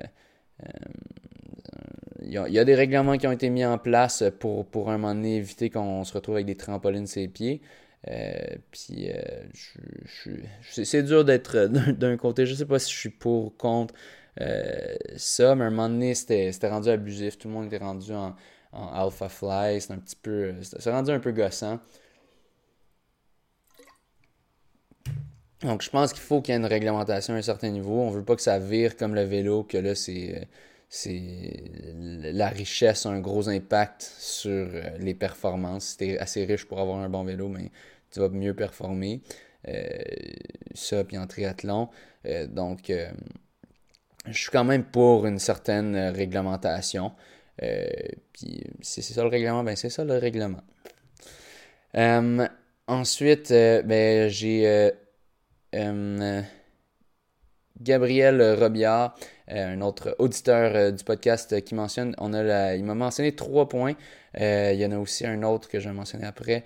il 2.22 2.32
y, 2.32 2.58
a, 2.58 2.64
des 2.64 2.74
règlements 2.74 3.18
qui 3.18 3.26
ont 3.26 3.32
été 3.32 3.50
mis 3.50 3.64
en 3.64 3.78
place 3.78 4.24
pour, 4.40 4.66
pour 4.66 4.90
un 4.90 4.98
moment 4.98 5.14
donné 5.14 5.36
éviter 5.36 5.70
qu'on 5.70 6.04
se 6.04 6.12
retrouve 6.12 6.36
avec 6.36 6.46
des 6.46 6.56
trampolines 6.56 7.06
sur 7.06 7.20
les 7.20 7.28
pieds. 7.28 7.60
Euh, 8.08 8.32
puis 8.70 9.10
euh, 9.10 9.44
c'est 10.62 11.02
dur 11.02 11.24
d'être 11.24 11.66
d'un 11.66 12.16
côté. 12.16 12.46
Je 12.46 12.54
sais 12.54 12.66
pas 12.66 12.78
si 12.78 12.92
je 12.92 12.98
suis 12.98 13.10
pour 13.10 13.46
ou 13.46 13.50
contre 13.50 13.94
euh, 14.40 14.94
ça, 15.16 15.54
mais 15.54 15.64
à 15.64 15.66
un 15.68 15.70
moment 15.70 15.88
donné, 15.88 16.14
c'était 16.14 16.68
rendu 16.68 16.88
abusif. 16.88 17.38
Tout 17.38 17.48
le 17.48 17.54
monde 17.54 17.66
était 17.66 17.78
rendu 17.78 18.12
en, 18.12 18.34
alpha 18.74 19.28
fly. 19.28 19.80
C'est 19.80 19.92
un 19.92 19.98
petit 19.98 20.16
peu. 20.16 20.54
C'est 20.62 20.90
rendu 20.90 21.10
un 21.10 21.20
peu 21.20 21.32
gossant. 21.32 21.80
Donc 25.60 25.82
je 25.82 25.90
pense 25.90 26.12
qu'il 26.12 26.22
faut 26.22 26.42
qu'il 26.42 26.52
y 26.52 26.56
ait 26.56 26.60
une 26.60 26.66
réglementation 26.66 27.34
à 27.34 27.38
un 27.38 27.42
certain 27.42 27.70
niveau. 27.70 28.00
On 28.00 28.10
veut 28.10 28.24
pas 28.24 28.36
que 28.36 28.42
ça 28.42 28.58
vire 28.58 28.96
comme 28.96 29.14
le 29.14 29.22
vélo, 29.22 29.64
que 29.64 29.78
là 29.78 29.94
c'est 29.94 30.46
c'est 30.88 31.62
la 31.96 32.48
richesse 32.48 33.06
a 33.06 33.10
un 33.10 33.20
gros 33.20 33.48
impact 33.48 34.02
sur 34.02 34.50
euh, 34.50 34.96
les 34.98 35.14
performances. 35.14 35.86
Si 35.86 35.96
tu 35.96 36.04
es 36.04 36.18
assez 36.18 36.44
riche 36.44 36.66
pour 36.66 36.80
avoir 36.80 36.98
un 36.98 37.08
bon 37.08 37.24
vélo, 37.24 37.48
mais 37.48 37.72
tu 38.10 38.20
vas 38.20 38.28
mieux 38.28 38.54
performer. 38.54 39.22
Euh, 39.66 39.88
ça, 40.74 41.02
puis 41.04 41.18
en 41.18 41.26
triathlon. 41.26 41.88
Euh, 42.26 42.46
donc, 42.46 42.92
je 44.26 44.38
suis 44.38 44.50
quand 44.50 44.64
même 44.64 44.84
pour 44.84 45.26
une 45.26 45.38
certaine 45.38 45.96
réglementation. 45.96 47.12
Puis 47.58 48.62
si 48.80 49.02
c'est 49.02 49.14
ça 49.14 49.22
le 49.22 49.28
règlement, 49.28 49.64
ben 49.64 49.76
c'est 49.76 49.90
ça 49.90 50.04
le 50.04 50.18
règlement. 50.18 50.62
ensuite, 52.86 53.50
ben, 53.50 54.28
j'ai 54.28 54.92
Gabriel 57.80 58.56
Robillard 58.60 59.16
euh, 59.50 59.74
un 59.74 59.82
autre 59.82 60.16
auditeur 60.18 60.74
euh, 60.74 60.90
du 60.90 61.04
podcast 61.04 61.52
euh, 61.52 61.60
qui 61.60 61.74
mentionne, 61.74 62.14
on 62.16 62.32
a 62.32 62.74
il 62.76 62.84
m'a 62.84 62.94
mentionné 62.94 63.32
trois 63.32 63.68
points. 63.68 63.94
il 64.38 64.76
y 64.76 64.86
en 64.86 64.92
a 64.92 64.98
aussi 64.98 65.26
un 65.26 65.42
autre 65.42 65.68
que 65.68 65.80
je 65.80 65.88
vais 65.88 65.94
mentionner 65.94 66.24
après. 66.26 66.64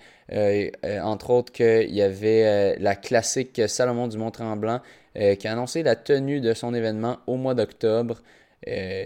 entre 1.03 1.29
autres, 1.31 1.51
qu'il 1.51 1.93
y 1.93 2.01
avait 2.01 2.77
la 2.79 2.95
classique 2.95 3.61
Salomon 3.67 4.07
du 4.07 4.17
Mont-Tremblant 4.17 4.81
qui 5.13 5.47
a 5.47 5.51
annoncé 5.51 5.83
la 5.83 5.95
tenue 5.95 6.41
de 6.41 6.53
son 6.53 6.73
événement 6.73 7.19
au 7.27 7.35
mois 7.35 7.53
d'octobre. 7.53 8.21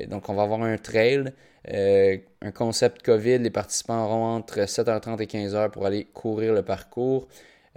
donc, 0.07 0.29
on 0.29 0.33
va 0.33 0.43
avoir 0.43 0.61
un 0.63 0.77
trail, 0.77 1.33
un 1.67 2.51
concept 2.51 3.03
COVID. 3.03 3.39
Les 3.39 3.49
participants 3.49 4.05
auront 4.05 4.35
entre 4.35 4.59
7h30 4.59 5.21
et 5.21 5.25
15h 5.25 5.71
pour 5.71 5.85
aller 5.85 6.05
courir 6.13 6.53
le 6.53 6.61
parcours. 6.63 7.27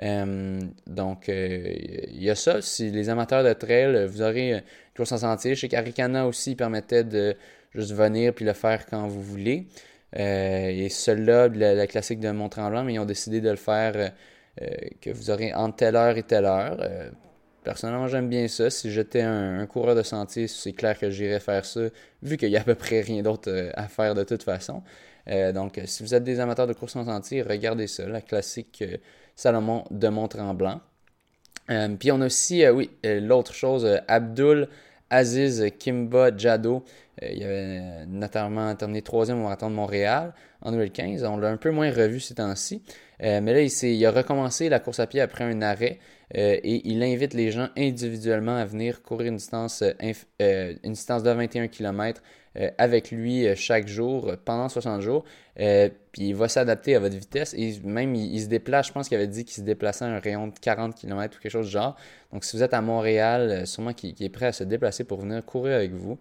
donc, 0.01 1.28
il 1.28 2.22
y 2.22 2.30
a 2.30 2.34
ça. 2.34 2.61
Si 2.62 2.91
les 2.91 3.09
amateurs 3.09 3.45
de 3.45 3.53
trail, 3.53 4.07
vous 4.07 4.22
aurez 4.22 4.62
course 4.97 5.12
en 5.12 5.18
sentier. 5.18 5.55
Je 5.55 5.61
sais 5.61 5.68
qu'Aricana 5.68 6.26
aussi 6.26 6.57
permettait 6.57 7.05
de 7.05 7.37
juste 7.74 7.93
venir 7.93 8.34
puis 8.34 8.45
le 8.45 8.53
faire 8.55 8.87
quand 8.87 9.07
vous 9.07 9.22
voulez. 9.22 9.66
Euh, 10.18 10.68
et 10.68 10.89
celui-là, 10.89 11.49
la, 11.49 11.87
classique 11.87 12.20
de 12.20 12.30
Mont-Tremblant, 12.30 12.84
mais 12.84 12.95
ils 12.95 12.99
ont 12.99 13.05
décidé 13.05 13.41
de 13.41 13.51
le 13.51 13.57
faire 13.57 13.93
euh, 13.97 14.09
euh, 14.62 14.66
que 15.01 15.11
vous 15.11 15.30
aurez 15.30 15.53
entre 15.53 15.76
telle 15.76 15.97
heure 15.97 16.16
et 16.16 16.22
telle 16.22 16.47
heure. 16.47 16.78
Personnellement, 17.67 18.09
j'aime 18.09 18.31
bien 18.31 18.49
ça. 18.49 18.71
Si 18.71 18.91
j'étais 18.91 19.21
un, 19.21 19.67
coureur 19.67 19.95
de 19.95 20.03
sentier, 20.03 20.49
c'est 20.49 20.73
clair 20.73 20.99
que 20.99 21.11
j'irais 21.11 21.41
faire 21.41 21.67
ça, 21.67 21.81
vu 22.23 22.39
qu'il 22.39 22.49
n'y 22.49 22.57
a 22.57 22.62
à 22.62 22.64
peu 22.64 22.75
près 22.75 23.03
rien 23.03 23.23
d'autre 23.23 23.71
à 23.75 23.89
faire 23.89 24.14
de 24.14 24.25
toute 24.25 24.43
façon. 24.43 24.83
donc, 25.55 25.81
si 25.85 26.03
vous 26.03 26.14
êtes 26.14 26.25
des 26.25 26.41
amateurs 26.41 26.67
de 26.67 26.73
course 26.73 26.97
en 26.97 27.05
sentier, 27.05 27.43
regardez 27.43 27.89
ça, 27.89 28.07
la 28.07 28.23
classique 28.23 28.83
Salomon 29.35 29.85
de 29.91 30.09
Mont-Tremblant. 30.09 30.81
puis 31.99 32.12
on 32.12 32.21
a 32.23 32.27
aussi, 32.27 32.67
oui, 32.69 32.91
l'autre 33.05 33.53
chose, 33.53 33.87
Abdul 34.09 34.69
Aziz 35.11 35.64
Kimba 35.79 36.37
Jado. 36.37 36.85
Euh, 37.23 37.29
il 37.33 37.43
avait 37.43 38.07
notamment 38.07 38.75
terminé 38.75 39.03
troisième 39.03 39.39
au 39.39 39.45
marathon 39.45 39.71
de 39.71 39.75
Montréal 39.75 40.35
en 40.61 40.73
2015. 40.73 41.25
On 41.25 41.37
l'a 41.37 41.49
un 41.49 41.57
peu 41.57 41.71
moins 41.71 41.91
revu 41.91 42.21
ces 42.21 42.35
temps-ci. 42.35 42.83
Euh, 43.23 43.41
mais 43.41 43.53
là, 43.53 43.61
il, 43.61 43.85
il, 43.85 44.07
a 44.07 44.11
recommencé 44.11 44.69
la 44.69 44.81
course 44.81 45.01
à 45.01 45.07
pied 45.07 45.21
après 45.21 45.45
un 45.45 45.62
arrêt 45.62 45.99
euh, 46.35 46.59
et 46.62 46.89
il 46.89 47.03
invite 47.03 47.35
les 47.35 47.51
gens 47.51 47.68
individuellement 47.77 48.57
à 48.57 48.64
venir 48.64 49.03
courir 49.03 49.29
une 49.29 49.37
distance, 49.37 49.83
une 50.01 50.93
distance 50.93 51.22
de 51.22 51.31
21 51.31 51.68
km 51.68 52.22
euh, 52.59 52.70
avec 52.79 53.11
lui 53.11 53.47
euh, 53.47 53.55
chaque 53.55 53.87
jour 53.87 54.29
euh, 54.29 54.37
pendant 54.43 54.70
60 54.70 55.03
jours. 55.03 55.24
puis 55.57 56.29
il 56.29 56.35
va 56.35 56.49
s'adapter 56.49 56.95
à 56.95 57.01
votre 57.01 57.14
vitesse. 57.14 57.55
Et 57.55 57.79
même, 57.85 58.14
il, 58.14 58.41
se 58.41 58.47
déplace, 58.47 58.87
je 58.89 58.93
pense 58.93 59.09
qu'il 59.09 59.16
avait 59.16 59.27
dit 59.27 59.45
qu'il 59.45 59.57
se 59.57 59.61
déplaçait 59.61 60.05
à 60.07 60.09
un 60.09 60.18
rayon 60.20 60.49
de 60.49 60.59
40 60.59 60.95
km 60.95 61.37
ou 61.37 61.43
quelque 61.43 61.53
chose 61.53 61.66
du 61.66 61.72
genre. 61.72 61.97
Donc, 62.33 62.45
si 62.45 62.57
vous 62.57 62.62
êtes 62.62 62.72
à 62.72 62.81
Montréal, 62.81 63.66
sûrement 63.66 63.93
qu'il 63.93 64.14
est 64.18 64.29
prêt 64.31 64.47
à 64.47 64.53
se 64.53 64.64
déplacer 64.64 65.05
pour 65.05 65.20
venir 65.20 65.45
courir 65.45 65.77
avec 65.77 65.93
vous. 65.93 66.18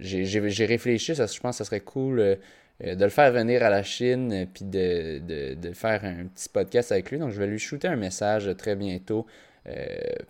J'ai 0.00 0.66
réfléchi, 0.66 1.14
je 1.14 1.22
pense 1.22 1.32
que 1.32 1.52
ça 1.52 1.64
serait 1.64 1.80
cool 1.80 2.38
de 2.80 3.04
le 3.04 3.10
faire 3.10 3.32
venir 3.32 3.62
à 3.62 3.70
la 3.70 3.82
Chine, 3.82 4.46
puis 4.52 4.64
de, 4.64 5.54
de, 5.54 5.72
faire 5.72 6.04
un 6.04 6.26
petit 6.26 6.48
podcast 6.48 6.92
avec 6.92 7.10
lui. 7.10 7.18
Donc, 7.18 7.30
je 7.30 7.38
vais 7.38 7.46
lui 7.46 7.58
shooter 7.58 7.88
un 7.88 7.96
message 7.96 8.50
très 8.58 8.76
bientôt. 8.76 9.26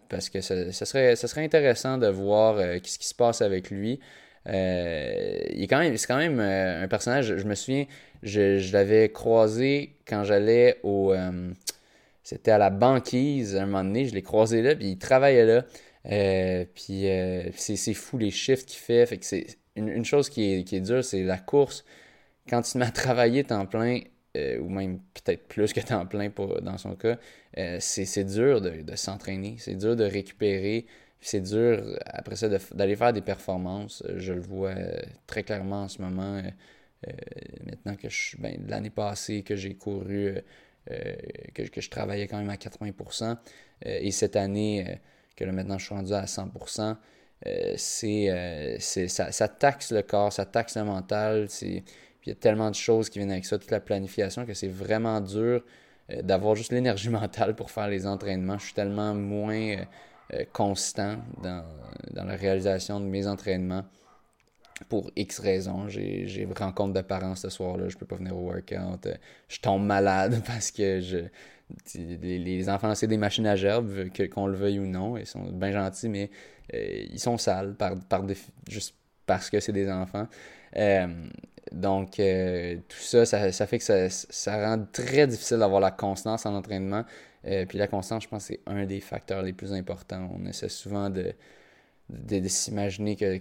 parce 0.08 0.28
que 0.28 0.40
ça, 0.40 0.72
serait, 0.72 1.16
serait 1.16 1.44
intéressant 1.44 1.98
de 1.98 2.06
voir 2.06 2.58
ce 2.58 2.98
qui 2.98 3.06
se 3.06 3.14
passe 3.14 3.42
avec 3.42 3.70
lui. 3.70 4.00
Euh, 4.48 5.38
il 5.50 5.62
est 5.62 5.66
quand 5.66 5.78
même, 5.78 5.96
c'est 5.96 6.06
quand 6.06 6.18
même 6.18 6.40
euh, 6.40 6.84
un 6.84 6.88
personnage. 6.88 7.36
Je, 7.36 7.44
me 7.44 7.54
souviens, 7.54 7.86
je, 8.22 8.72
l'avais 8.72 9.10
croisé 9.10 9.96
quand 10.06 10.24
j'allais 10.24 10.78
au. 10.82 11.12
Euh, 11.12 11.50
c'était 12.22 12.50
à 12.50 12.58
la 12.58 12.70
banquise 12.70 13.56
à 13.56 13.62
un 13.62 13.66
moment 13.66 13.84
donné. 13.84 14.06
Je 14.06 14.14
l'ai 14.14 14.22
croisé 14.22 14.62
là, 14.62 14.74
puis 14.74 14.90
il 14.90 14.98
travaillait 14.98 15.46
là. 15.46 15.64
puis 16.74 17.06
c'est, 17.56 17.94
fou 17.94 18.18
les 18.18 18.30
shifts 18.30 18.68
qu'il 18.68 18.80
fait. 18.80 19.18
C'est 19.22 19.46
une, 19.76 20.04
chose 20.04 20.28
qui 20.28 20.54
est, 20.54 20.64
qui 20.64 20.76
est 20.76 20.80
dure, 20.80 21.04
c'est 21.04 21.22
la 21.22 21.38
course. 21.38 21.84
Quand 22.48 22.62
tu 22.62 22.72
te 22.72 22.78
mets 22.78 22.86
à 22.86 22.90
travailler 22.90 23.44
temps 23.44 23.66
plein, 23.66 24.00
ou 24.60 24.68
même 24.68 25.00
peut-être 25.14 25.48
plus 25.48 25.72
que 25.72 25.80
temps 25.80 26.04
plein 26.04 26.30
dans 26.60 26.76
son 26.76 26.94
cas, 26.94 27.16
c'est, 27.80 28.24
dur 28.24 28.60
de, 28.60 28.94
s'entraîner. 28.94 29.56
C'est 29.58 29.76
dur 29.76 29.96
de 29.96 30.04
récupérer 30.04 30.86
c'est 31.18 31.40
dur 31.40 31.82
après 32.04 32.36
ça 32.36 32.48
d'aller 32.48 32.94
faire 32.94 33.12
des 33.12 33.22
performances. 33.22 34.02
Je 34.16 34.34
le 34.34 34.40
vois 34.40 34.74
très 35.26 35.42
clairement 35.42 35.84
en 35.84 35.88
ce 35.88 36.00
moment. 36.02 36.42
Euh, 37.06 37.12
maintenant 37.66 37.96
que 37.96 38.08
je 38.08 38.36
ben, 38.38 38.56
l'année 38.68 38.90
passée 38.90 39.42
que 39.42 39.56
j'ai 39.56 39.74
couru, 39.74 40.34
euh, 40.90 41.14
que, 41.54 41.80
je 41.80 41.90
travaillais 41.90 42.26
quand 42.26 42.38
même 42.38 42.50
à 42.50 42.56
80%, 42.56 43.24
euh, 43.24 43.34
et 43.82 44.10
cette 44.10 44.36
année 44.36 44.98
que 45.36 45.44
là, 45.44 45.52
maintenant 45.52 45.78
je 45.78 45.84
suis 45.84 45.94
rendu 45.94 46.12
à 46.14 46.24
100%, 46.24 46.96
c'est, 47.76 48.78
ça, 49.08 49.32
ça, 49.32 49.48
taxe 49.48 49.92
le 49.92 50.02
corps, 50.02 50.32
ça 50.32 50.46
taxe 50.46 50.76
le 50.76 50.84
mental. 50.84 51.48
Il 52.26 52.30
y 52.30 52.32
a 52.32 52.36
tellement 52.36 52.70
de 52.70 52.74
choses 52.74 53.08
qui 53.08 53.18
viennent 53.18 53.30
avec 53.30 53.44
ça, 53.44 53.58
toute 53.58 53.70
la 53.70 53.80
planification, 53.80 54.44
que 54.44 54.54
c'est 54.54 54.68
vraiment 54.68 55.20
dur 55.20 55.64
d'avoir 56.22 56.54
juste 56.54 56.72
l'énergie 56.72 57.08
mentale 57.10 57.54
pour 57.54 57.70
faire 57.70 57.88
les 57.88 58.06
entraînements. 58.06 58.58
Je 58.58 58.66
suis 58.66 58.74
tellement 58.74 59.14
moins 59.14 59.76
constant 60.52 61.18
dans, 61.42 61.64
dans, 62.10 62.24
la 62.24 62.34
réalisation 62.34 62.98
de 62.98 63.04
mes 63.06 63.28
entraînements 63.28 63.84
pour 64.88 65.10
X 65.16 65.38
raisons. 65.38 65.88
J'ai 65.88 66.48
rencontre 66.58 66.92
de 66.94 67.00
parents 67.00 67.34
ce 67.34 67.48
soir-là, 67.48 67.88
je 67.88 67.96
peux 67.96 68.06
pas 68.06 68.16
venir 68.16 68.36
au 68.36 68.50
workout. 68.50 69.08
Je 69.48 69.60
tombe 69.60 69.84
malade 69.84 70.42
parce 70.46 70.70
que 70.70 71.00
je 71.00 71.18
les, 71.94 72.68
enfants, 72.68 72.94
c'est 72.94 73.06
des 73.06 73.16
machines 73.16 73.46
à 73.46 73.56
gerbe, 73.56 74.08
qu'on 74.32 74.46
le 74.46 74.56
veuille 74.56 74.78
ou 74.78 74.86
non. 74.86 75.16
Ils 75.16 75.26
sont 75.26 75.50
bien 75.50 75.72
gentils, 75.72 76.08
mais 76.08 76.30
euh, 76.74 77.06
ils 77.10 77.18
sont 77.18 77.38
sales 77.38 77.74
par, 77.74 77.96
par 78.08 78.22
juste 78.68 78.94
parce 79.26 79.50
que 79.50 79.58
c'est 79.60 79.72
des 79.72 79.90
enfants. 79.90 80.28
Euh, 80.76 81.28
donc, 81.72 82.20
euh, 82.20 82.76
tout 82.88 82.98
ça, 82.98 83.26
ça, 83.26 83.66
fait 83.66 83.78
que 83.78 84.08
ça, 84.08 84.66
rend 84.66 84.84
très 84.92 85.26
difficile 85.26 85.58
d'avoir 85.58 85.80
la 85.80 85.90
constance 85.90 86.46
en 86.46 86.54
entraînement. 86.54 87.04
puis 87.42 87.78
la 87.78 87.88
constance, 87.88 88.24
je 88.24 88.28
pense, 88.28 88.44
c'est 88.44 88.60
un 88.66 88.86
des 88.86 89.00
facteurs 89.00 89.42
les 89.42 89.52
plus 89.52 89.72
importants. 89.72 90.30
On 90.34 90.46
essaie 90.46 90.68
souvent 90.68 91.10
de, 91.10 91.32
de, 92.08 92.48
s'imaginer 92.48 93.16
que, 93.16 93.38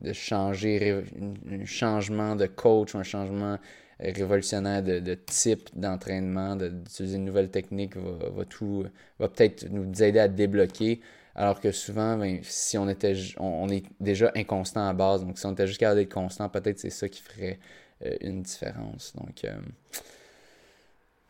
de 0.00 0.12
changer, 0.12 1.02
un 1.50 1.64
changement 1.64 2.36
de 2.36 2.46
coach 2.46 2.94
un 2.94 3.02
changement 3.02 3.58
révolutionnaire 4.00 4.82
de, 4.82 5.14
type 5.14 5.68
d'entraînement, 5.74 6.56
d'utiliser 6.56 7.16
une 7.16 7.24
nouvelle 7.24 7.50
technique 7.50 7.96
va, 7.96 8.44
tout 8.44 8.84
va 9.18 9.28
peut-être 9.28 9.68
nous 9.70 10.02
aider 10.02 10.18
à 10.18 10.28
débloquer. 10.28 11.00
Alors 11.38 11.60
que 11.60 11.70
souvent, 11.70 12.16
ben, 12.16 12.38
si 12.42 12.78
on 12.78 12.88
était 12.88 13.14
on, 13.38 13.68
est 13.68 13.84
déjà 14.00 14.32
inconstant 14.34 14.88
à 14.88 14.94
base, 14.94 15.22
donc 15.22 15.38
si 15.38 15.44
on 15.44 15.52
était 15.52 15.66
juste 15.66 15.78
capable 15.78 16.00
d'être 16.00 16.12
constant, 16.12 16.48
peut-être 16.48 16.78
c'est 16.78 16.90
ça 16.90 17.10
qui 17.10 17.20
ferait 17.20 17.58
euh, 18.06 18.16
une 18.22 18.40
différence. 18.40 19.12
Donc, 19.14 19.44
euh, 19.44 19.54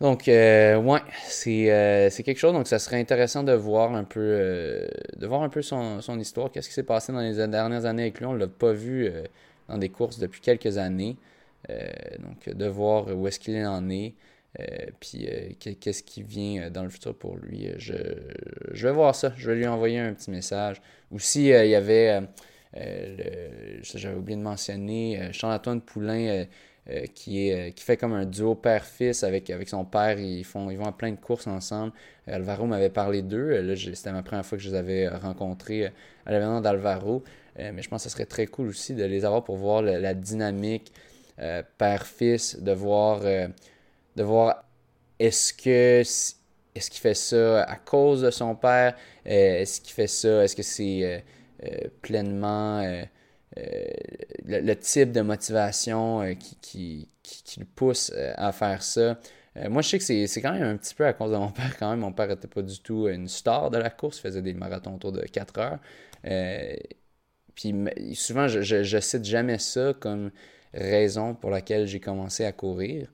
donc 0.01 0.29
euh, 0.29 0.77
ouais, 0.77 1.01
c'est 1.29 2.23
quelque 2.25 2.39
chose. 2.39 2.53
Donc, 2.53 2.69
ça 2.69 2.79
serait 2.79 3.01
intéressant 3.01 3.43
de 3.43 3.53
voir 3.53 3.97
un 3.97 4.05
peu, 4.05 4.89
de 5.17 5.27
voir 5.27 5.43
un 5.43 5.49
peu 5.49 5.61
son, 5.63 6.01
son 6.01 6.21
histoire. 6.21 6.53
Qu'est-ce 6.53 6.69
qui 6.69 6.75
s'est 6.75 6.85
passé 6.85 7.13
dans 7.13 7.21
les 7.21 7.35
dernières 7.49 7.85
années 7.85 8.03
avec 8.03 8.21
lui? 8.21 8.27
On 8.27 8.35
l'a 8.35 8.47
pas 8.47 8.73
vu 8.73 9.11
dans 9.69 9.79
des 9.79 9.89
courses 9.89 10.21
depuis 10.21 10.41
quelques 10.41 10.79
années. 10.79 11.17
Donc, 11.69 12.49
de 12.49 12.67
voir 12.69 13.09
où 13.09 13.27
est-ce 13.27 13.41
qu'il 13.41 13.57
en 13.67 13.91
est. 13.91 14.15
Euh, 14.61 14.65
puis 15.01 15.27
euh, 15.29 15.51
qu'est-ce 15.59 16.03
qui 16.03 16.23
vient 16.23 16.71
dans 16.71 16.83
le 16.83 16.89
futur 16.89 17.15
pour 17.15 17.37
lui. 17.37 17.69
Je, 17.77 17.95
je, 18.73 18.87
vais 18.87 18.93
voir 18.93 19.15
ça. 19.15 19.33
Je 19.37 19.51
vais 19.51 19.57
lui 19.57 19.67
envoyer 19.67 19.99
un 19.99 20.13
petit 20.15 20.31
message. 20.31 20.81
Aussi, 21.11 21.47
il 21.47 21.69
y 21.69 21.75
avait, 21.75 22.21
j'avais 23.83 24.17
oublié 24.17 24.37
de 24.37 24.43
mentionner, 24.43 25.29
Charles-Antoine 25.33 25.81
Poulain 25.81 26.47
qui, 27.15 27.49
est, 27.49 27.73
qui 27.73 27.85
fait 27.85 27.97
comme 27.97 28.13
un 28.13 28.25
duo 28.25 28.55
père-fils 28.55 29.23
avec, 29.23 29.51
avec 29.51 29.69
son 29.69 29.85
père. 29.85 30.19
Ils, 30.19 30.45
font, 30.45 30.71
ils 30.71 30.77
vont 30.77 30.87
à 30.87 30.93
plein 30.93 31.13
de 31.13 31.17
courses 31.17 31.47
ensemble. 31.47 31.93
Alvaro 32.27 32.67
m'avait 32.67 32.91
parlé 32.91 33.23
d'eux. 33.23 33.75
C'était 33.77 34.13
ma 34.13 34.23
première 34.23 34.45
fois 34.45 34.59
que 34.59 34.65
je 34.65 34.71
les 34.71 34.77
avais 34.77 35.09
rencontrés 35.09 35.93
à 36.25 36.33
l'événement 36.33 36.61
d'Alvaro. 36.61 37.23
mais 37.57 37.83
je 37.83 37.89
pense 37.89 38.03
que 38.03 38.09
ce 38.09 38.15
serait 38.15 38.27
très 38.27 38.47
cool 38.47 38.69
aussi 38.69 38.95
de 38.95 39.05
les 39.05 39.25
avoir 39.25 39.45
pour 39.45 39.57
voir 39.57 39.83
la 39.83 40.15
dynamique 40.15 40.93
euh, 41.39 41.63
père-fils, 41.77 42.63
de 42.63 42.73
voir, 42.73 43.21
euh, 43.25 43.49
de 44.17 44.23
voir 44.23 44.65
est-ce 45.19 45.53
que 45.53 46.01
est-ce 46.75 46.91
qu'il 46.91 47.01
fait 47.01 47.15
ça 47.15 47.63
à 47.63 47.77
cause 47.77 48.23
de 48.23 48.31
son 48.31 48.55
père? 48.55 48.95
Euh, 49.27 49.61
est-ce 49.61 49.81
qu'il 49.81 49.95
fait 49.95 50.07
ça? 50.07 50.45
Est-ce 50.45 50.57
que 50.57 50.63
c'est 50.63 51.25
pleinement 52.03 52.83
le, 53.57 54.75
type 54.75 55.13
de 55.13 55.23
motivation 55.23 56.35
qui, 56.37 56.59
qui, 56.61 57.09
qui, 57.23 57.61
le 57.61 57.67
pousse 57.67 58.13
à 58.37 58.53
faire 58.53 58.83
ça? 58.83 59.19
moi, 59.71 59.81
je 59.81 59.89
sais 59.89 59.99
que 59.99 60.27
c'est 60.27 60.43
quand 60.43 60.53
même 60.53 60.65
un 60.65 60.77
petit 60.77 60.95
peu 60.95 61.07
à 61.07 61.15
cause 61.15 61.33
de 61.33 61.37
mon 61.39 61.51
père 61.51 61.79
quand 61.79 61.91
même. 61.91 62.01
Mon 62.01 62.13
père 62.13 62.29
n'était 62.29 62.49
pas 62.49 62.61
du 62.61 62.79
tout 62.81 63.09
une 63.09 63.27
star 63.27 63.71
de 63.71 63.79
la 63.79 63.89
course, 63.89 64.19
il 64.19 64.23
faisait 64.23 64.43
des 64.43 64.53
marathons 64.53 64.97
autour 64.97 65.13
de 65.13 65.23
4 65.23 65.59
heures. 65.59 65.79
puis 67.55 67.75
souvent, 68.15 68.49
je, 68.49 68.61
je, 68.61 69.01
cite 69.01 69.25
jamais 69.25 69.59
ça 69.59 69.95
comme 69.99 70.31
raison 70.75 71.35
pour 71.35 71.51
laquelle 71.51 71.87
j'ai 71.87 72.01
commencé 72.01 72.45
à 72.45 72.53
courir. 72.53 73.09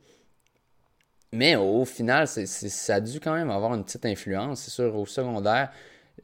Mais 1.32 1.56
au 1.56 1.84
final, 1.84 2.26
ça 2.28 2.94
a 2.94 3.00
dû 3.00 3.18
quand 3.18 3.34
même 3.34 3.50
avoir 3.50 3.74
une 3.74 3.84
petite 3.84 4.04
influence. 4.04 4.62
C'est 4.62 4.70
sûr, 4.70 4.94
au 4.94 5.06
secondaire, 5.06 5.72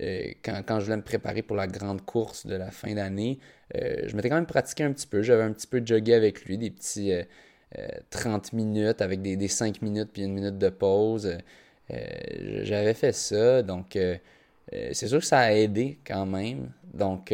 euh, 0.03 0.33
quand, 0.45 0.81
je 0.81 0.85
voulais 0.85 0.97
me 0.99 1.03
préparer 1.03 1.43
pour 1.43 1.57
la 1.57 1.67
grande 1.67 2.05
course 2.05 2.47
de 2.47 2.55
la 2.55 2.71
fin 2.71 2.95
d'année, 2.95 3.39
euh, 3.75 4.03
je 4.07 4.15
m'étais 4.17 4.29
quand 4.29 4.37
même 4.37 4.47
pratiqué 4.47 4.85
un 4.85 4.93
petit 4.93 5.07
peu. 5.07 5.23
J'avais 5.23 5.43
un 5.43 5.53
petit 5.53 5.67
peu 5.67 5.85
jogué 5.85 6.15
avec 6.15 6.45
lui, 6.45 6.59
des 6.59 6.71
petits 6.71 7.13
30 8.11 8.51
euh, 8.53 8.57
minutes 8.57 9.01
avec 9.03 9.23
des, 9.23 9.37
des, 9.37 9.49
5 9.49 9.83
minutes 9.83 10.11
puis 10.13 10.23
une 10.23 10.35
minute 10.35 10.59
de 10.59 10.69
pause. 10.69 11.39
J'avais 11.91 12.95
fait 12.95 13.13
ça, 13.13 13.63
donc 13.63 13.97
c'est 14.71 15.09
sûr 15.09 15.21
que 15.21 15.27
ça 15.27 15.39
a 15.41 15.53
aidé 15.53 15.99
quand 16.07 16.27
même. 16.27 16.71
Donc 16.95 17.33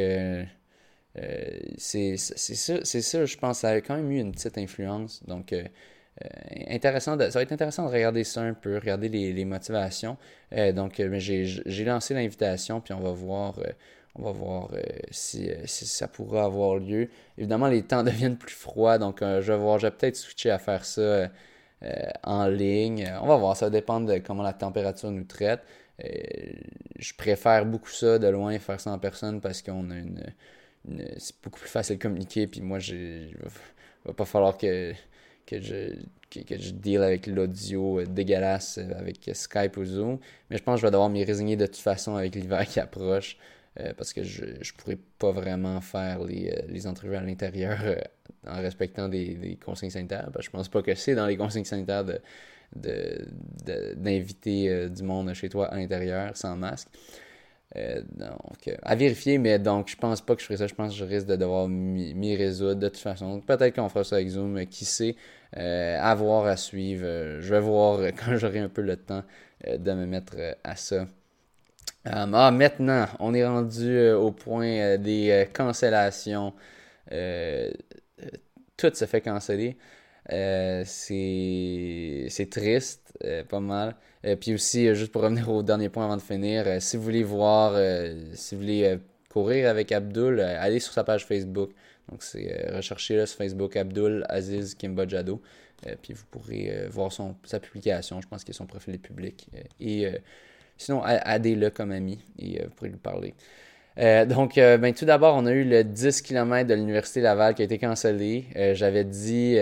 c'est 1.77 2.17
ça, 2.17 2.85
ça, 2.85 3.25
je 3.27 3.37
pense, 3.37 3.59
ça 3.61 3.71
a 3.71 3.81
quand 3.81 3.97
même 3.97 4.11
eu 4.13 4.21
une 4.21 4.33
petite 4.33 4.59
influence. 4.59 5.23
Donc, 5.27 5.53
euh, 6.23 6.29
euh, 6.29 6.75
intéressant 6.75 7.19
ça 7.19 7.29
va 7.29 7.43
être 7.43 7.53
intéressant 7.53 7.87
de 7.87 7.93
regarder 7.93 8.25
ça 8.25 8.43
un 8.43 8.55
peu, 8.55 8.77
regarder 8.77 9.09
les, 9.09 9.45
motivations. 9.45 10.17
donc, 10.75 11.03
j'ai 11.19 11.85
lancé 11.85 12.15
l'invitation, 12.15 12.81
puis 12.81 12.95
on 12.95 13.01
va 13.01 13.11
voir, 13.13 13.59
on 14.15 14.23
va 14.23 14.33
voir 14.33 14.71
si, 15.11 15.51
ça 15.67 16.09
pourra 16.09 16.45
avoir 16.45 16.77
lieu. 16.77 17.09
Évidemment, 17.39 17.69
les 17.69 17.83
temps 17.83 18.03
deviennent 18.05 18.37
plus 18.37 18.55
froids, 18.55 18.99
donc 18.99 19.19
je 19.21 19.53
vais 19.53 19.59
voir, 19.59 19.79
je 19.79 19.87
vais 19.87 19.93
peut-être 19.93 20.17
switcher 20.17 20.51
à 20.51 20.59
faire 20.59 20.85
ça 20.85 21.31
en 22.23 22.47
ligne. 22.47 23.13
On 23.23 23.27
va 23.27 23.37
voir, 23.37 23.57
ça 23.57 23.71
dépend 23.71 24.01
de 24.01 24.19
comment 24.19 24.43
la 24.43 24.53
température 24.53 25.11
nous 25.11 25.25
traite. 25.25 25.61
je 25.99 27.15
préfère 27.15 27.67
beaucoup 27.67 27.91
ça 27.91 28.19
de 28.19 28.29
loin, 28.29 28.59
faire 28.59 28.81
ça 28.81 28.91
en 28.91 28.99
personne 28.99 29.41
parce 29.41 29.63
qu'on 29.63 29.91
a 29.91 29.97
une 29.97 30.23
c'est 31.19 31.35
beaucoup 31.43 31.61
plus 31.61 31.69
facile 31.69 31.97
de 31.97 32.03
communiquer. 32.03 32.47
Puis 32.47 32.61
moi, 32.61 32.79
il 32.79 33.35
va 34.05 34.13
pas 34.13 34.25
falloir 34.25 34.57
que, 34.57 34.93
que, 35.47 35.61
je, 35.61 35.95
que, 36.31 36.57
je 36.59 36.71
deal 36.71 37.03
avec 37.03 37.27
l'audio 37.27 38.01
euh, 38.01 38.07
dégueulasse 38.07 38.79
euh, 38.79 38.99
avec 38.99 39.31
Skype 39.33 39.77
ou 39.77 39.85
Zoom. 39.85 40.19
Mais 40.51 40.59
je 40.59 40.63
pense 40.63 40.77
que 40.77 40.81
je 40.83 40.87
vais 40.87 40.91
devoir 40.91 41.09
m'y 41.09 41.25
résigner 41.25 41.57
de 41.57 41.67
toute 41.67 41.77
façon 41.77 42.17
avec 42.17 42.35
l'hiver 42.35 42.67
qui 42.67 42.81
approche. 42.81 43.37
Euh, 43.81 43.93
parce 43.97 44.13
que 44.13 44.23
je 44.23 44.45
ne 44.45 44.79
pourrais 44.79 44.99
pas 45.19 45.33
vraiment 45.33 45.81
faire 45.81 46.23
les, 46.23 46.55
les 46.69 46.87
entrevues 46.87 47.17
à 47.17 47.21
l'intérieur 47.21 47.79
en 48.47 48.61
respectant 48.61 49.09
des, 49.09 49.35
des, 49.35 49.57
consignes 49.57 49.91
sanitaires. 49.91 50.31
Parce 50.33 50.47
que 50.47 50.53
je 50.53 50.57
pense 50.57 50.69
pas 50.69 50.83
que 50.83 50.95
c'est 50.95 51.17
dans 51.17 51.27
les 51.27 51.37
consignes 51.37 51.65
sanitaires 51.65 52.05
de, 52.05 52.21
d'inviter 53.97 54.89
du 54.91 55.03
monde 55.03 55.33
chez 55.35 55.49
toi 55.49 55.67
à 55.67 55.77
l'intérieur 55.77 56.37
sans 56.37 56.55
masque. 56.55 56.89
Euh, 57.77 58.03
donc, 58.13 58.69
euh, 58.69 58.77
à 58.83 58.95
vérifier, 58.95 59.39
mais 59.39 59.59
donc, 59.59 59.89
je 59.89 59.97
pense 59.97 60.21
pas 60.21 60.35
que 60.37 60.41
je 60.41 60.47
ferai 60.47 60.59
ça. 60.59 60.67
Je 60.67 60.75
pense 60.75 60.93
que 60.93 60.99
je 60.99 61.05
risque 61.05 61.27
de 61.27 61.37
devoir 61.37 61.69
m'y 61.69 62.37
résoudre 62.37 62.75
de 62.77 62.89
toute 62.89 62.99
façon. 62.99 63.41
Peut-être 63.41 63.75
qu'on 63.75 63.89
fera 63.89 64.05
ça 64.05 64.17
avec 64.17 64.29
Zoom, 64.29 64.67
qui 64.67 64.85
sait? 64.85 65.17
Euh, 65.57 65.99
à 66.01 66.15
voir, 66.15 66.47
à 66.47 66.57
suivre. 66.57 67.05
je 67.41 67.55
vais 67.55 67.61
voir 67.61 68.01
quand 68.25 68.37
j'aurai 68.37 68.61
un 68.61 68.69
peu 68.69 68.83
le 68.83 68.97
temps 68.97 69.23
de 69.67 69.93
me 69.93 70.07
mettre 70.07 70.37
à 70.63 70.77
ça. 70.77 71.07
ah, 72.05 72.51
maintenant, 72.51 73.07
on 73.21 73.35
est 73.35 73.47
rendu 73.47 74.11
au 74.13 74.31
point 74.33 74.99
des 74.99 75.49
cancellations. 75.53 76.55
tout 78.77 78.95
se 78.95 79.05
fait 79.07 79.21
canceller. 79.21 79.77
C'est 80.29 82.29
triste, 82.51 83.13
pas 83.49 83.61
mal. 83.61 83.97
Euh, 84.25 84.37
puis 84.37 84.55
aussi, 84.55 84.89
euh, 84.89 84.95
juste 84.95 85.13
pour 85.13 85.23
revenir 85.23 85.49
au 85.51 85.63
dernier 85.63 85.89
point 85.89 86.05
avant 86.05 86.17
de 86.17 86.23
finir, 86.23 86.65
euh, 86.67 86.81
si 86.81 86.97
vous 86.97 87.03
voulez 87.03 87.23
voir, 87.23 87.75
si 88.33 88.55
vous 88.55 88.61
voulez 88.61 88.99
courir 89.29 89.69
avec 89.69 89.93
Abdul, 89.93 90.41
allez 90.41 90.81
sur 90.81 90.93
sa 90.93 91.05
page 91.05 91.27
Facebook. 91.27 91.71
Donc, 92.11 92.23
c'est 92.23 92.71
recherchez 92.75 93.17
là 93.17 93.27
sur 93.27 93.39
Facebook 93.39 93.77
Abdul 93.77 94.25
Aziz 94.29 94.75
Kimbajado. 94.75 95.41
puis 96.03 96.13
vous 96.13 96.25
pourrez 96.31 96.87
voir 96.91 97.13
son, 97.13 97.35
sa 97.45 97.61
publication. 97.61 98.21
Je 98.21 98.29
pense 98.29 98.45
que 98.45 98.53
son 98.53 98.67
profil 98.67 98.95
est 98.95 98.99
public. 98.99 99.49
et 99.81 100.07
sinon, 100.77 101.03
aidez-le 101.07 101.71
comme 101.71 101.93
ami 101.93 102.19
et 102.39 102.63
vous 102.63 102.71
pourrez 102.71 102.91
lui 102.91 102.99
parler. 102.99 103.35
donc, 104.27 104.57
ben, 104.57 104.95
tout 104.95 105.07
d'abord, 105.07 105.35
on 105.37 105.47
a 105.47 105.53
eu 105.53 105.65
le 105.65 105.83
10 105.83 106.23
km 106.23 106.69
de 106.69 106.75
l'Université 106.75 107.21
Laval 107.21 107.55
qui 107.55 107.63
a 107.63 107.65
été 107.65 107.79
cancellé. 107.79 108.47
J'avais 108.75 109.05
dit 109.05 109.57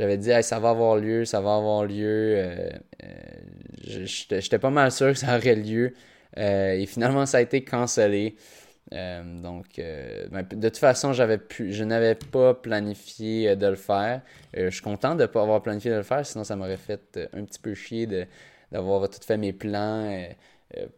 j'avais 0.00 0.16
dit, 0.16 0.30
ça 0.42 0.58
va 0.58 0.70
avoir 0.70 0.96
lieu, 0.96 1.26
ça 1.26 1.42
va 1.42 1.56
avoir 1.56 1.84
lieu. 1.84 2.34
Euh, 2.38 2.70
euh, 3.04 4.06
j'étais 4.06 4.58
pas 4.58 4.70
mal 4.70 4.90
sûr 4.90 5.08
que 5.08 5.18
ça 5.18 5.36
aurait 5.36 5.56
lieu. 5.56 5.92
Euh, 6.38 6.72
et 6.72 6.86
finalement, 6.86 7.26
ça 7.26 7.36
a 7.36 7.40
été 7.42 7.62
cancellé. 7.64 8.34
donc, 8.90 9.66
ben, 9.76 10.42
de 10.50 10.68
toute 10.70 10.78
façon, 10.78 11.12
je 11.12 11.84
n'avais 11.84 12.14
pas 12.14 12.54
planifié 12.54 13.56
de 13.56 13.66
le 13.66 13.76
faire. 13.76 14.22
je 14.54 14.70
suis 14.70 14.80
content 14.80 15.14
de 15.14 15.22
ne 15.22 15.26
pas 15.26 15.42
avoir 15.42 15.60
planifié 15.62 15.90
de 15.90 15.96
le 15.96 16.02
faire, 16.02 16.24
sinon 16.24 16.44
ça 16.44 16.56
m'aurait 16.56 16.78
fait 16.78 17.20
un 17.34 17.44
petit 17.44 17.60
peu 17.60 17.74
chier 17.74 18.06
d'avoir 18.72 19.06
tout 19.10 19.20
fait 19.22 19.36
mes 19.36 19.52
plans. 19.52 20.26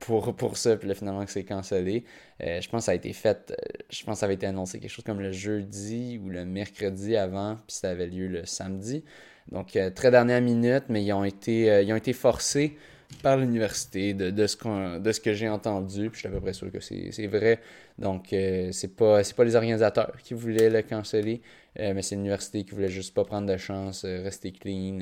Pour, 0.00 0.34
pour 0.34 0.56
ça, 0.56 0.76
puis 0.76 0.88
là, 0.88 0.94
finalement, 0.94 1.24
que 1.24 1.30
c'est 1.30 1.44
cancellé. 1.44 2.04
je 2.40 2.68
pense 2.68 2.82
que 2.82 2.84
ça 2.86 2.92
a 2.92 2.94
été 2.94 3.12
fait, 3.12 3.54
je 3.90 4.04
pense 4.04 4.16
que 4.16 4.20
ça 4.20 4.26
avait 4.26 4.34
été 4.34 4.46
annoncé 4.46 4.78
quelque 4.80 4.90
chose 4.90 5.04
comme 5.04 5.20
le 5.20 5.32
jeudi 5.32 6.20
ou 6.22 6.28
le 6.28 6.44
mercredi 6.44 7.16
avant, 7.16 7.56
puis 7.66 7.76
ça 7.76 7.90
avait 7.90 8.06
lieu 8.06 8.28
le 8.28 8.44
samedi. 8.44 9.04
Donc, 9.50 9.78
très 9.94 10.10
dernière 10.10 10.40
minute, 10.40 10.84
mais 10.88 11.02
ils 11.02 11.12
ont 11.12 11.24
été, 11.24 11.82
ils 11.82 11.92
ont 11.92 11.96
été 11.96 12.12
forcés 12.12 12.76
par 13.22 13.36
l'université, 13.36 14.14
de, 14.14 14.30
de, 14.30 14.46
ce 14.46 14.98
de 14.98 15.12
ce 15.12 15.20
que 15.20 15.32
j'ai 15.32 15.48
entendu, 15.48 16.10
puis 16.10 16.14
je 16.14 16.18
suis 16.20 16.28
à 16.28 16.30
peu 16.30 16.40
près 16.40 16.52
sûr 16.52 16.70
que 16.70 16.80
c'est 16.80 17.26
vrai. 17.26 17.60
Donc, 17.98 18.32
euh, 18.32 18.70
c'est 18.72 18.96
pas, 18.96 19.22
pas 19.36 19.44
les 19.44 19.56
organisateurs 19.56 20.16
qui 20.22 20.34
voulaient 20.34 20.70
le 20.70 20.82
canceller, 20.82 21.42
euh, 21.78 21.92
mais 21.94 22.02
c'est 22.02 22.14
l'université 22.14 22.64
qui 22.64 22.72
voulait 22.72 22.88
juste 22.88 23.14
pas 23.14 23.24
prendre 23.24 23.46
de 23.46 23.56
chance, 23.56 24.04
euh, 24.04 24.22
rester 24.22 24.52
clean. 24.52 25.00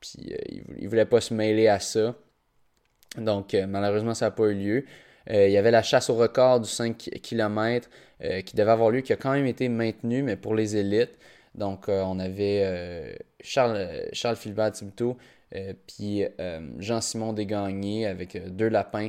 puis, 0.00 0.32
ils, 0.78 0.88
voulaient 0.88 1.06
pas 1.06 1.20
se 1.20 1.34
mêler 1.34 1.68
à 1.68 1.80
ça. 1.80 2.16
Donc, 3.16 3.54
malheureusement, 3.68 4.14
ça 4.14 4.26
n'a 4.26 4.30
pas 4.30 4.44
eu 4.44 4.54
lieu. 4.54 4.84
il 5.28 5.50
y 5.50 5.56
avait 5.56 5.70
la 5.70 5.82
chasse 5.82 6.10
au 6.10 6.14
record 6.14 6.60
du 6.60 6.68
5 6.68 6.96
km 7.22 7.88
qui 8.44 8.56
devait 8.56 8.70
avoir 8.70 8.90
lieu, 8.90 9.00
qui 9.00 9.12
a 9.12 9.16
quand 9.16 9.32
même 9.32 9.46
été 9.46 9.68
maintenu, 9.68 10.22
mais 10.22 10.36
pour 10.36 10.54
les 10.54 10.76
élites. 10.76 11.18
Donc, 11.54 11.88
on 11.88 12.18
avait 12.20 13.18
Charles, 13.42 14.08
Charles 14.12 14.36
Philbert 14.36 14.72
euh, 15.56 15.72
puis 15.86 16.24
euh, 16.38 16.60
Jean-Simon 16.78 17.32
Desgagnés 17.32 18.06
avec 18.06 18.36
euh, 18.36 18.48
deux 18.48 18.68
lapins 18.68 19.08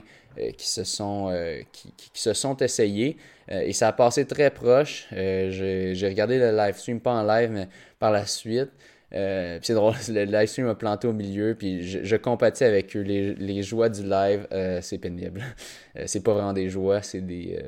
qui, 0.58 0.70
se 0.70 0.86
sont, 0.86 1.30
qui, 1.74 1.92
se 2.14 2.34
sont 2.34 2.56
essayés. 2.56 3.18
et 3.50 3.74
ça 3.74 3.90
a 3.90 3.92
passé 3.92 4.26
très 4.26 4.50
proche. 4.50 5.08
J'ai 5.12 6.08
regardé 6.08 6.40
le 6.40 6.56
live 6.56 6.78
stream, 6.78 7.02
pas 7.02 7.12
en 7.12 7.24
live, 7.24 7.52
mais 7.52 7.68
par 8.00 8.12
la 8.12 8.26
suite. 8.26 8.70
C'est 9.12 9.74
drôle, 9.74 9.94
le 10.10 10.24
live 10.26 10.48
stream 10.48 10.68
a 10.68 10.76
planté 10.76 11.08
au 11.08 11.14
milieu, 11.14 11.56
puis 11.56 11.82
je, 11.84 12.16
compatis 12.16 12.64
avec 12.64 12.96
eux. 12.96 13.02
Les, 13.02 13.64
joies 13.64 13.90
du 13.90 14.04
live, 14.04 14.48
c'est 14.82 14.98
pénible. 14.98 15.44
c'est 16.06 16.24
pas 16.24 16.34
vraiment 16.34 16.54
des 16.54 16.70
joies, 16.70 17.02
c'est 17.02 17.22
des. 17.22 17.60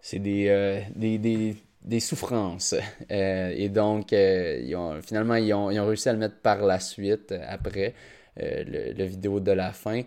c'est 0.00 0.18
des, 0.18 0.84
des, 0.94 1.56
des 1.82 2.00
souffrances. 2.00 2.74
Euh, 3.10 3.52
et 3.56 3.70
donc, 3.70 4.12
euh, 4.12 5.00
finalement, 5.02 5.36
ils 5.36 5.54
ont, 5.54 5.68
réussi 5.86 6.10
à 6.10 6.12
le 6.12 6.18
mettre 6.18 6.40
par 6.42 6.60
la 6.62 6.78
suite, 6.78 7.32
euh, 7.32 7.40
après 7.48 7.94
le, 8.36 9.04
vidéo 9.04 9.40
de 9.40 9.52
la 9.52 9.72
fin. 9.72 10.02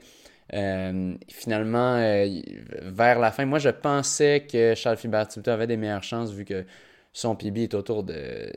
finalement, 1.27 1.95
vers 2.83 3.19
la 3.19 3.31
fin, 3.31 3.45
moi, 3.45 3.59
je 3.59 3.69
pensais 3.69 4.45
que 4.49 4.75
Charles 4.75 4.97
Philbert 4.97 5.27
avait 5.47 5.67
des 5.67 5.77
meilleures 5.77 6.03
chances 6.03 6.31
vu 6.31 6.45
que 6.45 6.63
son 7.11 7.35
PB 7.35 7.63
est 7.63 7.73
autour 7.73 8.03
de 8.03 8.51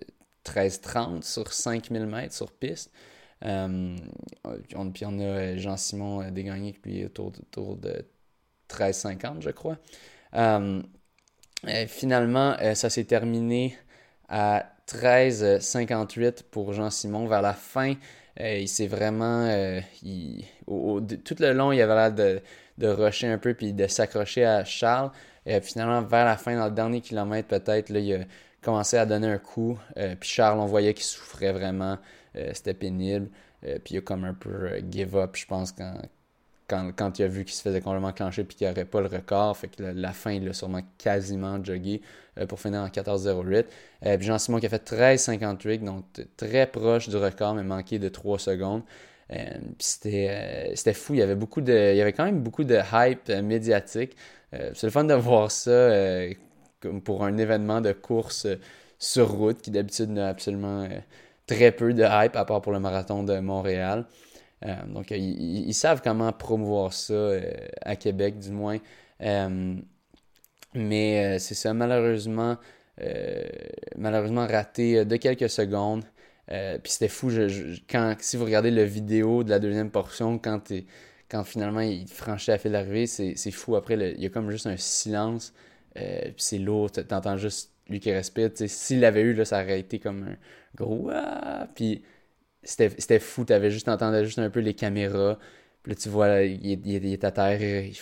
13-30 0.44 1.22
sur 1.22 1.52
5000 1.52 2.06
mètres 2.06 2.34
sur 2.34 2.52
piste. 2.52 2.90
on, 3.42 3.96
puis 4.92 5.06
on 5.06 5.18
a 5.18 5.56
Jean-Simon 5.56 6.30
Desgagnés 6.30 6.72
qui 6.72 6.88
lui 6.88 7.00
est 7.00 7.18
autour, 7.18 7.76
de 7.76 8.04
13-50, 8.68 9.40
je 9.40 9.50
crois. 9.50 9.78
Euh, 11.68 11.86
finalement, 11.86 12.56
euh, 12.60 12.74
ça 12.74 12.90
s'est 12.90 13.04
terminé 13.04 13.76
à 14.28 14.66
13,58 14.88 16.42
pour 16.50 16.72
Jean-Simon. 16.72 17.26
Vers 17.26 17.42
la 17.42 17.54
fin, 17.54 17.94
euh, 18.40 18.58
il 18.58 18.68
s'est 18.68 18.86
vraiment. 18.86 19.46
tout 20.66 21.36
le 21.40 21.52
long, 21.52 21.72
il 21.72 21.80
avait 21.80 21.94
l'air 21.94 22.12
de, 22.12 22.40
de 22.78 22.88
rusher 22.88 23.28
un 23.28 23.38
peu 23.38 23.54
puis 23.54 23.72
de 23.72 23.86
s'accrocher 23.86 24.44
à 24.44 24.64
Charles. 24.64 25.10
Et 25.46 25.60
finalement, 25.60 26.02
vers 26.02 26.24
la 26.24 26.36
fin, 26.36 26.56
dans 26.56 26.66
le 26.66 26.70
dernier 26.72 27.00
kilomètre, 27.00 27.48
peut-être, 27.48 27.90
il 27.90 28.26
a 28.64 28.70
commencé 28.70 28.96
à 28.96 29.06
donner 29.06 29.28
un 29.28 29.38
coup. 29.38 29.78
puis 29.94 30.28
Charles, 30.28 30.58
on 30.58 30.66
voyait 30.66 30.94
qu'il 30.94 31.04
souffrait 31.04 31.52
vraiment. 31.52 31.98
C'était 32.52 32.74
pénible. 32.74 33.28
puis 33.62 33.94
il 33.94 33.98
a 33.98 34.00
comme 34.00 34.24
un 34.24 34.34
peu 34.34 34.82
give 34.90 35.16
up, 35.16 35.36
je 35.36 35.46
pense, 35.46 35.72
quand, 35.72 35.94
quand, 36.68 36.92
quand 36.96 37.18
il 37.18 37.24
a 37.24 37.28
vu 37.28 37.44
qu'il 37.44 37.54
se 37.54 37.62
faisait 37.62 37.80
complètement 37.80 38.12
clencher 38.12 38.44
puis 38.44 38.56
qu'il 38.56 38.68
n'aurait 38.68 38.84
pas 38.84 39.00
le 39.00 39.06
record. 39.06 39.56
Fait 39.56 39.68
que 39.68 39.82
la, 39.82 40.12
fin, 40.12 40.32
il 40.32 40.48
a 40.48 40.52
sûrement 40.52 40.82
quasiment 40.98 41.62
jogué 41.62 42.02
euh, 42.38 42.46
pour 42.46 42.60
finir 42.60 42.80
en 42.80 42.88
14-08. 42.88 43.64
Euh, 44.06 44.16
puis 44.16 44.26
Jean-Simon 44.26 44.58
qui 44.60 44.66
a 44.66 44.68
fait 44.68 44.90
13-58, 44.90 45.84
donc 45.84 46.04
très 46.36 46.66
proche 46.66 47.08
du 47.08 47.16
record, 47.16 47.54
mais 47.54 47.62
manqué 47.62 47.98
de 47.98 48.08
3 48.08 48.38
secondes. 48.38 48.82
Euh, 49.30 49.58
c'était 49.78 50.92
fou. 50.92 51.14
Il 51.14 51.20
y 51.20 51.22
avait 51.22 51.34
beaucoup 51.34 51.60
de. 51.60 51.92
Il 51.92 51.96
y 51.96 52.02
avait 52.02 52.12
quand 52.12 52.24
même 52.24 52.40
beaucoup 52.40 52.64
de 52.64 52.78
hype 52.92 53.28
médiatique. 53.42 54.16
C'est 54.52 54.84
le 54.84 54.90
fun 54.90 55.02
de 55.02 55.14
voir 55.14 55.50
ça 55.50 55.90
pour 57.04 57.24
un 57.24 57.38
événement 57.38 57.80
de 57.80 57.92
course 57.92 58.46
sur 58.98 59.30
route 59.30 59.60
qui 59.60 59.70
d'habitude 59.70 60.10
n'a 60.10 60.28
absolument 60.28 60.88
très 61.46 61.72
peu 61.72 61.92
de 61.92 62.02
hype, 62.02 62.36
à 62.36 62.44
part 62.44 62.62
pour 62.62 62.72
le 62.72 62.80
marathon 62.80 63.22
de 63.22 63.38
Montréal. 63.38 64.06
Euh, 64.64 64.74
donc, 64.88 65.10
ils, 65.10 65.74
savent 65.74 66.00
comment 66.02 66.32
promouvoir 66.32 66.92
ça 66.92 67.12
euh, 67.12 67.52
à 67.82 67.96
Québec, 67.96 68.38
du 68.38 68.50
moins. 68.50 68.78
Euh, 69.20 69.74
mais 70.74 71.38
c'est 71.38 71.54
ça, 71.54 71.72
malheureusement, 71.74 72.56
malheureusement 73.96 74.46
raté 74.46 75.04
de 75.04 75.16
quelques 75.16 75.48
secondes. 75.48 76.04
Puis 76.48 76.92
c'était 76.92 77.08
fou, 77.08 77.30
quand, 77.88 78.16
si 78.18 78.36
vous 78.36 78.44
regardez 78.44 78.70
la 78.70 78.84
vidéo 78.84 79.44
de 79.44 79.50
la 79.50 79.60
deuxième 79.60 79.90
portion, 79.90 80.38
quand, 80.38 80.72
quand 81.30 81.44
finalement 81.44 81.80
il 81.80 82.08
franchit 82.08 82.50
la 82.50 82.58
file 82.58 82.72
d'arrivée, 82.72 83.06
c'est 83.06 83.50
fou. 83.52 83.76
Après, 83.76 83.94
il 83.94 84.20
y 84.20 84.26
a 84.26 84.30
comme 84.30 84.50
juste 84.50 84.66
un 84.66 84.76
silence. 84.76 85.52
Puis 85.94 86.34
c'est 86.36 86.58
lourd, 86.58 86.90
t'entends 86.90 87.36
juste 87.36 87.72
lui 87.88 88.00
qui 88.00 88.12
respire. 88.12 88.50
S'il 88.54 89.00
l'avait 89.00 89.22
eu, 89.22 89.34
là, 89.34 89.44
ça 89.44 89.62
aurait 89.62 89.80
été 89.80 89.98
comme 89.98 90.28
un 90.28 90.36
gros 90.74 91.10
ah! 91.12 91.68
Puis 91.74 92.02
c'était 92.62 93.18
fou. 93.18 93.44
T'avais 93.44 93.70
juste 93.70 93.88
entendu 93.88 94.24
juste 94.24 94.38
un 94.38 94.50
peu 94.50 94.60
les 94.60 94.74
caméras. 94.74 95.38
Puis 95.82 95.92
là, 95.92 95.96
tu 95.96 96.08
vois, 96.08 96.42
il, 96.42 97.06
est 97.06 97.24
à 97.24 97.30
terre. 97.30 97.58
puis 97.58 97.98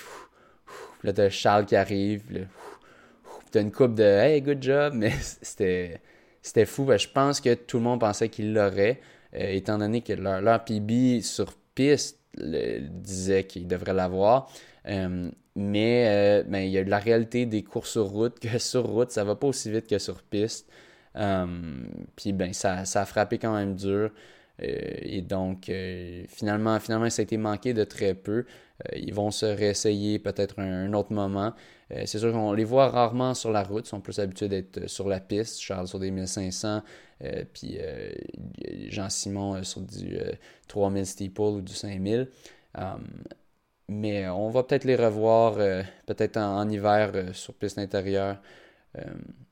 là, 1.03 1.13
t'as 1.13 1.29
Charles 1.31 1.67
qui 1.67 1.77
arrive. 1.77 2.23
Puis 2.25 2.47
t'as 3.51 3.61
une 3.61 3.73
coupe 3.73 3.95
de 3.95 4.05
Hey, 4.05 4.41
good 4.41 4.63
job. 4.63 4.95
Mais 4.95 5.11
c'était 5.21 6.01
c'était 6.43 6.67
fou. 6.67 6.89
je 6.97 7.09
pense 7.09 7.41
que 7.41 7.55
tout 7.55 7.79
le 7.79 7.85
monde 7.85 8.01
pensait 8.01 8.29
qu'il 8.29 8.53
l'aurait, 8.53 9.01
euh, 9.35 9.51
étant 9.51 9.79
donné 9.79 10.03
que 10.03 10.13
leur, 10.13 10.41
leur 10.41 10.65
PB 10.65 11.21
sur 11.23 11.55
piste 11.75 12.19
disait 12.37 13.45
qu'il 13.45 13.67
devrait 13.69 13.95
l'avoir. 13.95 14.51
Euh, 14.87 15.31
mais 15.57 16.07
euh, 16.09 16.43
ben, 16.49 16.61
il 16.61 16.71
y 16.71 16.79
a 16.79 16.85
la 16.85 16.99
réalité 16.99 17.47
des 17.47 17.63
courses 17.63 17.91
sur 17.93 18.07
route, 18.07 18.39
que 18.39 18.59
sur 18.59 18.85
route, 18.87 19.11
ça 19.11 19.25
va 19.25 19.35
pas 19.37 19.47
aussi 19.49 19.71
vite 19.71 19.87
que 19.87 19.99
sur 19.99 20.23
piste. 20.23 20.69
puis 22.17 22.33
ben, 22.33 22.53
ça, 22.53 22.85
ça 22.85 23.03
a 23.03 23.07
frappé 23.07 23.39
quand 23.39 23.55
même 23.55 23.75
dur. 23.75 24.11
Euh, 24.63 24.67
et 25.03 25.23
donc, 25.23 25.69
euh, 25.69 26.25
finalement, 26.29 26.79
finalement, 26.81 27.09
ça 27.11 27.23
a 27.23 27.25
été 27.25 27.37
manqué 27.37 27.75
de 27.75 27.85
très 27.85 28.15
peu. 28.15 28.45
Ils 28.97 29.15
vont 29.15 29.31
se 29.31 29.47
réessayer 29.47 30.19
peut-être 30.19 30.59
un, 30.59 30.93
autre 30.93 31.13
moment. 31.13 31.55
c'est 31.91 32.19
sûr 32.19 32.33
qu'on 32.33 32.53
les 32.53 32.65
voit 32.65 32.89
rarement 32.89 33.35
sur 33.35 33.53
la 33.53 33.63
route, 33.63 33.87
ils 33.87 33.91
sont 33.91 34.01
plus 34.01 34.19
habitués 34.19 34.49
d'être 34.49 34.89
sur 34.89 35.09
la 35.09 35.21
piste. 35.21 35.61
Charles 35.61 35.87
sur 35.87 36.01
des 36.01 36.11
1500, 36.11 36.83
puis 37.53 37.79
Jean-Simon 38.89 39.63
sur 39.63 39.83
du 39.83 40.19
3000 40.69 41.07
steeple 41.07 41.41
ou 41.43 41.61
du 41.61 41.73
5000. 41.73 42.29
Mais 43.89 44.29
on 44.29 44.51
va 44.51 44.63
peut-être 44.63 44.85
les 44.85 44.97
revoir 44.97 45.55
peut-être 46.07 46.37
en, 46.37 46.69
hiver 46.69 47.13
sur 47.35 47.55
piste 47.55 47.79
intérieure. 47.79 48.39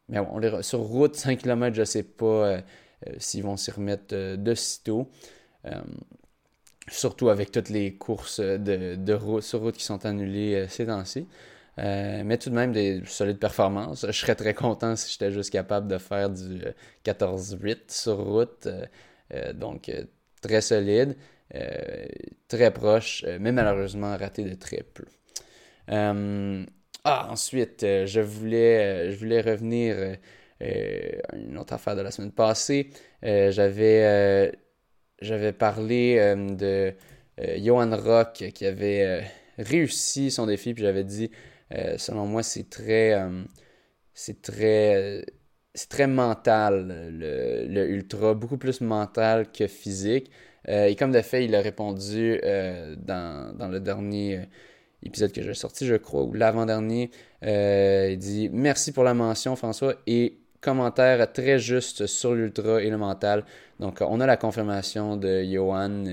mais 0.08 0.20
bon, 0.20 0.62
sur 0.62 0.80
route, 0.80 1.16
5 1.16 1.38
km, 1.38 1.74
je 1.74 1.80
ne 1.80 1.84
sais 1.84 2.02
pas 2.02 2.62
euh, 3.08 3.12
s'ils 3.18 3.42
vont 3.42 3.56
s'y 3.56 3.70
remettre 3.70 4.14
euh, 4.14 4.36
de 4.36 4.54
sitôt. 4.54 5.10
Euh, 5.66 5.80
surtout 6.88 7.28
avec 7.28 7.52
toutes 7.52 7.68
les 7.68 7.94
courses 7.96 8.40
de, 8.40 8.96
de 8.96 9.12
route, 9.14 9.42
sur 9.42 9.60
route 9.60 9.76
qui 9.76 9.84
sont 9.84 10.04
annulées 10.06 10.66
ces 10.68 10.86
temps-ci. 10.86 11.28
mais 11.76 12.36
tout 12.38 12.50
de 12.50 12.54
même 12.54 12.72
des 12.72 13.02
solides 13.06 13.38
performances. 13.38 14.06
Je 14.06 14.12
serais 14.12 14.34
très 14.34 14.54
content 14.54 14.96
si 14.96 15.12
j'étais 15.12 15.30
juste 15.30 15.50
capable 15.50 15.86
de 15.86 15.98
faire 15.98 16.30
du 16.30 16.62
14-8 17.04 17.78
sur 17.88 18.16
route. 18.18 18.68
donc 19.54 19.90
très 20.42 20.60
solide, 20.62 21.16
très 22.48 22.72
proche, 22.72 23.24
mais 23.40 23.52
malheureusement 23.52 24.16
raté 24.16 24.44
de 24.44 24.54
très 24.54 24.82
peu. 24.82 25.04
ah, 27.04 27.28
ensuite, 27.30 27.80
je, 27.82 28.20
voulais, 28.20 29.10
je 29.10 29.18
voulais 29.18 29.40
revenir 29.40 30.16
euh, 30.62 31.20
une 31.34 31.58
autre 31.58 31.72
affaire 31.72 31.96
de 31.96 32.02
la 32.02 32.10
semaine 32.10 32.32
passée, 32.32 32.90
euh, 33.24 33.50
j'avais, 33.50 34.04
euh, 34.04 34.52
j'avais 35.22 35.52
parlé 35.52 36.16
de 36.36 36.94
Johan 37.58 37.96
Rock 37.96 38.44
qui 38.54 38.66
avait 38.66 39.24
réussi 39.58 40.30
son 40.30 40.46
défi, 40.46 40.74
puis 40.74 40.82
j'avais 40.84 41.04
dit, 41.04 41.30
selon 41.96 42.26
moi, 42.26 42.42
c'est 42.42 42.68
très, 42.68 43.14
c'est 44.14 44.42
très, 44.42 45.24
c'est 45.74 45.88
très 45.88 46.06
mental, 46.06 47.10
le, 47.10 47.66
le, 47.66 47.88
ultra, 47.90 48.34
beaucoup 48.34 48.58
plus 48.58 48.80
mental 48.80 49.50
que 49.52 49.66
physique. 49.66 50.30
Et 50.68 50.94
comme 50.96 51.12
de 51.12 51.20
fait, 51.22 51.44
il 51.44 51.54
a 51.54 51.60
répondu 51.60 52.40
dans, 52.98 53.56
dans, 53.56 53.68
le 53.68 53.80
dernier 53.80 54.48
épisode 55.02 55.32
que 55.32 55.42
j'ai 55.42 55.54
sorti, 55.54 55.86
je 55.86 55.94
crois, 55.96 56.22
ou 56.22 56.32
l'avant-dernier. 56.34 57.10
il 57.42 58.18
dit 58.18 58.50
Merci 58.52 58.92
pour 58.92 59.04
la 59.04 59.14
mention, 59.14 59.56
François, 59.56 59.94
et 60.06 60.38
commentaire 60.60 61.32
très 61.32 61.58
juste 61.58 62.06
sur 62.06 62.34
l'ultra 62.34 62.82
et 62.82 62.90
le 62.90 62.98
mental. 62.98 63.44
Donc, 63.78 63.98
on 64.00 64.20
a 64.20 64.26
la 64.26 64.36
confirmation 64.36 65.16
de 65.16 65.42
Johan. 65.44 66.04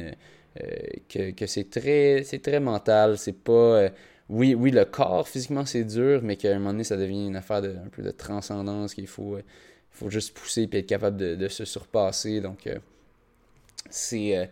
Euh, 0.64 0.78
que, 1.10 1.32
que 1.32 1.46
c'est 1.46 1.70
très, 1.70 2.24
très 2.42 2.60
mental. 2.60 3.18
C'est 3.18 3.34
pas. 3.34 3.90
oui, 4.30 4.56
oui, 4.56 4.72
le 4.72 4.86
corps, 4.86 5.28
physiquement, 5.28 5.66
c'est 5.66 5.84
dur, 5.84 6.22
mais 6.24 6.36
qu'à 6.36 6.52
un 6.56 6.60
moment 6.60 6.72
donné, 6.72 6.84
ça 6.84 6.98
devient 6.98 7.28
une 7.28 7.36
affaire 7.36 7.62
de, 7.62 7.70
un 7.70 7.90
peu 7.92 8.02
de 8.02 8.12
transcendance 8.12 8.94
qu'il 8.94 9.08
faut, 9.08 9.38
faut 9.92 10.10
juste 10.10 10.36
pousser 10.38 10.70
et 10.72 10.78
être 10.78 10.88
capable 10.88 11.18
de, 11.18 11.36
de 11.36 11.48
se 11.48 11.66
surpasser. 11.66 12.42
Donc, 12.42 12.68
c'est 13.92 14.50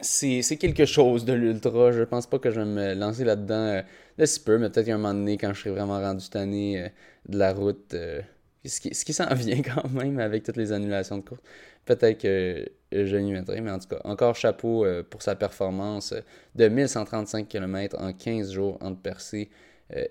c'est 0.00 0.56
quelque 0.56 0.86
chose 0.86 1.24
de 1.24 1.32
l'ultra. 1.32 1.92
Je 1.92 2.02
pense 2.02 2.26
pas 2.26 2.38
que 2.38 2.50
je 2.50 2.60
vais 2.60 2.66
me 2.66 2.94
lancer 2.94 3.24
là-dedans 3.24 3.54
euh, 3.54 3.82
de 4.18 4.26
si 4.26 4.40
peu, 4.40 4.58
mais 4.58 4.70
peut-être 4.70 4.86
qu'à 4.86 4.94
un 4.94 4.98
moment 4.98 5.14
donné, 5.14 5.36
quand 5.36 5.52
je 5.52 5.60
serai 5.60 5.70
vraiment 5.70 6.00
rendu 6.00 6.28
tanné 6.28 6.82
euh, 6.82 6.88
de 7.28 7.38
la 7.38 7.52
route, 7.52 7.94
euh, 7.94 8.20
ce 8.64 8.80
qui, 8.80 8.94
ce 8.94 9.04
qui 9.04 9.12
s'en 9.12 9.26
vient 9.34 9.62
quand 9.62 9.88
même 9.90 10.18
avec 10.18 10.42
toutes 10.42 10.56
les 10.56 10.72
annulations 10.72 11.18
de 11.18 11.22
course, 11.22 11.40
peut-être 11.84 12.20
que 12.20 12.66
je 12.92 13.16
m'y 13.16 13.32
mettrai. 13.32 13.60
Mais 13.60 13.70
en 13.70 13.78
tout 13.78 13.88
cas, 13.88 14.00
encore 14.04 14.36
chapeau 14.36 14.86
pour 15.10 15.22
sa 15.22 15.34
performance 15.34 16.14
de 16.54 16.68
1135 16.68 17.48
km 17.48 17.96
en 18.00 18.12
15 18.12 18.52
jours 18.52 18.78
entre 18.80 19.00
Percé 19.00 19.50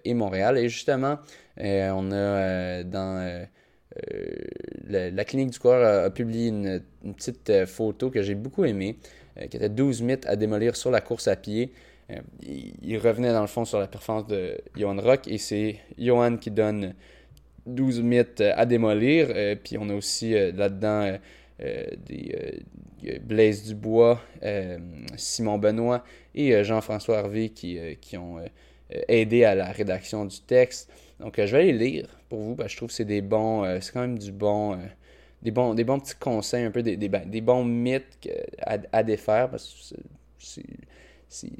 et 0.03 0.13
Montréal. 0.13 0.57
Et 0.57 0.70
justement, 0.70 1.20
on 1.57 2.11
a 2.11 2.84
dans 2.84 3.47
la, 4.88 5.26
clinique 5.26 5.52
du 5.52 5.60
corps 5.60 5.84
a, 5.84 6.10
publié 6.10 6.47
une, 6.47 6.82
petite 7.16 7.66
photo 7.66 8.10
que 8.10 8.22
j'ai 8.22 8.36
beaucoup 8.36 8.66
aimée. 8.66 8.97
Euh, 9.39 9.47
qui 9.47 9.58
était 9.58 9.70
12 9.70 10.02
mythes 10.02 10.26
à 10.26 10.36
démolir 10.36 10.76
sur 10.76 10.91
la 10.91 11.02
course 11.02 11.28
à 11.28 11.36
pied. 11.36 11.72
Euh, 12.12 12.16
il, 12.82 12.97
revenait 12.97 13.32
dans 13.32 13.41
le 13.41 13.47
fond 13.47 13.66
sur 13.66 13.80
la 13.80 13.88
performance 13.88 14.28
de 14.28 14.58
Johan 14.76 15.00
Rock 15.00 15.28
et 15.28 15.38
c'est 15.38 15.78
Johan 15.97 16.38
qui 16.38 16.52
donne 16.52 16.95
12 17.66 18.02
mythes 18.02 18.41
à 18.41 18.66
démolir. 18.66 19.28
Euh, 19.30 19.56
puis 19.56 19.78
on 19.80 19.89
a 19.89 19.93
aussi 19.93 20.32
là-dedans 20.32 21.18
des 22.06 22.64
Blaise 23.22 23.68
Dubois, 23.68 24.22
Simon 25.18 25.58
Benoît 25.58 26.06
et 26.34 26.64
Jean-François 26.64 27.18
Harvey 27.18 27.50
qui, 27.50 27.78
qui 28.00 28.16
ont 28.16 28.38
aidé 29.10 29.43
à 29.43 29.56
la 29.56 29.70
rédaction 29.72 30.24
du 30.24 30.39
texte. 30.39 30.89
Donc 31.20 31.36
je 31.38 31.52
vais 31.52 31.64
aller 31.64 31.74
lire 31.74 32.18
pour 32.30 32.39
vous, 32.39 32.55
je 32.65 32.77
trouve 32.77 32.89
que 32.89 32.95
c'est 32.95 33.05
des 33.05 33.21
bons, 33.21 33.65
c'est 33.82 33.91
quand 33.91 34.01
même 34.01 34.19
du 34.19 34.32
bon 34.32 34.77
des 35.41 35.51
bons, 35.51 35.73
des 35.73 35.84
bons 35.84 35.99
petits 35.99 36.15
conseils, 36.15 36.65
un 36.65 36.71
peu 36.71 36.84
des, 36.84 36.97
des, 36.97 37.09
ben, 37.09 37.30
des 37.30 37.41
bons 37.41 37.63
mythes 37.63 38.30
à, 38.61 39.03
défaire 39.03 39.49
parce 39.49 39.95
que 39.95 40.61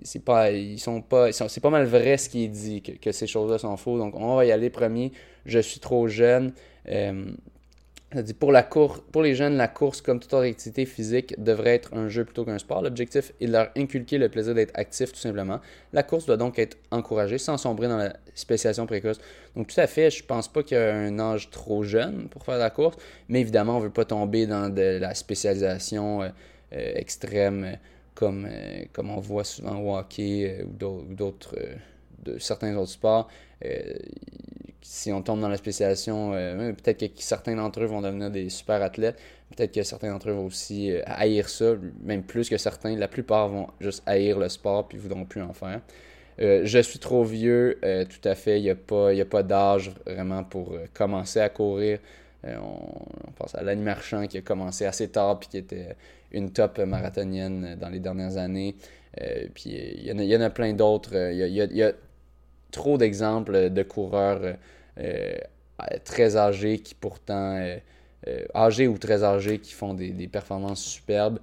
c'est 0.02 0.24
pas 0.24 0.52
ils 0.52 0.80
sont 0.80 1.02
pas 1.02 1.32
c'est 1.32 1.62
pas 1.62 1.70
mal 1.70 1.86
vrai 1.86 2.18
ce 2.18 2.30
qui 2.30 2.44
est 2.46 2.48
dit 2.48 2.82
que, 2.82 2.92
que 2.94 3.12
ces 3.12 3.28
choses-là 3.28 3.58
sont 3.58 3.78
faux. 3.78 3.98
Donc 3.98 4.16
on 4.16 4.36
va 4.36 4.46
y 4.46 4.52
aller 4.52 4.70
premier. 4.70 5.12
Je 5.46 5.60
suis 5.60 5.80
trop 5.80 6.08
jeune. 6.08 6.54
Euh, 6.90 7.26
pour, 8.40 8.52
la 8.52 8.64
cour 8.64 9.04
pour 9.12 9.22
les 9.22 9.36
jeunes, 9.36 9.56
la 9.56 9.68
course, 9.68 10.02
comme 10.02 10.20
toute 10.20 10.34
autre 10.34 10.48
activité 10.48 10.86
physique, 10.86 11.36
devrait 11.38 11.76
être 11.76 11.94
un 11.94 12.10
jeu 12.10 12.26
plutôt 12.26 12.44
qu'un 12.44 12.58
sport. 12.58 12.82
L'objectif 12.82 13.34
est 13.40 13.46
de 13.46 13.52
leur 13.52 13.70
inculquer 13.78 14.18
le 14.18 14.30
plaisir 14.30 14.56
d'être 14.56 14.72
actif, 14.74 15.12
tout 15.12 15.20
simplement. 15.20 15.60
La 15.94 16.02
course 16.02 16.26
doit 16.26 16.38
donc 16.38 16.58
être 16.58 16.78
encouragée 16.90 17.38
sans 17.38 17.58
sombrer 17.58 17.88
dans 17.88 17.98
la 17.98 18.14
spécialisation 18.34 18.88
précoce. 18.88 19.20
Donc, 19.56 19.68
tout 19.68 19.80
à 19.80 19.86
fait, 19.86 20.10
je 20.10 20.24
pense 20.24 20.48
pas 20.48 20.64
qu'il 20.64 20.78
y 20.78 20.80
a 20.80 20.96
un 20.96 21.20
âge 21.20 21.52
trop 21.52 21.84
jeune 21.84 22.30
pour 22.30 22.44
faire 22.44 22.58
la 22.58 22.72
course, 22.72 22.98
mais 23.28 23.42
évidemment, 23.42 23.78
on 23.78 23.80
veut 23.80 23.92
pas 23.92 24.06
tomber 24.06 24.48
dans 24.48 24.74
de 24.74 24.98
la 25.00 25.14
spécialisation 25.14 26.24
euh, 26.24 26.30
euh, 26.74 26.92
extrême 26.96 27.78
comme, 28.16 28.48
euh, 28.50 28.86
comme 28.92 29.12
on 29.12 29.20
voit 29.20 29.44
souvent 29.44 29.78
au 29.80 29.96
hockey 29.96 30.66
ou 30.66 31.14
d'autres, 31.14 31.56
de 32.24 32.40
certains 32.40 32.76
autres 32.76 32.92
sports 32.92 33.30
si 34.90 35.12
on 35.12 35.22
tombe 35.22 35.40
dans 35.40 35.50
la 35.50 35.58
spécialisation, 35.58 36.34
euh, 36.34 36.74
peut-être 36.74 37.00
que 37.00 37.22
certains 37.22 37.56
d'entre 37.56 37.82
eux 37.82 37.86
vont 37.86 38.02
devenir 38.02 38.32
des 38.32 38.50
super 38.50 38.82
athlètes. 38.82 39.20
Peut-être 39.56 39.72
que 39.72 39.84
certains 39.84 40.12
d'entre 40.12 40.30
eux 40.30 40.34
vont 40.34 40.46
aussi 40.46 40.92
euh, 40.92 41.02
haïr 41.06 41.48
ça, 41.48 41.74
même 42.02 42.24
plus 42.24 42.50
que 42.50 42.58
certains. 42.58 42.96
La 42.96 43.08
plupart 43.08 43.50
vont 43.50 43.68
juste 43.80 44.02
haïr 44.08 44.40
le 44.40 44.50
sport 44.50 44.88
puis 44.88 44.98
voudront 44.98 45.26
plus 45.26 45.42
en 45.42 45.54
faire. 45.54 45.82
Euh, 46.42 46.62
je 46.64 46.80
suis 46.80 46.98
trop 46.98 47.24
vieux, 47.24 47.80
tout 47.82 48.28
à 48.28 48.34
fait. 48.34 48.60
Il 48.60 48.64
n'y 48.64 48.70
a 48.70 48.76
pas, 48.76 49.12
pas 49.30 49.44
d'âge 49.44 49.92
vraiment 50.06 50.44
pour 50.44 50.76
commencer 50.94 51.40
à 51.40 51.50
courir. 51.50 52.00
On, 52.44 53.32
pense 53.36 53.54
à 53.54 53.62
Lanny 53.62 53.84
Marchand 53.84 54.26
qui 54.26 54.38
a 54.38 54.42
commencé 54.42 54.86
assez 54.86 55.10
tard 55.10 55.40
puis 55.40 55.50
qui 55.50 55.58
était 55.58 55.96
une 56.32 56.52
top 56.52 56.80
marathonienne 56.80 57.76
dans 57.80 57.90
les 57.90 58.00
dernières 58.00 58.38
années. 58.38 58.76
puis 59.54 59.72
il 59.72 60.06
y, 60.06 60.36
en 60.38 60.42
a, 60.42 60.50
plein 60.50 60.74
d'autres. 60.74 61.16
Il 61.34 61.54
y 61.54 61.84
a 61.84 61.92
trop 62.72 62.98
d'exemples 62.98 63.70
de 63.70 63.84
coureurs 63.84 64.42
euh, 64.44 64.54
euh, 65.00 65.98
très 66.04 66.36
âgés 66.36 66.80
qui 66.80 66.94
pourtant, 66.94 67.56
euh, 67.58 68.46
âgés 68.54 68.88
ou 68.88 68.98
très 68.98 69.24
âgés, 69.24 69.60
qui 69.60 69.74
font 69.74 69.94
des, 69.94 70.28
performances 70.28 70.84
superbes. 70.84 71.40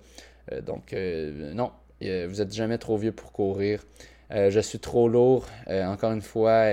donc, 0.62 0.94
non, 1.54 1.72
vous 2.00 2.06
n'êtes 2.06 2.54
jamais 2.54 2.78
trop 2.78 2.96
vieux 2.98 3.12
pour 3.12 3.32
courir. 3.32 3.82
je 4.30 4.60
suis 4.60 4.78
trop 4.78 5.08
lourd. 5.08 5.46
encore 5.68 6.12
une 6.12 6.22
fois, 6.22 6.64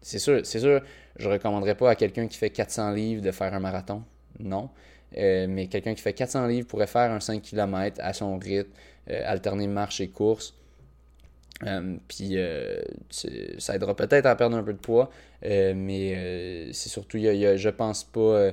c'est 0.00 0.18
sûr, 0.18 0.44
c'est 0.44 0.58
sûr, 0.58 0.82
je 1.16 1.28
recommanderais 1.28 1.76
pas 1.76 1.90
à 1.90 1.94
quelqu'un 1.94 2.26
qui 2.26 2.36
fait 2.36 2.50
400 2.50 2.90
livres 2.92 3.22
de 3.22 3.30
faire 3.30 3.54
un 3.54 3.60
marathon. 3.60 4.02
Non. 4.40 4.70
mais 5.12 5.68
quelqu'un 5.70 5.94
qui 5.94 6.02
fait 6.02 6.12
400 6.12 6.48
livres 6.48 6.66
pourrait 6.66 6.88
faire 6.88 7.12
un 7.12 7.20
5 7.20 7.40
km 7.40 7.98
à 8.00 8.12
son 8.12 8.36
rythme, 8.36 8.72
alterner 9.06 9.68
marche 9.68 10.00
et 10.00 10.08
course. 10.08 10.54
Euh, 11.62 11.96
puis 12.08 12.32
euh, 12.32 12.82
ça 13.10 13.74
aidera 13.74 13.94
peut-être 13.94 14.26
à 14.26 14.34
perdre 14.34 14.56
un 14.56 14.62
peu 14.62 14.72
de 14.72 14.78
poids, 14.78 15.10
euh, 15.44 15.72
mais 15.76 16.72
c'est 16.72 16.88
surtout, 16.88 17.16
y 17.16 17.56
je 17.56 17.68
pense 17.68 18.04
pas. 18.04 18.50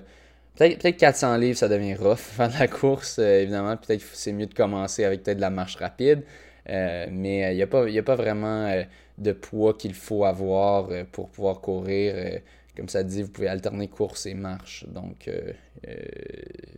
peut-être, 0.55 0.81
peut 0.81 0.91
400 0.91 1.37
livres, 1.37 1.57
ça 1.57 1.67
devient 1.67 1.95
rough 1.95 2.17
faire 2.17 2.49
de 2.49 2.59
la 2.59 2.67
course, 2.67 3.19
évidemment. 3.19 3.75
Peut-être 3.77 4.03
c'est 4.13 4.33
mieux 4.33 4.45
de 4.47 4.53
commencer 4.53 5.03
avec 5.03 5.23
peut-être 5.23 5.37
de 5.37 5.41
la 5.41 5.49
marche 5.49 5.77
rapide, 5.77 6.23
mais 6.67 7.51
il 7.51 7.55
n'y 7.55 7.61
a, 7.61 7.65
a 7.65 8.03
pas 8.03 8.15
vraiment 8.15 8.83
de 9.17 9.31
poids 9.31 9.73
qu'il 9.73 9.93
faut 9.93 10.25
avoir 10.25 10.89
pour 11.11 11.29
pouvoir 11.29 11.59
courir. 11.61 12.39
comme 12.75 12.89
ça 12.89 13.03
dit, 13.03 13.23
vous 13.23 13.29
pouvez 13.29 13.47
alterner 13.47 13.87
course 13.87 14.27
et 14.27 14.35
marche. 14.35 14.85
Donc, 14.89 15.29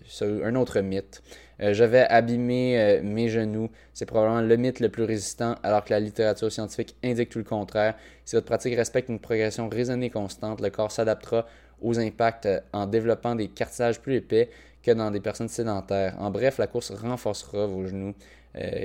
c'est 0.07 0.43
un 0.43 0.55
autre 0.55 0.79
mythe. 0.79 1.21
Euh, 1.63 1.73
je 1.73 1.83
vais 1.83 2.01
abîmer 2.01 2.77
euh, 2.77 3.01
mes 3.01 3.29
genoux. 3.29 3.69
C'est 3.93 4.05
probablement 4.05 4.41
le 4.41 4.55
mythe 4.57 4.79
le 4.79 4.89
plus 4.89 5.03
résistant, 5.03 5.55
alors 5.63 5.83
que 5.85 5.91
la 5.91 5.99
littérature 5.99 6.51
scientifique 6.51 6.95
indique 7.03 7.29
tout 7.29 7.37
le 7.37 7.45
contraire. 7.45 7.95
Si 8.25 8.35
votre 8.35 8.47
pratique 8.47 8.75
respecte 8.75 9.09
une 9.09 9.19
progression 9.19 9.69
raisonnée 9.69 10.09
constante, 10.09 10.61
le 10.61 10.69
corps 10.69 10.91
s'adaptera 10.91 11.45
aux 11.81 11.99
impacts 11.99 12.47
euh, 12.47 12.59
en 12.73 12.85
développant 12.85 13.35
des 13.35 13.47
cartilages 13.47 14.01
plus 14.01 14.15
épais 14.15 14.49
que 14.81 14.91
dans 14.91 15.09
des 15.11 15.21
personnes 15.21 15.47
sédentaires. 15.47 16.15
En 16.19 16.31
bref, 16.31 16.57
la 16.57 16.67
course 16.67 16.91
renforcera 16.91 17.65
vos 17.65 17.85
genoux. 17.85 18.13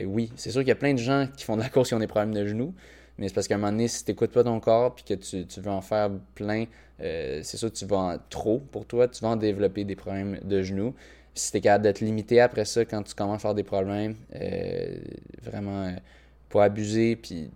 oui, 0.07 0.31
c'est 0.37 0.51
sûr 0.51 0.61
qu'il 0.61 0.68
y 0.68 0.72
a 0.72 0.76
plein 0.76 0.95
de 0.95 0.99
gens 0.99 1.26
qui 1.37 1.45
font 1.45 1.57
de 1.57 1.62
la 1.62 1.68
course 1.68 1.89
qui 1.89 1.95
ont 1.95 1.99
des 1.99 2.07
problèmes 2.07 2.33
de 2.33 2.47
genoux, 2.47 2.72
mais 3.18 3.26
c'est 3.26 3.35
parce 3.35 3.49
qu'à 3.49 3.57
un 3.57 3.59
moment 3.59 3.72
donné, 3.72 3.89
si 3.89 4.05
tu 4.05 4.12
n'écoutes 4.12 4.31
pas 4.31 4.45
ton 4.45 4.61
corps 4.61 4.95
et 4.97 5.16
que 5.16 5.20
tu, 5.20 5.61
veux 5.61 5.70
en 5.70 5.81
faire 5.81 6.11
plein, 6.37 6.66
c'est 7.01 7.57
sûr 7.57 7.72
que 7.72 7.76
tu 7.76 7.85
vas 7.85 7.97
en 7.97 8.16
trop 8.31 8.61
pour 8.61 8.87
toi, 8.87 9.09
tu 9.09 9.20
vas 9.22 9.31
en 9.31 9.37
développer 9.37 9.83
des 9.85 9.97
problèmes 9.97 10.39
de 10.45 10.62
genoux 10.62 10.95
si 11.39 11.53
tu 11.53 11.59
es 11.59 11.61
capable 11.61 11.84
d'être 11.84 12.01
limité 12.01 12.41
après 12.41 12.64
ça 12.64 12.84
quand 12.84 13.03
tu 13.03 13.14
commences 13.14 13.45
à 13.45 13.49
avoir 13.49 13.55
des 13.55 13.62
problèmes, 13.62 14.16
euh, 14.34 14.99
vraiment, 15.43 15.84
euh, 15.84 15.93
pour 16.49 16.62
abuser, 16.62 17.16
puis 17.16 17.51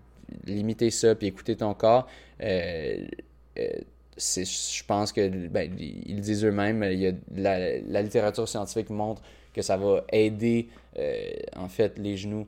limiter 0.47 0.91
ça, 0.91 1.15
puis 1.15 1.27
écouter 1.27 1.57
ton 1.57 1.75
corps, 1.75 2.09
euh, 2.43 3.05
je 4.17 4.85
pense 4.85 5.13
que, 5.13 5.49
ben, 5.49 5.71
ils 5.79 6.21
disent 6.21 6.45
eux-mêmes, 6.45 6.81
la, 7.35 7.81
la, 7.81 8.03
littérature 8.03 8.49
scientifique 8.49 8.91
montre 8.91 9.23
que 9.53 9.63
ça 9.63 9.77
va 9.77 10.05
aider, 10.13 10.69
en 11.57 11.69
fait, 11.69 11.99
les 11.99 12.17
genoux. 12.17 12.47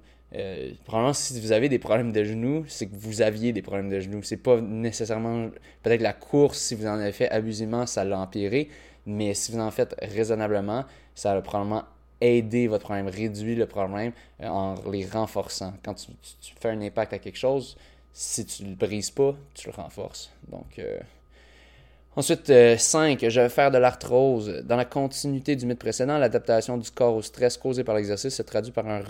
probablement, 0.85 1.14
si 1.14 1.41
vous 1.41 1.53
avez 1.53 1.68
des 1.68 1.78
problèmes 1.78 2.12
de 2.12 2.22
genoux, 2.22 2.64
c'est 2.68 2.87
que 2.87 2.95
vous 2.95 3.22
aviez 3.22 3.53
des 3.53 3.62
problèmes 3.62 3.91
de 3.91 3.99
genoux. 3.99 4.22
C'est 4.22 4.37
pas 4.37 4.61
nécessairement. 4.61 5.51
Peut-être 5.82 6.03
la 6.03 6.12
course, 6.12 6.59
si 6.59 6.74
vous 6.74 6.87
en 6.87 6.99
avez 6.99 7.12
fait 7.12 7.30
abusivement, 7.30 7.87
ça 7.87 8.05
l'a 8.05 8.18
empiré. 8.18 8.68
Mais 9.07 9.35
si 9.35 9.53
vous 9.53 9.61
en 9.61 9.71
faites 9.71 9.95
raisonnablement, 10.01 10.85
ça 11.15 11.35
va 11.35 11.43
probablement 11.43 11.85
aider 12.21 12.69
votre 12.69 12.85
problème, 12.85 13.09
réduire 13.09 13.59
le 13.59 13.67
problème 13.67 14.13
euh, 14.41 14.49
en 14.49 14.75
les 14.91 15.07
renforçant. 15.07 15.75
Quand 15.85 15.95
tu, 15.95 16.11
fais 16.59 16.71
un 16.71 16.81
impact 16.81 17.13
à 17.13 17.19
quelque 17.19 17.39
chose, 17.39 17.77
si 18.13 18.47
tu 18.47 18.65
ne 18.65 18.71
le 18.71 18.77
brises 18.77 19.11
pas, 19.11 19.35
tu 19.55 19.69
le 19.69 19.75
renforces. 19.75 20.31
Donc, 20.49 20.79
euh, 20.79 20.99
Ensuite, 22.17 22.47
5. 22.79 23.25
Euh, 23.25 23.31
je 23.31 23.41
vais 23.41 23.49
faire 23.49 23.73
de 23.73 23.79
l'arthrose. 23.79 24.63
Dans 24.65 24.77
la 24.77 24.85
continuité 24.85 25.57
du 25.57 25.67
mythe 25.67 25.81
précédent, 25.81 26.17
l'adaptation 26.17 26.79
du 26.79 26.89
corps 26.91 27.17
au 27.17 27.23
stress 27.23 27.57
causé 27.57 27.83
par 27.83 27.97
l'exercice 27.97 28.37
se 28.37 28.43
traduit 28.43 28.71
par 28.71 28.87
un 28.87 29.03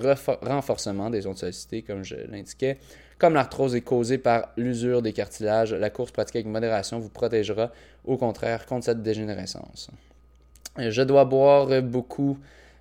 renforcement 0.43 1.11
des 1.11 1.27
ondes 1.27 1.37
sollicitées, 1.37 1.83
comme 1.83 2.03
je 2.03 2.17
l'indiquais. 2.31 2.79
Comme 3.19 3.35
l'arthrose 3.35 3.75
est 3.75 3.81
causée 3.81 4.19
par 4.19 4.49
l'usure 4.57 5.03
des 5.03 5.13
cartilages, 5.13 5.73
la 5.73 5.91
course 5.91 6.11
pratiquée 6.11 6.39
avec 6.39 6.49
modération 6.49 6.99
vous 6.99 7.09
protégera 7.09 7.71
au 8.05 8.17
contraire 8.17 8.67
contre 8.67 8.87
cette 8.87 9.03
dégénérescence. 9.03 9.91
Je 10.77 11.03
dois 11.03 11.25
boire 11.25 11.83
beaucoup. 11.83 12.39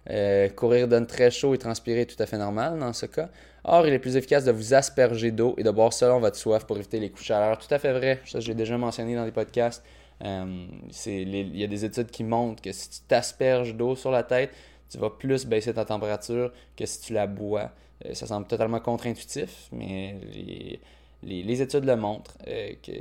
Euh, 0.09 0.49
courir 0.49 0.89
donne 0.89 1.07
très 1.07 1.31
chaud 1.31 1.53
et 1.53 1.57
transpirer 1.57 2.01
est 2.01 2.05
tout 2.05 2.21
à 2.21 2.25
fait 2.25 2.38
normal 2.38 2.77
dans 2.79 2.91
ce 2.91 3.05
cas. 3.05 3.29
Or, 3.63 3.88
il 3.88 3.93
est 3.93 3.99
plus 3.99 4.17
efficace 4.17 4.43
de 4.43 4.51
vous 4.51 4.73
asperger 4.73 5.31
d'eau 5.31 5.55
et 5.57 5.63
de 5.63 5.71
boire 5.71 5.93
selon 5.93 6.19
votre 6.19 6.36
soif 6.36 6.65
pour 6.65 6.75
éviter 6.75 6.99
les 6.99 7.09
coups 7.09 7.21
de 7.21 7.27
chaleur. 7.27 7.57
Tout 7.57 7.73
à 7.73 7.79
fait 7.79 7.93
vrai. 7.93 8.19
Ça, 8.25 8.41
j'ai 8.41 8.53
déjà 8.53 8.77
mentionné 8.77 9.15
dans 9.15 9.23
des 9.23 9.31
podcasts. 9.31 9.81
Euh, 10.23 10.65
il 11.05 11.57
y 11.57 11.63
a 11.63 11.67
des 11.67 11.86
études 11.86 12.11
qui 12.11 12.23
montrent 12.23 12.61
que 12.61 12.71
si 12.71 12.89
tu 12.89 12.99
t'asperges 13.07 13.75
d'eau 13.75 13.95
sur 13.95 14.11
la 14.11 14.23
tête, 14.23 14.51
tu 14.89 14.97
vas 14.97 15.09
plus 15.09 15.45
baisser 15.45 15.73
ta 15.73 15.86
température 15.86 16.51
que 16.75 16.86
si 16.86 17.01
tu 17.01 17.13
la 17.13 17.25
bois. 17.25 17.71
Euh, 18.05 18.13
ça 18.13 18.27
semble 18.27 18.47
totalement 18.47 18.79
contre-intuitif, 18.79 19.69
mais 19.71 20.15
les, 21.23 21.61
études 21.61 21.85
le 21.85 21.95
montrent 21.95 22.37
euh, 22.47 22.73
que 22.81 22.91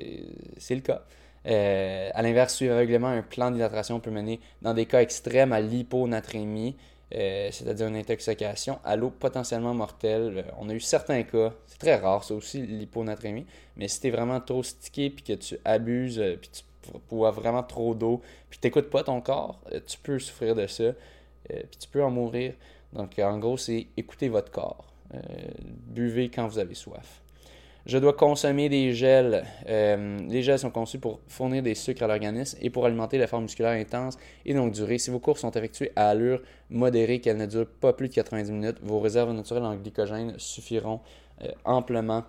c'est 0.59 0.75
le 0.75 0.81
cas. 0.81 1.05
Euh, 1.47 2.11
à 2.15 2.23
l'inverse, 2.23 2.55
suivre 2.55 2.75
aveuglément 2.75 3.09
un 3.09 3.23
plan 3.23 3.51
d'hydratation 3.51 3.99
peut 3.99 4.11
mener 4.11 4.41
dans 4.63 4.75
des 4.75 4.87
cas 4.87 5.01
extrêmes 5.01 5.53
à 5.53 5.61
l'hyponatrémie, 5.61 6.77
c'est-à-dire 7.11 7.89
une 7.89 7.97
intoxication 7.97 8.79
à 8.85 8.97
l'eau 8.97 9.11
potentiellement 9.11 9.75
mortelle. 9.75 10.47
on 10.59 10.71
a 10.71 10.73
eu 10.73 10.81
certains 10.81 11.25
cas, 11.25 11.53
c'est 11.67 11.79
très 11.79 11.97
rare 11.97 12.25
ça 12.25 12.33
aussi, 12.33 12.63
l'hyponatrémie, 12.63 13.45
mais 13.77 13.87
si 13.89 14.01
tu 14.01 14.07
es 14.07 14.11
vraiment 14.11 14.41
trop 14.41 14.63
stické 14.63 15.11
puis 15.11 15.23
que 15.23 15.35
tu 15.35 15.59
abuses, 15.67 16.23
puis 16.41 16.51
tu 16.51 16.63
bois 17.11 17.31
vraiment 17.31 17.63
trop 17.63 17.95
d'eau, 17.95 18.23
puis 18.49 18.59
tu 18.63 18.67
n'écoutes 18.67 18.89
pas 18.89 19.03
ton 19.03 19.21
corps, 19.21 19.61
tu 19.87 19.99
peux 19.99 20.19
souffrir 20.19 20.55
de 20.55 20.67
ça, 20.67 20.93
puis 21.49 21.79
tu 21.79 21.89
peux 21.89 22.03
en 22.03 22.11
mourir. 22.11 22.55
Donc 22.93 23.19
en 23.19 23.39
gros, 23.39 23.57
c'est 23.57 23.87
écouter 23.97 24.29
votre 24.29 24.51
corps. 24.51 24.93
Euh, 25.15 25.19
buvez 25.67 26.31
quand 26.31 26.47
vous 26.47 26.59
avez 26.59 26.75
soif. 26.75 27.23
Je 27.85 27.99
dois 27.99 28.13
consommer 28.13 28.69
des 28.69 28.95
gels. 28.95 29.45
Euh, 29.69 30.21
les 30.29 30.43
gels 30.43 30.59
sont 30.59 30.71
conçus 30.71 30.99
pour 30.99 31.21
fournir 31.27 31.63
des 31.63 31.75
sucres 31.75 32.05
à 32.05 32.07
l'organisme 32.07 32.57
et 32.61 32.71
pour 32.71 32.87
alimenter 32.87 33.19
l'effort 33.19 33.41
musculaire 33.41 33.73
intense 33.73 34.17
et 34.47 34.53
longue 34.55 34.71
durée. 34.71 34.99
Si 34.99 35.11
vos 35.11 35.19
courses 35.19 35.41
sont 35.41 35.51
effectuées 35.51 35.91
à 35.97 36.11
allure 36.11 36.41
modérée, 36.71 37.21
qu'elles 37.21 37.39
ne 37.39 37.47
durent 37.47 37.67
pas 37.67 37.93
plus 37.93 38.09
de 38.09 38.15
90 38.15 38.53
minutes, 38.53 38.77
vos 38.83 39.01
réserves 39.01 39.33
naturelles 39.33 39.65
en 39.65 39.75
glycogène 39.75 40.35
suffiront 40.39 41.01
euh, 41.43 41.49
amplement. 41.65 42.25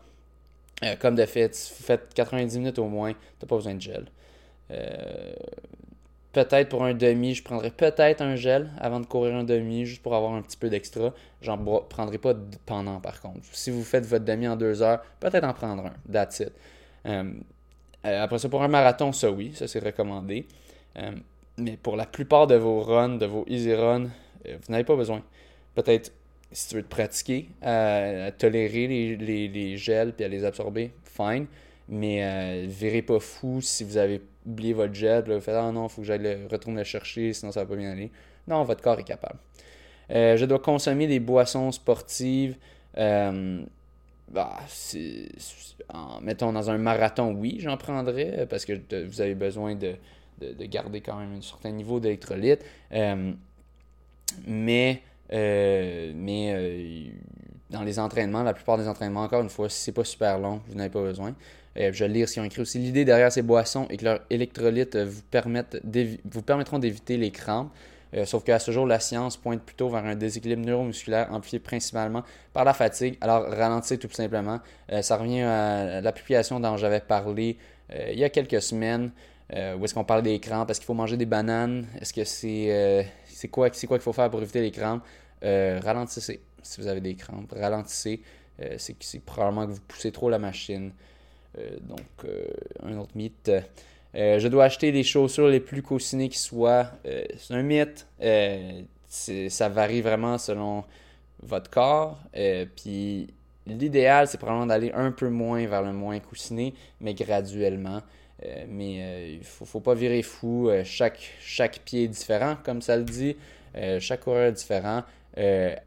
comme 0.99 1.15
de 1.15 1.25
fait, 1.25 1.53
si 1.53 1.73
vous 1.77 1.83
faites 1.83 2.13
90 2.15 2.57
minutes 2.57 2.79
au 2.79 2.87
moins, 2.87 3.11
tu 3.11 3.17
n'as 3.41 3.47
pas 3.47 3.55
besoin 3.55 3.75
de 3.75 3.81
gel. 3.81 4.05
Peut-être 6.33 6.69
pour 6.69 6.83
un 6.83 6.95
demi, 6.95 7.35
je 7.35 7.43
prendrais 7.43 7.69
peut-être 7.69 8.21
un 8.21 8.35
gel 8.35 8.71
avant 8.79 8.99
de 8.99 9.05
courir 9.05 9.35
un 9.35 9.43
demi, 9.43 9.85
juste 9.85 10.01
pour 10.01 10.15
avoir 10.15 10.33
un 10.33 10.41
petit 10.41 10.57
peu 10.57 10.69
d'extra. 10.69 11.13
J'en 11.41 11.57
prendrai 11.57 12.17
pas 12.17 12.33
pendant, 12.65 12.99
par 12.99 13.21
contre. 13.21 13.41
Si 13.51 13.69
vous 13.69 13.83
faites 13.83 14.05
votre 14.05 14.25
demi 14.25 14.47
en 14.47 14.55
deux 14.55 14.81
heures, 14.81 15.03
peut-être 15.19 15.43
en 15.43 15.53
prendre 15.53 15.85
un. 15.85 16.11
That's. 16.11 16.41
Euh, 17.05 17.33
euh, 18.05 18.23
après 18.23 18.39
ça, 18.39 18.49
pour 18.49 18.63
un 18.63 18.67
marathon, 18.67 19.11
ça 19.11 19.31
oui, 19.31 19.51
ça 19.53 19.67
c'est 19.67 19.79
recommandé. 19.79 20.47
Euh, 20.97 21.11
mais 21.57 21.77
pour 21.77 21.95
la 21.95 22.07
plupart 22.07 22.47
de 22.47 22.55
vos 22.55 22.81
runs, 22.81 23.17
de 23.17 23.27
vos 23.27 23.45
easy 23.47 23.75
runs, 23.75 24.09
vous 24.45 24.71
n'avez 24.71 24.83
pas 24.83 24.95
besoin. 24.95 25.21
Peut-être, 25.75 26.11
si 26.51 26.69
tu 26.69 26.75
veux 26.75 26.83
te 26.83 26.89
pratiquer, 26.89 27.47
tolérer 28.39 28.87
les, 28.87 29.77
gels 29.77 30.13
et 30.17 30.25
à 30.25 30.27
les 30.27 30.45
absorber, 30.45 30.91
fine. 31.05 31.45
Mais 31.89 32.23
euh, 32.23 32.65
verrez 32.67 33.01
pas 33.01 33.19
fou 33.19 33.61
si 33.61 33.83
vous 33.83 33.97
avez 33.97 34.21
oublié 34.45 34.73
votre 34.73 34.93
jet, 34.93 35.27
vous 35.27 35.39
faites 35.39 35.55
Ah 35.55 35.71
non, 35.71 35.87
il 35.87 35.89
faut 35.89 36.01
que 36.01 36.07
j'aille 36.07 36.45
retourner 36.49 36.79
le 36.79 36.83
chercher, 36.83 37.33
sinon 37.33 37.51
ça 37.51 37.61
va 37.61 37.65
pas 37.67 37.75
bien 37.75 37.91
aller. 37.91 38.11
Non, 38.47 38.63
votre 38.63 38.81
corps 38.81 38.99
est 38.99 39.03
capable. 39.03 39.39
Euh, 40.11 40.37
je 40.37 40.45
dois 40.45 40.59
consommer 40.59 41.07
des 41.07 41.19
boissons 41.19 41.71
sportives. 41.71 42.57
Euh, 42.97 43.63
bah, 44.29 44.59
mettons 46.21 46.51
dans 46.53 46.69
un 46.69 46.77
marathon, 46.77 47.33
oui, 47.33 47.57
j'en 47.59 47.77
prendrais 47.77 48.47
parce 48.49 48.65
que 48.65 48.73
vous 49.05 49.21
avez 49.21 49.35
besoin 49.35 49.75
de, 49.75 49.95
de, 50.39 50.65
garder 50.65 51.01
quand 51.01 51.17
même 51.17 51.33
un 51.33 51.41
certain 51.41 51.71
niveau 51.71 51.99
d'électrolyte. 51.99 52.65
mais 54.47 55.01
mais 55.29 57.11
dans 57.73 57.83
les 57.83 57.99
entraînements, 57.99 58.43
la 58.43 58.53
plupart 58.53 58.77
des 58.77 58.87
entraînements, 58.87 59.23
encore 59.23 59.41
une 59.41 59.49
fois, 59.49 59.67
si 59.67 59.79
c'est 59.79 59.91
pas 59.91 60.03
super 60.03 60.39
long, 60.39 60.61
vous 60.67 60.75
n'avez 60.75 60.91
pas 60.91 61.01
besoin. 61.01 61.35
Euh, 61.77 61.91
je 61.91 62.03
vais 62.03 62.11
lire 62.11 62.27
ce 62.27 62.33
qu'ils 62.33 62.41
ont 62.41 62.45
écrit 62.45 62.61
aussi. 62.61 62.79
L'idée 62.79 63.05
derrière 63.05 63.31
ces 63.31 63.41
boissons 63.41 63.87
est 63.89 63.97
que 63.97 64.05
leurs 64.05 64.19
électrolytes 64.29 64.95
euh, 64.95 65.05
vous, 65.05 66.41
permettront 66.41 66.79
d'éviter 66.79 67.17
les 67.17 67.31
crampes. 67.31 67.71
Euh, 68.15 68.25
sauf 68.25 68.43
qu'à 68.43 68.59
ce 68.59 68.69
jour, 68.69 68.85
la 68.85 68.99
science 68.99 69.37
pointe 69.37 69.61
plutôt 69.63 69.89
vers 69.89 70.05
un 70.05 70.15
déséquilibre 70.15 70.63
neuromusculaire 70.63 71.33
amplifié 71.33 71.59
principalement 71.59 72.23
par 72.53 72.63
la 72.63 72.73
fatigue. 72.73 73.17
Alors, 73.21 73.49
ralentissez 73.49 73.97
tout 73.97 74.09
simplement. 74.11 74.59
ça 75.01 75.17
revient 75.17 75.41
à 75.41 75.99
la 75.99 76.11
publication 76.11 76.59
dont 76.59 76.77
j'avais 76.77 76.99
parlé 76.99 77.57
il 77.89 78.17
y 78.17 78.23
a 78.23 78.29
quelques 78.29 78.61
semaines, 78.61 79.11
où 79.51 79.83
est-ce 79.83 79.95
qu'on 79.95 80.03
parle 80.03 80.21
des 80.21 80.39
crampes. 80.39 80.69
Est-ce 80.69 80.79
qu'il 80.79 80.85
faut 80.85 80.93
manger 80.93 81.17
des 81.17 81.25
bananes? 81.25 81.87
Est-ce 81.99 82.13
que 82.13 82.23
c'est 82.23 83.07
c'est 83.25 83.47
quoi 83.47 83.71
qu'il 83.71 83.99
faut 83.99 84.13
faire 84.13 84.29
pour 84.29 84.43
éviter 84.43 84.61
les 84.61 84.69
crampes? 84.69 85.03
ralentissez 85.41 86.39
si 86.61 86.81
vous 86.81 86.87
avez 86.87 87.01
des 87.01 87.15
crampes. 87.15 87.51
Ralentissez. 87.51 88.21
c'est 88.77 89.25
probablement 89.25 89.65
que 89.65 89.71
vous 89.71 89.81
poussez 89.87 90.11
trop 90.11 90.29
la 90.29 90.37
machine. 90.37 90.91
Euh, 91.57 91.77
donc, 91.81 91.99
euh, 92.25 92.45
un 92.83 92.97
autre 92.97 93.11
mythe. 93.15 93.51
Euh, 94.15 94.39
je 94.39 94.47
dois 94.47 94.65
acheter 94.65 94.91
les 94.91 95.03
chaussures 95.03 95.47
les 95.47 95.59
plus 95.59 95.81
coussinées 95.81 96.29
qui 96.29 96.37
soient. 96.37 96.91
c'est 97.03 97.53
un 97.53 97.63
mythe. 97.63 98.07
ça 99.07 99.69
varie 99.69 100.01
vraiment 100.01 100.37
selon 100.37 100.83
votre 101.41 101.69
corps. 101.69 102.19
puis 102.75 103.27
l'idéal, 103.65 104.27
c'est 104.27 104.37
probablement 104.37 104.67
d'aller 104.67 104.91
un 104.93 105.11
peu 105.11 105.29
moins 105.29 105.65
vers 105.65 105.81
le 105.81 105.93
moins 105.93 106.19
coussiné, 106.19 106.73
mais 106.99 107.13
graduellement. 107.13 108.01
mais 108.67 109.33
il 109.33 109.39
ne 109.39 109.43
faut, 109.43 109.79
pas 109.79 109.95
virer 109.95 110.21
fou. 110.21 110.69
chaque, 110.83 111.33
chaque 111.41 111.79
pied 111.79 112.03
est 112.03 112.07
différent, 112.07 112.57
comme 112.63 112.83
ça 112.83 112.97
le 112.97 113.03
dit. 113.03 113.35
chaque 113.99 114.21
coureur 114.21 114.45
est 114.45 114.51
différent. 114.51 115.01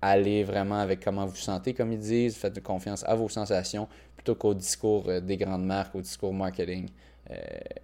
allez 0.02 0.42
vraiment 0.42 0.80
avec 0.80 0.98
comment 0.98 1.26
vous 1.26 1.36
sentez, 1.36 1.74
comme 1.74 1.92
ils 1.92 2.00
disent. 2.00 2.36
Faites 2.36 2.60
confiance 2.60 3.04
à 3.06 3.14
vos 3.14 3.28
sensations 3.28 3.86
qu'au 4.34 4.54
discours 4.54 5.04
euh, 5.08 5.20
des 5.20 5.36
grandes 5.36 5.64
marques, 5.64 5.94
au 5.94 6.00
discours 6.00 6.32
marketing. 6.32 6.88
Euh, 7.30 7.34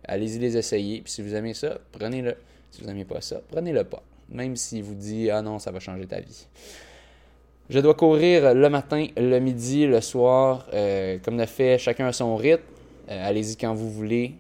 allez-y 0.04 0.38
les 0.38 0.56
essayer. 0.56 1.00
Puis 1.00 1.12
si 1.12 1.22
vous 1.22 1.34
aimez 1.34 1.54
ça, 1.54 1.78
prenez-le. 1.92 2.36
Si 2.70 2.80
vous 2.80 2.86
n'aimez 2.86 3.04
pas 3.04 3.20
ça, 3.20 3.40
prenez-le 3.50 3.84
pas. 3.84 4.02
Même 4.28 4.56
s'il 4.56 4.82
vous 4.82 4.94
dit 4.94 5.30
Ah 5.30 5.42
non, 5.42 5.58
ça 5.58 5.70
va 5.70 5.80
changer 5.80 6.06
ta 6.06 6.20
vie. 6.20 6.46
Je 7.68 7.78
dois 7.78 7.94
courir 7.94 8.54
le 8.54 8.68
matin, 8.68 9.06
le 9.16 9.38
midi, 9.38 9.86
le 9.86 10.00
soir, 10.00 10.66
euh, 10.72 11.18
comme 11.24 11.38
le 11.38 11.46
fait 11.46 11.78
chacun 11.78 12.06
à 12.06 12.12
son 12.12 12.36
rythme. 12.36 12.62
allez-y 13.08 13.56
quand 13.56 13.74
vous 13.74 13.90
voulez. 13.90 14.34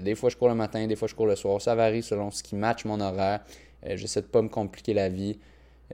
des 0.00 0.14
fois, 0.14 0.30
je 0.30 0.36
cours 0.36 0.48
le 0.48 0.54
matin, 0.54 0.86
des 0.86 0.96
fois, 0.96 1.08
je 1.08 1.14
cours 1.14 1.26
le 1.26 1.36
soir. 1.36 1.60
Ça 1.60 1.74
varie 1.74 2.02
selon 2.02 2.30
ce 2.30 2.42
qui 2.42 2.56
match 2.56 2.84
mon 2.84 3.00
horaire. 3.00 3.40
J'essaie 3.94 4.20
de 4.20 4.26
ne 4.26 4.30
pas 4.30 4.42
me 4.42 4.48
compliquer 4.48 4.94
la 4.94 5.08
vie. 5.08 5.38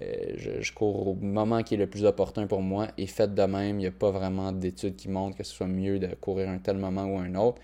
Euh, 0.01 0.35
je, 0.37 0.73
cours 0.73 1.09
au 1.09 1.15
moment 1.15 1.63
qui 1.63 1.75
est 1.75 1.77
le 1.77 1.87
plus 1.87 2.07
opportun 2.07 2.47
pour 2.47 2.63
moi 2.63 2.89
et 2.97 3.07
faites 3.07 3.35
de 3.35 3.43
même. 3.43 3.79
Il 3.79 3.83
n'y 3.83 3.87
a 3.87 3.91
pas 3.91 4.11
vraiment 4.11 4.51
d'études 4.53 4.97
qui 4.97 5.09
montrent 5.09 5.37
que 5.37 5.45
ce 5.45 5.53
soit 5.53 5.67
mieux 5.67 5.99
de 5.99 6.09
courir 6.15 6.49
un 6.49 6.59
tel 6.59 6.79
moment 6.79 7.05
ou 7.05 7.19
un 7.19 7.35
autre. 7.35 7.61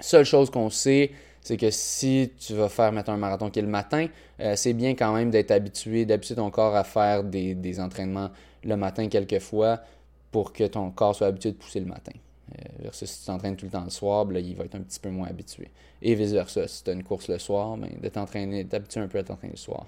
Seule 0.00 0.24
chose 0.24 0.48
qu'on 0.48 0.70
sait, 0.70 1.10
c'est 1.42 1.58
que 1.58 1.70
si 1.70 2.32
tu 2.38 2.54
vas 2.54 2.70
faire 2.70 2.90
mettre 2.92 3.10
un 3.10 3.18
marathon 3.18 3.50
qui 3.50 3.58
est 3.58 3.62
le 3.62 3.68
matin, 3.68 4.06
euh, 4.40 4.56
c'est 4.56 4.72
bien 4.72 4.94
quand 4.94 5.12
même 5.12 5.30
d'être 5.30 5.50
habitué, 5.50 6.06
d'habituer 6.06 6.36
ton 6.36 6.50
corps 6.50 6.74
à 6.74 6.84
faire 6.84 7.22
des, 7.22 7.80
entraînements 7.80 8.30
le 8.64 8.76
matin 8.76 9.08
quelquefois 9.08 9.80
pour 10.30 10.52
que 10.54 10.64
ton 10.64 10.90
corps 10.90 11.14
soit 11.14 11.26
habitué 11.26 11.52
de 11.52 11.56
pousser 11.56 11.80
le 11.80 11.86
matin. 11.86 12.12
Euh, 12.58 12.62
versus 12.80 13.10
si 13.10 13.20
tu 13.20 13.26
t'entraînes 13.26 13.56
tout 13.56 13.66
le 13.66 13.70
temps 13.70 13.84
le 13.84 13.90
soir, 13.90 14.24
ben 14.24 14.44
il 14.44 14.56
va 14.56 14.64
être 14.64 14.74
un 14.74 14.80
petit 14.80 15.00
peu 15.00 15.10
moins 15.10 15.28
habitué. 15.28 15.70
Et 16.02 16.14
vice-versa, 16.14 16.66
si 16.66 16.82
tu 16.82 16.90
as 16.90 16.94
une 16.94 17.04
course 17.04 17.28
le 17.28 17.38
soir, 17.38 17.76
ben, 17.76 17.90
de 18.00 18.08
t'entraîner, 18.08 18.64
t'habituer 18.64 19.00
un 19.00 19.08
peu 19.08 19.18
à 19.18 19.22
t'entraîner 19.22 19.52
le 19.52 19.58
soir. 19.58 19.86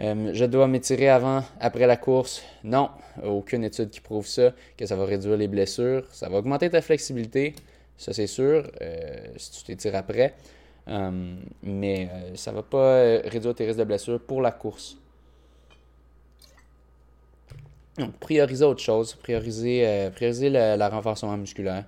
Euh, 0.00 0.30
je 0.34 0.44
dois 0.44 0.66
m'étirer 0.66 1.08
avant, 1.08 1.44
après 1.60 1.86
la 1.86 1.96
course. 1.96 2.42
Non, 2.64 2.90
aucune 3.22 3.64
étude 3.64 3.90
qui 3.90 4.00
prouve 4.00 4.26
ça, 4.26 4.52
que 4.76 4.86
ça 4.86 4.96
va 4.96 5.04
réduire 5.04 5.36
les 5.36 5.48
blessures. 5.48 6.04
Ça 6.12 6.28
va 6.28 6.38
augmenter 6.38 6.68
ta 6.70 6.82
flexibilité, 6.82 7.54
ça 7.96 8.12
c'est 8.12 8.26
sûr, 8.26 8.68
euh, 8.82 9.16
si 9.36 9.52
tu 9.52 9.64
t'étires 9.64 9.94
après. 9.94 10.34
Euh, 10.88 11.36
mais 11.62 12.08
ça 12.34 12.50
ne 12.50 12.56
va 12.56 12.62
pas 12.62 13.02
réduire 13.28 13.54
tes 13.54 13.66
risques 13.66 13.78
de 13.78 13.84
blessures 13.84 14.20
pour 14.20 14.42
la 14.42 14.50
course. 14.50 14.98
Donc, 17.96 18.12
prioriser 18.18 18.64
autre 18.64 18.82
chose, 18.82 19.14
prioriser, 19.14 20.10
prioriser 20.12 20.50
le, 20.50 20.88
renforcement 20.88 21.36
musculaire 21.36 21.84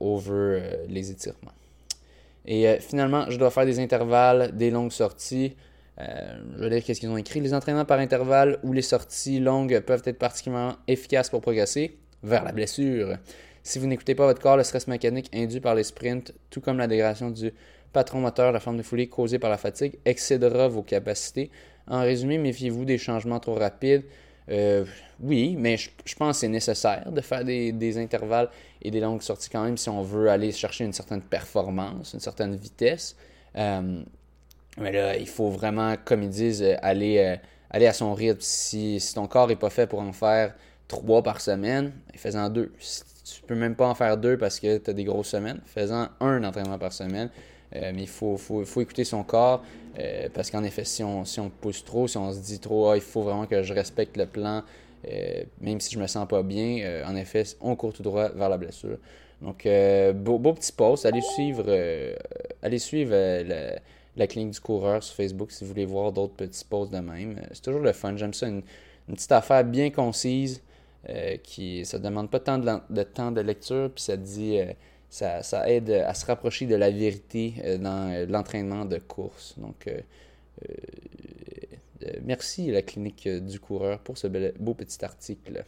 over 0.00 0.62
les 0.88 1.10
étirements. 1.10 1.52
Et 2.46 2.78
finalement, 2.80 3.26
je 3.28 3.36
dois 3.36 3.50
faire 3.50 3.66
des 3.66 3.78
intervalles, 3.78 4.56
des 4.56 4.70
longues 4.70 4.92
sorties. 4.92 5.54
Euh, 6.00 6.40
je 6.56 6.60
vais 6.60 6.70
lire 6.70 6.84
qu'est-ce 6.84 7.00
qu'ils 7.00 7.10
ont 7.10 7.16
écrit. 7.16 7.40
Les 7.40 7.54
entraînements 7.54 7.84
par 7.84 7.98
intervalle 7.98 8.58
ou 8.62 8.72
les 8.72 8.82
sorties 8.82 9.40
longues 9.40 9.80
peuvent 9.80 10.02
être 10.04 10.18
particulièrement 10.18 10.76
efficaces 10.88 11.28
pour 11.28 11.40
progresser 11.40 11.98
vers 12.22 12.44
la 12.44 12.52
blessure. 12.52 13.16
Si 13.62 13.78
vous 13.78 13.86
n'écoutez 13.86 14.14
pas 14.14 14.26
votre 14.26 14.40
corps, 14.40 14.56
le 14.56 14.64
stress 14.64 14.86
mécanique 14.86 15.30
induit 15.34 15.60
par 15.60 15.74
les 15.74 15.84
sprints, 15.84 16.32
tout 16.48 16.60
comme 16.60 16.78
la 16.78 16.86
dégradation 16.86 17.30
du 17.30 17.52
patron 17.92 18.20
moteur, 18.20 18.52
la 18.52 18.60
forme 18.60 18.78
de 18.78 18.82
foulée 18.82 19.08
causée 19.08 19.38
par 19.38 19.50
la 19.50 19.58
fatigue, 19.58 19.98
excédera 20.04 20.68
vos 20.68 20.82
capacités. 20.82 21.50
En 21.86 22.00
résumé, 22.00 22.38
méfiez-vous 22.38 22.84
des 22.84 22.98
changements 22.98 23.40
trop 23.40 23.54
rapides. 23.54 24.04
Euh, 24.48 24.84
oui, 25.20 25.54
mais 25.58 25.76
je, 25.76 25.90
pense 26.16 26.36
que 26.36 26.40
c'est 26.40 26.48
nécessaire 26.48 27.10
de 27.12 27.20
faire 27.20 27.44
des, 27.44 27.98
intervalles 27.98 28.48
et 28.80 28.90
des 28.90 29.00
longues 29.00 29.22
sorties 29.22 29.50
quand 29.50 29.62
même 29.62 29.76
si 29.76 29.88
on 29.88 30.02
veut 30.02 30.30
aller 30.30 30.50
chercher 30.50 30.84
une 30.84 30.92
certaine 30.92 31.20
performance, 31.20 32.14
une 32.14 32.20
certaine 32.20 32.56
vitesse. 32.56 33.16
Euh, 33.56 34.02
mais 34.80 34.92
là, 34.92 35.16
il 35.16 35.28
faut 35.28 35.50
vraiment, 35.50 35.94
comme 36.04 36.22
ils 36.22 36.30
disent, 36.30 36.62
euh, 36.62 36.76
aller, 36.82 37.18
euh, 37.18 37.36
aller 37.70 37.86
à 37.86 37.92
son 37.92 38.14
rythme. 38.14 38.40
Si, 38.40 39.00
ton 39.14 39.26
corps 39.26 39.48
n'est 39.48 39.56
pas 39.56 39.70
fait 39.70 39.86
pour 39.86 40.00
en 40.00 40.12
faire 40.12 40.54
trois 40.88 41.22
par 41.22 41.40
semaine, 41.40 41.92
fais-en 42.14 42.48
deux. 42.48 42.72
Si 42.78 43.02
tu 43.24 43.42
peux 43.42 43.54
même 43.54 43.76
pas 43.76 43.86
en 43.86 43.94
faire 43.94 44.16
deux 44.16 44.36
parce 44.36 44.58
que 44.58 44.78
tu 44.78 44.90
as 44.90 44.92
des 44.92 45.04
grosses 45.04 45.28
semaines, 45.28 45.60
fais-en 45.66 46.08
un 46.20 46.42
entraînement 46.42 46.78
par 46.78 46.92
semaine. 46.92 47.30
mais 47.72 47.92
il 48.02 48.08
faut, 48.08 48.36
faut, 48.36 48.64
faut, 48.64 48.80
écouter 48.80 49.04
son 49.04 49.22
corps. 49.22 49.62
parce 50.34 50.50
qu'en 50.50 50.64
effet, 50.64 50.84
si 50.84 51.04
on, 51.04 51.24
si 51.24 51.38
on 51.38 51.48
pousse 51.48 51.84
trop, 51.84 52.08
si 52.08 52.16
on 52.16 52.32
se 52.32 52.40
dit 52.40 52.58
trop, 52.58 52.90
ah, 52.90 52.96
il 52.96 53.02
faut 53.02 53.22
vraiment 53.22 53.46
que 53.46 53.62
je 53.62 53.72
respecte 53.72 54.16
le 54.16 54.26
plan, 54.26 54.64
même 55.60 55.78
si 55.78 55.94
je 55.94 56.00
me 56.00 56.08
sens 56.08 56.26
pas 56.26 56.42
bien, 56.42 57.04
en 57.06 57.14
effet, 57.14 57.44
on 57.60 57.76
court 57.76 57.92
tout 57.92 58.02
droit 58.02 58.30
vers 58.30 58.48
la 58.48 58.58
blessure. 58.58 58.98
Donc, 59.40 59.68
beau, 60.14 60.52
petit 60.52 60.72
post. 60.72 61.06
Allez 61.06 61.22
suivre, 61.22 61.64
allez 62.62 62.78
suivre 62.80 63.14
clinique 64.26 64.52
du 64.52 64.60
coureur 64.60 65.02
sur 65.02 65.14
Facebook 65.14 65.50
si 65.52 65.64
vous 65.64 65.70
voulez 65.70 65.86
voir 65.86 66.12
d'autres 66.12 66.34
petits 66.34 66.64
posts 66.64 66.92
de 66.92 66.98
même. 66.98 67.40
C'est 67.52 67.62
toujours 67.62 67.80
le 67.80 67.92
fun. 67.92 68.16
J'aime 68.16 68.34
ça, 68.34 68.48
une, 68.48 68.62
petite 69.06 69.32
affaire 69.32 69.64
bien 69.64 69.90
concise. 69.90 70.62
Euh, 71.08 71.38
qui 71.38 71.86
ça 71.86 71.98
demande 71.98 72.30
pas 72.30 72.40
tant 72.40 72.58
de, 72.58 73.02
temps 73.04 73.32
de 73.32 73.40
lecture, 73.40 73.90
puis 73.90 74.04
ça 74.04 74.18
dit 74.18 74.58
euh, 74.60 74.70
ça, 75.08 75.40
aide 75.66 75.90
à 75.90 76.12
se 76.12 76.26
rapprocher 76.26 76.66
de 76.66 76.74
la 76.74 76.90
vérité 76.90 77.54
euh, 77.64 77.78
dans 77.78 78.28
l'entraînement 78.28 78.84
de 78.84 78.98
course. 78.98 79.54
Donc 79.58 79.88
merci 82.22 82.68
à 82.68 82.74
la 82.74 82.82
clinique 82.82 83.26
du 83.26 83.58
coureur 83.58 83.98
pour 84.00 84.18
ce 84.18 84.26
beau 84.26 84.74
petit 84.74 85.02
article. 85.02 85.64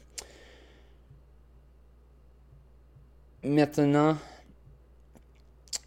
Maintenant, 3.43 4.18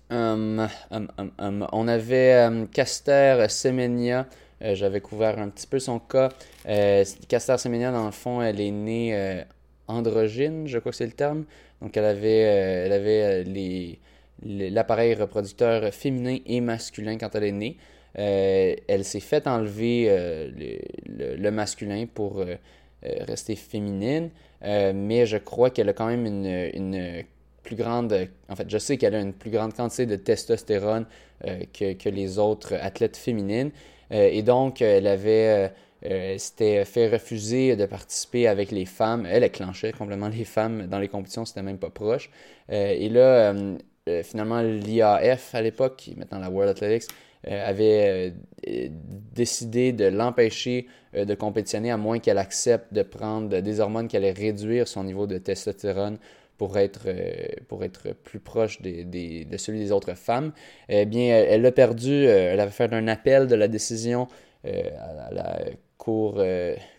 hum, 0.10 0.68
hum, 0.92 1.08
hum, 1.38 1.68
on 1.72 1.88
avait 1.88 2.50
Caster 2.72 3.46
Semenya 3.50 4.28
euh, 4.62 4.76
j'avais 4.76 5.02
couvert 5.02 5.38
un 5.40 5.50
petit 5.50 5.68
peu 5.68 5.80
son 5.80 6.00
cas. 6.00 6.30
Euh, 6.68 7.04
Caster 7.28 7.58
Semenya, 7.58 7.92
dans 7.92 8.06
le 8.06 8.12
fond, 8.12 8.42
elle 8.42 8.62
est 8.62 8.72
née 8.72 9.16
euh, 9.16 9.44
androgyne, 9.88 10.68
je 10.68 10.80
crois 10.80 10.92
que 10.92 10.98
c'est 10.98 11.06
le 11.06 11.12
terme. 11.12 11.46
Donc, 11.82 11.96
elle 11.98 12.06
avait, 12.06 12.38
elle 12.38 12.92
avait 12.94 13.44
les, 13.44 14.00
l'appareil 14.44 15.14
reproducteur 15.14 15.94
féminin 15.94 16.38
et 16.46 16.62
masculin 16.62 17.18
quand 17.18 17.36
elle 17.36 17.44
est 17.44 17.52
née. 17.52 17.78
elle 18.16 19.04
s'est 19.04 19.20
fait 19.20 19.46
enlever 19.48 20.10
le, 21.06 21.50
masculin 21.52 22.06
pour 22.12 22.44
rester 23.04 23.56
féminine, 23.56 24.30
mais 24.64 25.26
je 25.26 25.38
crois 25.38 25.70
qu'elle 25.70 25.90
a 25.90 25.94
quand 25.94 26.08
même 26.08 26.26
une, 26.26 27.26
plus 27.66 27.76
grande... 27.76 28.30
En 28.48 28.56
fait, 28.56 28.70
je 28.70 28.78
sais 28.78 28.98
qu'elle 28.98 29.16
a 29.16 29.20
une 29.20 29.34
plus 29.34 29.52
grande 29.52 29.74
quantité 29.74 30.06
de 30.06 30.16
testostérone 30.16 31.06
que, 31.74 31.94
que, 31.94 32.10
les 32.10 32.40
autres 32.40 32.76
athlètes 32.76 33.18
féminines. 33.18 33.72
Euh, 34.12 34.30
et 34.32 34.42
donc, 34.42 34.82
elle 34.82 35.08
avait 35.08 35.72
euh, 36.06 36.38
s'était 36.38 36.86
fait 36.86 37.08
refuser 37.08 37.76
de 37.76 37.86
participer 37.86 38.48
avec 38.48 38.72
les 38.72 38.86
femmes. 38.86 39.26
Elle, 39.26 39.50
clenchait 39.52 39.92
complètement 39.92 40.30
les 40.30 40.46
femmes 40.46 40.88
dans 40.88 41.00
les 41.00 41.08
compétitions, 41.08 41.46
c'était 41.46 41.64
même 41.64 41.80
pas 41.80 41.90
proche. 41.90 42.30
Euh, 42.72 42.94
et 42.98 43.10
là, 43.10 43.54
finalement, 44.24 44.62
l'IAF 44.62 45.56
à 45.56 45.62
l'époque, 45.62 46.10
maintenant 46.16 46.40
la 46.40 46.50
World 46.50 46.72
Athletics, 46.72 47.10
avait 47.48 48.34
décidé 49.36 49.92
de 49.92 50.06
l'empêcher 50.06 50.88
de 51.16 51.36
compétitionner 51.36 51.92
à 51.92 51.98
moins 51.98 52.18
qu'elle 52.18 52.40
accepte 52.40 52.92
de 52.92 53.04
prendre 53.04 53.60
des 53.60 53.80
hormones 53.80 54.08
qui 54.08 54.18
allaient 54.18 54.32
réduire 54.32 54.88
son 54.88 55.04
niveau 55.04 55.28
de 55.28 55.38
testostérone 55.38 56.18
pour 56.58 56.78
être, 56.78 57.08
pour 57.68 57.84
être 57.84 58.14
plus 58.14 58.40
proche 58.40 58.82
des, 58.82 59.04
de 59.46 59.58
celui 59.58 59.80
des 59.80 59.92
autres 59.92 60.14
femmes. 60.16 60.54
Eh 60.90 61.06
bien, 61.06 61.36
elle 61.36 61.66
a 61.66 61.72
perdu, 61.72 62.26
elle 62.26 62.60
avait 62.60 62.72
fait 62.72 62.92
un 62.94 63.08
appel 63.08 63.48
de 63.48 63.56
la 63.56 63.68
décision 63.68 64.28
à 64.64 65.32
la 65.32 65.60
Cour, 65.98 66.40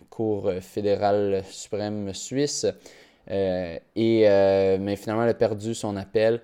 cour 0.09 0.51
fédérale 0.59 1.43
suprême 1.49 2.13
suisse. 2.13 2.65
et, 3.29 4.27
mais 4.79 4.95
finalement, 4.95 5.23
elle 5.23 5.29
a 5.29 5.33
perdu 5.33 5.73
son 5.75 5.95
appel. 5.95 6.41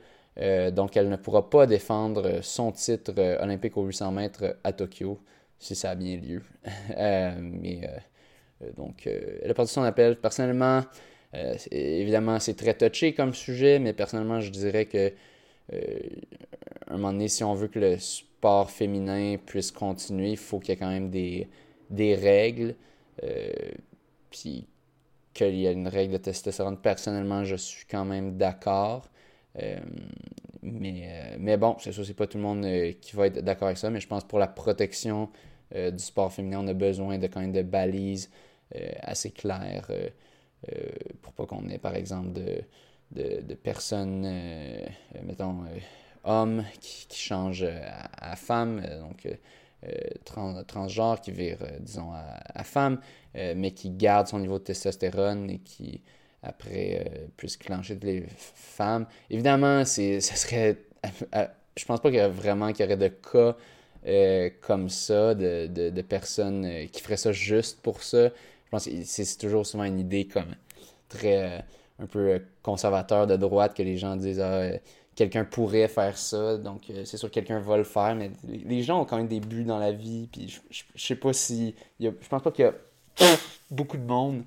donc, 0.72 0.96
elle 0.98 1.10
ne 1.10 1.16
pourra 1.18 1.50
pas 1.50 1.66
défendre 1.68 2.40
son 2.42 2.72
titre 2.72 3.14
olympique 3.42 3.76
aux 3.78 3.84
800 3.86 4.12
mètres 4.12 4.58
à 4.64 4.72
Tokyo, 4.74 5.20
si 5.60 5.76
ça 5.76 5.92
a 5.92 5.96
bien 5.96 6.18
lieu. 6.18 6.42
mais 6.98 7.82
donc, 8.78 9.08
elle 9.08 9.50
a 9.50 9.54
perdu 9.54 9.72
son 9.72 9.84
appel. 9.84 10.18
Personnellement, 10.18 10.84
euh, 11.36 11.56
évidemment, 11.72 12.40
c'est 12.40 12.56
très 12.56 12.76
touché 12.76 13.14
comme 13.14 13.34
sujet, 13.34 13.80
mais 13.80 13.94
personnellement, 13.94 14.40
je 14.40 14.52
dirais 14.52 14.86
que 14.86 15.12
euh, 15.74 16.00
un 16.88 16.98
moment 16.98 17.14
donné, 17.14 17.28
si 17.28 17.44
on 17.44 17.56
veut 17.56 17.68
que 17.68 17.80
le 17.80 17.98
sport 17.98 18.70
féminin 18.70 19.38
puisse 19.44 19.72
continuer, 19.72 20.32
il 20.32 20.38
faut 20.38 20.60
qu'il 20.60 20.70
y 20.70 20.72
ait 20.74 20.78
quand 20.78 20.90
même 20.90 21.10
des, 21.10 21.48
règles. 22.16 22.76
Euh, 23.24 23.52
puis 24.30 24.68
qu'il 25.34 25.56
y 25.56 25.66
ait 25.66 25.74
une 25.74 25.88
règle 25.88 26.14
de 26.14 26.18
testostérone. 26.18 26.78
Personnellement, 26.78 27.44
je 27.44 27.56
suis 27.56 27.86
quand 27.88 28.06
même 28.06 28.38
d'accord. 28.38 29.10
mais, 30.62 31.38
mais 31.40 31.58
bon, 31.58 31.76
c'est 31.80 31.92
sûr, 31.92 32.06
c'est 32.06 32.14
pas 32.14 32.28
tout 32.28 32.38
le 32.38 32.44
monde 32.44 32.68
qui 33.02 33.16
va 33.16 33.28
être 33.28 33.40
d'accord 33.44 33.68
avec 33.68 33.78
ça, 33.78 33.90
mais 33.90 34.00
je 34.00 34.08
pense 34.08 34.24
que 34.24 34.30
pour 34.30 34.40
la 34.40 34.48
protection 34.48 35.30
du 35.76 36.00
sport 36.00 36.32
féminin, 36.32 36.60
on 36.64 36.68
a 36.68 36.74
besoin 36.74 37.18
de 37.18 37.28
quand 37.28 37.42
même 37.42 37.52
de 37.52 37.64
balises 37.64 38.30
assez 39.02 39.32
claires. 39.32 39.88
Euh, 40.72 40.90
pour 41.22 41.34
pas 41.34 41.46
qu'on 41.46 41.68
ait, 41.70 41.78
par 41.78 41.96
exemple, 41.96 42.34
de, 42.34 42.64
de, 43.12 43.54
personnes, 43.56 44.24
euh, 44.26 44.86
mettons, 45.24 45.64
euh, 45.64 45.80
hommes 46.24 46.64
qui, 46.80 47.08
qui, 47.08 47.20
changent 47.20 47.68
à, 48.18 48.36
femme, 48.36 48.82
donc 49.02 49.28
trans, 50.24 50.64
transgenre 50.64 51.20
qui 51.20 51.32
vire, 51.32 51.58
disons, 51.80 52.12
à, 52.14 52.64
femme, 52.64 53.00
mais 53.36 53.72
qui 53.72 53.90
garde 53.90 54.28
son 54.28 54.40
niveau 54.40 54.58
de 54.58 54.64
testostérone 54.64 55.50
et 55.50 55.60
qui, 55.60 56.02
après, 56.42 57.28
puisse 57.36 57.58
clencher 57.58 57.96
de 57.96 58.06
les 58.06 58.24
femmes. 58.38 59.06
Évidemment, 59.30 59.84
c'est, 59.84 60.22
ça 60.22 60.36
serait. 60.36 60.78
je 61.76 61.86
pense 61.86 62.00
pas 62.00 62.10
qu'il 62.10 62.20
y 62.20 62.22
a 62.22 62.30
vraiment 62.30 62.72
qu'il 62.72 62.84
y 62.84 62.88
aurait 62.88 62.98
de 62.98 63.10
cas 63.10 63.58
comme 64.62 64.88
ça, 64.88 65.36
de, 65.36 65.68
de, 65.68 65.90
de 65.90 66.02
personnes 66.02 66.88
qui 66.90 67.02
feraient 67.02 67.18
ça 67.18 67.34
juste 67.34 67.82
pour 67.82 68.02
ça 68.02 68.30
pense 68.74 68.86
que 68.86 69.04
c'est 69.04 69.38
toujours 69.38 69.66
souvent 69.68 69.84
une 69.84 70.00
idée 70.00 70.26
comme 70.26 70.56
très 71.08 71.44
euh, 71.44 71.60
un 72.00 72.08
peu 72.08 72.20
euh, 72.20 72.40
conservateur 72.64 73.28
de 73.28 73.36
droite 73.36 73.76
que 73.76 73.84
les 73.84 73.98
gens 73.98 74.16
disent 74.16 74.40
ah, 74.40 74.54
euh, 74.54 74.78
quelqu'un 75.16 75.46
pourrait 75.46 75.88
faire 75.88 76.18
ça, 76.18 76.58
donc 76.58 76.92
c'est 77.06 77.18
sûr 77.18 77.30
que 77.30 77.36
quelqu'un 77.36 77.60
va 77.60 77.78
le 77.78 77.84
faire, 77.84 78.16
mais 78.16 78.32
les 78.48 78.82
gens 78.82 79.02
ont 79.02 79.06
quand 79.06 79.18
même 79.18 79.28
des 79.28 79.40
buts 79.40 79.64
dans 79.64 79.78
la 79.78 79.92
vie, 79.92 80.28
puis 80.32 80.50
je, 80.50 80.60
je, 80.96 81.06
sais 81.06 81.16
pas 81.16 81.34
si. 81.34 81.76
je 82.00 82.10
pense 82.10 82.42
pas 82.42 82.52
qu'il 82.52 82.66
y 82.66 82.68
a 82.68 82.74
beaucoup 83.70 83.98
de 83.98 84.06
monde 84.06 84.42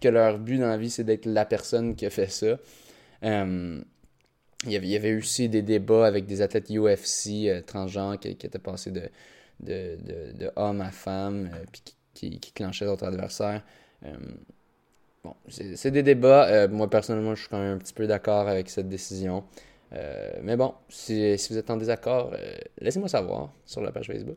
que 0.00 0.08
leur 0.08 0.38
but 0.38 0.58
dans 0.58 0.66
la 0.66 0.76
vie 0.76 0.90
c'est 0.90 1.04
d'être 1.04 1.26
la 1.26 1.44
personne 1.44 1.94
qui 1.94 2.04
a 2.04 2.10
fait 2.10 2.32
ça. 2.32 2.56
il, 3.22 3.84
y 4.66 4.76
avait, 4.76 4.86
il 4.86 4.90
y 4.90 4.96
avait 4.96 5.14
aussi 5.14 5.48
des 5.48 5.62
débats 5.62 6.04
avec 6.04 6.26
des 6.26 6.42
athlètes 6.42 6.68
UFC 6.68 7.64
transgenres 7.64 8.18
qui, 8.18 8.30
étaient 8.30 8.58
passés 8.58 8.90
de, 8.90 9.08
de, 9.60 9.96
de, 10.34 10.50
homme 10.56 10.80
à 10.80 10.90
femme, 10.90 11.48
qui, 12.18 12.40
qui 12.40 12.52
clenchait 12.52 12.84
d'autres 12.84 13.06
adversaires. 13.06 13.62
Euh, 14.04 14.10
bon, 15.22 15.34
c'est 15.48 15.90
des 15.90 16.02
débats. 16.02 16.48
Euh, 16.48 16.68
moi, 16.68 16.90
personnellement, 16.90 17.34
je 17.34 17.42
suis 17.42 17.48
quand 17.48 17.60
même 17.60 17.76
un 17.76 17.78
petit 17.78 17.94
peu 17.94 18.06
d'accord 18.06 18.48
avec 18.48 18.68
cette 18.68 18.88
décision. 18.88 19.44
Euh, 19.92 20.32
mais 20.42 20.56
bon, 20.56 20.74
si, 20.88 21.38
si, 21.38 21.52
vous 21.52 21.58
êtes 21.58 21.70
en 21.70 21.76
désaccord, 21.76 22.32
laissez-moi 22.80 23.08
savoir 23.08 23.52
sur 23.64 23.80
la 23.82 23.92
page 23.92 24.08
Facebook. 24.08 24.36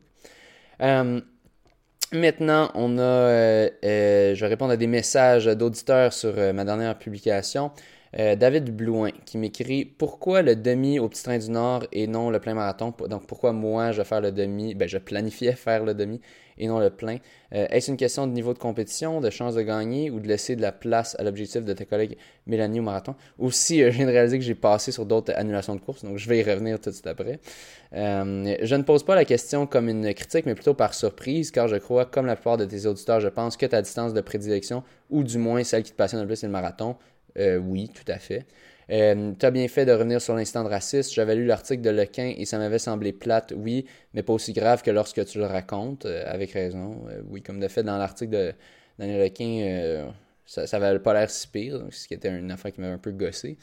maintenant, 2.14 2.72
on 2.76 2.98
a, 3.00 3.68
je 3.82 4.40
vais 4.40 4.48
répondre 4.48 4.72
à 4.72 4.78
des 4.78 4.88
messages 4.88 5.46
d'auditeurs 5.46 6.14
sur 6.14 6.36
ma 6.54 6.64
dernière 6.64 6.98
publication. 6.98 7.72
David 8.14 8.76
Blouin 8.76 9.12
qui 9.26 9.38
m'écrit 9.38 9.86
Pourquoi 9.86 10.42
le 10.42 10.58
demi 10.58 11.00
au 11.00 11.08
petit 11.08 11.24
train 11.24 11.38
du 11.38 11.50
Nord 11.50 11.86
et 11.94 12.08
non 12.08 12.30
le 12.30 12.40
plein 12.42 12.54
marathon? 12.54 12.94
Donc 13.08 13.26
pourquoi 13.26 13.54
moi 13.54 13.94
je 13.94 14.00
vais 14.00 14.04
faire 14.04 14.20
le 14.20 14.34
demi? 14.34 14.76
Ben 14.76 14.88
je 14.88 14.98
planifiais 14.98 15.54
faire 15.54 15.86
le 15.86 15.94
demi 15.94 16.20
et 16.62 16.68
non 16.68 16.80
le 16.80 16.91
plein. 16.91 17.18
Euh, 17.53 17.66
est-ce 17.70 17.89
une 17.91 17.97
question 17.97 18.28
de 18.28 18.32
niveau 18.32 18.53
de 18.53 18.59
compétition, 18.59 19.20
de 19.20 19.30
chance 19.30 19.55
de 19.55 19.62
gagner 19.64 20.12
ou 20.12 20.20
de 20.20 20.28
laisser 20.28 20.55
de 20.55 20.62
la 20.62 20.72
place 20.72 21.16
à 21.20 21.24
l'objectif 21.24 21.66
de 21.66 21.74
tes 21.74 21.86
collègues 21.86 22.18
Mélanie 22.45 22.80
au 22.80 22.84
marathon? 22.84 23.16
Aussi, 23.39 23.82
euh, 23.82 23.91
je 23.91 23.97
viens 23.97 24.05
de 24.05 24.12
réaliser 24.12 24.38
que 24.38 24.45
j'ai 24.45 24.55
passé 24.55 24.91
sur 24.91 25.05
d'autres 25.05 25.34
annulations 25.36 25.76
de 25.76 25.82
course, 25.82 26.05
donc 26.05 26.18
je 26.18 26.30
vais 26.30 26.39
y 26.39 26.43
revenir 26.43 26.80
tout 26.80 26.91
de 26.91 26.95
suite 26.95 27.07
après. 27.07 27.39
Euh, 27.93 28.55
je 28.62 28.76
ne 28.76 28.84
pose 28.84 29.03
pas 29.03 29.16
la 29.16 29.26
question 29.26 29.66
comme 29.66 29.89
une 29.89 30.14
critique, 30.14 30.45
mais 30.45 30.53
plutôt 30.53 30.76
par 30.76 30.93
surprise, 30.93 31.49
car 31.49 31.68
je 31.68 31.78
crois, 31.78 32.05
comme 32.05 32.28
la 32.28 32.36
plupart 32.36 32.57
de 32.57 32.66
tes 32.66 32.86
auditeurs, 32.86 33.20
je 33.20 33.28
pense 33.28 33.57
que 33.57 33.66
ta 33.66 33.82
distance 33.82 34.14
de 34.14 34.22
prédilection, 34.22 34.84
ou 35.09 35.24
du 35.24 35.39
moins 35.39 35.64
celle 35.64 35.82
qui 35.82 35.91
te 35.91 35.97
passionne 35.97 36.22
le 36.22 36.28
plus, 36.28 36.36
c'est 36.38 36.47
le 36.47 36.53
marathon. 36.53 36.95
oui, 37.38 37.89
tout 37.89 38.09
à 38.09 38.20
fait. 38.20 38.45
Euh, 38.92 39.34
tu 39.39 39.46
as 39.46 39.52
bien 39.52 39.68
fait 39.68 39.86
de 39.86 39.92
revenir 39.92 40.22
sur 40.22 40.36
l'instant 40.36 40.64
de 40.64 40.70
racisme. 40.70 41.14
J'avais 41.14 41.36
lu 41.36 41.46
l'article 41.46 41.82
de 41.82 41.89
Lequin 41.89 42.34
et 42.36 42.46
ça 42.46 42.58
m'avait 42.58 42.80
semblé 42.80 43.14
plate, 43.14 43.54
oui, 43.56 43.86
mais 44.14 44.22
pas 44.24 44.34
aussi 44.34 44.54
grave 44.54 44.82
que 44.82 44.92
lorsque 44.92 45.24
tu 45.26 45.38
le 45.38 45.46
racontes, 45.46 46.06
euh, 46.06 46.24
avec 46.28 46.52
raison. 46.52 47.06
Euh, 47.10 47.22
oui, 47.30 47.42
comme 47.42 47.60
de 47.60 47.68
fait, 47.68 47.84
dans 47.84 47.98
l'article 47.98 48.32
de 48.32 48.54
Daniel 49.00 49.24
Lequin, 49.24 50.12
ça, 50.46 50.68
ça 50.68 50.78
avait 50.78 51.00
pas 51.00 51.14
l'air 51.14 51.30
si 51.30 51.48
pire, 51.48 51.82
ce 51.92 52.08
qui 52.08 52.14
était 52.14 52.30
une 52.30 52.52
affaire 52.52 52.74
qui 52.74 52.82
m'avait 52.82 52.94
un 52.94 52.98
peu 52.98 53.12
gossé. 53.12 53.58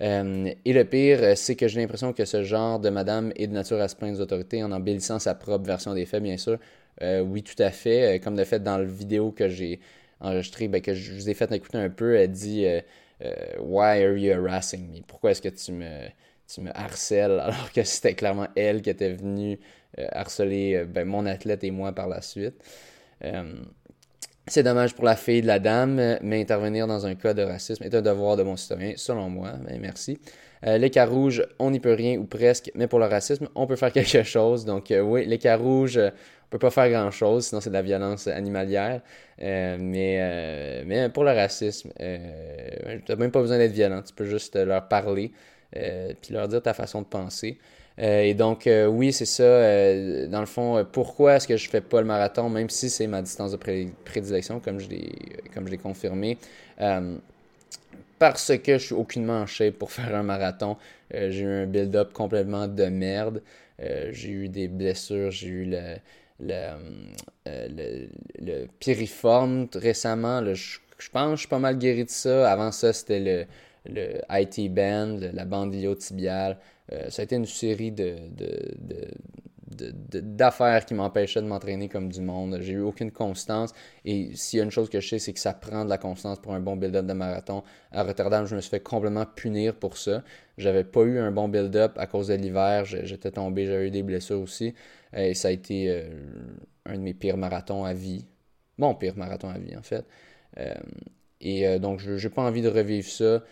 et 0.00 0.72
le 0.72 0.84
pire, 0.84 1.36
c'est 1.36 1.54
que 1.54 1.68
j'ai 1.68 1.80
l'impression 1.80 2.12
que 2.12 2.24
ce 2.24 2.42
genre 2.42 2.80
de 2.80 2.90
madame 2.90 3.32
est 3.36 3.46
de 3.46 3.52
nature 3.52 3.80
à 3.80 3.88
se 3.88 3.94
plaindre 3.96 4.16
des 4.16 4.20
autorités 4.20 4.62
en 4.64 4.72
embellissant 4.72 5.18
sa 5.18 5.34
propre 5.34 5.64
version 5.64 5.94
des 5.94 6.04
faits, 6.04 6.22
bien 6.22 6.36
sûr. 6.36 6.58
oui, 7.00 7.42
tout 7.42 7.60
à 7.62 7.70
fait. 7.70 8.20
comme 8.22 8.34
de 8.34 8.44
fait, 8.44 8.60
dans 8.60 8.76
la 8.78 8.84
vidéo 8.84 9.30
que 9.30 9.48
j'ai 9.48 9.80
enregistrée, 10.22 10.68
ben, 10.68 10.80
que 10.80 10.94
je 10.94 11.12
vous 11.12 11.28
ai 11.28 11.34
fait 11.34 11.50
écouter 11.52 11.78
un 11.78 11.90
peu, 11.90 12.16
elle 12.16 12.30
dit 12.30 12.64
euh, 12.66 12.80
Why 13.58 14.02
are 14.02 14.16
you 14.16 14.32
harassing 14.32 14.90
me? 14.90 15.02
Pourquoi 15.06 15.30
est-ce 15.30 15.42
que 15.42 15.48
tu 15.48 15.72
me, 15.72 16.08
tu 16.52 16.60
me 16.60 16.70
harcèles, 16.76 17.40
alors 17.40 17.70
que 17.72 17.82
c'était 17.84 18.14
clairement 18.14 18.48
elle 18.56 18.82
qui 18.82 18.90
était 18.90 19.12
venue 19.12 19.60
harceler 19.96 20.84
ben, 20.84 21.06
mon 21.06 21.26
athlète 21.26 21.62
et 21.64 21.70
moi 21.70 21.92
par 21.92 22.08
la 22.08 22.20
suite? 22.20 22.54
C'est 24.48 24.64
dommage 24.64 24.94
pour 24.94 25.04
la 25.04 25.14
fille 25.14 25.40
de 25.40 25.46
la 25.46 25.60
dame, 25.60 26.18
mais 26.20 26.40
intervenir 26.40 26.88
dans 26.88 27.06
un 27.06 27.14
cas 27.14 27.32
de 27.32 27.42
racisme 27.42 27.84
est 27.84 27.94
un 27.94 28.02
devoir 28.02 28.36
de 28.36 28.42
mon 28.42 28.56
citoyen, 28.56 28.94
selon 28.96 29.30
moi. 29.30 29.52
Ben, 29.64 29.80
merci. 29.80 30.18
Euh, 30.66 30.78
les 30.78 30.90
cas 30.90 31.06
rouges, 31.06 31.44
on 31.58 31.70
n'y 31.70 31.80
peut 31.80 31.94
rien 31.94 32.18
ou 32.18 32.24
presque, 32.24 32.70
mais 32.74 32.86
pour 32.86 32.98
le 32.98 33.06
racisme, 33.06 33.48
on 33.54 33.66
peut 33.66 33.76
faire 33.76 33.92
quelque 33.94 34.22
chose. 34.22 34.64
Donc 34.64 34.90
euh, 34.90 35.00
oui, 35.00 35.28
rouges, 35.56 35.98
on 35.98 36.10
peut 36.52 36.58
pas 36.58 36.70
faire 36.70 36.90
grand-chose, 36.90 37.46
sinon 37.46 37.60
c'est 37.60 37.70
de 37.70 37.74
la 37.74 37.82
violence 37.82 38.26
animalière. 38.28 39.00
Euh, 39.42 39.76
mais, 39.80 40.84
mais 40.84 41.08
pour 41.08 41.24
le 41.24 41.32
racisme, 41.32 41.90
tu 41.98 42.04
n'as 43.08 43.16
même 43.16 43.30
pas 43.30 43.40
besoin 43.40 43.58
d'être 43.58 43.72
violent, 43.72 44.02
tu 44.02 44.14
peux 44.14 44.26
juste 44.26 44.56
leur 44.56 44.88
parler, 44.88 45.32
puis 45.72 46.32
leur 46.34 46.48
dire 46.48 46.62
ta 46.62 46.74
façon 46.74 47.02
de 47.02 47.06
penser. 47.06 47.58
Euh, 47.98 48.22
et 48.22 48.34
donc, 48.34 48.66
euh, 48.66 48.86
oui, 48.86 49.12
c'est 49.12 49.26
ça. 49.26 49.42
Euh, 49.42 50.26
dans 50.28 50.40
le 50.40 50.46
fond, 50.46 50.84
pourquoi 50.92 51.36
est-ce 51.36 51.46
que 51.46 51.56
je 51.56 51.68
fais 51.68 51.80
pas 51.80 52.00
le 52.00 52.06
marathon, 52.06 52.48
même 52.48 52.70
si 52.70 52.90
c'est 52.90 53.06
ma 53.06 53.22
distance 53.22 53.52
de 53.52 53.56
prédilection, 54.04 54.60
comme 54.60 54.78
je 54.80 54.88
l'ai 54.88 55.78
confirmé 55.78 56.38
Parce 58.18 58.52
que 58.58 58.78
je 58.78 58.84
suis 58.84 58.94
aucunement 58.94 59.40
en 59.40 59.46
shape 59.46 59.74
pour 59.74 59.92
faire 59.92 60.14
un 60.14 60.22
marathon. 60.22 60.76
j'ai 61.12 61.42
eu 61.42 61.46
un 61.46 61.66
build-up 61.66 62.12
complètement 62.12 62.68
de 62.68 62.84
merde. 62.86 63.42
j'ai 63.78 64.30
eu 64.30 64.48
des 64.48 64.68
blessures, 64.68 65.30
j'ai 65.30 65.48
eu 65.48 65.64
le, 65.66 65.96
le, 66.42 68.08
le, 68.40 68.66
piriforme 68.78 69.68
récemment. 69.74 70.42
je, 70.54 70.78
pense 71.12 71.30
que 71.30 71.36
je 71.36 71.40
suis 71.40 71.48
pas 71.48 71.58
mal 71.58 71.78
guéri 71.78 72.04
de 72.04 72.10
ça. 72.10 72.50
Avant 72.50 72.72
ça, 72.72 72.92
c'était 72.92 73.20
le, 73.20 73.46
le 73.86 74.20
IT 74.30 74.72
band, 74.72 75.18
la 75.32 75.44
bande 75.44 75.74
iliotibiale. 75.74 76.58
Euh, 76.92 77.10
ça 77.10 77.22
a 77.22 77.24
été 77.24 77.36
une 77.36 77.46
série 77.46 77.92
de, 77.92 78.16
d'affaires 79.74 80.84
qui 80.84 80.94
m'empêchaient 80.94 81.42
de 81.42 81.46
m'entraîner 81.46 81.88
comme 81.88 82.10
du 82.10 82.20
monde. 82.20 82.58
J'ai 82.60 82.74
eu 82.74 82.80
aucune 82.80 83.10
constance. 83.10 83.72
Et 84.04 84.34
s'il 84.34 84.58
y 84.58 84.60
a 84.60 84.64
une 84.64 84.70
chose 84.70 84.88
que 84.88 85.00
je 85.00 85.08
sais, 85.08 85.18
c'est 85.18 85.32
que 85.32 85.40
ça 85.40 85.52
prend 85.52 85.84
de 85.84 85.90
la 85.90 85.98
constance 85.98 86.38
pour 86.38 86.54
un 86.54 86.60
bon 86.60 86.76
build-up 86.76 87.06
de 87.06 87.12
marathon. 87.12 87.62
À 87.90 88.02
Rotterdam, 88.02 88.46
je 88.46 88.56
me 88.56 88.60
suis 88.60 88.70
fait 88.70 88.80
complètement 88.80 89.26
punir 89.26 89.74
pour 89.74 89.96
ça. 89.96 90.22
J'avais 90.58 90.84
pas 90.84 91.02
eu 91.02 91.18
un 91.18 91.30
bon 91.30 91.48
build-up 91.48 91.92
à 91.96 92.06
cause 92.06 92.28
de 92.28 92.34
l'hiver. 92.34 92.84
J'étais 92.84 93.30
tombé, 93.30 93.66
j'avais 93.66 93.88
eu 93.88 93.90
des 93.90 94.02
blessures 94.02 94.40
aussi. 94.40 94.74
Et 95.14 95.34
ça 95.34 95.48
a 95.48 95.50
été 95.50 95.90
euh, 95.90 96.02
un 96.86 96.94
de 96.94 97.02
mes 97.02 97.14
pires 97.14 97.36
marathons 97.36 97.84
à 97.84 97.94
vie. 97.94 98.24
Mon 98.78 98.94
pire 98.94 99.16
marathon 99.16 99.48
à 99.50 99.58
vie, 99.58 99.76
en 99.76 99.82
fait. 99.82 100.04
Euh, 100.58 100.74
et 101.40 101.78
donc, 101.80 101.98
je 101.98 102.12
n'ai 102.12 102.32
pas 102.32 102.42
envie 102.42 102.62
de 102.62 102.68
revivre 102.68 103.08
ça 103.08 103.42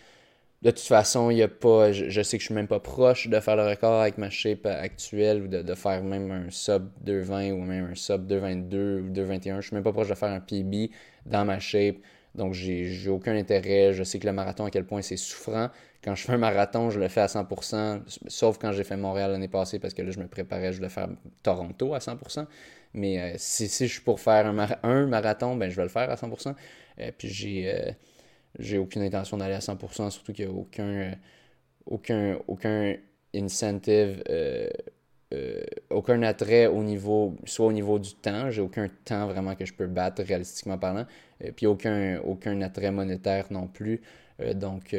de 0.61 0.69
toute 0.69 0.79
façon, 0.81 1.31
il 1.31 1.37
y 1.37 1.43
a 1.43 1.47
pas. 1.47 1.91
Je, 1.91 2.21
sais 2.21 2.37
que 2.37 2.41
je 2.41 2.45
suis 2.45 2.53
même 2.53 2.67
pas 2.67 2.79
proche 2.79 3.27
de 3.27 3.39
faire 3.39 3.55
le 3.55 3.67
record 3.67 4.01
avec 4.01 4.19
ma 4.19 4.29
shape 4.29 4.67
actuelle 4.67 5.43
ou 5.43 5.47
de, 5.47 5.73
faire 5.73 6.03
même 6.03 6.29
un 6.31 6.51
sub 6.51 6.87
220 7.01 7.51
ou 7.51 7.61
même 7.61 7.89
un 7.91 7.95
sub 7.95 8.27
222 8.27 9.01
ou 9.01 9.09
221. 9.09 9.61
Je 9.61 9.67
suis 9.67 9.75
même 9.75 9.83
pas 9.83 9.91
proche 9.91 10.09
de 10.09 10.13
faire 10.13 10.29
un 10.29 10.39
PB 10.39 10.91
dans 11.25 11.45
ma 11.45 11.59
shape. 11.59 11.95
Donc 12.35 12.53
j'ai 12.53 13.09
aucun 13.09 13.35
intérêt. 13.35 13.91
Je 13.93 14.03
sais 14.03 14.19
que 14.19 14.27
le 14.27 14.33
marathon, 14.33 14.65
à 14.65 14.69
quel 14.69 14.85
point 14.85 15.01
c'est 15.01 15.17
souffrant. 15.17 15.69
Quand 16.03 16.15
je 16.15 16.23
fais 16.23 16.33
un 16.33 16.37
marathon, 16.37 16.89
je 16.91 16.99
le 16.99 17.07
fais 17.07 17.21
à 17.21 17.27
100%, 17.27 18.01
sauf 18.27 18.57
quand 18.57 18.71
j'ai 18.71 18.83
fait 18.83 18.97
Montréal 18.97 19.31
l'année 19.31 19.47
passée 19.47 19.77
parce 19.77 19.93
que 19.93 20.01
là, 20.01 20.09
je 20.09 20.19
me 20.19 20.27
préparais, 20.27 20.71
je 20.71 20.77
voulais 20.77 20.89
faire 20.89 21.09
Toronto 21.43 21.93
à 21.93 21.99
100%. 21.99 22.45
Mais 22.93 23.19
euh, 23.19 23.33
si, 23.37 23.67
si, 23.67 23.87
je 23.87 23.93
suis 23.93 24.01
pour 24.01 24.19
faire 24.19 24.47
un, 24.47 25.05
marathon, 25.07 25.55
ben, 25.55 25.69
je 25.69 25.75
vais 25.75 25.83
le 25.83 25.89
faire 25.89 26.09
à 26.09 26.15
100%. 26.15 26.55
Euh, 26.99 27.11
puis 27.17 27.29
j'ai. 27.29 27.73
Euh, 27.73 27.91
j'ai 28.59 28.77
aucune 28.77 29.01
intention 29.03 29.37
d'aller 29.37 29.55
à 29.55 29.59
100%, 29.59 30.09
surtout 30.09 30.33
qu'il 30.33 30.47
n'y 30.47 30.53
a 30.53 30.55
aucun, 30.55 30.83
euh, 30.83 31.11
aucun, 31.85 32.37
aucun 32.47 32.95
incentive, 33.33 34.23
euh, 34.29 34.69
euh, 35.33 35.63
aucun 35.89 36.21
attrait 36.23 36.67
au 36.67 36.83
niveau, 36.83 37.35
soit 37.45 37.67
au 37.67 37.71
niveau 37.71 37.99
du 37.99 38.13
temps, 38.15 38.49
j'ai 38.51 38.61
aucun 38.61 38.89
temps 39.05 39.27
vraiment 39.27 39.55
que 39.55 39.65
je 39.65 39.73
peux 39.73 39.87
battre 39.87 40.23
réalistiquement 40.23 40.77
parlant, 40.77 41.05
puis 41.55 41.67
aucun, 41.67 42.19
aucun 42.25 42.61
attrait 42.61 42.91
monétaire 42.91 43.45
non 43.51 43.67
plus. 43.67 44.01
donc, 44.55 44.95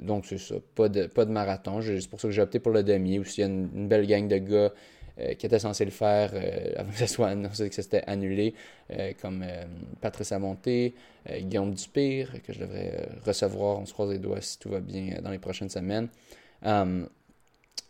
donc 0.00 0.26
c'est 0.26 0.38
ça. 0.38 0.54
Pas 0.74 0.88
de, 0.88 1.06
pas 1.06 1.24
de 1.24 1.30
marathon. 1.30 1.80
C'est 1.82 2.08
pour 2.08 2.20
ça 2.20 2.28
que 2.28 2.32
j'ai 2.32 2.42
opté 2.42 2.58
pour 2.60 2.72
le 2.72 2.82
demi. 2.82 3.18
Aussi, 3.18 3.40
il 3.40 3.42
y 3.42 3.44
a 3.44 3.48
une 3.48 3.88
belle 3.88 4.06
gang 4.06 4.26
de 4.28 4.38
gars 4.38 4.72
euh, 5.20 5.34
qui 5.34 5.46
était 5.46 5.58
censé 5.58 5.84
le 5.84 5.90
faire 5.90 6.30
euh, 6.32 6.74
avant 6.76 6.92
que 6.92 6.98
ça 6.98 7.08
soit 7.08 7.28
annoncé 7.28 7.68
que 7.68 7.74
c'était 7.74 8.04
annulé, 8.06 8.54
euh, 8.92 9.12
comme 9.20 9.44
Patrice 10.00 10.30
Amonté, 10.30 10.94
Guillaume 11.28 11.74
Dupire, 11.74 12.40
que 12.46 12.52
je 12.52 12.60
devrais 12.60 13.08
recevoir, 13.26 13.80
on 13.80 13.86
se 13.86 13.92
croise 13.92 14.10
les 14.10 14.18
doigts 14.18 14.40
si 14.40 14.60
tout 14.60 14.68
va 14.68 14.78
bien 14.78 15.18
dans 15.20 15.30
les 15.30 15.38
prochaines 15.38 15.70
semaines. 15.70 16.08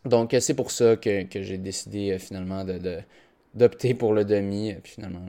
donc 0.04 0.34
c'est 0.40 0.54
pour 0.54 0.70
ça 0.70 0.96
que, 0.96 1.24
que 1.24 1.42
j'ai 1.42 1.58
décidé 1.58 2.18
finalement 2.18 2.64
de, 2.64 3.00
d'opter 3.54 3.92
pour 3.92 4.14
le 4.14 4.24
demi. 4.24 4.74
Puis 4.82 4.94
finalement, 4.94 5.20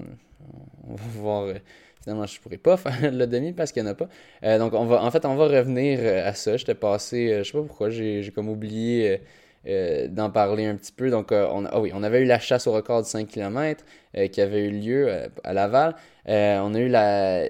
on 0.87 0.95
va 0.95 1.03
voir. 1.15 1.53
finalement, 2.01 2.25
je 2.25 2.39
pourrais 2.39 2.57
pas 2.57 2.77
faire 2.77 3.11
le 3.11 3.27
demi 3.27 3.51
parce 3.51 3.73
qu'il 3.73 3.83
n'y 3.83 3.89
en 3.89 3.91
a 3.91 3.95
pas. 3.95 4.57
donc, 4.57 4.73
on 4.73 4.85
va, 4.85 5.03
en 5.03 5.11
fait, 5.11 5.25
on 5.25 5.35
va 5.35 5.47
revenir 5.47 5.99
à 6.25 6.33
ça. 6.33 6.55
J'étais 6.55 6.75
passé, 6.75 7.39
je 7.39 7.43
sais 7.43 7.57
pas 7.57 7.63
pourquoi, 7.63 7.89
j'ai 7.89 8.31
comme 8.33 8.47
oublié 8.47 9.19
euh, 9.67 10.07
d'en 10.07 10.29
parler 10.29 10.65
un 10.65 10.75
petit 10.75 10.91
peu. 10.91 11.09
Donc, 11.09 11.31
euh, 11.31 11.47
on, 11.51 11.65
ah 11.65 11.79
oui, 11.81 11.91
on 11.93 12.03
avait 12.03 12.21
eu 12.21 12.25
la 12.25 12.39
chasse 12.39 12.65
au 12.67 12.71
record 12.71 13.01
de 13.01 13.07
5 13.07 13.27
km 13.27 13.83
euh, 14.17 14.27
qui 14.27 14.41
avait 14.41 14.65
eu 14.65 14.71
lieu 14.71 15.09
à 15.43 15.53
Laval. 15.53 15.95
on 16.25 16.73
a 16.73 16.79
eu 16.79 16.87
la, 16.87 17.47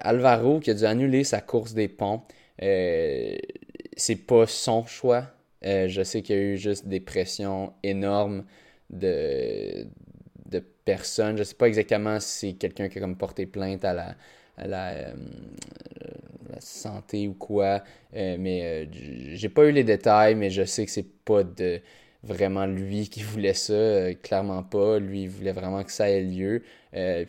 Alvaro 0.00 0.60
qui 0.60 0.70
a 0.70 0.74
dû 0.74 0.84
annuler 0.84 1.24
sa 1.24 1.40
course 1.40 1.74
des 1.74 1.88
ponts. 1.88 2.22
c'est 2.58 4.16
pas 4.26 4.46
son 4.46 4.86
choix. 4.86 5.26
je 5.62 6.02
sais 6.02 6.22
qu'il 6.22 6.36
y 6.36 6.38
a 6.38 6.42
eu 6.42 6.56
juste 6.56 6.86
des 6.88 7.00
pressions 7.00 7.72
énormes 7.82 8.44
de, 8.90 9.86
de 10.46 10.60
personnes. 10.84 11.36
Je 11.36 11.44
sais 11.44 11.54
pas 11.54 11.68
exactement 11.68 12.20
si 12.20 12.50
c'est 12.50 12.56
quelqu'un 12.56 12.88
qui 12.88 12.98
a 12.98 13.00
comme 13.00 13.16
porté 13.16 13.46
plainte 13.46 13.84
à 13.84 13.94
la, 14.66 15.14
la 16.52 16.60
santé 16.60 17.28
ou 17.28 17.34
quoi. 17.34 17.82
Euh, 18.14 18.36
mais 18.38 18.86
euh, 18.86 18.86
j'ai 19.34 19.48
pas 19.48 19.64
eu 19.66 19.72
les 19.72 19.84
détails, 19.84 20.34
mais 20.34 20.50
je 20.50 20.64
sais 20.64 20.84
que 20.84 20.90
c'est 20.90 21.08
pas 21.24 21.42
vraiment 22.22 22.66
lui 22.66 23.08
qui 23.08 23.22
voulait 23.22 23.54
ça, 23.54 23.72
euh, 23.72 24.14
clairement 24.14 24.62
pas. 24.62 24.98
Lui, 24.98 25.26
voulait 25.26 25.52
vraiment 25.52 25.82
que 25.84 25.92
ça 25.92 26.10
ait 26.10 26.22
lieu. 26.22 26.62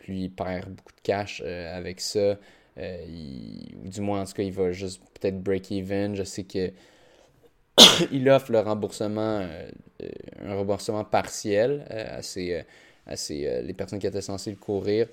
puis 0.01 0.24
il 0.24 0.30
perd 0.30 0.70
beaucoup 0.70 0.93
de 0.93 1.01
cash 1.03 1.41
avec 1.41 2.01
ça. 2.01 2.38
ou 2.78 3.89
du 3.89 4.01
moins, 4.01 4.22
en 4.22 4.26
tout 4.26 4.34
cas, 4.34 4.43
il 4.43 4.53
va 4.53 4.72
juste 4.72 5.01
peut-être 5.20 5.41
break 5.41 5.72
even. 5.72 6.15
Je 6.15 6.24
sais 6.24 6.43
que 6.43 6.72
il 8.11 8.30
offre 8.30 8.51
le 8.51 8.59
remboursement, 8.59 9.47
un 10.41 10.55
remboursement 10.55 11.03
partiel 11.03 11.86
à, 11.89 12.22
les 13.28 13.74
personnes 13.74 13.99
qui 13.99 14.07
étaient 14.07 14.22
censées 14.22 14.55
courir 14.55 15.07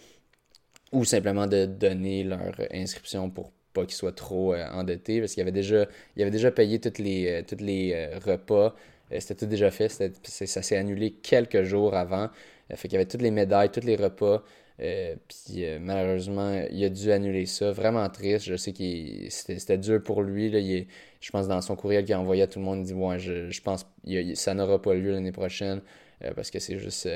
ou 0.93 1.05
simplement 1.05 1.47
de 1.47 1.67
donner 1.67 2.25
leur 2.25 2.55
inscription 2.73 3.31
pour 3.31 3.53
qu'il 3.85 3.95
soit 3.95 4.15
trop 4.15 4.55
euh, 4.55 4.67
endetté 4.73 5.21
parce 5.21 5.35
qu'il 5.35 5.43
avait 5.43 5.53
déjà 5.53 5.87
il 6.17 6.23
avait 6.23 6.31
déjà 6.31 6.51
payé 6.51 6.81
tous 6.81 7.03
les, 7.03 7.29
euh, 7.29 7.43
toutes 7.47 7.61
les 7.61 7.93
euh, 7.95 8.19
repas. 8.25 8.75
C'était 9.21 9.37
tout 9.37 9.47
déjà 9.47 9.71
fait. 9.71 9.89
Ça 9.89 10.63
s'est 10.63 10.77
annulé 10.77 11.13
quelques 11.13 11.63
jours 11.63 11.95
avant. 11.95 12.29
fait 12.71 12.89
qu'il 12.89 12.95
y 12.95 12.97
avait 12.97 13.07
toutes 13.07 13.23
les 13.23 13.31
médailles, 13.31 13.71
tous 13.71 13.85
les 13.87 13.95
repas. 13.95 14.43
puis 14.79 15.65
malheureusement, 15.81 16.61
il 16.73 16.85
a 16.85 16.89
dû 16.89 17.13
annuler 17.13 17.47
ça. 17.47 17.71
Vraiment 17.71 18.09
triste. 18.09 18.47
Je 18.47 18.57
sais 18.57 18.73
que 18.73 18.83
c'était 19.31 19.79
dur 19.79 20.03
pour 20.03 20.23
lui. 20.23 20.51
Là. 20.51 20.59
Je 21.21 21.31
pense 21.31 21.47
dans 21.47 21.61
son 21.61 21.77
courriel 21.77 22.05
qu'il 22.05 22.15
a 22.15 22.21
envoyé 22.21 22.43
à 22.43 22.47
tout 22.49 22.59
le 22.59 22.65
monde, 22.65 22.81
il 22.81 22.87
dit 22.87 22.95
ouais, 22.95 23.21
je, 23.21 23.49
je 23.49 23.63
pense 23.63 23.85
que 23.85 24.35
ça 24.35 24.55
n'aura 24.55 24.83
pas 24.83 24.95
lieu 24.95 25.13
l'année 25.13 25.33
prochaine 25.33 25.83
parce 26.35 26.51
que 26.51 26.59
c'est 26.59 26.79
juste 26.79 27.09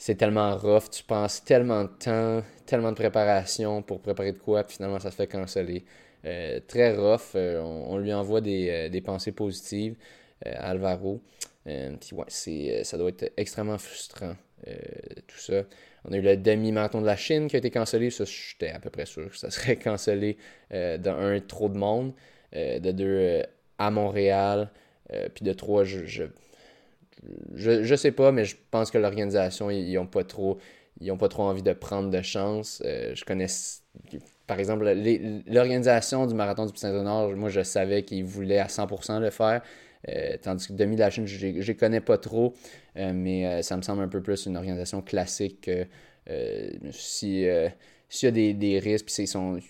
c'est 0.00 0.14
tellement 0.14 0.56
rough, 0.56 0.88
tu 0.90 1.02
penses 1.04 1.44
tellement 1.44 1.84
de 1.84 1.90
temps, 1.90 2.42
tellement 2.64 2.88
de 2.88 2.96
préparation 2.96 3.82
pour 3.82 4.00
préparer 4.00 4.32
de 4.32 4.38
quoi, 4.38 4.64
puis 4.64 4.76
finalement 4.76 4.98
ça 4.98 5.10
se 5.10 5.16
fait 5.16 5.26
canceller. 5.26 5.84
Euh, 6.24 6.58
très 6.66 6.96
rough, 6.96 7.34
euh, 7.34 7.60
on, 7.60 7.98
lui 7.98 8.10
envoie 8.14 8.40
des, 8.40 8.90
euh, 8.90 9.00
pensées 9.02 9.32
positives 9.32 9.96
à 10.42 10.70
Alvaro. 10.70 11.20
ouais, 11.66 12.24
ça 12.30 12.96
doit 12.96 13.10
être 13.10 13.30
extrêmement 13.36 13.76
frustrant, 13.76 14.36
tout 14.64 15.38
ça. 15.38 15.64
On 16.06 16.12
a 16.12 16.16
eu 16.16 16.22
le 16.22 16.38
demi-marathon 16.38 17.02
de 17.02 17.06
la 17.06 17.16
Chine 17.16 17.48
qui 17.48 17.56
a 17.56 17.58
été 17.58 17.70
cancellé, 17.70 18.08
ça 18.08 18.24
j'étais 18.24 18.70
à 18.70 18.80
peu 18.80 18.88
près 18.88 19.04
sûr 19.04 19.28
que 19.28 19.36
ça 19.36 19.50
serait 19.50 19.76
cancellé 19.76 20.38
de 20.70 21.08
un, 21.10 21.40
trop 21.40 21.68
de 21.68 21.76
monde, 21.76 22.14
de 22.54 22.90
deux, 22.90 23.42
à 23.76 23.90
Montréal, 23.90 24.70
puis 25.34 25.44
de 25.44 25.52
trois, 25.52 25.84
je 25.84 26.06
je, 26.06 26.24
je 27.54 27.94
sais 27.94 28.12
pas, 28.12 28.32
mais 28.32 28.44
je 28.44 28.56
pense 28.70 28.90
que 28.90 28.98
l'organisation, 28.98 29.70
ils 29.70 29.94
n'ont 29.94 30.06
pas 30.06 30.24
trop 30.24 30.58
ils 31.00 31.10
ont 31.10 31.16
pas 31.16 31.28
trop 31.28 31.44
envie 31.44 31.62
de 31.62 31.72
prendre 31.72 32.10
de 32.10 32.22
chance. 32.22 32.82
Euh, 32.84 33.14
je 33.14 33.24
connais, 33.24 33.46
par 34.46 34.58
exemple, 34.58 34.84
l'organisation 35.46 36.26
du 36.26 36.34
marathon 36.34 36.66
du 36.66 36.76
Saint-Honor, 36.76 37.34
moi, 37.36 37.48
je 37.48 37.62
savais 37.62 38.02
qu'ils 38.02 38.24
voulaient 38.24 38.58
à 38.58 38.66
100% 38.66 39.18
le 39.20 39.30
faire. 39.30 39.62
Euh, 40.08 40.36
tandis 40.40 40.68
que 40.68 40.72
Demi 40.72 40.96
de 40.96 41.00
la 41.00 41.10
Chine, 41.10 41.26
je 41.26 41.46
ne 41.46 41.72
connais 41.72 42.00
pas 42.00 42.18
trop, 42.18 42.54
euh, 42.96 43.12
mais 43.14 43.62
ça 43.62 43.76
me 43.76 43.82
semble 43.82 44.02
un 44.02 44.08
peu 44.08 44.22
plus 44.22 44.46
une 44.46 44.56
organisation 44.56 45.02
classique. 45.02 45.70
si, 46.90 47.46
s'il 48.12 48.26
y 48.26 48.28
a 48.28 48.32
des, 48.32 48.54
des 48.54 48.78
risques, 48.80 49.06
puis 49.06 49.26
sont, 49.28 49.60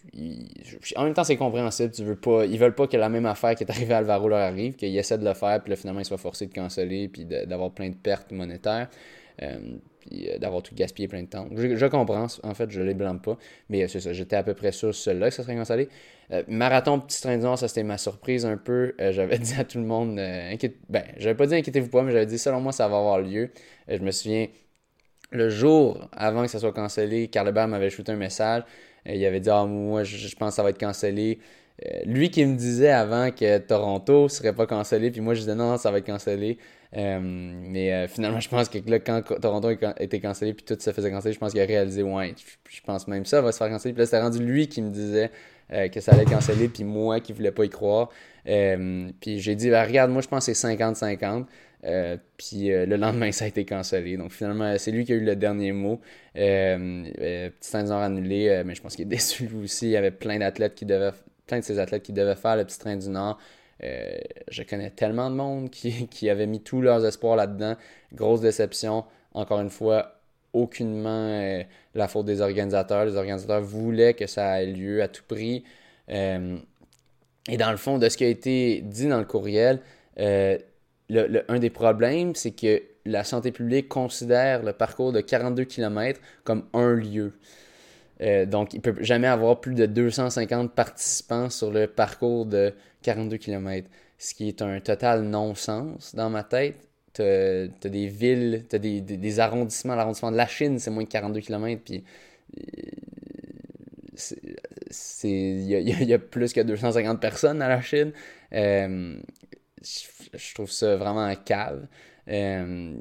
en 0.96 1.04
même 1.04 1.12
temps, 1.12 1.24
c'est 1.24 1.36
compréhensible. 1.36 1.90
Tu 1.90 2.02
veux 2.02 2.16
pas, 2.16 2.46
ils 2.46 2.58
veulent 2.58 2.74
pas 2.74 2.86
que 2.86 2.96
la 2.96 3.10
même 3.10 3.26
affaire 3.26 3.54
qui 3.54 3.64
est 3.64 3.70
arrivée 3.70 3.92
à 3.92 3.98
Alvaro 3.98 4.28
leur 4.28 4.38
arrive, 4.38 4.76
qu'ils 4.76 4.96
essaient 4.96 5.18
de 5.18 5.26
le 5.26 5.34
faire, 5.34 5.62
puis 5.62 5.76
finalement, 5.76 6.00
ils 6.00 6.06
soient 6.06 6.16
forcés 6.16 6.46
de 6.46 6.54
canceller, 6.54 7.08
puis 7.08 7.26
d'avoir 7.26 7.70
plein 7.70 7.90
de 7.90 7.94
pertes 7.94 8.32
monétaires. 8.32 8.88
Euh, 9.42 9.58
puis 10.00 10.30
euh, 10.30 10.38
d'avoir 10.38 10.62
tout 10.62 10.74
gaspillé 10.74 11.06
plein 11.06 11.22
de 11.22 11.28
temps. 11.28 11.46
Je, 11.54 11.86
comprends, 11.86 12.26
en 12.42 12.54
fait, 12.54 12.70
je 12.70 12.80
les 12.80 12.94
blâme 12.94 13.20
pas, 13.20 13.36
mais 13.68 13.86
c'est 13.88 14.00
ça, 14.00 14.14
j'étais 14.14 14.36
à 14.36 14.42
peu 14.42 14.54
près 14.54 14.72
sûr 14.72 14.94
celui-là 14.94 15.28
que 15.28 15.34
ça 15.34 15.42
serait 15.42 15.56
cancellé. 15.56 15.88
marathon 16.48 17.00
Petit 17.00 17.20
Train 17.20 17.36
du 17.36 17.42
Nord, 17.42 17.58
ça 17.58 17.68
c'était 17.68 17.82
ma 17.82 17.98
surprise 17.98 18.46
un 18.46 18.56
peu. 18.56 18.94
j'avais 18.98 19.38
dit 19.38 19.54
à 19.58 19.64
tout 19.64 19.78
le 19.78 19.84
monde, 19.84 20.18
inquiète... 20.18 20.76
ben, 20.88 21.04
j'avais 21.18 21.34
pas 21.34 21.46
dit 21.46 21.54
inquiétez-vous 21.54 21.90
pas, 21.90 22.02
mais 22.02 22.12
j'avais 22.12 22.26
dit 22.26 22.38
selon 22.38 22.60
moi 22.60 22.72
ça 22.72 22.88
va 22.88 22.96
avoir 22.96 23.20
lieu. 23.20 23.50
je 23.88 23.98
me 23.98 24.10
souviens, 24.10 24.46
le 25.30 25.48
jour 25.48 26.08
avant 26.12 26.42
que 26.42 26.48
ça 26.48 26.58
soit 26.58 26.72
cancellé, 26.72 27.28
Carl 27.28 27.52
m'avait 27.52 27.90
shooté 27.90 28.12
un 28.12 28.16
message. 28.16 28.64
Euh, 29.08 29.14
il 29.14 29.24
avait 29.24 29.40
dit 29.40 29.50
Ah, 29.50 29.64
moi, 29.66 30.04
je, 30.04 30.34
pense 30.36 30.50
que 30.50 30.54
ça 30.56 30.62
va 30.62 30.70
être 30.70 30.80
cancellé. 30.80 31.38
Euh, 31.86 32.00
lui 32.04 32.30
qui 32.30 32.44
me 32.44 32.56
disait 32.56 32.90
avant 32.90 33.30
que 33.30 33.58
Toronto 33.58 34.28
serait 34.28 34.52
pas 34.52 34.66
cancellé, 34.66 35.10
puis 35.10 35.22
moi 35.22 35.32
je 35.32 35.40
disais 35.40 35.54
non, 35.54 35.78
ça 35.78 35.90
va 35.90 35.98
être 35.98 36.06
cancellé. 36.06 36.58
Euh, 36.96 37.18
mais 37.22 38.06
finalement, 38.08 38.40
je 38.40 38.48
pense 38.48 38.68
que 38.68 38.78
là, 38.86 38.98
quand 38.98 39.22
Toronto 39.40 39.68
a 39.68 40.02
été 40.02 40.20
cancellé, 40.20 40.52
puis 40.52 40.64
tout 40.64 40.76
se 40.78 40.92
faisait 40.92 41.10
canceller, 41.10 41.32
je 41.32 41.38
pense 41.38 41.52
qu'il 41.52 41.60
a 41.60 41.64
réalisé 41.64 42.02
Ouais, 42.02 42.34
je 42.68 42.80
pense 42.82 43.08
même 43.08 43.24
ça 43.24 43.40
va 43.40 43.52
se 43.52 43.58
faire 43.58 43.70
canceller. 43.70 43.94
Puis 43.94 44.00
là, 44.00 44.06
c'était 44.06 44.20
rendu 44.20 44.44
lui 44.44 44.68
qui 44.68 44.82
me 44.82 44.90
disait 44.90 45.30
que 45.70 46.00
ça 46.00 46.12
allait 46.12 46.22
être 46.22 46.30
cancellé, 46.30 46.68
puis 46.68 46.84
moi 46.84 47.20
qui 47.20 47.32
voulais 47.32 47.52
pas 47.52 47.64
y 47.64 47.70
croire. 47.70 48.10
puis 48.44 49.40
j'ai 49.40 49.54
dit 49.54 49.70
bah, 49.70 49.84
Regarde, 49.84 50.10
moi 50.10 50.20
je 50.20 50.28
pense 50.28 50.46
que 50.46 50.52
c'est 50.52 50.68
50-50. 50.68 51.46
Euh, 51.84 52.16
puis 52.36 52.70
euh, 52.70 52.86
le 52.86 52.96
lendemain, 52.96 53.32
ça 53.32 53.44
a 53.44 53.48
été 53.48 53.64
cancellé. 53.64 54.16
Donc 54.16 54.32
finalement, 54.32 54.76
c'est 54.78 54.90
lui 54.90 55.04
qui 55.04 55.12
a 55.12 55.16
eu 55.16 55.24
le 55.24 55.36
dernier 55.36 55.72
mot. 55.72 56.00
Euh, 56.36 57.50
petit 57.50 57.70
train 57.70 57.82
du 57.82 57.88
Nord 57.88 58.02
annulé, 58.02 58.62
mais 58.64 58.74
je 58.74 58.82
pense 58.82 58.96
qu'il 58.96 59.04
est 59.04 59.08
déçu 59.16 59.46
lui 59.46 59.64
aussi. 59.64 59.86
Il 59.86 59.92
y 59.92 59.96
avait 59.96 60.10
plein 60.10 60.38
d'athlètes 60.38 60.74
qui 60.74 60.86
devaient, 60.86 61.12
plein 61.46 61.58
de 61.58 61.64
ces 61.64 61.78
athlètes 61.78 62.02
qui 62.02 62.12
devaient 62.12 62.36
faire 62.36 62.56
le 62.56 62.64
petit 62.64 62.78
train 62.78 62.96
du 62.96 63.08
Nord. 63.08 63.38
je 63.80 64.62
connais 64.62 64.90
tellement 64.90 65.30
de 65.30 65.36
monde 65.36 65.70
qui, 65.70 66.08
qui 66.10 66.28
avait 66.30 66.46
mis 66.46 66.62
tous 66.62 66.80
leurs 66.80 67.04
espoirs 67.04 67.36
là-dedans. 67.36 67.76
Grosse 68.12 68.40
déception. 68.40 69.04
Encore 69.32 69.60
une 69.60 69.70
fois, 69.70 70.16
aucunement 70.52 71.62
la 71.94 72.08
faute 72.08 72.26
des 72.26 72.40
organisateurs. 72.40 73.04
Les 73.04 73.16
organisateurs 73.16 73.62
voulaient 73.62 74.14
que 74.14 74.26
ça 74.26 74.62
ait 74.62 74.66
lieu 74.66 75.02
à 75.02 75.08
tout 75.08 75.22
prix. 75.26 75.64
et 76.08 77.56
dans 77.56 77.70
le 77.70 77.76
fond, 77.76 77.98
de 77.98 78.08
ce 78.08 78.16
qui 78.16 78.24
a 78.24 78.28
été 78.28 78.80
dit 78.80 79.06
dans 79.06 79.18
le 79.18 79.24
courriel, 79.24 79.80
un 81.48 81.58
des 81.58 81.70
problèmes, 81.70 82.34
c'est 82.34 82.52
que 82.52 82.82
la 83.04 83.24
santé 83.24 83.52
publique 83.52 83.88
considère 83.88 84.62
le 84.62 84.72
parcours 84.72 85.12
de 85.12 85.20
42 85.20 85.64
km 85.64 86.20
comme 86.44 86.64
un 86.72 86.94
lieu. 86.94 87.32
Euh, 88.20 88.44
donc, 88.44 88.74
il 88.74 88.76
ne 88.76 88.82
peut 88.82 89.02
jamais 89.02 89.28
avoir 89.28 89.60
plus 89.60 89.74
de 89.74 89.86
250 89.86 90.74
participants 90.74 91.48
sur 91.48 91.70
le 91.70 91.86
parcours 91.86 92.46
de 92.46 92.74
42 93.02 93.38
km, 93.38 93.88
ce 94.18 94.34
qui 94.34 94.48
est 94.48 94.60
un 94.62 94.80
total 94.80 95.22
non-sens 95.22 96.14
dans 96.14 96.28
ma 96.28 96.44
tête. 96.44 96.76
Tu 97.14 97.22
as, 97.22 97.66
des 97.88 98.06
villes, 98.06 98.66
tu 98.68 98.76
as 98.76 98.78
des, 98.78 99.40
arrondissements. 99.40 99.94
L'arrondissement 99.96 100.30
de 100.30 100.36
la 100.36 100.46
Chine, 100.46 100.78
c'est 100.78 100.90
moins 100.90 101.02
de 101.02 101.08
42 101.08 101.40
km, 101.40 101.82
puis 101.82 102.04
il 105.24 105.62
y, 105.64 106.12
a 106.12 106.18
plus 106.18 106.52
que 106.52 106.60
250 106.60 107.20
personnes 107.20 107.62
à 107.62 107.68
la 107.68 107.80
Chine. 107.80 108.12
Euh, 108.52 109.16
je 109.82 110.54
trouve 110.54 110.70
ça 110.70 110.96
vraiment 110.96 111.22
un 111.24 111.34
cave. 111.34 111.86
Euh, 112.28 112.94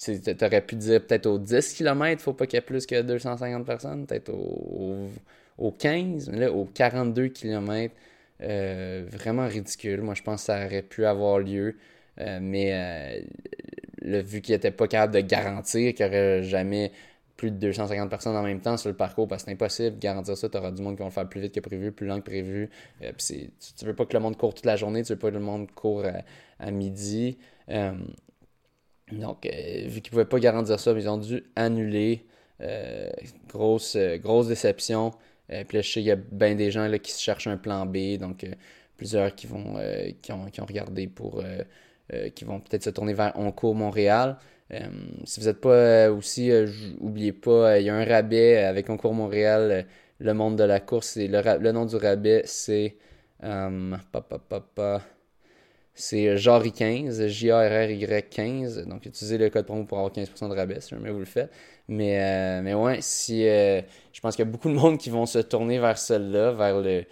tu 0.00 0.44
aurais 0.44 0.60
pu 0.64 0.76
dire 0.76 1.04
peut-être 1.04 1.26
aux 1.26 1.38
10 1.38 1.74
km, 1.74 2.22
faut 2.22 2.32
pas 2.32 2.46
qu'il 2.46 2.56
y 2.56 2.58
ait 2.58 2.62
plus 2.62 2.86
que 2.86 3.02
250 3.02 3.66
personnes, 3.66 4.06
peut-être 4.06 4.30
aux, 4.32 5.72
15, 5.72 6.30
mais 6.30 6.38
là, 6.38 6.52
aux 6.52 6.66
42 6.66 7.28
km, 7.28 7.92
euh, 8.42 9.06
vraiment 9.10 9.46
ridicule. 9.48 10.02
Moi, 10.02 10.14
je 10.14 10.22
pense 10.22 10.42
que 10.42 10.46
ça 10.46 10.64
aurait 10.66 10.82
pu 10.82 11.04
avoir 11.04 11.40
lieu, 11.40 11.76
euh, 12.20 12.38
mais 12.40 13.24
le, 14.02 14.20
vu 14.20 14.40
qu'il 14.40 14.54
n'était 14.54 14.70
pas 14.70 14.86
capable 14.86 15.14
de 15.14 15.20
garantir 15.20 15.94
qu'il 15.94 16.06
n'y 16.06 16.12
aurait 16.12 16.42
jamais 16.44 16.92
plus 17.38 17.52
de 17.52 17.56
250 17.56 18.10
personnes 18.10 18.36
en 18.36 18.42
même 18.42 18.60
temps 18.60 18.76
sur 18.76 18.90
le 18.90 18.96
parcours 18.96 19.28
parce 19.28 19.44
que 19.44 19.46
c'est 19.46 19.54
impossible 19.54 19.96
de 19.96 20.00
garantir 20.00 20.36
ça. 20.36 20.48
Tu 20.48 20.58
auras 20.58 20.72
du 20.72 20.82
monde 20.82 20.96
qui 20.96 20.98
va 20.98 21.06
le 21.06 21.12
faire 21.12 21.28
plus 21.28 21.40
vite 21.40 21.54
que 21.54 21.60
prévu, 21.60 21.92
plus 21.92 22.06
lent 22.06 22.18
que 22.18 22.24
prévu. 22.24 22.68
Euh, 23.00 23.12
tu, 23.16 23.50
tu 23.76 23.84
veux 23.84 23.94
pas 23.94 24.04
que 24.04 24.12
le 24.12 24.20
monde 24.20 24.36
court 24.36 24.52
toute 24.52 24.66
la 24.66 24.74
journée, 24.74 25.04
tu 25.04 25.12
veux 25.12 25.18
pas 25.18 25.28
que 25.28 25.34
le 25.34 25.40
monde 25.40 25.70
court 25.70 26.04
à, 26.58 26.70
midi. 26.72 27.38
Euh, 27.70 27.92
donc, 29.12 29.46
euh, 29.46 29.84
vu 29.86 30.00
qu'ils 30.00 30.10
pouvaient 30.10 30.24
pas 30.24 30.40
garantir 30.40 30.80
ça, 30.80 30.90
ils 30.90 31.08
ont 31.08 31.16
dû 31.16 31.44
annuler. 31.54 32.26
grosse, 33.48 33.96
grosse 33.96 34.48
déception. 34.48 35.12
puis 35.48 35.76
là, 35.76 35.80
je 35.80 35.88
sais 35.88 36.00
qu'il 36.00 36.02
y 36.02 36.10
a 36.10 36.16
bien 36.16 36.56
des 36.56 36.72
gens 36.72 36.90
qui 37.00 37.12
cherchent 37.12 37.46
un 37.46 37.56
plan 37.56 37.86
B. 37.86 38.18
Donc, 38.18 38.44
plusieurs 38.96 39.32
qui 39.36 39.46
vont 39.46 39.76
qui 40.22 40.32
ont, 40.32 40.66
regardé 40.66 41.06
pour. 41.06 41.40
qui 42.34 42.44
vont 42.44 42.58
peut-être 42.58 42.82
se 42.82 42.90
tourner 42.90 43.14
vers 43.14 43.38
Oncourt 43.38 43.76
Montréal. 43.76 44.38
Euh, 44.72 44.88
si 45.24 45.40
vous 45.40 45.46
n'êtes 45.46 45.60
pas 45.60 45.70
euh, 45.70 46.14
aussi, 46.14 46.50
euh, 46.50 46.68
n'oubliez 47.00 47.32
pas, 47.32 47.78
il 47.80 47.86
y 47.86 47.90
a 47.90 47.94
un 47.94 48.04
rabais 48.04 48.58
avec 48.58 48.86
Concours 48.86 49.14
Montréal, 49.14 49.86
le 50.18 50.34
monde 50.34 50.56
de 50.56 50.64
la 50.64 50.80
course. 50.80 51.16
Le, 51.16 51.58
le, 51.58 51.72
nom 51.72 51.86
du 51.86 51.96
rabais, 51.96 52.42
c'est. 52.44 52.96
c'est 55.94 56.36
JARY 56.36 56.72
15, 56.72 57.26
J-A-R-R-Y 57.26 58.28
15. 58.28 58.86
Donc, 58.86 59.06
utilisez 59.06 59.38
le 59.38 59.50
code 59.50 59.66
promo 59.66 59.84
pour 59.84 59.98
avoir 59.98 60.12
15% 60.12 60.48
de 60.48 60.54
rabais 60.54 60.80
si 60.80 60.90
jamais 60.90 61.10
vous 61.10 61.18
le 61.18 61.24
faites. 61.24 61.50
Mais, 61.88 62.60
mais 62.62 62.74
ouais, 62.74 62.98
si, 63.00 63.44
je 63.44 64.20
pense 64.20 64.36
qu'il 64.36 64.44
y 64.44 64.48
a 64.48 64.50
beaucoup 64.50 64.68
de 64.68 64.74
monde 64.74 64.98
qui 64.98 65.10
vont 65.10 65.26
se 65.26 65.38
tourner 65.38 65.78
vers 65.78 65.98
celle-là, 65.98 66.52
vers 66.52 66.80
le, 66.80 67.04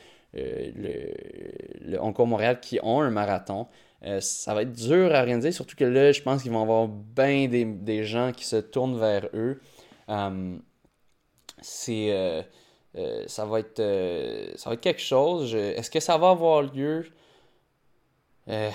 Concours 1.98 2.26
Montréal 2.26 2.60
qui 2.60 2.78
ont 2.82 3.00
un 3.00 3.10
marathon. 3.10 3.66
Euh, 4.04 4.20
ça 4.20 4.54
va 4.54 4.62
être 4.62 4.72
dur 4.72 5.14
à 5.14 5.20
organiser, 5.20 5.52
surtout 5.52 5.76
que 5.76 5.84
là, 5.84 6.12
je 6.12 6.22
pense 6.22 6.42
qu'ils 6.42 6.52
vont 6.52 6.62
avoir 6.62 6.86
bien 6.88 7.48
des, 7.48 8.04
gens 8.04 8.32
qui 8.32 8.44
se 8.44 8.56
tournent 8.56 8.98
vers 8.98 9.28
eux. 9.34 9.60
Euh, 10.08 10.58
c'est. 11.62 12.12
Euh, 12.12 12.42
ça, 13.26 13.44
va 13.44 13.60
être, 13.60 13.76
ça 14.56 14.70
va 14.70 14.74
être 14.74 14.80
quelque 14.80 15.02
chose. 15.02 15.54
Est-ce 15.54 15.90
que 15.90 16.00
ça 16.00 16.16
va 16.16 16.30
avoir 16.30 16.62
lieu? 16.62 17.06
Ben, 18.46 18.72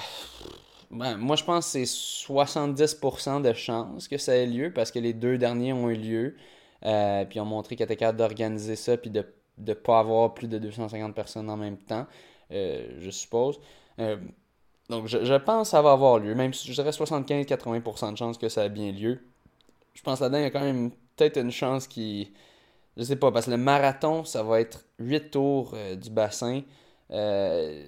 moi, 1.17 1.35
je 1.35 1.43
pense 1.43 1.65
que 1.65 1.83
c'est 1.83 2.27
70% 2.27 3.41
de 3.41 3.53
chances 3.53 4.07
que 4.07 4.17
ça 4.19 4.35
ait 4.35 4.45
lieu 4.45 4.71
parce 4.71 4.91
que 4.91 4.99
les 4.99 5.13
deux 5.13 5.39
derniers 5.39 5.73
ont 5.73 5.89
eu 5.89 5.95
lieu. 5.95 6.35
puis 7.29 7.39
ont 7.39 7.45
montré 7.45 7.75
qu'ils 7.75 7.85
étaient 7.85 7.95
capables 7.95 8.19
d'organiser 8.19 8.75
ça 8.75 8.95
puis 8.95 9.09
de 9.09 9.25
ne 9.57 9.73
pas 9.73 9.99
avoir 9.99 10.35
plus 10.35 10.47
de 10.47 10.59
250 10.59 11.15
personnes 11.15 11.49
en 11.49 11.57
même 11.57 11.77
temps, 11.79 12.05
je 12.51 13.09
suppose. 13.09 13.59
Donc, 14.91 15.07
je, 15.07 15.35
pense 15.35 15.69
que 15.69 15.71
ça 15.71 15.81
va 15.81 15.93
avoir 15.93 16.19
lieu, 16.19 16.35
même 16.35 16.53
si 16.53 16.67
je 16.67 16.73
dirais 16.73 16.89
75-80% 16.91 18.11
de 18.11 18.17
chances 18.17 18.37
que 18.37 18.49
ça 18.49 18.63
a 18.63 18.67
bien 18.67 18.91
lieu. 18.91 19.19
Je 19.93 20.01
pense 20.01 20.19
là-dedans, 20.19 20.39
il 20.39 20.43
y 20.43 20.47
a 20.47 20.51
quand 20.51 20.59
même 20.59 20.91
peut-être 21.15 21.37
une 21.37 21.49
chance 21.51 21.87
qui. 21.87 22.33
Je 22.97 23.03
sais 23.03 23.15
pas, 23.15 23.31
parce 23.31 23.45
que 23.45 23.51
le 23.51 23.57
marathon, 23.57 24.25
ça 24.25 24.43
va 24.43 24.59
être 24.59 24.83
8 24.99 25.31
tours 25.31 25.71
euh, 25.75 25.95
du 25.95 26.09
bassin. 26.09 26.61
Euh, 27.11 27.83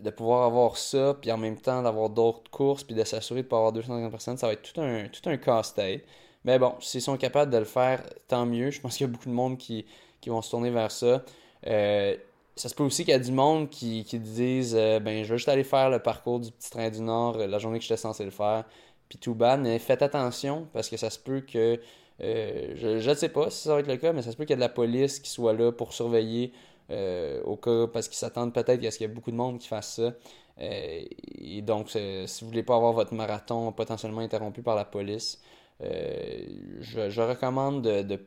de 0.00 0.10
pouvoir 0.10 0.44
avoir 0.44 0.76
ça, 0.76 1.16
puis 1.20 1.30
en 1.30 1.36
même 1.36 1.56
temps 1.60 1.82
d'avoir 1.82 2.10
d'autres 2.10 2.50
courses, 2.50 2.82
puis 2.82 2.94
de 2.94 3.04
s'assurer 3.04 3.42
de 3.42 3.48
pas 3.48 3.56
avoir 3.56 3.72
250 3.72 4.10
personnes, 4.10 4.36
ça 4.36 4.46
va 4.48 4.52
être 4.54 4.62
tout 4.62 4.80
un, 4.80 5.06
tout 5.08 5.28
un 5.28 5.36
casse-tête. 5.36 6.04
Mais 6.44 6.58
bon, 6.58 6.74
s'ils 6.80 7.02
sont 7.02 7.16
capables 7.16 7.52
de 7.52 7.58
le 7.58 7.64
faire, 7.64 8.02
tant 8.26 8.46
mieux. 8.46 8.70
Je 8.70 8.80
pense 8.80 8.96
qu'il 8.96 9.06
y 9.06 9.10
a 9.10 9.12
beaucoup 9.12 9.28
de 9.28 9.34
monde 9.34 9.58
qui, 9.58 9.86
qui 10.20 10.28
vont 10.30 10.42
se 10.42 10.50
tourner 10.50 10.70
vers 10.70 10.90
ça. 10.90 11.22
Euh, 11.68 12.16
ça 12.56 12.68
se 12.68 12.74
peut 12.74 12.82
aussi 12.82 13.04
qu'il 13.04 13.12
y 13.12 13.16
a 13.16 13.18
du 13.18 13.32
monde 13.32 13.70
qui, 13.70 14.04
qui 14.04 14.18
disent 14.18 14.76
euh, 14.76 15.00
ben 15.00 15.24
je 15.24 15.30
vais 15.30 15.38
juste 15.38 15.48
aller 15.48 15.64
faire 15.64 15.90
le 15.90 15.98
parcours 16.00 16.40
du 16.40 16.50
petit 16.50 16.70
train 16.70 16.90
du 16.90 17.00
Nord 17.00 17.36
euh, 17.36 17.46
la 17.46 17.58
journée 17.58 17.78
que 17.78 17.84
j'étais 17.84 17.96
censé 17.96 18.24
le 18.24 18.30
faire. 18.30 18.64
Puis 19.08 19.18
tout 19.18 19.34
bad, 19.34 19.60
mais 19.60 19.78
faites 19.78 20.02
attention 20.02 20.68
parce 20.72 20.88
que 20.88 20.96
ça 20.96 21.10
se 21.10 21.18
peut 21.18 21.40
que 21.40 21.80
euh, 22.22 22.72
je 22.76 23.08
ne 23.08 23.14
sais 23.14 23.28
pas 23.28 23.50
si 23.50 23.62
ça 23.64 23.74
va 23.74 23.80
être 23.80 23.88
le 23.88 23.96
cas, 23.96 24.12
mais 24.12 24.22
ça 24.22 24.32
se 24.32 24.36
peut 24.36 24.44
qu'il 24.44 24.50
y 24.50 24.54
ait 24.54 24.56
de 24.56 24.60
la 24.60 24.68
police 24.68 25.18
qui 25.18 25.30
soit 25.30 25.52
là 25.54 25.72
pour 25.72 25.92
surveiller 25.92 26.52
au 27.44 27.56
cas 27.56 27.86
parce 27.86 28.06
qu'ils 28.06 28.18
s'attendent 28.18 28.52
peut-être 28.52 28.84
à 28.84 28.90
ce 28.90 28.98
qu'il 28.98 29.06
y 29.06 29.10
ait 29.10 29.14
beaucoup 29.14 29.30
de 29.30 29.36
monde 29.36 29.58
qui 29.58 29.66
fasse 29.66 29.94
ça. 29.94 30.12
et 30.58 31.62
donc, 31.62 31.88
si 31.88 32.44
vous 32.44 32.48
voulez 32.48 32.62
pas 32.62 32.76
avoir 32.76 32.92
votre 32.92 33.14
marathon 33.14 33.72
potentiellement 33.72 34.20
interrompu 34.20 34.60
par 34.62 34.76
la 34.76 34.84
police, 34.84 35.40
je, 35.80 37.08
je, 37.08 37.20
recommande 37.22 37.80
de, 37.80 38.02
de 38.02 38.20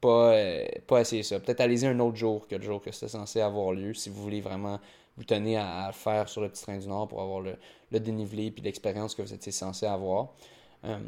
pas, 0.00 0.32
euh, 0.32 0.66
pas 0.86 1.00
essayer 1.00 1.22
ça. 1.22 1.40
Peut-être 1.40 1.60
allez-y 1.60 1.86
un 1.86 1.98
autre 2.00 2.16
jour 2.16 2.46
que 2.46 2.56
le 2.56 2.62
jour 2.62 2.80
que 2.80 2.92
c'était 2.92 3.08
censé 3.08 3.40
avoir 3.40 3.72
lieu 3.72 3.94
si 3.94 4.08
vous 4.08 4.22
voulez 4.22 4.40
vraiment 4.40 4.78
vous 5.16 5.24
tenir 5.24 5.60
à, 5.62 5.90
faire 5.92 6.28
sur 6.28 6.40
le 6.40 6.48
petit 6.48 6.62
train 6.62 6.78
du 6.78 6.86
Nord 6.86 7.08
pour 7.08 7.20
avoir 7.20 7.40
le, 7.40 7.56
le 7.90 8.00
dénivelé 8.00 8.46
et 8.56 8.60
l'expérience 8.60 9.14
que 9.14 9.22
vous 9.22 9.34
étiez 9.34 9.52
censé 9.52 9.86
avoir. 9.86 10.28
Euh, 10.84 10.98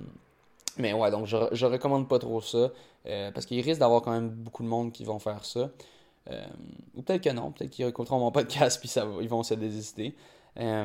mais 0.78 0.92
ouais, 0.92 1.10
donc 1.10 1.26
je, 1.26 1.36
je 1.52 1.66
recommande 1.66 2.08
pas 2.08 2.18
trop 2.18 2.40
ça 2.40 2.70
euh, 3.06 3.30
parce 3.30 3.46
qu'il 3.46 3.60
risque 3.60 3.80
d'avoir 3.80 4.02
quand 4.02 4.12
même 4.12 4.28
beaucoup 4.28 4.62
de 4.62 4.68
monde 4.68 4.92
qui 4.92 5.04
vont 5.04 5.18
faire 5.18 5.44
ça. 5.44 5.70
ou 6.96 7.02
peut-être 7.02 7.22
que 7.22 7.30
non, 7.30 7.52
peut-être 7.52 7.70
qu'ils 7.70 7.86
écouteront 7.86 8.18
mon 8.18 8.32
podcast 8.32 8.80
puis 8.80 8.88
ça, 8.88 9.06
ils 9.20 9.28
vont 9.28 9.42
se 9.42 9.54
désister. 9.54 10.14
Euh, 10.60 10.84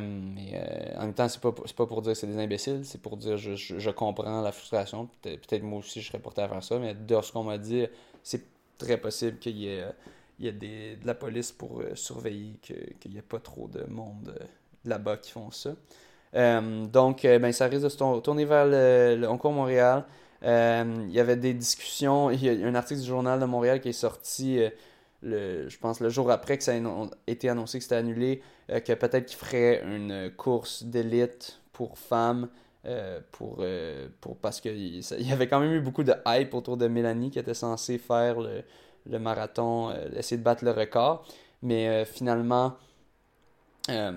euh, 0.53 0.97
en 0.97 1.02
même 1.02 1.14
temps, 1.14 1.27
c'est 1.27 1.41
pas, 1.41 1.52
pas 1.52 1.85
pour 1.85 2.02
dire 2.02 2.14
que 2.14 2.18
c'est 2.18 2.27
des 2.27 2.39
imbéciles, 2.39 2.81
c'est 2.85 3.02
pour 3.02 3.18
dire 3.18 3.38
je, 3.38 3.56
je, 3.56 3.89
comprends 3.89 4.41
la 4.41 4.52
frustration. 4.52 5.10
Peut-être 5.22 5.64
moi 5.64 5.80
aussi 5.80 6.02
je 6.02 6.07
serais 6.07 6.19
porté 6.19 6.41
à 6.41 6.47
faire 6.47 6.64
ça, 6.64 6.80
mais 6.80 6.93
de 6.93 7.22
ce 7.22 7.31
qu'on 7.31 7.43
m'a 7.43 7.57
dit, 7.57 7.85
c'est 8.23 8.43
très 8.77 8.97
possible 8.97 9.38
qu'il 9.38 9.57
y 9.57 9.68
ait, 9.68 9.84
il 10.39 10.45
y 10.45 10.47
ait 10.47 10.53
de 10.95 11.06
la 11.06 11.14
police 11.14 11.52
pour 11.52 11.81
surveiller 11.95 12.53
qu'il 12.61 13.11
n'y 13.11 13.18
ait 13.18 13.22
pas 13.22 13.39
trop 13.39 13.68
de 13.68 13.84
monde 13.89 14.34
là-bas 14.85 15.18
qui 15.18 15.31
font 15.31 15.52
ça. 15.52 15.72
donc, 16.34 17.23
ben, 17.23 17.52
ça 17.52 17.65
risque 17.65 17.84
de 17.84 17.89
se 17.89 17.97
tourner 18.22 18.45
vers 18.45 18.65
le, 18.65 19.18
le 19.19 19.27
Concours 19.27 19.52
Montréal. 19.52 20.06
il 20.41 21.11
y 21.11 21.19
avait 21.19 21.35
des 21.35 21.53
discussions. 21.53 22.31
Il 22.31 22.43
y 22.43 22.64
a 22.64 22.65
un 22.65 22.76
article 22.76 23.02
du 23.02 23.07
Journal 23.07 23.41
de 23.41 23.45
Montréal 23.45 23.81
qui 23.81 23.89
est 23.89 23.93
sorti 23.93 24.60
je 25.26 25.77
pense 25.77 25.99
le 25.99 26.10
jour 26.10 26.30
après 26.31 26.57
que 26.57 26.64
ça 26.64 26.73
a 26.73 26.76
été 27.27 27.49
annoncé 27.49 27.77
que 27.80 27.84
c'était 27.84 27.95
annulé, 27.95 28.41
euh, 28.69 28.80
que 28.80 28.93
peut-être 28.93 29.26
qu'il 29.26 29.38
ferait 29.38 29.81
une 29.84 30.31
course 30.35 30.84
d'élite 30.84 31.61
pour 31.73 31.97
femmes. 31.97 32.49
Euh, 32.88 33.19
pour, 33.31 33.57
euh, 33.61 34.07
pour, 34.22 34.38
parce 34.38 34.61
qu'il 34.61 34.99
y 34.99 35.31
avait 35.31 35.47
quand 35.47 35.60
même 35.60 35.73
eu 35.73 35.81
beaucoup 35.81 36.03
de 36.03 36.14
hype 36.27 36.53
autour 36.53 36.77
de 36.77 36.88
Mélanie 36.88 37.31
qui 37.31 37.39
était 37.39 37.56
censée 37.56 37.97
faire 37.97 38.35
le, 38.39 39.19
marathon, 39.19 39.91
essayer 40.15 40.38
de 40.38 40.43
battre 40.43 40.64
le 40.64 40.69
record. 40.69 41.26
Mais 41.64 42.06
finalement, 42.06 42.76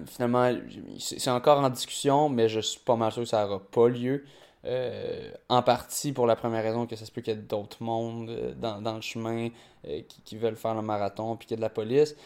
finalement 0.07 0.53
c'est 0.99 1.31
encore 1.31 1.61
en 1.61 1.71
discussion, 1.71 2.29
mais 2.29 2.51
je 2.51 2.61
suis 2.61 2.81
pas 2.81 2.97
mal 2.97 3.11
sûr 3.11 3.23
que 3.23 3.29
ça 3.29 3.43
n'aura 3.47 3.59
pas 3.59 3.89
lieu. 3.89 4.25
Euh, 4.65 5.31
en 5.49 5.63
partie 5.63 6.13
pour 6.13 6.27
la 6.27 6.35
première 6.35 6.65
raison 6.65 6.87
que 6.87 6.97
ça 6.97 7.07
se 7.07 7.13
peut 7.13 7.21
qu'il 7.21 7.33
y 7.33 7.37
ait 7.37 7.41
d'autres 7.41 7.81
mondes 7.81 8.29
euh, 8.31 8.55
dans, 8.55 8.95
le 8.97 9.01
chemin 9.01 9.51
euh, 9.87 10.03
qui, 10.25 10.37
veulent 10.37 10.57
faire 10.57 10.75
le 10.75 10.83
marathon, 10.83 11.37
puis 11.37 11.47
qu'il 11.47 11.55
y 11.55 11.57
ait 11.57 11.59
de 11.59 11.63
la 11.63 11.71
police. 11.71 12.17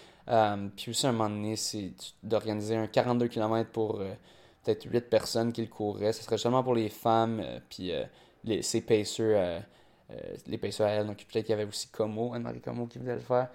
puis 0.76 0.90
aussi, 0.90 1.06
à 1.06 1.10
un 1.10 1.12
moment 1.12 1.28
donné, 1.28 1.56
c'est 1.56 1.92
d'organiser 2.22 2.76
un 2.76 2.86
42 2.86 3.28
km 3.28 3.70
pour 3.70 3.98
peut-être 4.64 4.84
8 4.90 5.10
personnes 5.10 5.52
qui 5.52 5.60
le 5.60 5.66
courraient. 5.66 6.14
Ce 6.14 6.22
serait 6.22 6.38
seulement 6.38 6.62
pour 6.62 6.74
les 6.74 6.88
femmes, 6.88 7.44
puis 7.68 7.92
les, 8.44 8.62
ces 8.62 8.80
les 10.46 10.80
à 10.80 10.88
elle. 10.88 11.06
Donc 11.06 11.18
peut-être 11.18 11.44
qu'il 11.44 11.50
y 11.50 11.52
avait 11.52 11.64
aussi 11.64 11.88
Como, 11.88 12.32
Anne-Marie 12.32 12.62
Como 12.62 12.86
qui 12.86 12.98
voulait 12.98 13.16
le 13.16 13.20
faire. 13.20 13.50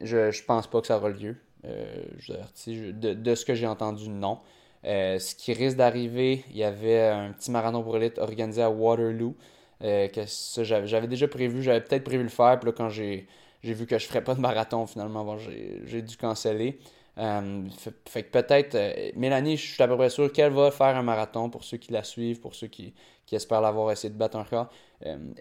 je, 0.00 0.30
je 0.32 0.44
pense 0.44 0.66
pas 0.66 0.80
que 0.80 0.88
ça 0.88 0.96
aura 0.96 1.10
lieu. 1.10 1.36
de, 1.62 3.14
de 3.14 3.34
ce 3.36 3.44
que 3.44 3.54
j'ai 3.54 3.68
entendu, 3.68 4.08
non. 4.08 4.40
Euh, 4.84 5.18
ce 5.18 5.34
qui 5.34 5.52
risque 5.52 5.76
d'arriver, 5.76 6.44
il 6.50 6.56
y 6.56 6.64
avait 6.64 7.00
un 7.08 7.32
petit 7.32 7.50
marathon 7.50 7.82
pour 7.82 7.96
élite 7.96 8.18
organisé 8.18 8.62
à 8.62 8.70
Waterloo. 8.70 9.34
Euh, 9.82 10.08
que 10.08 10.22
j'avais 10.62 11.08
déjà 11.08 11.26
prévu, 11.26 11.62
j'avais 11.62 11.80
peut-être 11.80 12.04
prévu 12.04 12.22
le 12.22 12.28
faire, 12.28 12.58
puis 12.60 12.70
là, 12.70 12.72
quand 12.76 12.88
j'ai 12.88 13.26
vu 13.64 13.86
que 13.86 13.98
je 13.98 14.06
ferais 14.06 14.22
pas 14.22 14.34
de 14.34 14.40
marathon, 14.40 14.86
finalement, 14.86 15.36
j'ai 15.38 16.02
dû 16.02 16.16
canceller. 16.16 16.78
Euh, 17.18 17.64
fait, 18.08 18.22
que 18.22 18.30
peut-être, 18.30 19.16
Mélanie, 19.16 19.56
je 19.56 19.74
suis 19.74 19.82
à 19.82 19.88
peu 19.88 19.96
près 19.96 20.08
sûr 20.08 20.32
qu'elle 20.32 20.52
va 20.52 20.70
faire 20.70 20.96
un 20.96 21.02
marathon 21.02 21.50
pour 21.50 21.64
ceux 21.64 21.76
qui 21.78 21.92
la 21.92 22.04
suivent, 22.04 22.40
pour 22.40 22.54
ceux 22.54 22.68
qui, 22.68 22.94
qui 23.26 23.34
espèrent 23.34 23.60
l'avoir 23.60 23.90
essayé 23.90 24.12
de 24.12 24.18
battre 24.18 24.36
un 24.38 24.44
record. 24.44 24.68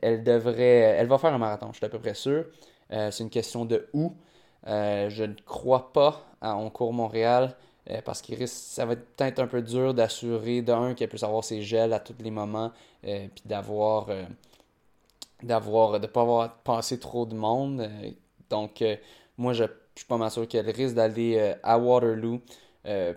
elle 0.02 0.24
devrait, 0.24 0.96
elle 0.98 1.08
va 1.08 1.18
faire 1.18 1.34
un 1.34 1.38
marathon, 1.38 1.68
je 1.72 1.78
suis 1.78 1.86
à 1.86 1.90
peu 1.90 2.00
près 2.00 2.16
sûr. 2.16 2.46
C'est 2.90 3.20
une 3.20 3.30
question 3.30 3.66
de 3.66 3.88
où. 3.94 4.14
je 4.66 5.24
ne 5.24 5.36
crois 5.46 5.94
pas 5.94 6.26
à 6.42 6.58
Oncourt 6.58 6.94
Montréal. 6.94 7.56
Euh, 7.90 8.02
parce 8.06 8.22
que 8.22 8.46
ça 8.46 8.86
va 8.86 8.94
être 8.94 9.06
peut-être 9.16 9.40
un 9.40 9.48
peu 9.48 9.62
dur 9.62 9.94
d'assurer 9.94 10.62
d'un 10.62 10.94
qu'elle 10.94 11.10
puisse 11.10 11.24
avoir 11.24 11.44
ses 11.44 11.64
gels 11.64 11.94
à 11.94 12.00
tous 12.00 12.14
les 12.20 12.30
moments, 12.30 12.72
euh, 13.06 13.28
puis 13.34 13.44
d'avoir, 13.46 14.10
euh, 14.10 14.24
d'avoir, 15.42 16.00
de 16.00 16.06
pas 16.08 16.22
avoir 16.22 16.54
passé 16.58 17.00
trop 17.00 17.26
de 17.26 17.36
monde. 17.36 17.90
donc, 18.50 18.84
moi, 19.38 19.54
je, 19.54 19.64
suis 19.96 20.06
pas 20.06 20.18
mal 20.18 20.32
sûr 20.32 20.48
qu'elle 20.48 20.70
risque 20.70 20.96
d'aller 20.96 21.56
à 21.64 21.78
Waterloo 21.78 22.42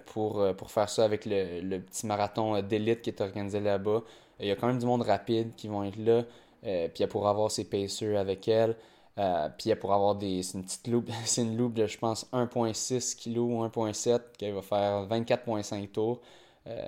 pour, 0.07 0.45
pour 0.57 0.71
faire 0.71 0.89
ça 0.89 1.05
avec 1.05 1.25
le, 1.27 1.61
le 1.61 1.81
petit 1.81 2.07
marathon 2.07 2.61
d'élite 2.63 3.03
qui 3.03 3.11
est 3.11 3.21
organisé 3.21 3.61
là-bas. 3.61 4.03
Il 4.41 4.47
y 4.47 4.51
a 4.51 4.57
quand 4.57 4.67
même 4.67 4.79
du 4.79 4.87
monde 4.87 5.03
rapide 5.03 5.55
qui 5.57 5.69
vont 5.69 5.85
être 5.85 5.99
là, 5.99 6.25
puis 6.63 7.03
elle 7.03 7.09
pourra 7.09 7.31
avoir 7.31 7.51
ses 7.51 7.65
pacers 7.65 8.19
avec 8.19 8.49
elle. 8.49 8.77
Euh, 9.19 9.49
puis 9.57 9.71
elle 9.71 9.79
pourra 9.79 9.97
avoir 9.97 10.15
des. 10.17 10.43
C'est 10.43 10.59
une 10.59 10.65
petite 10.65 10.89
loupe. 10.89 11.11
C'est 11.25 11.43
une 11.43 11.57
loupe 11.57 11.75
de, 11.75 11.87
je 11.87 11.99
pense, 11.99 12.27
1.6 12.33 13.17
kg 13.17 13.39
ou 13.39 13.65
1.7 13.65 14.21
qui 14.37 14.51
va 14.51 14.63
faire 14.63 15.07
24.5 15.09 15.89
tours. 15.89 16.21
Euh, 16.67 16.81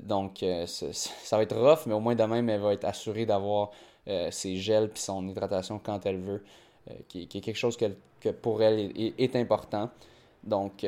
donc, 0.00 0.42
euh, 0.42 0.64
ça 0.66 1.36
va 1.36 1.42
être 1.42 1.56
rough, 1.56 1.86
mais 1.86 1.94
au 1.94 2.00
moins 2.00 2.14
de 2.14 2.22
même, 2.22 2.48
elle 2.48 2.60
va 2.60 2.72
être 2.72 2.84
assurée 2.84 3.26
d'avoir 3.26 3.70
ses 4.30 4.56
gels 4.56 4.90
puis 4.90 5.00
son 5.02 5.26
hydratation 5.26 5.80
quand 5.82 6.04
elle 6.04 6.20
veut, 6.20 6.44
qui, 7.08 7.22
est 7.22 7.40
quelque 7.40 7.56
chose 7.56 7.74
que, 7.74 8.30
pour 8.32 8.62
elle 8.62 8.92
est, 8.96 9.36
important. 9.36 9.88
Donc, 10.42 10.84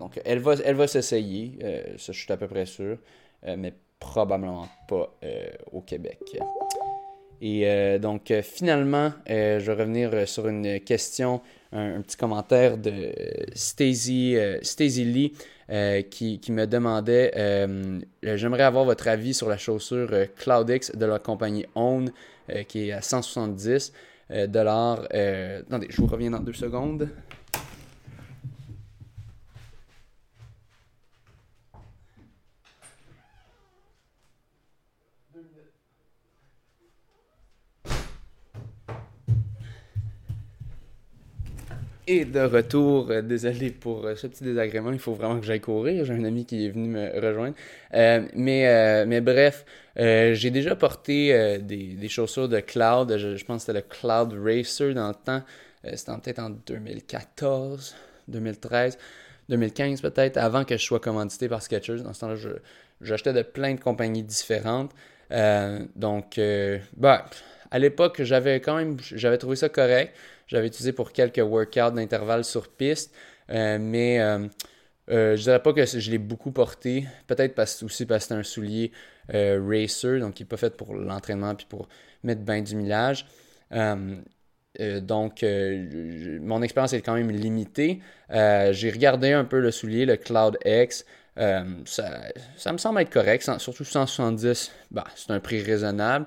donc 0.00 0.20
elle 0.24 0.40
va, 0.40 0.54
elle 0.64 0.74
va 0.74 0.88
s'essayer, 0.88 1.56
ça 1.98 2.10
je 2.10 2.20
suis 2.20 2.32
à 2.32 2.36
peu 2.36 2.48
près 2.48 2.66
sûr, 2.66 2.98
mais 3.44 3.72
probablement 4.00 4.66
pas 4.88 5.08
au 5.70 5.82
Québec. 5.82 6.18
Et 7.40 7.62
euh, 7.64 7.98
donc, 7.98 8.30
euh, 8.30 8.42
finalement, 8.42 9.12
euh, 9.28 9.60
je 9.60 9.66
vais 9.66 9.82
revenir 9.82 10.26
sur 10.26 10.48
une 10.48 10.80
question, 10.80 11.42
un, 11.72 12.00
petit 12.00 12.16
commentaire 12.16 12.78
de 12.78 13.12
Stacy, 13.54 14.36
Lee 15.04 15.32
qui, 16.10 16.38
qui, 16.38 16.52
me 16.52 16.66
demandait 16.66 17.32
J'aimerais 18.22 18.62
avoir 18.62 18.84
votre 18.84 19.08
avis 19.08 19.34
sur 19.34 19.48
la 19.48 19.58
chaussure 19.58 20.08
CloudX 20.36 20.92
de 20.94 21.06
la 21.06 21.18
compagnie 21.18 21.66
Own 21.74 22.12
qui 22.68 22.88
est 22.88 22.92
à 22.92 23.02
170 23.02 23.92
dollars. 24.48 25.02
attendez, 25.10 25.88
je 25.90 26.00
vous 26.00 26.06
reviens 26.06 26.30
dans 26.30 26.40
deux 26.40 26.52
secondes. 26.52 27.08
Et 42.08 42.24
de 42.24 42.38
retour, 42.38 43.10
euh, 43.10 43.20
désolé 43.20 43.70
pour 43.70 44.06
euh, 44.06 44.14
ce 44.14 44.28
petit 44.28 44.44
désagrément, 44.44 44.92
il 44.92 44.98
faut 45.00 45.14
vraiment 45.14 45.40
que 45.40 45.46
j'aille 45.46 45.60
courir. 45.60 46.04
J'ai 46.04 46.14
un 46.14 46.22
ami 46.22 46.46
qui 46.46 46.66
est 46.66 46.68
venu 46.68 46.88
me 46.88 47.20
rejoindre. 47.20 47.56
Euh, 47.94 48.24
mais, 48.34 49.04
mais 49.06 49.20
bref, 49.20 49.64
j'ai 49.96 50.50
déjà 50.50 50.76
porté 50.76 51.58
des, 51.60 51.94
des, 51.94 52.08
chaussures 52.08 52.48
de 52.48 52.60
Cloud. 52.60 53.16
Je, 53.16 53.44
pense 53.44 53.64
que 53.64 53.72
c'était 53.72 53.78
le 53.80 53.82
Cloud 53.82 54.34
Racer 54.40 54.94
dans 54.94 55.08
le 55.08 55.14
temps. 55.14 55.42
c'était 55.94 56.12
peut-être 56.20 56.38
en 56.38 56.50
2014, 56.50 57.96
2013, 58.28 58.98
2015 59.48 60.00
peut-être, 60.00 60.36
avant 60.36 60.64
que 60.64 60.76
je 60.76 60.84
sois 60.84 61.00
commandité 61.00 61.48
par 61.48 61.60
Skechers. 61.60 62.02
Dans 62.02 62.12
ce 62.12 62.20
temps-là, 62.20 62.36
j'achetais 63.00 63.32
de 63.32 63.42
plein 63.42 63.74
de 63.74 63.80
compagnies 63.80 64.22
différentes. 64.22 64.92
donc, 65.96 66.40
bah, 66.96 67.26
à 67.70 67.78
l'époque, 67.80 68.22
j'avais 68.22 68.60
quand 68.60 68.76
même, 68.76 68.96
j'avais 69.00 69.38
trouvé 69.38 69.56
ça 69.56 69.68
correct. 69.68 70.14
J'avais 70.46 70.68
utilisé 70.68 70.92
pour 70.92 71.12
quelques 71.12 71.38
workouts 71.38 71.90
d'intervalle 71.90 72.44
sur 72.44 72.68
piste, 72.68 73.12
euh, 73.50 73.78
mais 73.80 74.20
euh, 74.20 74.46
euh, 75.10 75.36
je 75.36 75.42
dirais 75.42 75.60
pas 75.60 75.72
que 75.72 75.84
je 75.84 76.10
l'ai 76.10 76.18
beaucoup 76.18 76.52
porté. 76.52 77.06
Peut-être 77.26 77.54
parce, 77.54 77.82
aussi 77.82 78.06
parce 78.06 78.24
que 78.24 78.28
c'est 78.28 78.34
un 78.34 78.42
soulier 78.44 78.92
racer, 79.28 80.20
donc 80.20 80.34
qui 80.34 80.44
n'est 80.44 80.48
pas 80.48 80.56
fait 80.56 80.76
pour 80.76 80.94
l'entraînement 80.94 81.54
puis 81.54 81.66
pour 81.68 81.88
mettre 82.22 82.42
bien 82.42 82.62
du 82.62 82.76
millage. 82.76 83.26
donc, 84.80 85.42
mon 85.42 86.62
expérience 86.62 86.92
est 86.92 87.02
quand 87.02 87.14
même 87.14 87.30
limitée. 87.30 88.00
J'ai 88.30 88.90
regardé 88.90 89.32
un 89.32 89.44
peu 89.44 89.58
le 89.60 89.72
soulier, 89.72 90.06
le 90.06 90.16
Cloud 90.16 90.58
X. 90.64 91.04
Ça, 91.36 92.72
me 92.72 92.78
semble 92.78 93.00
être 93.00 93.10
correct, 93.10 93.50
surtout 93.58 93.84
170, 93.84 94.70
bah, 94.92 95.04
c'est 95.16 95.32
un 95.32 95.40
prix 95.40 95.60
raisonnable 95.60 96.26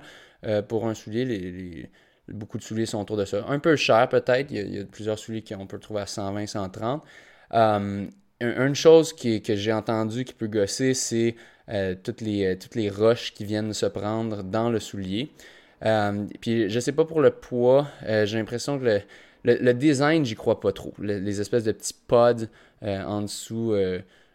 pour 0.68 0.86
un 0.86 0.94
soulier. 0.94 1.88
Beaucoup 2.30 2.58
de 2.58 2.62
souliers 2.62 2.86
sont 2.86 3.00
autour 3.00 3.16
de 3.16 3.24
ça. 3.24 3.44
Un 3.48 3.58
peu 3.58 3.76
cher 3.76 4.08
peut-être. 4.08 4.50
Il, 4.50 4.74
y 4.74 4.80
a 4.80 4.84
plusieurs 4.84 5.18
souliers 5.18 5.42
qu'on 5.42 5.66
peut 5.66 5.78
trouver 5.78 6.02
à 6.02 6.06
120, 6.06 6.46
130. 6.46 7.02
Euh, 7.54 8.06
une 8.40 8.74
chose 8.74 9.12
que 9.12 9.54
j'ai 9.54 9.72
entendu 9.72 10.24
qui 10.24 10.32
peut 10.32 10.46
gosser, 10.46 10.94
c'est 10.94 11.36
euh, 11.68 11.94
toutes, 12.02 12.20
les, 12.20 12.46
euh, 12.46 12.56
toutes 12.58 12.74
les 12.74 12.88
roches 12.88 13.34
qui 13.34 13.44
viennent 13.44 13.72
se 13.74 13.86
prendre 13.86 14.42
dans 14.42 14.70
le 14.70 14.80
soulier. 14.80 15.30
puis 16.40 16.70
je 16.70 16.80
sais 16.80 16.92
pas 16.92 17.04
pour 17.04 17.20
le 17.20 17.30
poids, 17.30 17.88
j'ai 18.02 18.38
l'impression 18.38 18.78
que 18.78 18.84
le, 18.84 19.02
le, 19.44 19.74
design, 19.74 20.24
j'y 20.24 20.34
crois 20.34 20.60
pas 20.60 20.72
trop. 20.72 20.94
les 20.98 21.40
espèces 21.40 21.64
de 21.64 21.72
petits 21.72 21.94
pods 22.06 22.46
en 22.82 23.22
dessous 23.22 23.74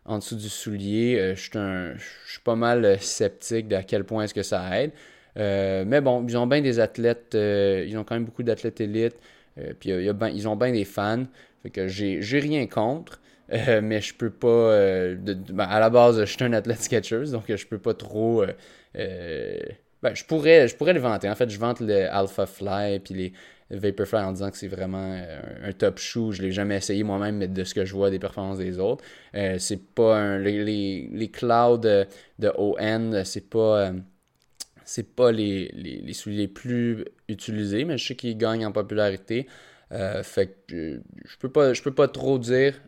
en 0.07 0.19
dessous 0.19 0.35
du 0.35 0.49
soulier, 0.49 1.33
je 1.35 1.95
suis 2.27 2.41
pas 2.43 2.55
mal 2.55 2.99
sceptique 3.01 3.67
de 3.67 3.75
à 3.75 3.83
quel 3.83 4.03
point 4.03 4.23
est-ce 4.23 4.33
que 4.35 4.43
ça 4.43 4.79
aide. 4.79 4.91
Euh, 5.37 5.83
mais 5.85 6.01
bon, 6.01 6.25
ils 6.27 6.37
ont 6.37 6.47
bien 6.47 6.61
des 6.61 6.79
athlètes, 6.79 7.35
euh, 7.35 7.85
ils 7.87 7.97
ont 7.97 8.03
quand 8.03 8.15
même 8.15 8.25
beaucoup 8.25 8.43
d'athlètes 8.43 8.79
élites, 8.81 9.19
euh, 9.57 9.73
puis 9.79 9.91
ben, 10.13 10.29
ils 10.29 10.47
ont 10.47 10.55
bien 10.55 10.71
des 10.71 10.85
fans. 10.85 11.23
Fait 11.63 11.69
que 11.69 11.87
j'ai 11.87 12.39
rien 12.39 12.67
contre. 12.67 13.21
mais 13.49 14.01
je 14.01 14.13
peux 14.15 14.31
pas. 14.31 14.71
Ben, 15.15 15.67
à 15.69 15.79
la 15.79 15.89
base, 15.91 16.19
je 16.19 16.25
suis 16.25 16.43
un 16.43 16.53
athlète 16.53 16.81
Sketchers, 16.81 17.31
donc 17.31 17.43
je 17.47 17.67
peux 17.67 17.77
pas 17.77 17.93
trop. 17.93 18.43
Ben, 18.95 20.13
je 20.13 20.23
pourrais, 20.25 20.67
je 20.67 20.75
pourrais 20.75 20.93
les 20.93 20.99
vanter. 20.99 21.29
En 21.29 21.35
fait, 21.35 21.49
je 21.49 21.59
vante 21.59 21.79
le 21.79 22.11
Alpha 22.11 22.45
Fly 22.45 22.99
puis 22.99 23.13
les 23.13 23.33
Vaporfly 23.71 24.19
en 24.19 24.31
disant 24.31 24.51
que 24.51 24.57
c'est 24.57 24.67
vraiment 24.67 25.19
un, 25.63 25.71
top 25.73 25.99
shoe. 25.99 26.31
Je 26.31 26.41
l'ai 26.41 26.51
jamais 26.51 26.77
essayé 26.77 27.03
moi-même, 27.03 27.37
mais 27.37 27.47
de 27.47 27.63
ce 27.63 27.73
que 27.73 27.85
je 27.85 27.93
vois 27.93 28.09
des 28.09 28.19
performances 28.19 28.57
des 28.57 28.79
autres, 28.79 29.03
c'est 29.33 29.81
pas 29.93 30.17
un, 30.17 30.39
les, 30.39 30.63
les, 30.63 31.09
les, 31.11 31.29
clouds 31.29 31.77
de 31.77 32.51
ON, 32.57 33.23
c'est 33.25 33.49
pas 33.49 33.91
c'est 34.85 35.15
pas 35.15 35.31
les, 35.31 35.69
les, 35.73 36.13
souliers 36.13 36.37
les 36.37 36.47
plus 36.47 37.05
utilisés, 37.27 37.85
mais 37.85 37.97
je 37.97 38.07
sais 38.07 38.15
qu'ils 38.15 38.37
gagnent 38.37 38.65
en 38.65 38.71
popularité. 38.71 39.47
fait 40.23 40.57
que 40.67 41.01
je, 41.25 41.37
peux 41.37 41.49
pas 41.49 41.73
je 41.73 41.81
peux 41.81 41.93
pas 41.93 42.07
trop 42.07 42.39
dire, 42.39 42.79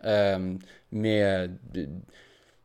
mais 0.91 1.49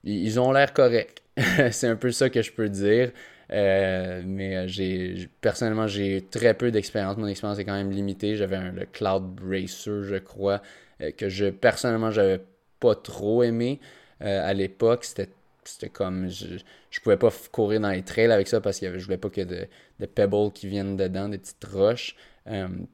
ils 0.04 0.40
ont 0.40 0.52
l'air 0.52 0.72
corrects. 0.72 1.22
c'est 1.70 1.86
un 1.88 1.96
peu 1.96 2.10
ça 2.10 2.30
que 2.30 2.42
je 2.42 2.52
peux 2.52 2.68
dire. 2.68 3.12
Euh, 3.52 4.22
mais 4.24 4.66
j'ai 4.68 5.28
personnellement 5.40 5.86
j'ai 5.86 6.22
très 6.30 6.54
peu 6.54 6.70
d'expérience. 6.70 7.16
Mon 7.16 7.26
expérience 7.26 7.59
est 7.59 7.64
quand 7.64 7.74
même 7.74 7.90
limitée. 7.90 8.36
J'avais 8.36 8.70
le 8.70 8.86
Cloud 8.86 9.40
Racer, 9.46 10.02
je 10.04 10.16
crois, 10.16 10.62
euh, 11.00 11.10
que 11.12 11.28
je 11.28 11.46
personnellement 11.46 12.10
j'avais 12.10 12.40
pas 12.80 12.94
trop 12.94 13.42
aimé 13.42 13.80
euh, 14.22 14.48
à 14.48 14.54
l'époque. 14.54 15.04
C'était 15.04 15.28
c'était 15.64 15.89
comme 15.89 16.28
je, 16.28 16.59
je 16.90 17.01
pouvais 17.01 17.16
pas 17.16 17.32
courir 17.51 17.80
dans 17.80 17.90
les 17.90 18.02
trails 18.02 18.32
avec 18.32 18.48
ça 18.48 18.60
parce 18.60 18.80
que 18.80 18.98
je 18.98 19.05
voulais 19.05 19.18
pas 19.18 19.30
que 19.30 19.40
de, 19.43 19.66
de 20.01 20.06
pebbles 20.06 20.52
qui 20.52 20.68
viennent 20.68 20.97
dedans, 20.97 21.28
des 21.28 21.39
petites 21.39 21.64
roches. 21.64 22.16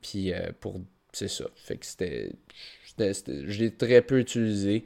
puis 0.02 0.32
pour 0.60 0.80
c'est 1.12 1.28
ça. 1.28 1.46
Fait 1.56 1.76
que 1.76 1.86
c'était 1.86 2.32
je 2.98 3.58
l'ai 3.60 3.70
très 3.70 4.02
peu 4.02 4.18
utilisé. 4.18 4.84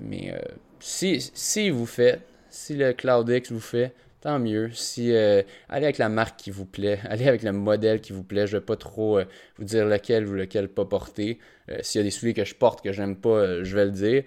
mais 0.00 0.34
si, 0.80 1.20
si 1.34 1.70
vous 1.70 1.86
faites, 1.86 2.20
si 2.50 2.74
le 2.74 2.92
CloudX 2.92 3.50
vous 3.50 3.60
fait, 3.60 3.94
tant 4.22 4.38
mieux. 4.38 4.70
Si 4.72 5.12
euh, 5.14 5.42
allez 5.68 5.84
avec 5.84 5.98
la 5.98 6.08
marque 6.08 6.38
qui 6.38 6.50
vous 6.50 6.64
plaît, 6.64 7.00
allez 7.08 7.28
avec 7.28 7.42
le 7.42 7.52
modèle 7.52 8.00
qui 8.00 8.12
vous 8.12 8.22
plaît. 8.22 8.46
Je 8.46 8.56
vais 8.56 8.62
pas 8.64 8.76
trop 8.76 9.18
euh, 9.18 9.24
vous 9.58 9.64
dire 9.64 9.84
lequel 9.84 10.26
ou 10.26 10.32
lequel 10.32 10.68
pas 10.68 10.84
porter. 10.84 11.38
Euh, 11.70 11.78
s'il 11.82 12.00
y 12.00 12.02
a 12.02 12.04
des 12.04 12.10
souliers 12.10 12.34
que 12.34 12.44
je 12.44 12.54
porte 12.54 12.82
que 12.82 12.92
j'aime 12.92 13.16
pas, 13.16 13.62
je 13.62 13.76
vais 13.76 13.84
le 13.84 13.90
dire. 13.90 14.22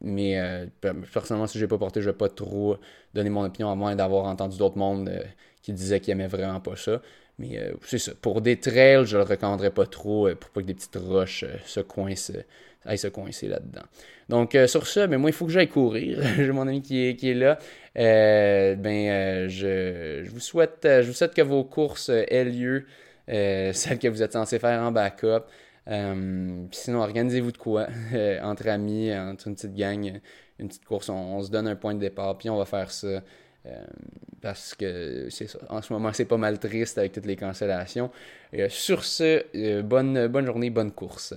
mais 0.00 0.68
personnellement, 1.12 1.46
si 1.46 1.58
j'ai 1.58 1.66
pas 1.66 1.78
porté, 1.78 2.00
je 2.00 2.10
vais 2.10 2.16
pas 2.16 2.28
trop 2.28 2.78
donner 3.14 3.30
mon 3.30 3.44
opinion 3.44 3.70
à 3.70 3.74
moins 3.74 3.94
d'avoir 3.94 4.24
entendu 4.24 4.56
d'autres 4.56 4.78
mondes 4.78 5.10
qui 5.62 5.72
disaient 5.72 6.00
qu'ils 6.00 6.12
aimaient 6.12 6.28
vraiment 6.28 6.60
pas 6.60 6.76
ça. 6.76 7.02
Mais 7.38 7.58
c'est 7.84 7.98
ça. 7.98 8.12
Pour 8.20 8.40
des 8.42 8.58
trails, 8.58 9.04
je 9.06 9.16
le 9.16 9.24
recommanderais 9.24 9.70
pas 9.70 9.86
trop 9.86 10.28
pour 10.34 10.50
pas 10.50 10.60
que 10.60 10.66
des 10.66 10.74
petites 10.74 10.96
roches 10.96 11.44
se 11.66 11.80
coincent 11.80 12.32
se 12.96 13.06
coincer 13.06 13.46
là-dedans. 13.46 13.84
Donc, 14.28 14.56
sur 14.66 14.88
ça, 14.88 15.02
mais 15.02 15.16
ben, 15.16 15.20
moi, 15.20 15.30
il 15.30 15.32
faut 15.32 15.46
que 15.46 15.52
j'aille 15.52 15.68
courir. 15.68 16.18
J'ai 16.36 16.50
mon 16.50 16.66
ami 16.66 16.82
qui 16.82 16.98
est 17.06 17.34
là. 17.34 17.58
Euh, 17.98 18.74
ben, 18.74 19.08
euh, 19.08 19.48
je, 19.48 20.24
je, 20.24 20.30
vous 20.30 20.40
souhaite, 20.40 20.80
je 20.84 21.06
vous 21.06 21.12
souhaite 21.12 21.34
que 21.34 21.42
vos 21.42 21.64
courses 21.64 22.08
aient 22.08 22.44
lieu, 22.44 22.86
celles 23.28 23.98
que 23.98 24.08
vous 24.08 24.22
êtes 24.22 24.32
censé 24.32 24.58
faire 24.58 24.80
en 24.82 24.92
backup. 24.92 25.44
sinon, 25.86 27.00
organisez-vous 27.00 27.52
de 27.52 27.58
quoi 27.58 27.88
entre 28.42 28.68
amis, 28.68 29.14
entre 29.14 29.48
une 29.48 29.54
petite 29.54 29.74
gang, 29.74 30.20
une 30.58 30.68
petite 30.68 30.84
course. 30.84 31.08
On, 31.08 31.42
se 31.42 31.50
donne 31.50 31.68
un 31.68 31.76
point 31.76 31.94
de 31.94 32.00
départ, 32.00 32.38
puis 32.38 32.50
on 32.50 32.56
va 32.56 32.64
faire 32.64 32.90
ça. 32.90 33.22
parce 34.40 34.74
que 34.74 35.28
c'est. 35.30 35.48
En 35.68 35.82
ce 35.82 35.92
moment, 35.92 36.12
c'est 36.12 36.24
pas 36.24 36.38
mal 36.38 36.58
triste 36.58 36.98
avec 36.98 37.12
toutes 37.12 37.26
les 37.26 37.36
cancellations. 37.36 38.10
sur 38.68 39.04
ce, 39.04 39.82
bonne, 39.82 40.28
bonne 40.28 40.46
journée, 40.46 40.70
bonne 40.70 40.92
course. 40.92 41.34